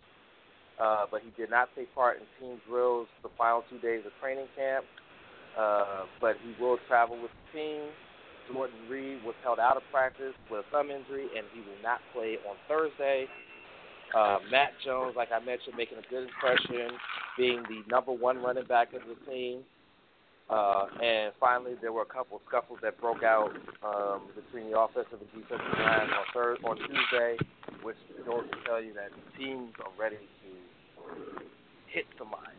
uh, 0.82 1.06
but 1.12 1.22
he 1.22 1.30
did 1.40 1.50
not 1.50 1.70
take 1.76 1.94
part 1.94 2.18
in 2.18 2.26
team 2.40 2.60
drills 2.68 3.08
the 3.22 3.30
final 3.38 3.64
two 3.70 3.78
days 3.80 4.02
of 4.06 4.12
training 4.20 4.48
camp. 4.58 4.86
Uh, 5.58 6.06
but 6.20 6.36
he 6.44 6.56
will 6.64 6.78
travel 6.88 7.22
with 7.22 7.30
the 7.30 7.60
team. 7.60 7.82
Jordan 8.52 8.76
Reed 8.90 9.24
was 9.24 9.36
held 9.44 9.60
out 9.60 9.78
of 9.78 9.84
practice 9.92 10.34
with 10.50 10.66
a 10.66 10.72
thumb 10.72 10.90
injury, 10.90 11.28
and 11.38 11.46
he 11.54 11.60
will 11.60 11.82
not 11.84 12.00
play 12.14 12.38
on 12.50 12.56
Thursday. 12.68 13.28
Uh, 14.16 14.40
Matt 14.50 14.72
Jones, 14.84 15.14
like 15.16 15.30
I 15.32 15.44
mentioned, 15.44 15.76
making 15.78 16.00
a 16.00 16.10
good 16.10 16.28
impression, 16.28 16.98
being 17.38 17.64
the 17.70 17.84
number 17.90 18.12
one 18.12 18.38
running 18.38 18.66
back 18.66 18.94
of 18.94 19.02
the 19.08 19.32
team. 19.32 19.62
Uh, 20.52 20.86
and 21.02 21.32
finally, 21.40 21.76
there 21.82 21.94
were 21.94 22.02
a 22.02 22.14
couple 22.14 22.36
of 22.36 22.44
scuffles 22.48 22.78
that 22.82 23.00
broke 23.00 23.24
out 23.24 23.52
um, 23.86 24.28
between 24.36 24.70
the 24.70 24.78
offensive 24.78 25.20
and 25.22 25.42
defensive 25.42 25.80
line 25.80 26.10
on 26.10 26.26
Thursday, 26.34 26.68
on 26.68 26.78
Tuesday, 26.78 27.38
which 27.84 27.96
goes 28.26 28.44
to 28.52 28.58
tell 28.66 28.84
you 28.84 28.94
that 28.94 29.12
teams 29.40 29.72
are 29.80 29.92
ready 29.98 30.18
to 30.18 31.32
hit 31.88 32.06
somebody. 32.18 32.52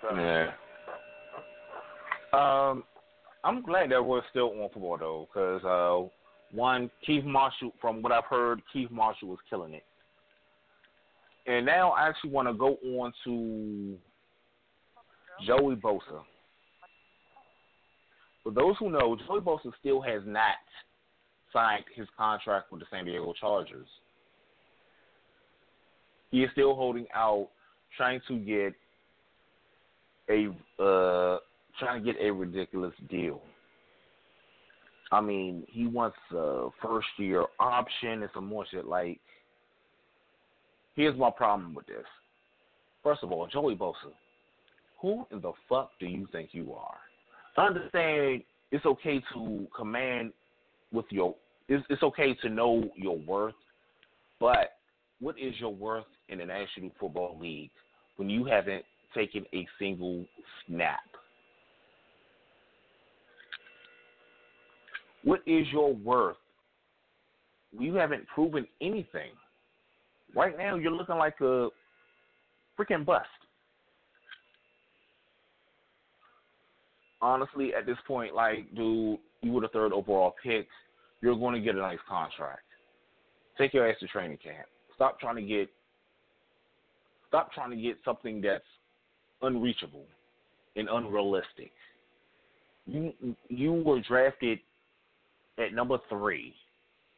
So, 0.00 0.16
Yeah. 0.16 0.52
Um, 2.32 2.84
I'm 3.42 3.62
glad 3.62 3.90
that 3.90 4.02
we're 4.02 4.22
still 4.30 4.50
on 4.62 4.70
football 4.72 4.96
though, 4.98 5.28
because 5.28 5.64
uh, 5.64 6.08
one 6.56 6.90
Keith 7.04 7.24
Marshall, 7.24 7.72
from 7.80 8.00
what 8.00 8.12
I've 8.12 8.24
heard, 8.24 8.62
Keith 8.72 8.90
Marshall 8.90 9.28
was 9.28 9.38
killing 9.50 9.74
it. 9.74 9.84
And 11.46 11.66
now 11.66 11.90
I 11.90 12.08
actually 12.08 12.30
want 12.30 12.48
to 12.48 12.54
go 12.54 12.78
on 12.98 13.12
to 13.24 13.98
Joey 15.46 15.76
Bosa. 15.76 16.22
For 18.42 18.52
those 18.52 18.74
who 18.78 18.90
know, 18.90 19.16
Joey 19.26 19.40
Bosa 19.40 19.70
still 19.80 20.00
has 20.00 20.22
not 20.26 20.56
signed 21.52 21.84
his 21.94 22.06
contract 22.16 22.72
with 22.72 22.80
the 22.80 22.86
San 22.90 23.04
Diego 23.04 23.32
Chargers. 23.38 23.86
He 26.30 26.42
is 26.42 26.50
still 26.52 26.74
holding 26.74 27.06
out, 27.14 27.48
trying 27.96 28.20
to 28.28 28.38
get 28.38 28.74
a 30.30 30.46
uh, 30.82 31.38
trying 31.78 32.04
to 32.04 32.12
get 32.12 32.22
a 32.22 32.30
ridiculous 32.30 32.94
deal. 33.08 33.42
I 35.12 35.20
mean, 35.20 35.64
he 35.68 35.86
wants 35.86 36.16
a 36.32 36.68
first 36.80 37.08
year 37.16 37.44
option 37.58 38.22
and 38.22 38.30
some 38.32 38.46
more 38.46 38.64
shit. 38.70 38.86
Like, 38.86 39.18
here's 40.94 41.18
my 41.18 41.30
problem 41.30 41.74
with 41.74 41.86
this. 41.86 42.06
First 43.02 43.24
of 43.24 43.32
all, 43.32 43.48
Joey 43.48 43.74
Bosa, 43.74 44.12
who 45.00 45.26
in 45.30 45.40
the 45.40 45.52
fuck 45.68 45.92
do 45.98 46.06
you 46.06 46.28
think 46.32 46.50
you 46.52 46.74
are? 46.74 46.98
Understand 47.56 48.42
it's 48.70 48.86
okay 48.86 49.22
to 49.34 49.66
command 49.76 50.32
with 50.92 51.06
your. 51.10 51.34
It's, 51.68 51.84
it's 51.88 52.02
okay 52.02 52.34
to 52.42 52.48
know 52.48 52.84
your 52.96 53.18
worth, 53.18 53.54
but 54.38 54.76
what 55.20 55.38
is 55.38 55.54
your 55.58 55.74
worth 55.74 56.04
in 56.28 56.38
the 56.38 56.44
National 56.44 56.90
Football 56.98 57.38
League 57.40 57.70
when 58.16 58.28
you 58.28 58.44
haven't 58.44 58.84
taken 59.14 59.44
a 59.54 59.66
single 59.78 60.24
snap? 60.66 61.00
What 65.22 65.40
is 65.46 65.66
your 65.72 65.94
worth? 65.94 66.36
You 67.78 67.94
haven't 67.94 68.26
proven 68.26 68.66
anything. 68.80 69.30
Right 70.34 70.56
now, 70.56 70.76
you're 70.76 70.92
looking 70.92 71.16
like 71.16 71.40
a 71.40 71.68
freaking 72.78 73.04
bust. 73.04 73.28
Honestly, 77.22 77.74
at 77.74 77.86
this 77.86 77.98
point, 78.06 78.34
like, 78.34 78.74
dude, 78.74 79.18
you 79.42 79.52
were 79.52 79.60
the 79.60 79.68
third 79.68 79.92
overall 79.92 80.34
pick. 80.42 80.66
You're 81.20 81.36
going 81.36 81.54
to 81.54 81.60
get 81.60 81.74
a 81.74 81.78
nice 81.78 81.98
contract. 82.08 82.62
Take 83.58 83.74
your 83.74 83.88
ass 83.88 83.96
to 84.00 84.06
training 84.06 84.38
camp. 84.42 84.66
Stop 84.94 85.20
trying 85.20 85.36
to 85.36 85.42
get 85.42 85.68
Stop 87.30 87.52
trying 87.52 87.70
to 87.70 87.76
get 87.76 87.96
something 88.04 88.40
that's 88.40 88.64
unreachable 89.40 90.04
and 90.74 90.88
unrealistic. 90.90 91.70
You 92.86 93.12
you 93.48 93.72
were 93.72 94.00
drafted 94.00 94.58
at 95.58 95.72
number 95.72 95.98
three, 96.08 96.52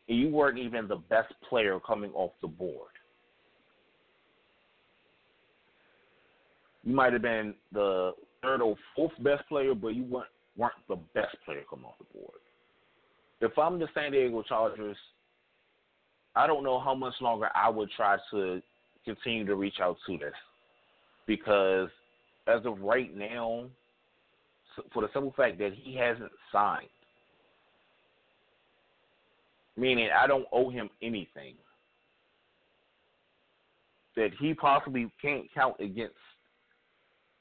and 0.09 0.19
you 0.19 0.29
weren't 0.29 0.59
even 0.59 0.87
the 0.87 0.97
best 0.97 1.33
player 1.49 1.81
coming 1.81 2.11
off 2.13 2.33
the 2.43 2.49
board. 2.49 2.91
You 6.85 6.95
might 6.95 7.15
have 7.15 7.23
been 7.23 7.55
the 7.73 8.13
third 8.43 8.61
or 8.61 8.77
fourth 8.95 9.13
best 9.23 9.49
player, 9.49 9.75
but 9.75 9.89
you 9.89 10.05
weren't 10.05 10.27
weren't 10.57 10.75
the 10.89 10.97
best 11.15 11.35
player 11.45 11.63
coming 11.69 11.87
off 11.87 11.95
the 11.99 12.19
board. 12.19 12.39
If 13.41 13.59
I'm 13.59 13.79
the 13.79 13.89
San 13.95 14.13
Diego 14.13 14.43
Chargers, 14.43 14.97
I 16.37 16.47
don't 16.47 16.63
know 16.63 16.79
how 16.79 16.95
much 16.95 17.15
longer 17.21 17.49
I 17.55 17.69
would 17.69 17.91
try 17.97 18.19
to 18.33 18.61
continue 19.05 19.47
to 19.47 19.57
reach 19.57 19.81
out 19.81 19.97
to 20.07 20.19
this 20.19 20.35
because 21.27 21.89
as 22.47 22.61
of 22.65 22.81
right 22.81 23.15
now, 23.17 23.65
for 24.93 25.03
the 25.03 25.09
simple 25.13 25.35
fact 25.37 25.59
that 25.59 25.73
he 25.75 25.97
hasn't 25.97 26.33
signed, 26.51 26.89
meaning 29.77 30.09
I 30.17 30.27
don't 30.27 30.47
owe 30.53 30.71
him 30.71 30.91
anything, 31.03 31.55
that 34.17 34.31
he 34.39 34.55
possibly 34.55 35.11
can't 35.21 35.45
count 35.55 35.77
against 35.81 36.15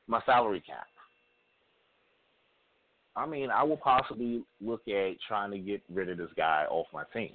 my 0.08 0.22
salary 0.26 0.62
cap. 0.66 0.88
I 3.16 3.26
mean, 3.26 3.50
I 3.50 3.64
will 3.64 3.78
possibly 3.78 4.44
look 4.62 4.88
at 4.88 5.12
trying 5.28 5.52
to 5.52 5.60
get 5.60 5.82
rid 5.94 6.10
of 6.10 6.18
this 6.18 6.30
guy 6.38 6.66
off 6.70 6.88
my 6.94 7.04
team 7.14 7.32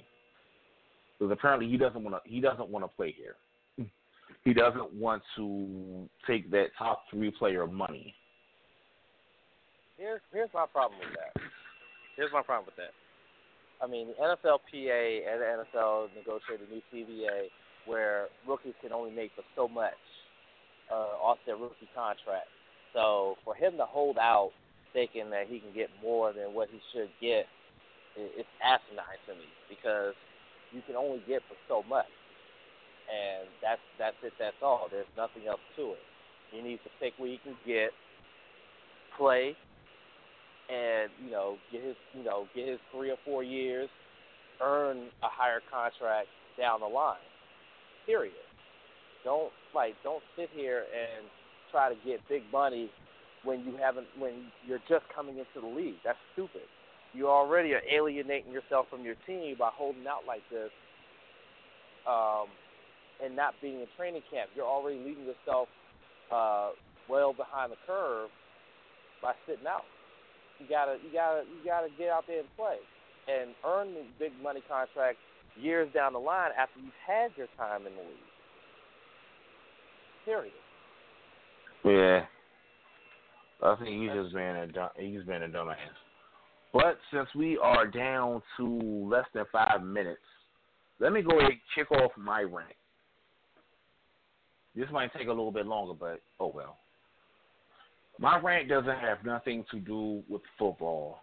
because 1.17 1.31
apparently 1.31 1.69
he 1.69 1.77
doesn't 1.77 2.03
want 2.03 2.15
to. 2.15 2.29
He 2.29 2.39
doesn't 2.39 2.69
want 2.69 2.83
to 2.83 2.89
play 2.95 3.13
here 3.15 3.35
he 4.47 4.53
doesn't 4.53 4.93
want 4.93 5.21
to 5.35 6.07
take 6.25 6.49
that 6.51 6.67
top 6.77 7.03
three 7.11 7.31
player 7.31 7.67
money. 7.67 8.15
Here's 9.97 10.21
here's 10.31 10.49
my 10.53 10.65
problem 10.71 10.99
with 10.99 11.17
that. 11.17 11.41
Here's 12.15 12.31
my 12.31 12.41
problem 12.41 12.65
with 12.65 12.77
that. 12.77 12.93
I 13.83 13.89
mean, 13.89 14.07
the 14.07 14.13
NFLPA 14.13 15.21
and 15.29 15.41
the 15.41 15.65
NFL 15.79 16.07
negotiated 16.15 16.67
a 16.69 16.73
new 16.73 16.81
CBA 16.93 17.47
where 17.85 18.27
rookies 18.47 18.73
can 18.81 18.91
only 18.91 19.11
make 19.11 19.31
for 19.35 19.43
so 19.55 19.67
much 19.67 19.93
uh, 20.91 21.19
off 21.21 21.37
their 21.45 21.57
rookie 21.57 21.89
contract. 21.93 22.47
So 22.93 23.35
for 23.43 23.53
him 23.53 23.77
to 23.77 23.85
hold 23.85 24.17
out, 24.17 24.51
thinking 24.93 25.29
that 25.31 25.47
he 25.47 25.59
can 25.59 25.73
get 25.73 25.89
more 26.01 26.33
than 26.33 26.53
what 26.53 26.69
he 26.71 26.79
should 26.93 27.09
get, 27.21 27.45
it's 28.15 28.49
asinine 28.63 29.21
to 29.27 29.33
me 29.33 29.45
because 29.69 30.13
you 30.71 30.81
can 30.85 30.95
only 30.95 31.21
get 31.27 31.41
for 31.47 31.55
so 31.67 31.87
much 31.87 32.09
and 33.07 33.47
that's 33.61 33.81
that's 33.97 34.15
it. 34.23 34.33
That's 34.39 34.59
all. 34.61 34.87
There's 34.91 35.09
nothing 35.15 35.47
else 35.47 35.63
to 35.75 35.95
it. 35.95 36.03
He 36.51 36.61
needs 36.61 36.81
to 36.83 36.91
pick 36.99 37.13
where 37.17 37.29
he 37.29 37.39
can 37.43 37.55
get, 37.65 37.91
play, 39.17 39.55
and 40.69 41.09
you 41.23 41.31
know 41.31 41.57
get 41.71 41.83
his 41.83 41.95
you 42.13 42.23
know 42.23 42.47
get 42.55 42.67
his 42.67 42.79
three 42.91 43.09
or 43.09 43.17
four 43.25 43.43
years, 43.43 43.89
earn 44.61 45.07
a 45.23 45.31
higher 45.31 45.61
contract 45.71 46.27
down 46.57 46.81
the 46.81 46.87
line. 46.87 47.23
Period. 48.05 48.35
Don't 49.23 49.51
like 49.73 49.95
don't 50.03 50.23
sit 50.35 50.49
here 50.53 50.83
and 50.91 51.27
try 51.71 51.89
to 51.89 51.95
get 52.05 52.19
big 52.29 52.43
money 52.51 52.89
when 53.43 53.65
you 53.65 53.77
haven't 53.79 54.07
when 54.17 54.51
you're 54.65 54.83
just 54.89 55.05
coming 55.13 55.37
into 55.37 55.61
the 55.61 55.67
league. 55.67 55.95
That's 56.03 56.17
stupid. 56.33 56.67
You 57.13 57.29
already 57.29 57.73
are 57.73 57.81
alienating 57.89 58.51
yourself 58.51 58.87
from 58.89 59.03
your 59.03 59.15
team 59.25 59.55
by 59.57 59.69
holding 59.73 60.05
out 60.07 60.27
like 60.27 60.43
this, 60.51 60.69
um, 62.07 62.47
and 63.23 63.35
not 63.35 63.55
being 63.61 63.79
in 63.81 63.87
training 63.95 64.23
camp. 64.31 64.49
You're 64.55 64.67
already 64.67 64.99
leaving 64.99 65.25
yourself 65.25 65.67
uh, 66.31 66.71
well 67.09 67.33
behind 67.33 67.71
the 67.71 67.77
curve 67.85 68.29
by 69.21 69.33
sitting 69.47 69.67
out. 69.67 69.85
You 70.59 70.67
gotta 70.69 70.97
you 71.03 71.11
gotta 71.13 71.43
you 71.47 71.63
gotta 71.63 71.87
get 71.97 72.09
out 72.09 72.25
there 72.27 72.39
and 72.39 72.49
play 72.57 72.77
and 73.27 73.51
earn 73.65 73.93
the 73.93 74.03
big 74.19 74.31
money 74.41 74.61
contract 74.67 75.17
years 75.59 75.89
down 75.93 76.13
the 76.13 76.19
line 76.19 76.51
after 76.57 76.79
you've 76.79 77.01
had 77.05 77.31
your 77.35 77.47
time 77.57 77.85
in 77.85 77.93
the 77.93 78.01
league. 78.01 78.31
Period. 80.25 80.53
Yeah. 81.85 82.25
I 83.61 83.75
think 83.75 84.01
he's 84.01 84.11
just 84.11 84.35
being 84.35 84.47
a 84.47 84.67
dumb, 84.67 84.89
he's 84.97 85.23
being 85.23 85.43
a 85.43 85.47
dumbass. 85.47 85.75
But 86.73 86.97
since 87.11 87.27
we 87.35 87.57
are 87.57 87.87
down 87.87 88.41
to 88.57 89.09
less 89.09 89.25
than 89.33 89.45
five 89.51 89.83
minutes, 89.83 90.21
let 90.99 91.11
me 91.11 91.21
go 91.21 91.39
ahead 91.39 91.51
and 91.51 91.59
kick 91.75 91.91
off 91.91 92.11
my 92.17 92.41
rant. 92.41 92.73
This 94.75 94.87
might 94.91 95.11
take 95.13 95.27
a 95.27 95.31
little 95.31 95.51
bit 95.51 95.65
longer, 95.65 95.93
but 95.93 96.21
oh 96.39 96.51
well. 96.53 96.77
My 98.19 98.39
rant 98.39 98.69
doesn't 98.69 98.97
have 98.99 99.23
nothing 99.25 99.63
to 99.71 99.79
do 99.79 100.23
with 100.27 100.41
football. 100.57 101.19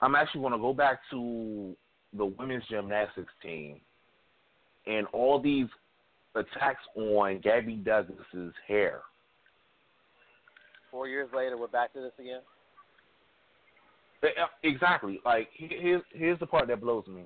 I'm 0.00 0.14
actually 0.14 0.40
going 0.40 0.52
to 0.52 0.58
go 0.58 0.72
back 0.72 1.00
to 1.10 1.76
the 2.16 2.24
women's 2.24 2.64
gymnastics 2.70 3.32
team 3.42 3.80
and 4.86 5.06
all 5.12 5.40
these 5.40 5.66
attacks 6.34 6.82
on 6.96 7.40
Gabby 7.42 7.74
Douglas's 7.74 8.54
hair. 8.66 9.02
Four 10.90 11.08
years 11.08 11.28
later, 11.34 11.56
we're 11.56 11.68
back 11.68 11.92
to 11.92 12.00
this 12.00 12.12
again. 12.18 12.40
Uh, 14.22 14.46
exactly. 14.62 15.20
Like 15.24 15.48
here's 15.52 16.02
here's 16.12 16.38
the 16.40 16.46
part 16.46 16.68
that 16.68 16.80
blows 16.80 17.06
me. 17.06 17.24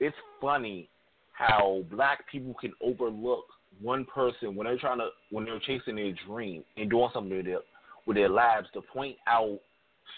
It's 0.00 0.16
funny 0.40 0.88
how 1.32 1.82
black 1.90 2.30
people 2.30 2.54
can 2.60 2.72
overlook 2.82 3.44
one 3.80 4.04
person 4.04 4.54
when 4.54 4.66
they're 4.66 4.78
trying 4.78 4.98
to 4.98 5.08
when 5.30 5.44
they're 5.44 5.60
chasing 5.60 5.96
their 5.96 6.12
dream 6.26 6.64
and 6.76 6.90
doing 6.90 7.10
something 7.12 7.36
with 7.36 7.46
their 7.46 7.60
with 8.06 8.16
their 8.16 8.28
lives 8.28 8.68
to 8.74 8.80
point 8.80 9.16
out 9.26 9.58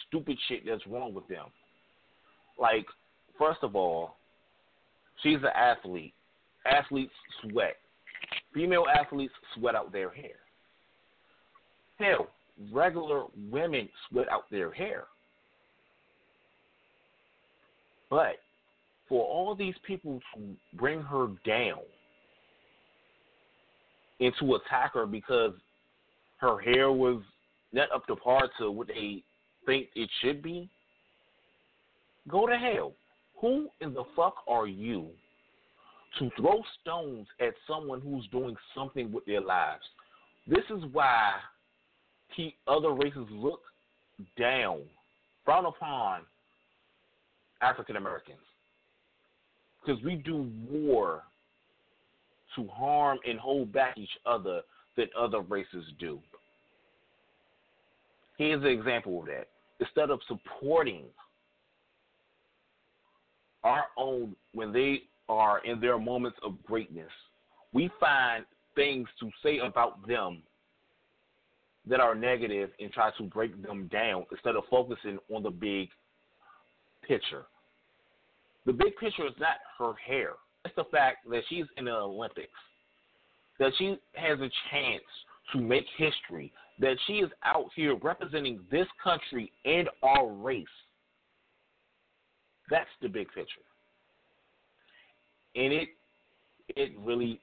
stupid 0.06 0.38
shit 0.48 0.64
that's 0.66 0.86
wrong 0.86 1.14
with 1.14 1.26
them. 1.28 1.46
Like, 2.59 2.86
first 3.38 3.60
of 3.62 3.74
all, 3.74 4.16
she's 5.22 5.38
an 5.38 5.51
athlete. 5.55 6.14
Athletes 6.66 7.12
sweat. 7.42 7.76
Female 8.55 8.84
athletes 8.92 9.34
sweat 9.55 9.74
out 9.74 9.92
their 9.92 10.10
hair. 10.10 10.36
Hell, 11.98 12.28
regular 12.72 13.24
women 13.50 13.88
sweat 14.08 14.28
out 14.30 14.50
their 14.50 14.72
hair. 14.72 15.04
But 18.10 18.36
for 19.08 19.24
all 19.24 19.54
these 19.54 19.74
people 19.86 20.20
to 20.34 20.56
bring 20.76 21.00
her 21.02 21.28
down 21.44 21.80
and 24.20 24.32
to 24.40 24.54
attack 24.54 24.94
her 24.94 25.06
because 25.06 25.52
her 26.38 26.60
hair 26.60 26.92
was 26.92 27.22
not 27.72 27.90
up 27.92 28.06
to 28.06 28.16
par 28.16 28.48
to 28.58 28.70
what 28.70 28.88
they 28.88 29.22
think 29.66 29.88
it 29.94 30.08
should 30.20 30.42
be, 30.42 30.68
go 32.28 32.46
to 32.46 32.56
hell. 32.56 32.92
Who 33.40 33.68
in 33.80 33.92
the 33.94 34.04
fuck 34.14 34.36
are 34.46 34.66
you 34.66 35.08
to 36.18 36.30
throw 36.38 36.62
stones 36.80 37.26
at 37.40 37.54
someone 37.66 38.00
who's 38.00 38.26
doing 38.30 38.56
something 38.74 39.12
with 39.12 39.24
their 39.26 39.40
lives? 39.40 39.82
This 40.46 40.64
is 40.70 40.84
why 40.92 41.32
he, 42.36 42.55
other 42.66 42.93
races 42.93 43.27
look 43.31 43.61
down, 44.39 44.81
frown 45.44 45.66
upon 45.66 46.20
African 47.61 47.97
Americans. 47.97 48.39
Because 49.85 50.02
we 50.02 50.16
do 50.16 50.51
more 50.70 51.23
to 52.56 52.66
harm 52.69 53.19
and 53.28 53.39
hold 53.39 53.73
back 53.73 53.98
each 53.98 54.16
other 54.27 54.62
than 54.97 55.06
other 55.19 55.40
races 55.40 55.85
do. 55.98 56.19
Here's 58.39 58.62
an 58.62 58.69
example 58.69 59.20
of 59.20 59.27
that. 59.27 59.48
Instead 59.81 60.11
of 60.11 60.20
supporting 60.28 61.05
our 63.62 63.85
own 63.97 64.35
when 64.52 64.73
they 64.73 65.02
are 65.28 65.65
in 65.65 65.81
their 65.81 65.98
moments 65.98 66.39
of 66.44 66.52
greatness, 66.65 67.11
we 67.73 67.90
find 67.98 68.44
things 68.74 69.09
to 69.20 69.31
say 69.43 69.59
about 69.59 70.06
them 70.06 70.43
that 71.86 72.01
are 72.01 72.15
negative 72.15 72.70
and 72.81 72.93
try 72.93 73.11
to 73.19 73.23
break 73.24 73.61
them 73.62 73.89
down 73.89 74.24
instead 74.32 74.56
of 74.56 74.65
focusing 74.70 75.19
on 75.35 75.43
the 75.43 75.51
big 75.51 75.89
picture. 77.06 77.44
The 78.66 78.73
big 78.73 78.97
picture 78.97 79.27
is 79.27 79.35
not 79.39 79.56
her 79.78 79.93
hair. 79.94 80.32
It's 80.65 80.74
the 80.77 80.85
fact 80.90 81.28
that 81.28 81.43
she's 81.48 81.66
in 81.77 81.85
the 81.85 81.93
Olympics, 81.93 82.48
that 83.59 83.73
she 83.77 83.98
has 84.15 84.39
a 84.40 84.51
chance 84.70 85.02
to 85.52 85.61
make 85.61 85.85
history, 85.98 86.52
that 86.81 86.97
she 87.06 87.15
is 87.15 87.31
out 87.44 87.66
here 87.77 87.97
representing 88.02 88.61
this 88.70 88.86
country 89.02 89.52
and 89.66 89.89
our 90.02 90.27
race. 90.28 90.65
That's 92.70 92.89
the 93.02 93.09
big 93.09 93.28
picture. 93.28 93.61
And 95.55 95.73
it 95.73 95.89
it 96.69 96.93
really 96.98 97.40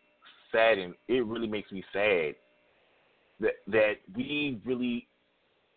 saddens 0.52 0.96
it 1.08 1.24
really 1.26 1.48
makes 1.48 1.72
me 1.72 1.84
sad 1.94 2.34
that 3.42 3.56
that 3.68 3.94
we 4.16 4.60
really 4.66 5.08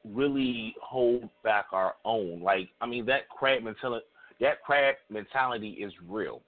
really 0.04 0.74
hold 0.82 1.28
back 1.42 1.66
our 1.72 1.94
own. 2.04 2.42
Like 2.42 2.68
I 2.80 2.86
mean 2.86 3.06
that 3.06 3.28
crab 3.28 3.62
mentality 3.62 4.06
that 4.40 4.62
crab 4.62 4.96
mentality 5.10 5.70
is 5.70 5.92
real. 6.08 6.40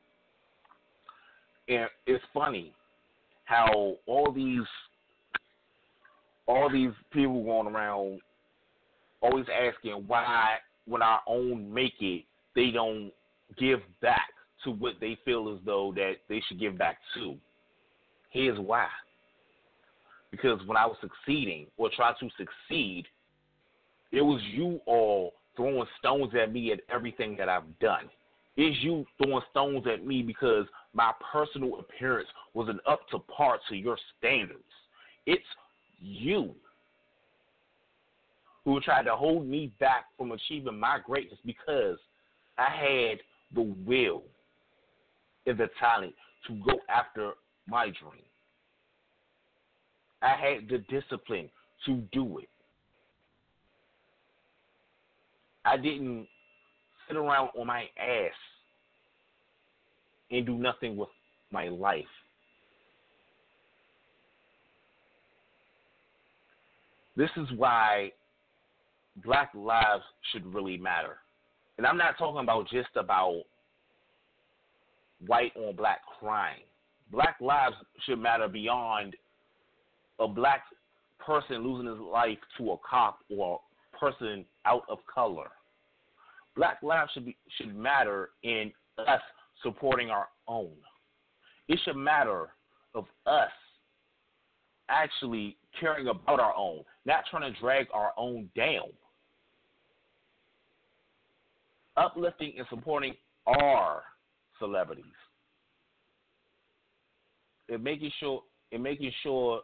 And 1.68 1.88
it's 2.06 2.24
funny 2.32 2.72
how 3.44 3.96
all 4.06 4.32
these 4.32 4.66
all 6.46 6.70
these 6.70 6.92
people 7.12 7.42
going 7.42 7.74
around 7.74 8.20
always 9.20 9.46
asking 9.52 10.04
why 10.06 10.56
when 10.86 11.02
our 11.02 11.20
own 11.26 11.72
make 11.72 11.94
it 12.00 12.24
they 12.54 12.70
don't 12.70 13.10
give 13.58 13.80
back 14.00 14.28
to 14.64 14.70
what 14.70 14.94
they 15.00 15.18
feel 15.24 15.52
as 15.52 15.64
though 15.64 15.92
that 15.94 16.14
they 16.28 16.42
should 16.46 16.60
give 16.60 16.78
back 16.78 16.98
to. 17.14 17.36
Here's 18.30 18.58
why. 18.58 18.86
Because 20.30 20.60
when 20.66 20.76
I 20.76 20.86
was 20.86 20.96
succeeding 21.00 21.66
or 21.76 21.90
trying 21.94 22.14
to 22.20 22.28
succeed, 22.36 23.06
it 24.12 24.22
was 24.22 24.40
you 24.52 24.80
all 24.86 25.34
throwing 25.56 25.86
stones 25.98 26.32
at 26.40 26.52
me 26.52 26.72
at 26.72 26.80
everything 26.92 27.36
that 27.36 27.48
I've 27.48 27.78
done. 27.80 28.10
It's 28.56 28.76
you 28.82 29.04
throwing 29.18 29.42
stones 29.50 29.86
at 29.92 30.06
me 30.06 30.22
because 30.22 30.66
my 30.94 31.12
personal 31.32 31.78
appearance 31.78 32.28
wasn't 32.54 32.80
up 32.86 33.00
to 33.10 33.18
par 33.18 33.58
to 33.68 33.76
your 33.76 33.98
standards. 34.18 34.62
It's 35.26 35.44
you 36.00 36.54
who 38.64 38.80
tried 38.80 39.04
to 39.04 39.14
hold 39.14 39.46
me 39.46 39.72
back 39.78 40.06
from 40.16 40.32
achieving 40.32 40.78
my 40.78 40.98
greatness 41.04 41.38
because 41.44 41.98
I 42.58 42.70
had 42.70 43.18
the 43.54 43.74
will 43.86 44.22
and 45.46 45.58
the 45.58 45.68
talent 45.78 46.14
to 46.48 46.54
go 46.66 46.80
after 46.88 47.32
my 47.68 47.86
dream. 47.86 48.24
I 50.22 50.34
had 50.36 50.68
the 50.68 50.78
discipline 50.88 51.48
to 51.86 52.02
do 52.12 52.38
it. 52.38 52.48
I 55.64 55.76
didn't 55.76 56.26
sit 57.06 57.16
around 57.16 57.50
on 57.58 57.66
my 57.66 57.82
ass 57.98 58.32
and 60.30 60.46
do 60.46 60.56
nothing 60.56 60.96
with 60.96 61.08
my 61.50 61.68
life. 61.68 62.04
This 67.16 67.30
is 67.36 67.48
why 67.56 68.12
black 69.24 69.50
lives 69.54 70.04
should 70.32 70.52
really 70.52 70.76
matter. 70.76 71.16
And 71.78 71.86
I'm 71.86 71.96
not 71.96 72.18
talking 72.18 72.42
about 72.42 72.68
just 72.68 72.94
about 72.96 73.42
white 75.26 75.52
on 75.56 75.74
black 75.74 76.00
crime. 76.18 76.60
Black 77.10 77.36
lives 77.40 77.76
should 78.04 78.18
matter 78.18 78.48
beyond 78.48 79.16
a 80.18 80.28
black 80.28 80.62
person 81.18 81.64
losing 81.64 81.90
his 81.90 81.98
life 81.98 82.38
to 82.58 82.72
a 82.72 82.76
cop 82.88 83.18
or 83.30 83.60
a 83.94 83.98
person 83.98 84.44
out 84.64 84.82
of 84.88 84.98
color. 85.12 85.48
Black 86.56 86.78
lives 86.82 87.10
should 87.12 87.26
be 87.26 87.36
should 87.58 87.76
matter 87.76 88.30
in 88.42 88.72
us 88.98 89.20
supporting 89.62 90.10
our 90.10 90.28
own. 90.48 90.72
It 91.68 91.78
should 91.84 91.96
matter 91.96 92.48
of 92.94 93.04
us 93.26 93.50
actually 94.88 95.56
caring 95.78 96.08
about 96.08 96.40
our 96.40 96.54
own, 96.56 96.82
not 97.04 97.24
trying 97.30 97.52
to 97.52 97.60
drag 97.60 97.86
our 97.92 98.12
own 98.16 98.48
down. 98.56 98.88
Uplifting 101.96 102.54
and 102.58 102.66
supporting 102.70 103.14
our 103.46 104.02
celebrities. 104.58 105.04
and 107.68 107.82
making 107.82 108.10
sure 108.20 108.42
and 108.72 108.82
making 108.82 109.12
sure 109.22 109.60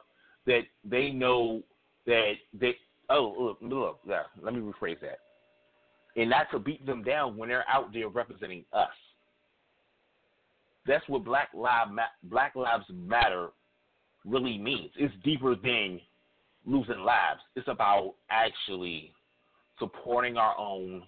that 0.47 0.63
they 0.85 1.11
know 1.11 1.63
that 2.07 2.33
they 2.53 2.75
oh 3.11 3.35
look 3.39 3.59
look 3.61 4.01
yeah, 4.07 4.23
let 4.43 4.55
me 4.55 4.61
rephrase 4.61 5.01
that 5.01 5.19
and 6.17 6.31
not 6.31 6.51
to 6.51 6.59
beat 6.59 6.85
them 6.85 7.03
down 7.03 7.37
when 7.37 7.49
they're 7.49 7.69
out 7.69 7.93
there 7.93 8.09
representing 8.09 8.65
us. 8.73 8.89
That's 10.87 11.07
what 11.09 11.25
Black 11.25 11.49
Lives 11.55 11.93
Black 12.25 12.55
Lives 12.55 12.85
Matter 12.93 13.49
really 14.25 14.59
means. 14.59 14.91
It's 14.97 15.15
deeper 15.25 15.55
than 15.55 16.01
losing 16.67 17.01
lives. 17.01 17.41
It's 17.57 17.69
about 17.69 18.15
actually 18.31 19.13
supporting 19.79 20.37
our 20.37 20.59
own 20.59 21.03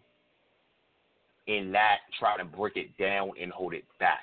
and 1.46 1.72
not 1.72 1.98
trying 2.18 2.38
to 2.38 2.44
break 2.44 2.76
it 2.76 2.96
down 2.96 3.32
and 3.40 3.52
hold 3.52 3.74
it 3.74 3.84
back. 3.98 4.22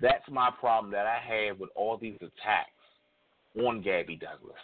That's 0.00 0.24
my 0.30 0.50
problem 0.58 0.92
that 0.92 1.06
I 1.06 1.18
have 1.18 1.58
with 1.58 1.70
all 1.74 1.96
these 1.96 2.16
attacks 2.16 2.70
on 3.64 3.80
Gabby 3.80 4.16
Douglas. 4.16 4.56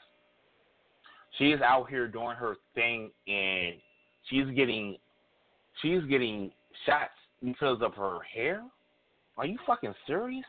She 1.39 1.53
is 1.53 1.61
out 1.63 1.89
here 1.89 2.07
doing 2.07 2.37
her 2.37 2.57
thing 2.75 3.11
and 3.27 3.77
she's 4.29 4.47
getting 4.55 4.97
she's 5.81 6.03
getting 6.05 6.51
shots 6.85 7.13
because 7.43 7.79
of 7.81 7.95
her 7.95 8.19
hair. 8.35 8.63
Are 9.39 9.47
you 9.47 9.59
fucking 9.67 9.95
serious? 10.07 10.45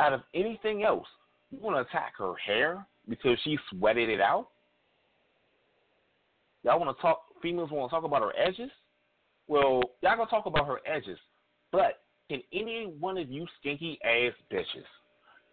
Out 0.00 0.12
of 0.12 0.22
anything 0.34 0.82
else, 0.82 1.06
you 1.50 1.58
want 1.60 1.76
to 1.76 1.82
attack 1.82 2.14
her 2.18 2.34
hair 2.34 2.84
because 3.08 3.38
she 3.44 3.58
sweated 3.70 4.08
it 4.08 4.20
out? 4.20 4.48
Y'all 6.64 6.80
want 6.80 6.96
to 6.96 7.00
talk? 7.00 7.22
Females 7.40 7.70
want 7.70 7.88
to 7.90 7.94
talk 7.94 8.04
about 8.04 8.22
her 8.22 8.32
edges? 8.36 8.70
Well, 9.46 9.82
y'all 10.02 10.16
gonna 10.16 10.30
talk 10.30 10.46
about 10.46 10.66
her 10.66 10.80
edges, 10.86 11.18
but 11.72 12.02
can 12.30 12.40
any 12.52 12.84
one 13.00 13.18
of 13.18 13.28
you 13.28 13.44
skinky 13.58 13.98
ass 14.04 14.32
bitches 14.52 14.84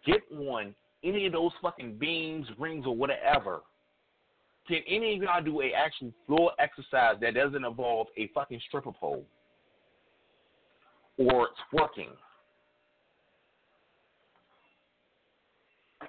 get 0.06 0.20
on 0.32 0.72
any 1.02 1.26
of 1.26 1.32
those 1.32 1.50
fucking 1.60 1.98
beams, 1.98 2.46
rings, 2.56 2.86
or 2.86 2.94
whatever? 2.94 3.62
Can 4.68 4.82
any 4.86 5.16
of 5.16 5.22
y'all 5.22 5.42
do 5.42 5.60
a 5.60 5.72
actual 5.72 6.12
floor 6.24 6.52
exercise 6.60 7.16
that 7.20 7.34
doesn't 7.34 7.64
involve 7.64 8.06
a 8.16 8.28
fucking 8.32 8.60
stripper 8.68 8.92
pole 8.92 9.26
or 11.16 11.48
twerking? 11.74 12.14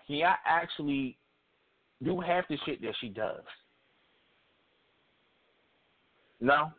Can 0.06 0.18
y'all 0.18 0.36
actually 0.46 1.18
do 2.04 2.20
half 2.20 2.48
the 2.48 2.58
shit 2.64 2.80
that 2.84 2.94
she 3.02 3.10
does? 3.10 3.42
No? 6.40 6.72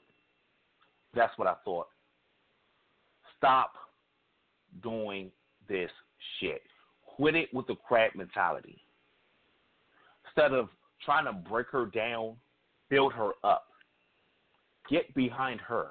That's 1.12 1.36
what 1.36 1.48
I 1.48 1.54
thought. 1.64 1.88
Stop 3.40 3.72
doing 4.82 5.30
this 5.66 5.90
shit. 6.38 6.60
Quit 7.16 7.34
it 7.34 7.48
with 7.54 7.66
the 7.66 7.74
crab 7.74 8.12
mentality. 8.14 8.78
Instead 10.26 10.52
of 10.52 10.68
trying 11.02 11.24
to 11.24 11.32
break 11.32 11.68
her 11.68 11.86
down, 11.86 12.36
build 12.90 13.14
her 13.14 13.30
up. 13.42 13.64
Get 14.90 15.14
behind 15.14 15.60
her. 15.62 15.88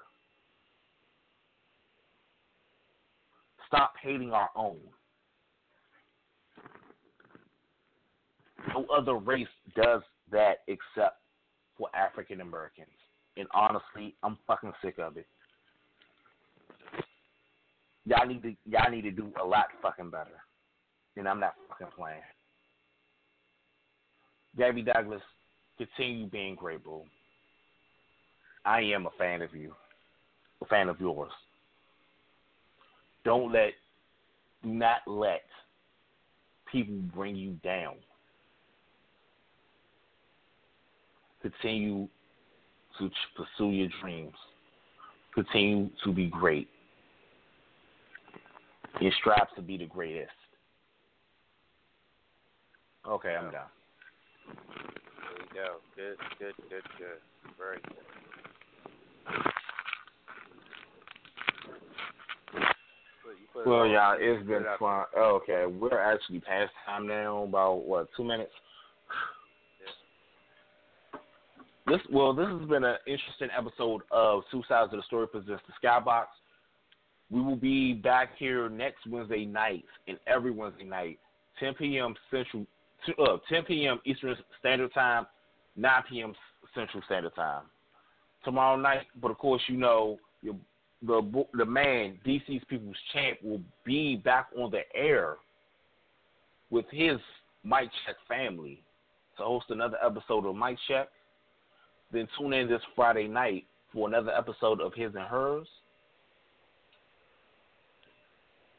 Stop 3.66 3.94
hating 4.00 4.32
our 4.32 4.50
own. 4.56 4.78
No 8.68 8.86
other 8.96 9.16
race 9.16 9.48
does 9.76 10.02
that 10.32 10.60
except 10.68 11.22
for 11.78 11.90
African 11.96 12.42
Americans. 12.42 12.90
And 13.38 13.48
honestly, 13.54 14.16
I'm 14.22 14.38
fucking 14.46 14.74
sick 14.84 15.00
of 15.00 15.18
it. 15.18 15.26
Y'all 18.10 18.26
need 18.26 18.42
to 18.42 18.56
y'all 18.66 18.90
need 18.90 19.04
to 19.04 19.12
do 19.12 19.32
a 19.42 19.46
lot 19.46 19.68
fucking 19.84 20.10
better. 20.10 20.42
And 21.16 21.28
I'm 21.28 21.40
not 21.40 21.54
fucking 21.70 21.94
playing. 21.96 22.18
Gabby 24.58 24.82
Douglas, 24.82 25.22
continue 25.78 26.26
being 26.26 26.56
great, 26.56 26.84
boo. 26.84 27.04
I 28.66 28.82
am 28.82 29.06
a 29.06 29.12
fan 29.20 29.44
of 29.44 29.54
you. 29.54 29.74
A 30.64 30.66
fan 30.66 30.90
of 30.90 31.00
yours. 31.00 31.32
Don't 33.24 33.54
let 33.54 33.74
do 34.64 34.70
not 34.70 35.02
let 35.06 35.44
people 36.72 36.96
bring 37.16 37.36
you 37.36 37.52
down. 37.64 37.94
Continue 41.44 42.08
to 42.98 43.10
pursue 43.38 43.70
your 43.70 43.90
dreams. 44.02 44.34
Continue 45.36 45.90
to 46.04 46.12
be 46.12 46.26
great. 46.26 46.68
Your 49.02 49.12
straps 49.20 49.52
to 49.56 49.62
be 49.62 49.78
the 49.78 49.86
greatest. 49.86 50.32
Okay, 53.08 53.36
I'm 53.36 53.52
done. 53.52 53.62
There 54.48 54.56
you 55.40 55.48
go. 55.54 55.78
Good, 55.96 56.18
good, 56.38 56.54
good, 56.70 56.84
good. 56.98 57.20
Very 57.58 57.80
good. 57.88 57.96
Well, 63.66 63.88
y'all, 63.88 64.16
it's 64.20 64.48
been 64.48 64.64
fun. 64.80 65.06
Oh, 65.16 65.42
okay, 65.42 65.66
we're 65.66 66.00
actually 66.00 66.40
past 66.40 66.72
time 66.86 67.08
now. 67.08 67.44
About 67.44 67.86
what, 67.86 68.08
two 68.16 68.24
minutes? 68.24 68.52
This 71.88 72.00
well, 72.12 72.34
this 72.34 72.48
has 72.48 72.70
been 72.70 72.84
an 72.84 72.98
interesting 73.08 73.50
episode 73.58 74.02
of 74.12 74.44
Two 74.52 74.62
Sides 74.70 74.94
of 74.94 75.00
the 75.00 75.04
Story 75.08 75.28
presents 75.28 75.64
the 75.68 75.88
Skybox. 75.88 76.26
We 77.32 77.42
will 77.42 77.56
be 77.56 77.94
back 77.94 78.30
here 78.38 78.70
next 78.70 79.06
Wednesday 79.08 79.46
night 79.46 79.86
and 80.08 80.18
every 80.26 80.52
Wednesday 80.52 80.84
night, 80.84 81.20
10 81.60 81.76
p.m. 81.76 82.16
Central, 82.32 82.66
uh, 83.20 83.38
10 83.50 83.64
p.m. 83.66 84.00
Eastern 84.06 84.36
Standard 84.60 84.94
Time, 84.94 85.28
9 85.76 86.04
p.m. 86.10 86.34
Central 86.74 87.04
Standard 87.06 87.36
Time. 87.36 87.64
Tomorrow 88.44 88.78
night, 88.78 89.04
but 89.22 89.32
of 89.32 89.38
course, 89.38 89.62
you 89.68 89.78
know 89.78 90.18
your, 90.42 90.56
the 91.06 91.46
the 91.54 91.66
man 91.66 92.18
DC's 92.26 92.64
People's 92.70 92.96
Champ 93.14 93.38
will 93.44 93.62
be 93.86 94.16
back 94.16 94.48
on 94.58 94.72
the 94.72 94.82
air 94.96 95.36
with 96.70 96.86
his 96.92 97.18
Mike 97.64 97.90
Check 98.06 98.16
family 98.28 98.82
to 99.38 99.44
host 99.44 99.66
another 99.70 99.98
episode 100.04 100.46
of 100.46 100.56
Mike 100.56 100.78
Check. 100.88 101.10
Then 102.12 102.28
tune 102.38 102.54
in 102.54 102.68
this 102.68 102.82
Friday 102.96 103.28
night 103.28 103.66
for 103.94 104.08
another 104.08 104.32
episode 104.32 104.82
of 104.82 104.94
His 104.94 105.14
and 105.16 105.26
Hers. 105.26 105.68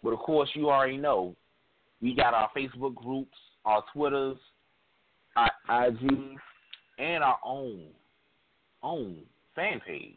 But 0.02 0.12
of 0.12 0.20
course, 0.20 0.48
you 0.54 0.70
already 0.70 0.96
know 0.96 1.36
we 2.00 2.14
got 2.14 2.34
our 2.34 2.50
Facebook 2.56 2.94
groups, 2.94 3.36
our 3.64 3.84
Twitters, 3.92 4.38
our 5.36 5.50
IGs, 5.68 6.36
and 6.98 7.24
our 7.24 7.38
own 7.44 7.86
own 8.82 9.18
fan 9.54 9.80
page 9.86 10.16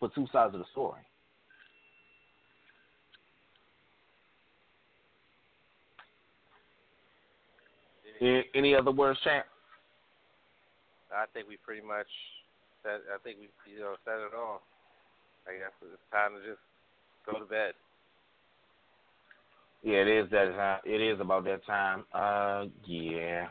for 0.00 0.10
Two 0.14 0.26
Sides 0.32 0.54
of 0.54 0.60
the 0.60 0.66
Story. 0.72 1.02
Any, 8.20 8.74
other 8.74 8.90
words, 8.90 9.18
champ? 9.22 9.46
I 11.14 11.24
think 11.32 11.46
we 11.46 11.56
pretty 11.56 11.86
much 11.86 12.08
said. 12.82 13.00
I 13.14 13.18
think 13.22 13.38
we 13.38 13.72
you 13.72 13.80
know 13.80 13.94
said 14.04 14.18
it 14.18 14.34
all. 14.36 14.62
I 15.46 15.52
guess 15.56 15.72
it's 15.80 16.02
time 16.10 16.32
to 16.34 16.42
just 16.42 16.60
go 17.24 17.38
to 17.38 17.46
bed. 17.46 17.72
Yeah, 19.82 19.98
it 19.98 20.08
is 20.08 20.30
that 20.30 20.52
time. 20.56 20.80
It 20.84 21.00
is 21.00 21.20
about 21.20 21.44
that 21.44 21.64
time. 21.64 22.04
Uh, 22.12 22.66
yeah, 22.84 23.48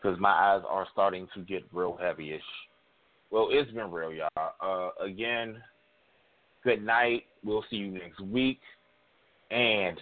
because 0.00 0.18
my 0.20 0.30
eyes 0.30 0.62
are 0.68 0.86
starting 0.92 1.26
to 1.34 1.40
get 1.40 1.62
real 1.72 1.98
heavyish. 2.00 2.40
Well, 3.30 3.48
it's 3.50 3.70
been 3.72 3.90
real, 3.90 4.12
y'all. 4.12 4.52
Uh, 4.60 5.04
again, 5.04 5.62
good 6.64 6.84
night. 6.84 7.24
We'll 7.42 7.64
see 7.70 7.76
you 7.76 7.90
next 7.92 8.20
week. 8.20 8.60
And 9.50 9.98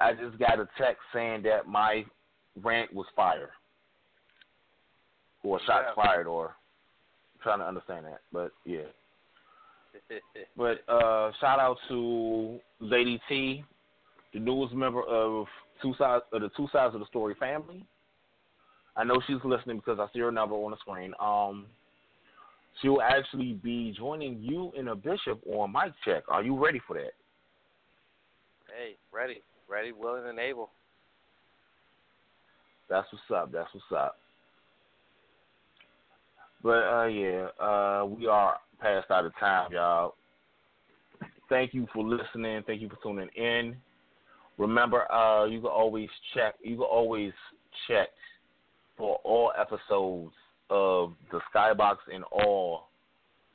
I 0.00 0.12
just 0.12 0.38
got 0.38 0.58
a 0.58 0.68
text 0.76 1.00
saying 1.12 1.42
that 1.44 1.68
my 1.68 2.04
rant 2.62 2.92
was 2.92 3.06
fire, 3.14 3.50
or 5.44 5.60
shots 5.60 5.86
Yeah. 5.96 6.02
fired, 6.02 6.26
or 6.26 6.56
I'm 7.34 7.40
trying 7.42 7.58
to 7.60 7.66
understand 7.66 8.06
that. 8.06 8.22
But 8.32 8.52
yeah. 8.64 8.86
But 10.56 10.88
uh, 10.88 11.32
shout 11.40 11.58
out 11.58 11.76
to 11.88 12.58
Lady 12.80 13.20
T, 13.28 13.64
the 14.32 14.40
newest 14.40 14.74
member 14.74 15.02
of 15.02 15.46
two 15.82 15.94
sides 15.98 16.24
of 16.32 16.42
the 16.42 16.50
two 16.56 16.68
sides 16.72 16.94
of 16.94 17.00
the 17.00 17.06
story 17.06 17.34
family. 17.38 17.84
I 18.96 19.04
know 19.04 19.20
she's 19.26 19.36
listening 19.44 19.78
because 19.78 19.98
I 19.98 20.06
see 20.12 20.20
her 20.20 20.30
number 20.30 20.54
on 20.54 20.70
the 20.70 20.76
screen. 20.78 21.12
Um, 21.20 21.66
she 22.80 22.88
will 22.88 23.02
actually 23.02 23.54
be 23.54 23.94
joining 23.96 24.40
you 24.40 24.72
and 24.76 24.88
a 24.88 24.94
bishop 24.94 25.40
on 25.46 25.72
mic 25.72 25.92
check. 26.04 26.24
Are 26.28 26.42
you 26.42 26.62
ready 26.62 26.80
for 26.86 26.94
that? 26.94 27.12
hey, 28.76 28.96
ready, 29.12 29.40
ready, 29.68 29.92
willing, 29.92 30.26
and 30.28 30.38
able. 30.38 30.70
That's 32.88 33.06
what's 33.12 33.42
up. 33.42 33.52
That's 33.52 33.68
what's 33.72 33.86
up. 33.96 34.16
But 36.62 36.82
uh, 36.82 37.06
yeah, 37.06 37.46
uh, 37.60 38.06
we 38.06 38.26
are 38.26 38.56
past 38.80 39.10
out 39.10 39.24
of 39.24 39.32
time, 39.38 39.72
y'all. 39.72 40.14
thank 41.48 41.74
you 41.74 41.86
for 41.92 42.04
listening. 42.04 42.62
Thank 42.66 42.80
you 42.80 42.88
for 42.88 42.96
tuning 43.02 43.28
in. 43.36 43.76
Remember, 44.58 45.10
uh, 45.12 45.46
you 45.46 45.60
can 45.60 45.70
always 45.70 46.08
check. 46.34 46.54
You 46.62 46.76
can 46.76 46.84
always 46.84 47.32
check 47.88 48.08
for 48.96 49.16
all 49.24 49.52
episodes 49.58 50.32
of 50.70 51.12
the 51.30 51.40
Skybox 51.52 51.96
and 52.12 52.24
all 52.30 52.88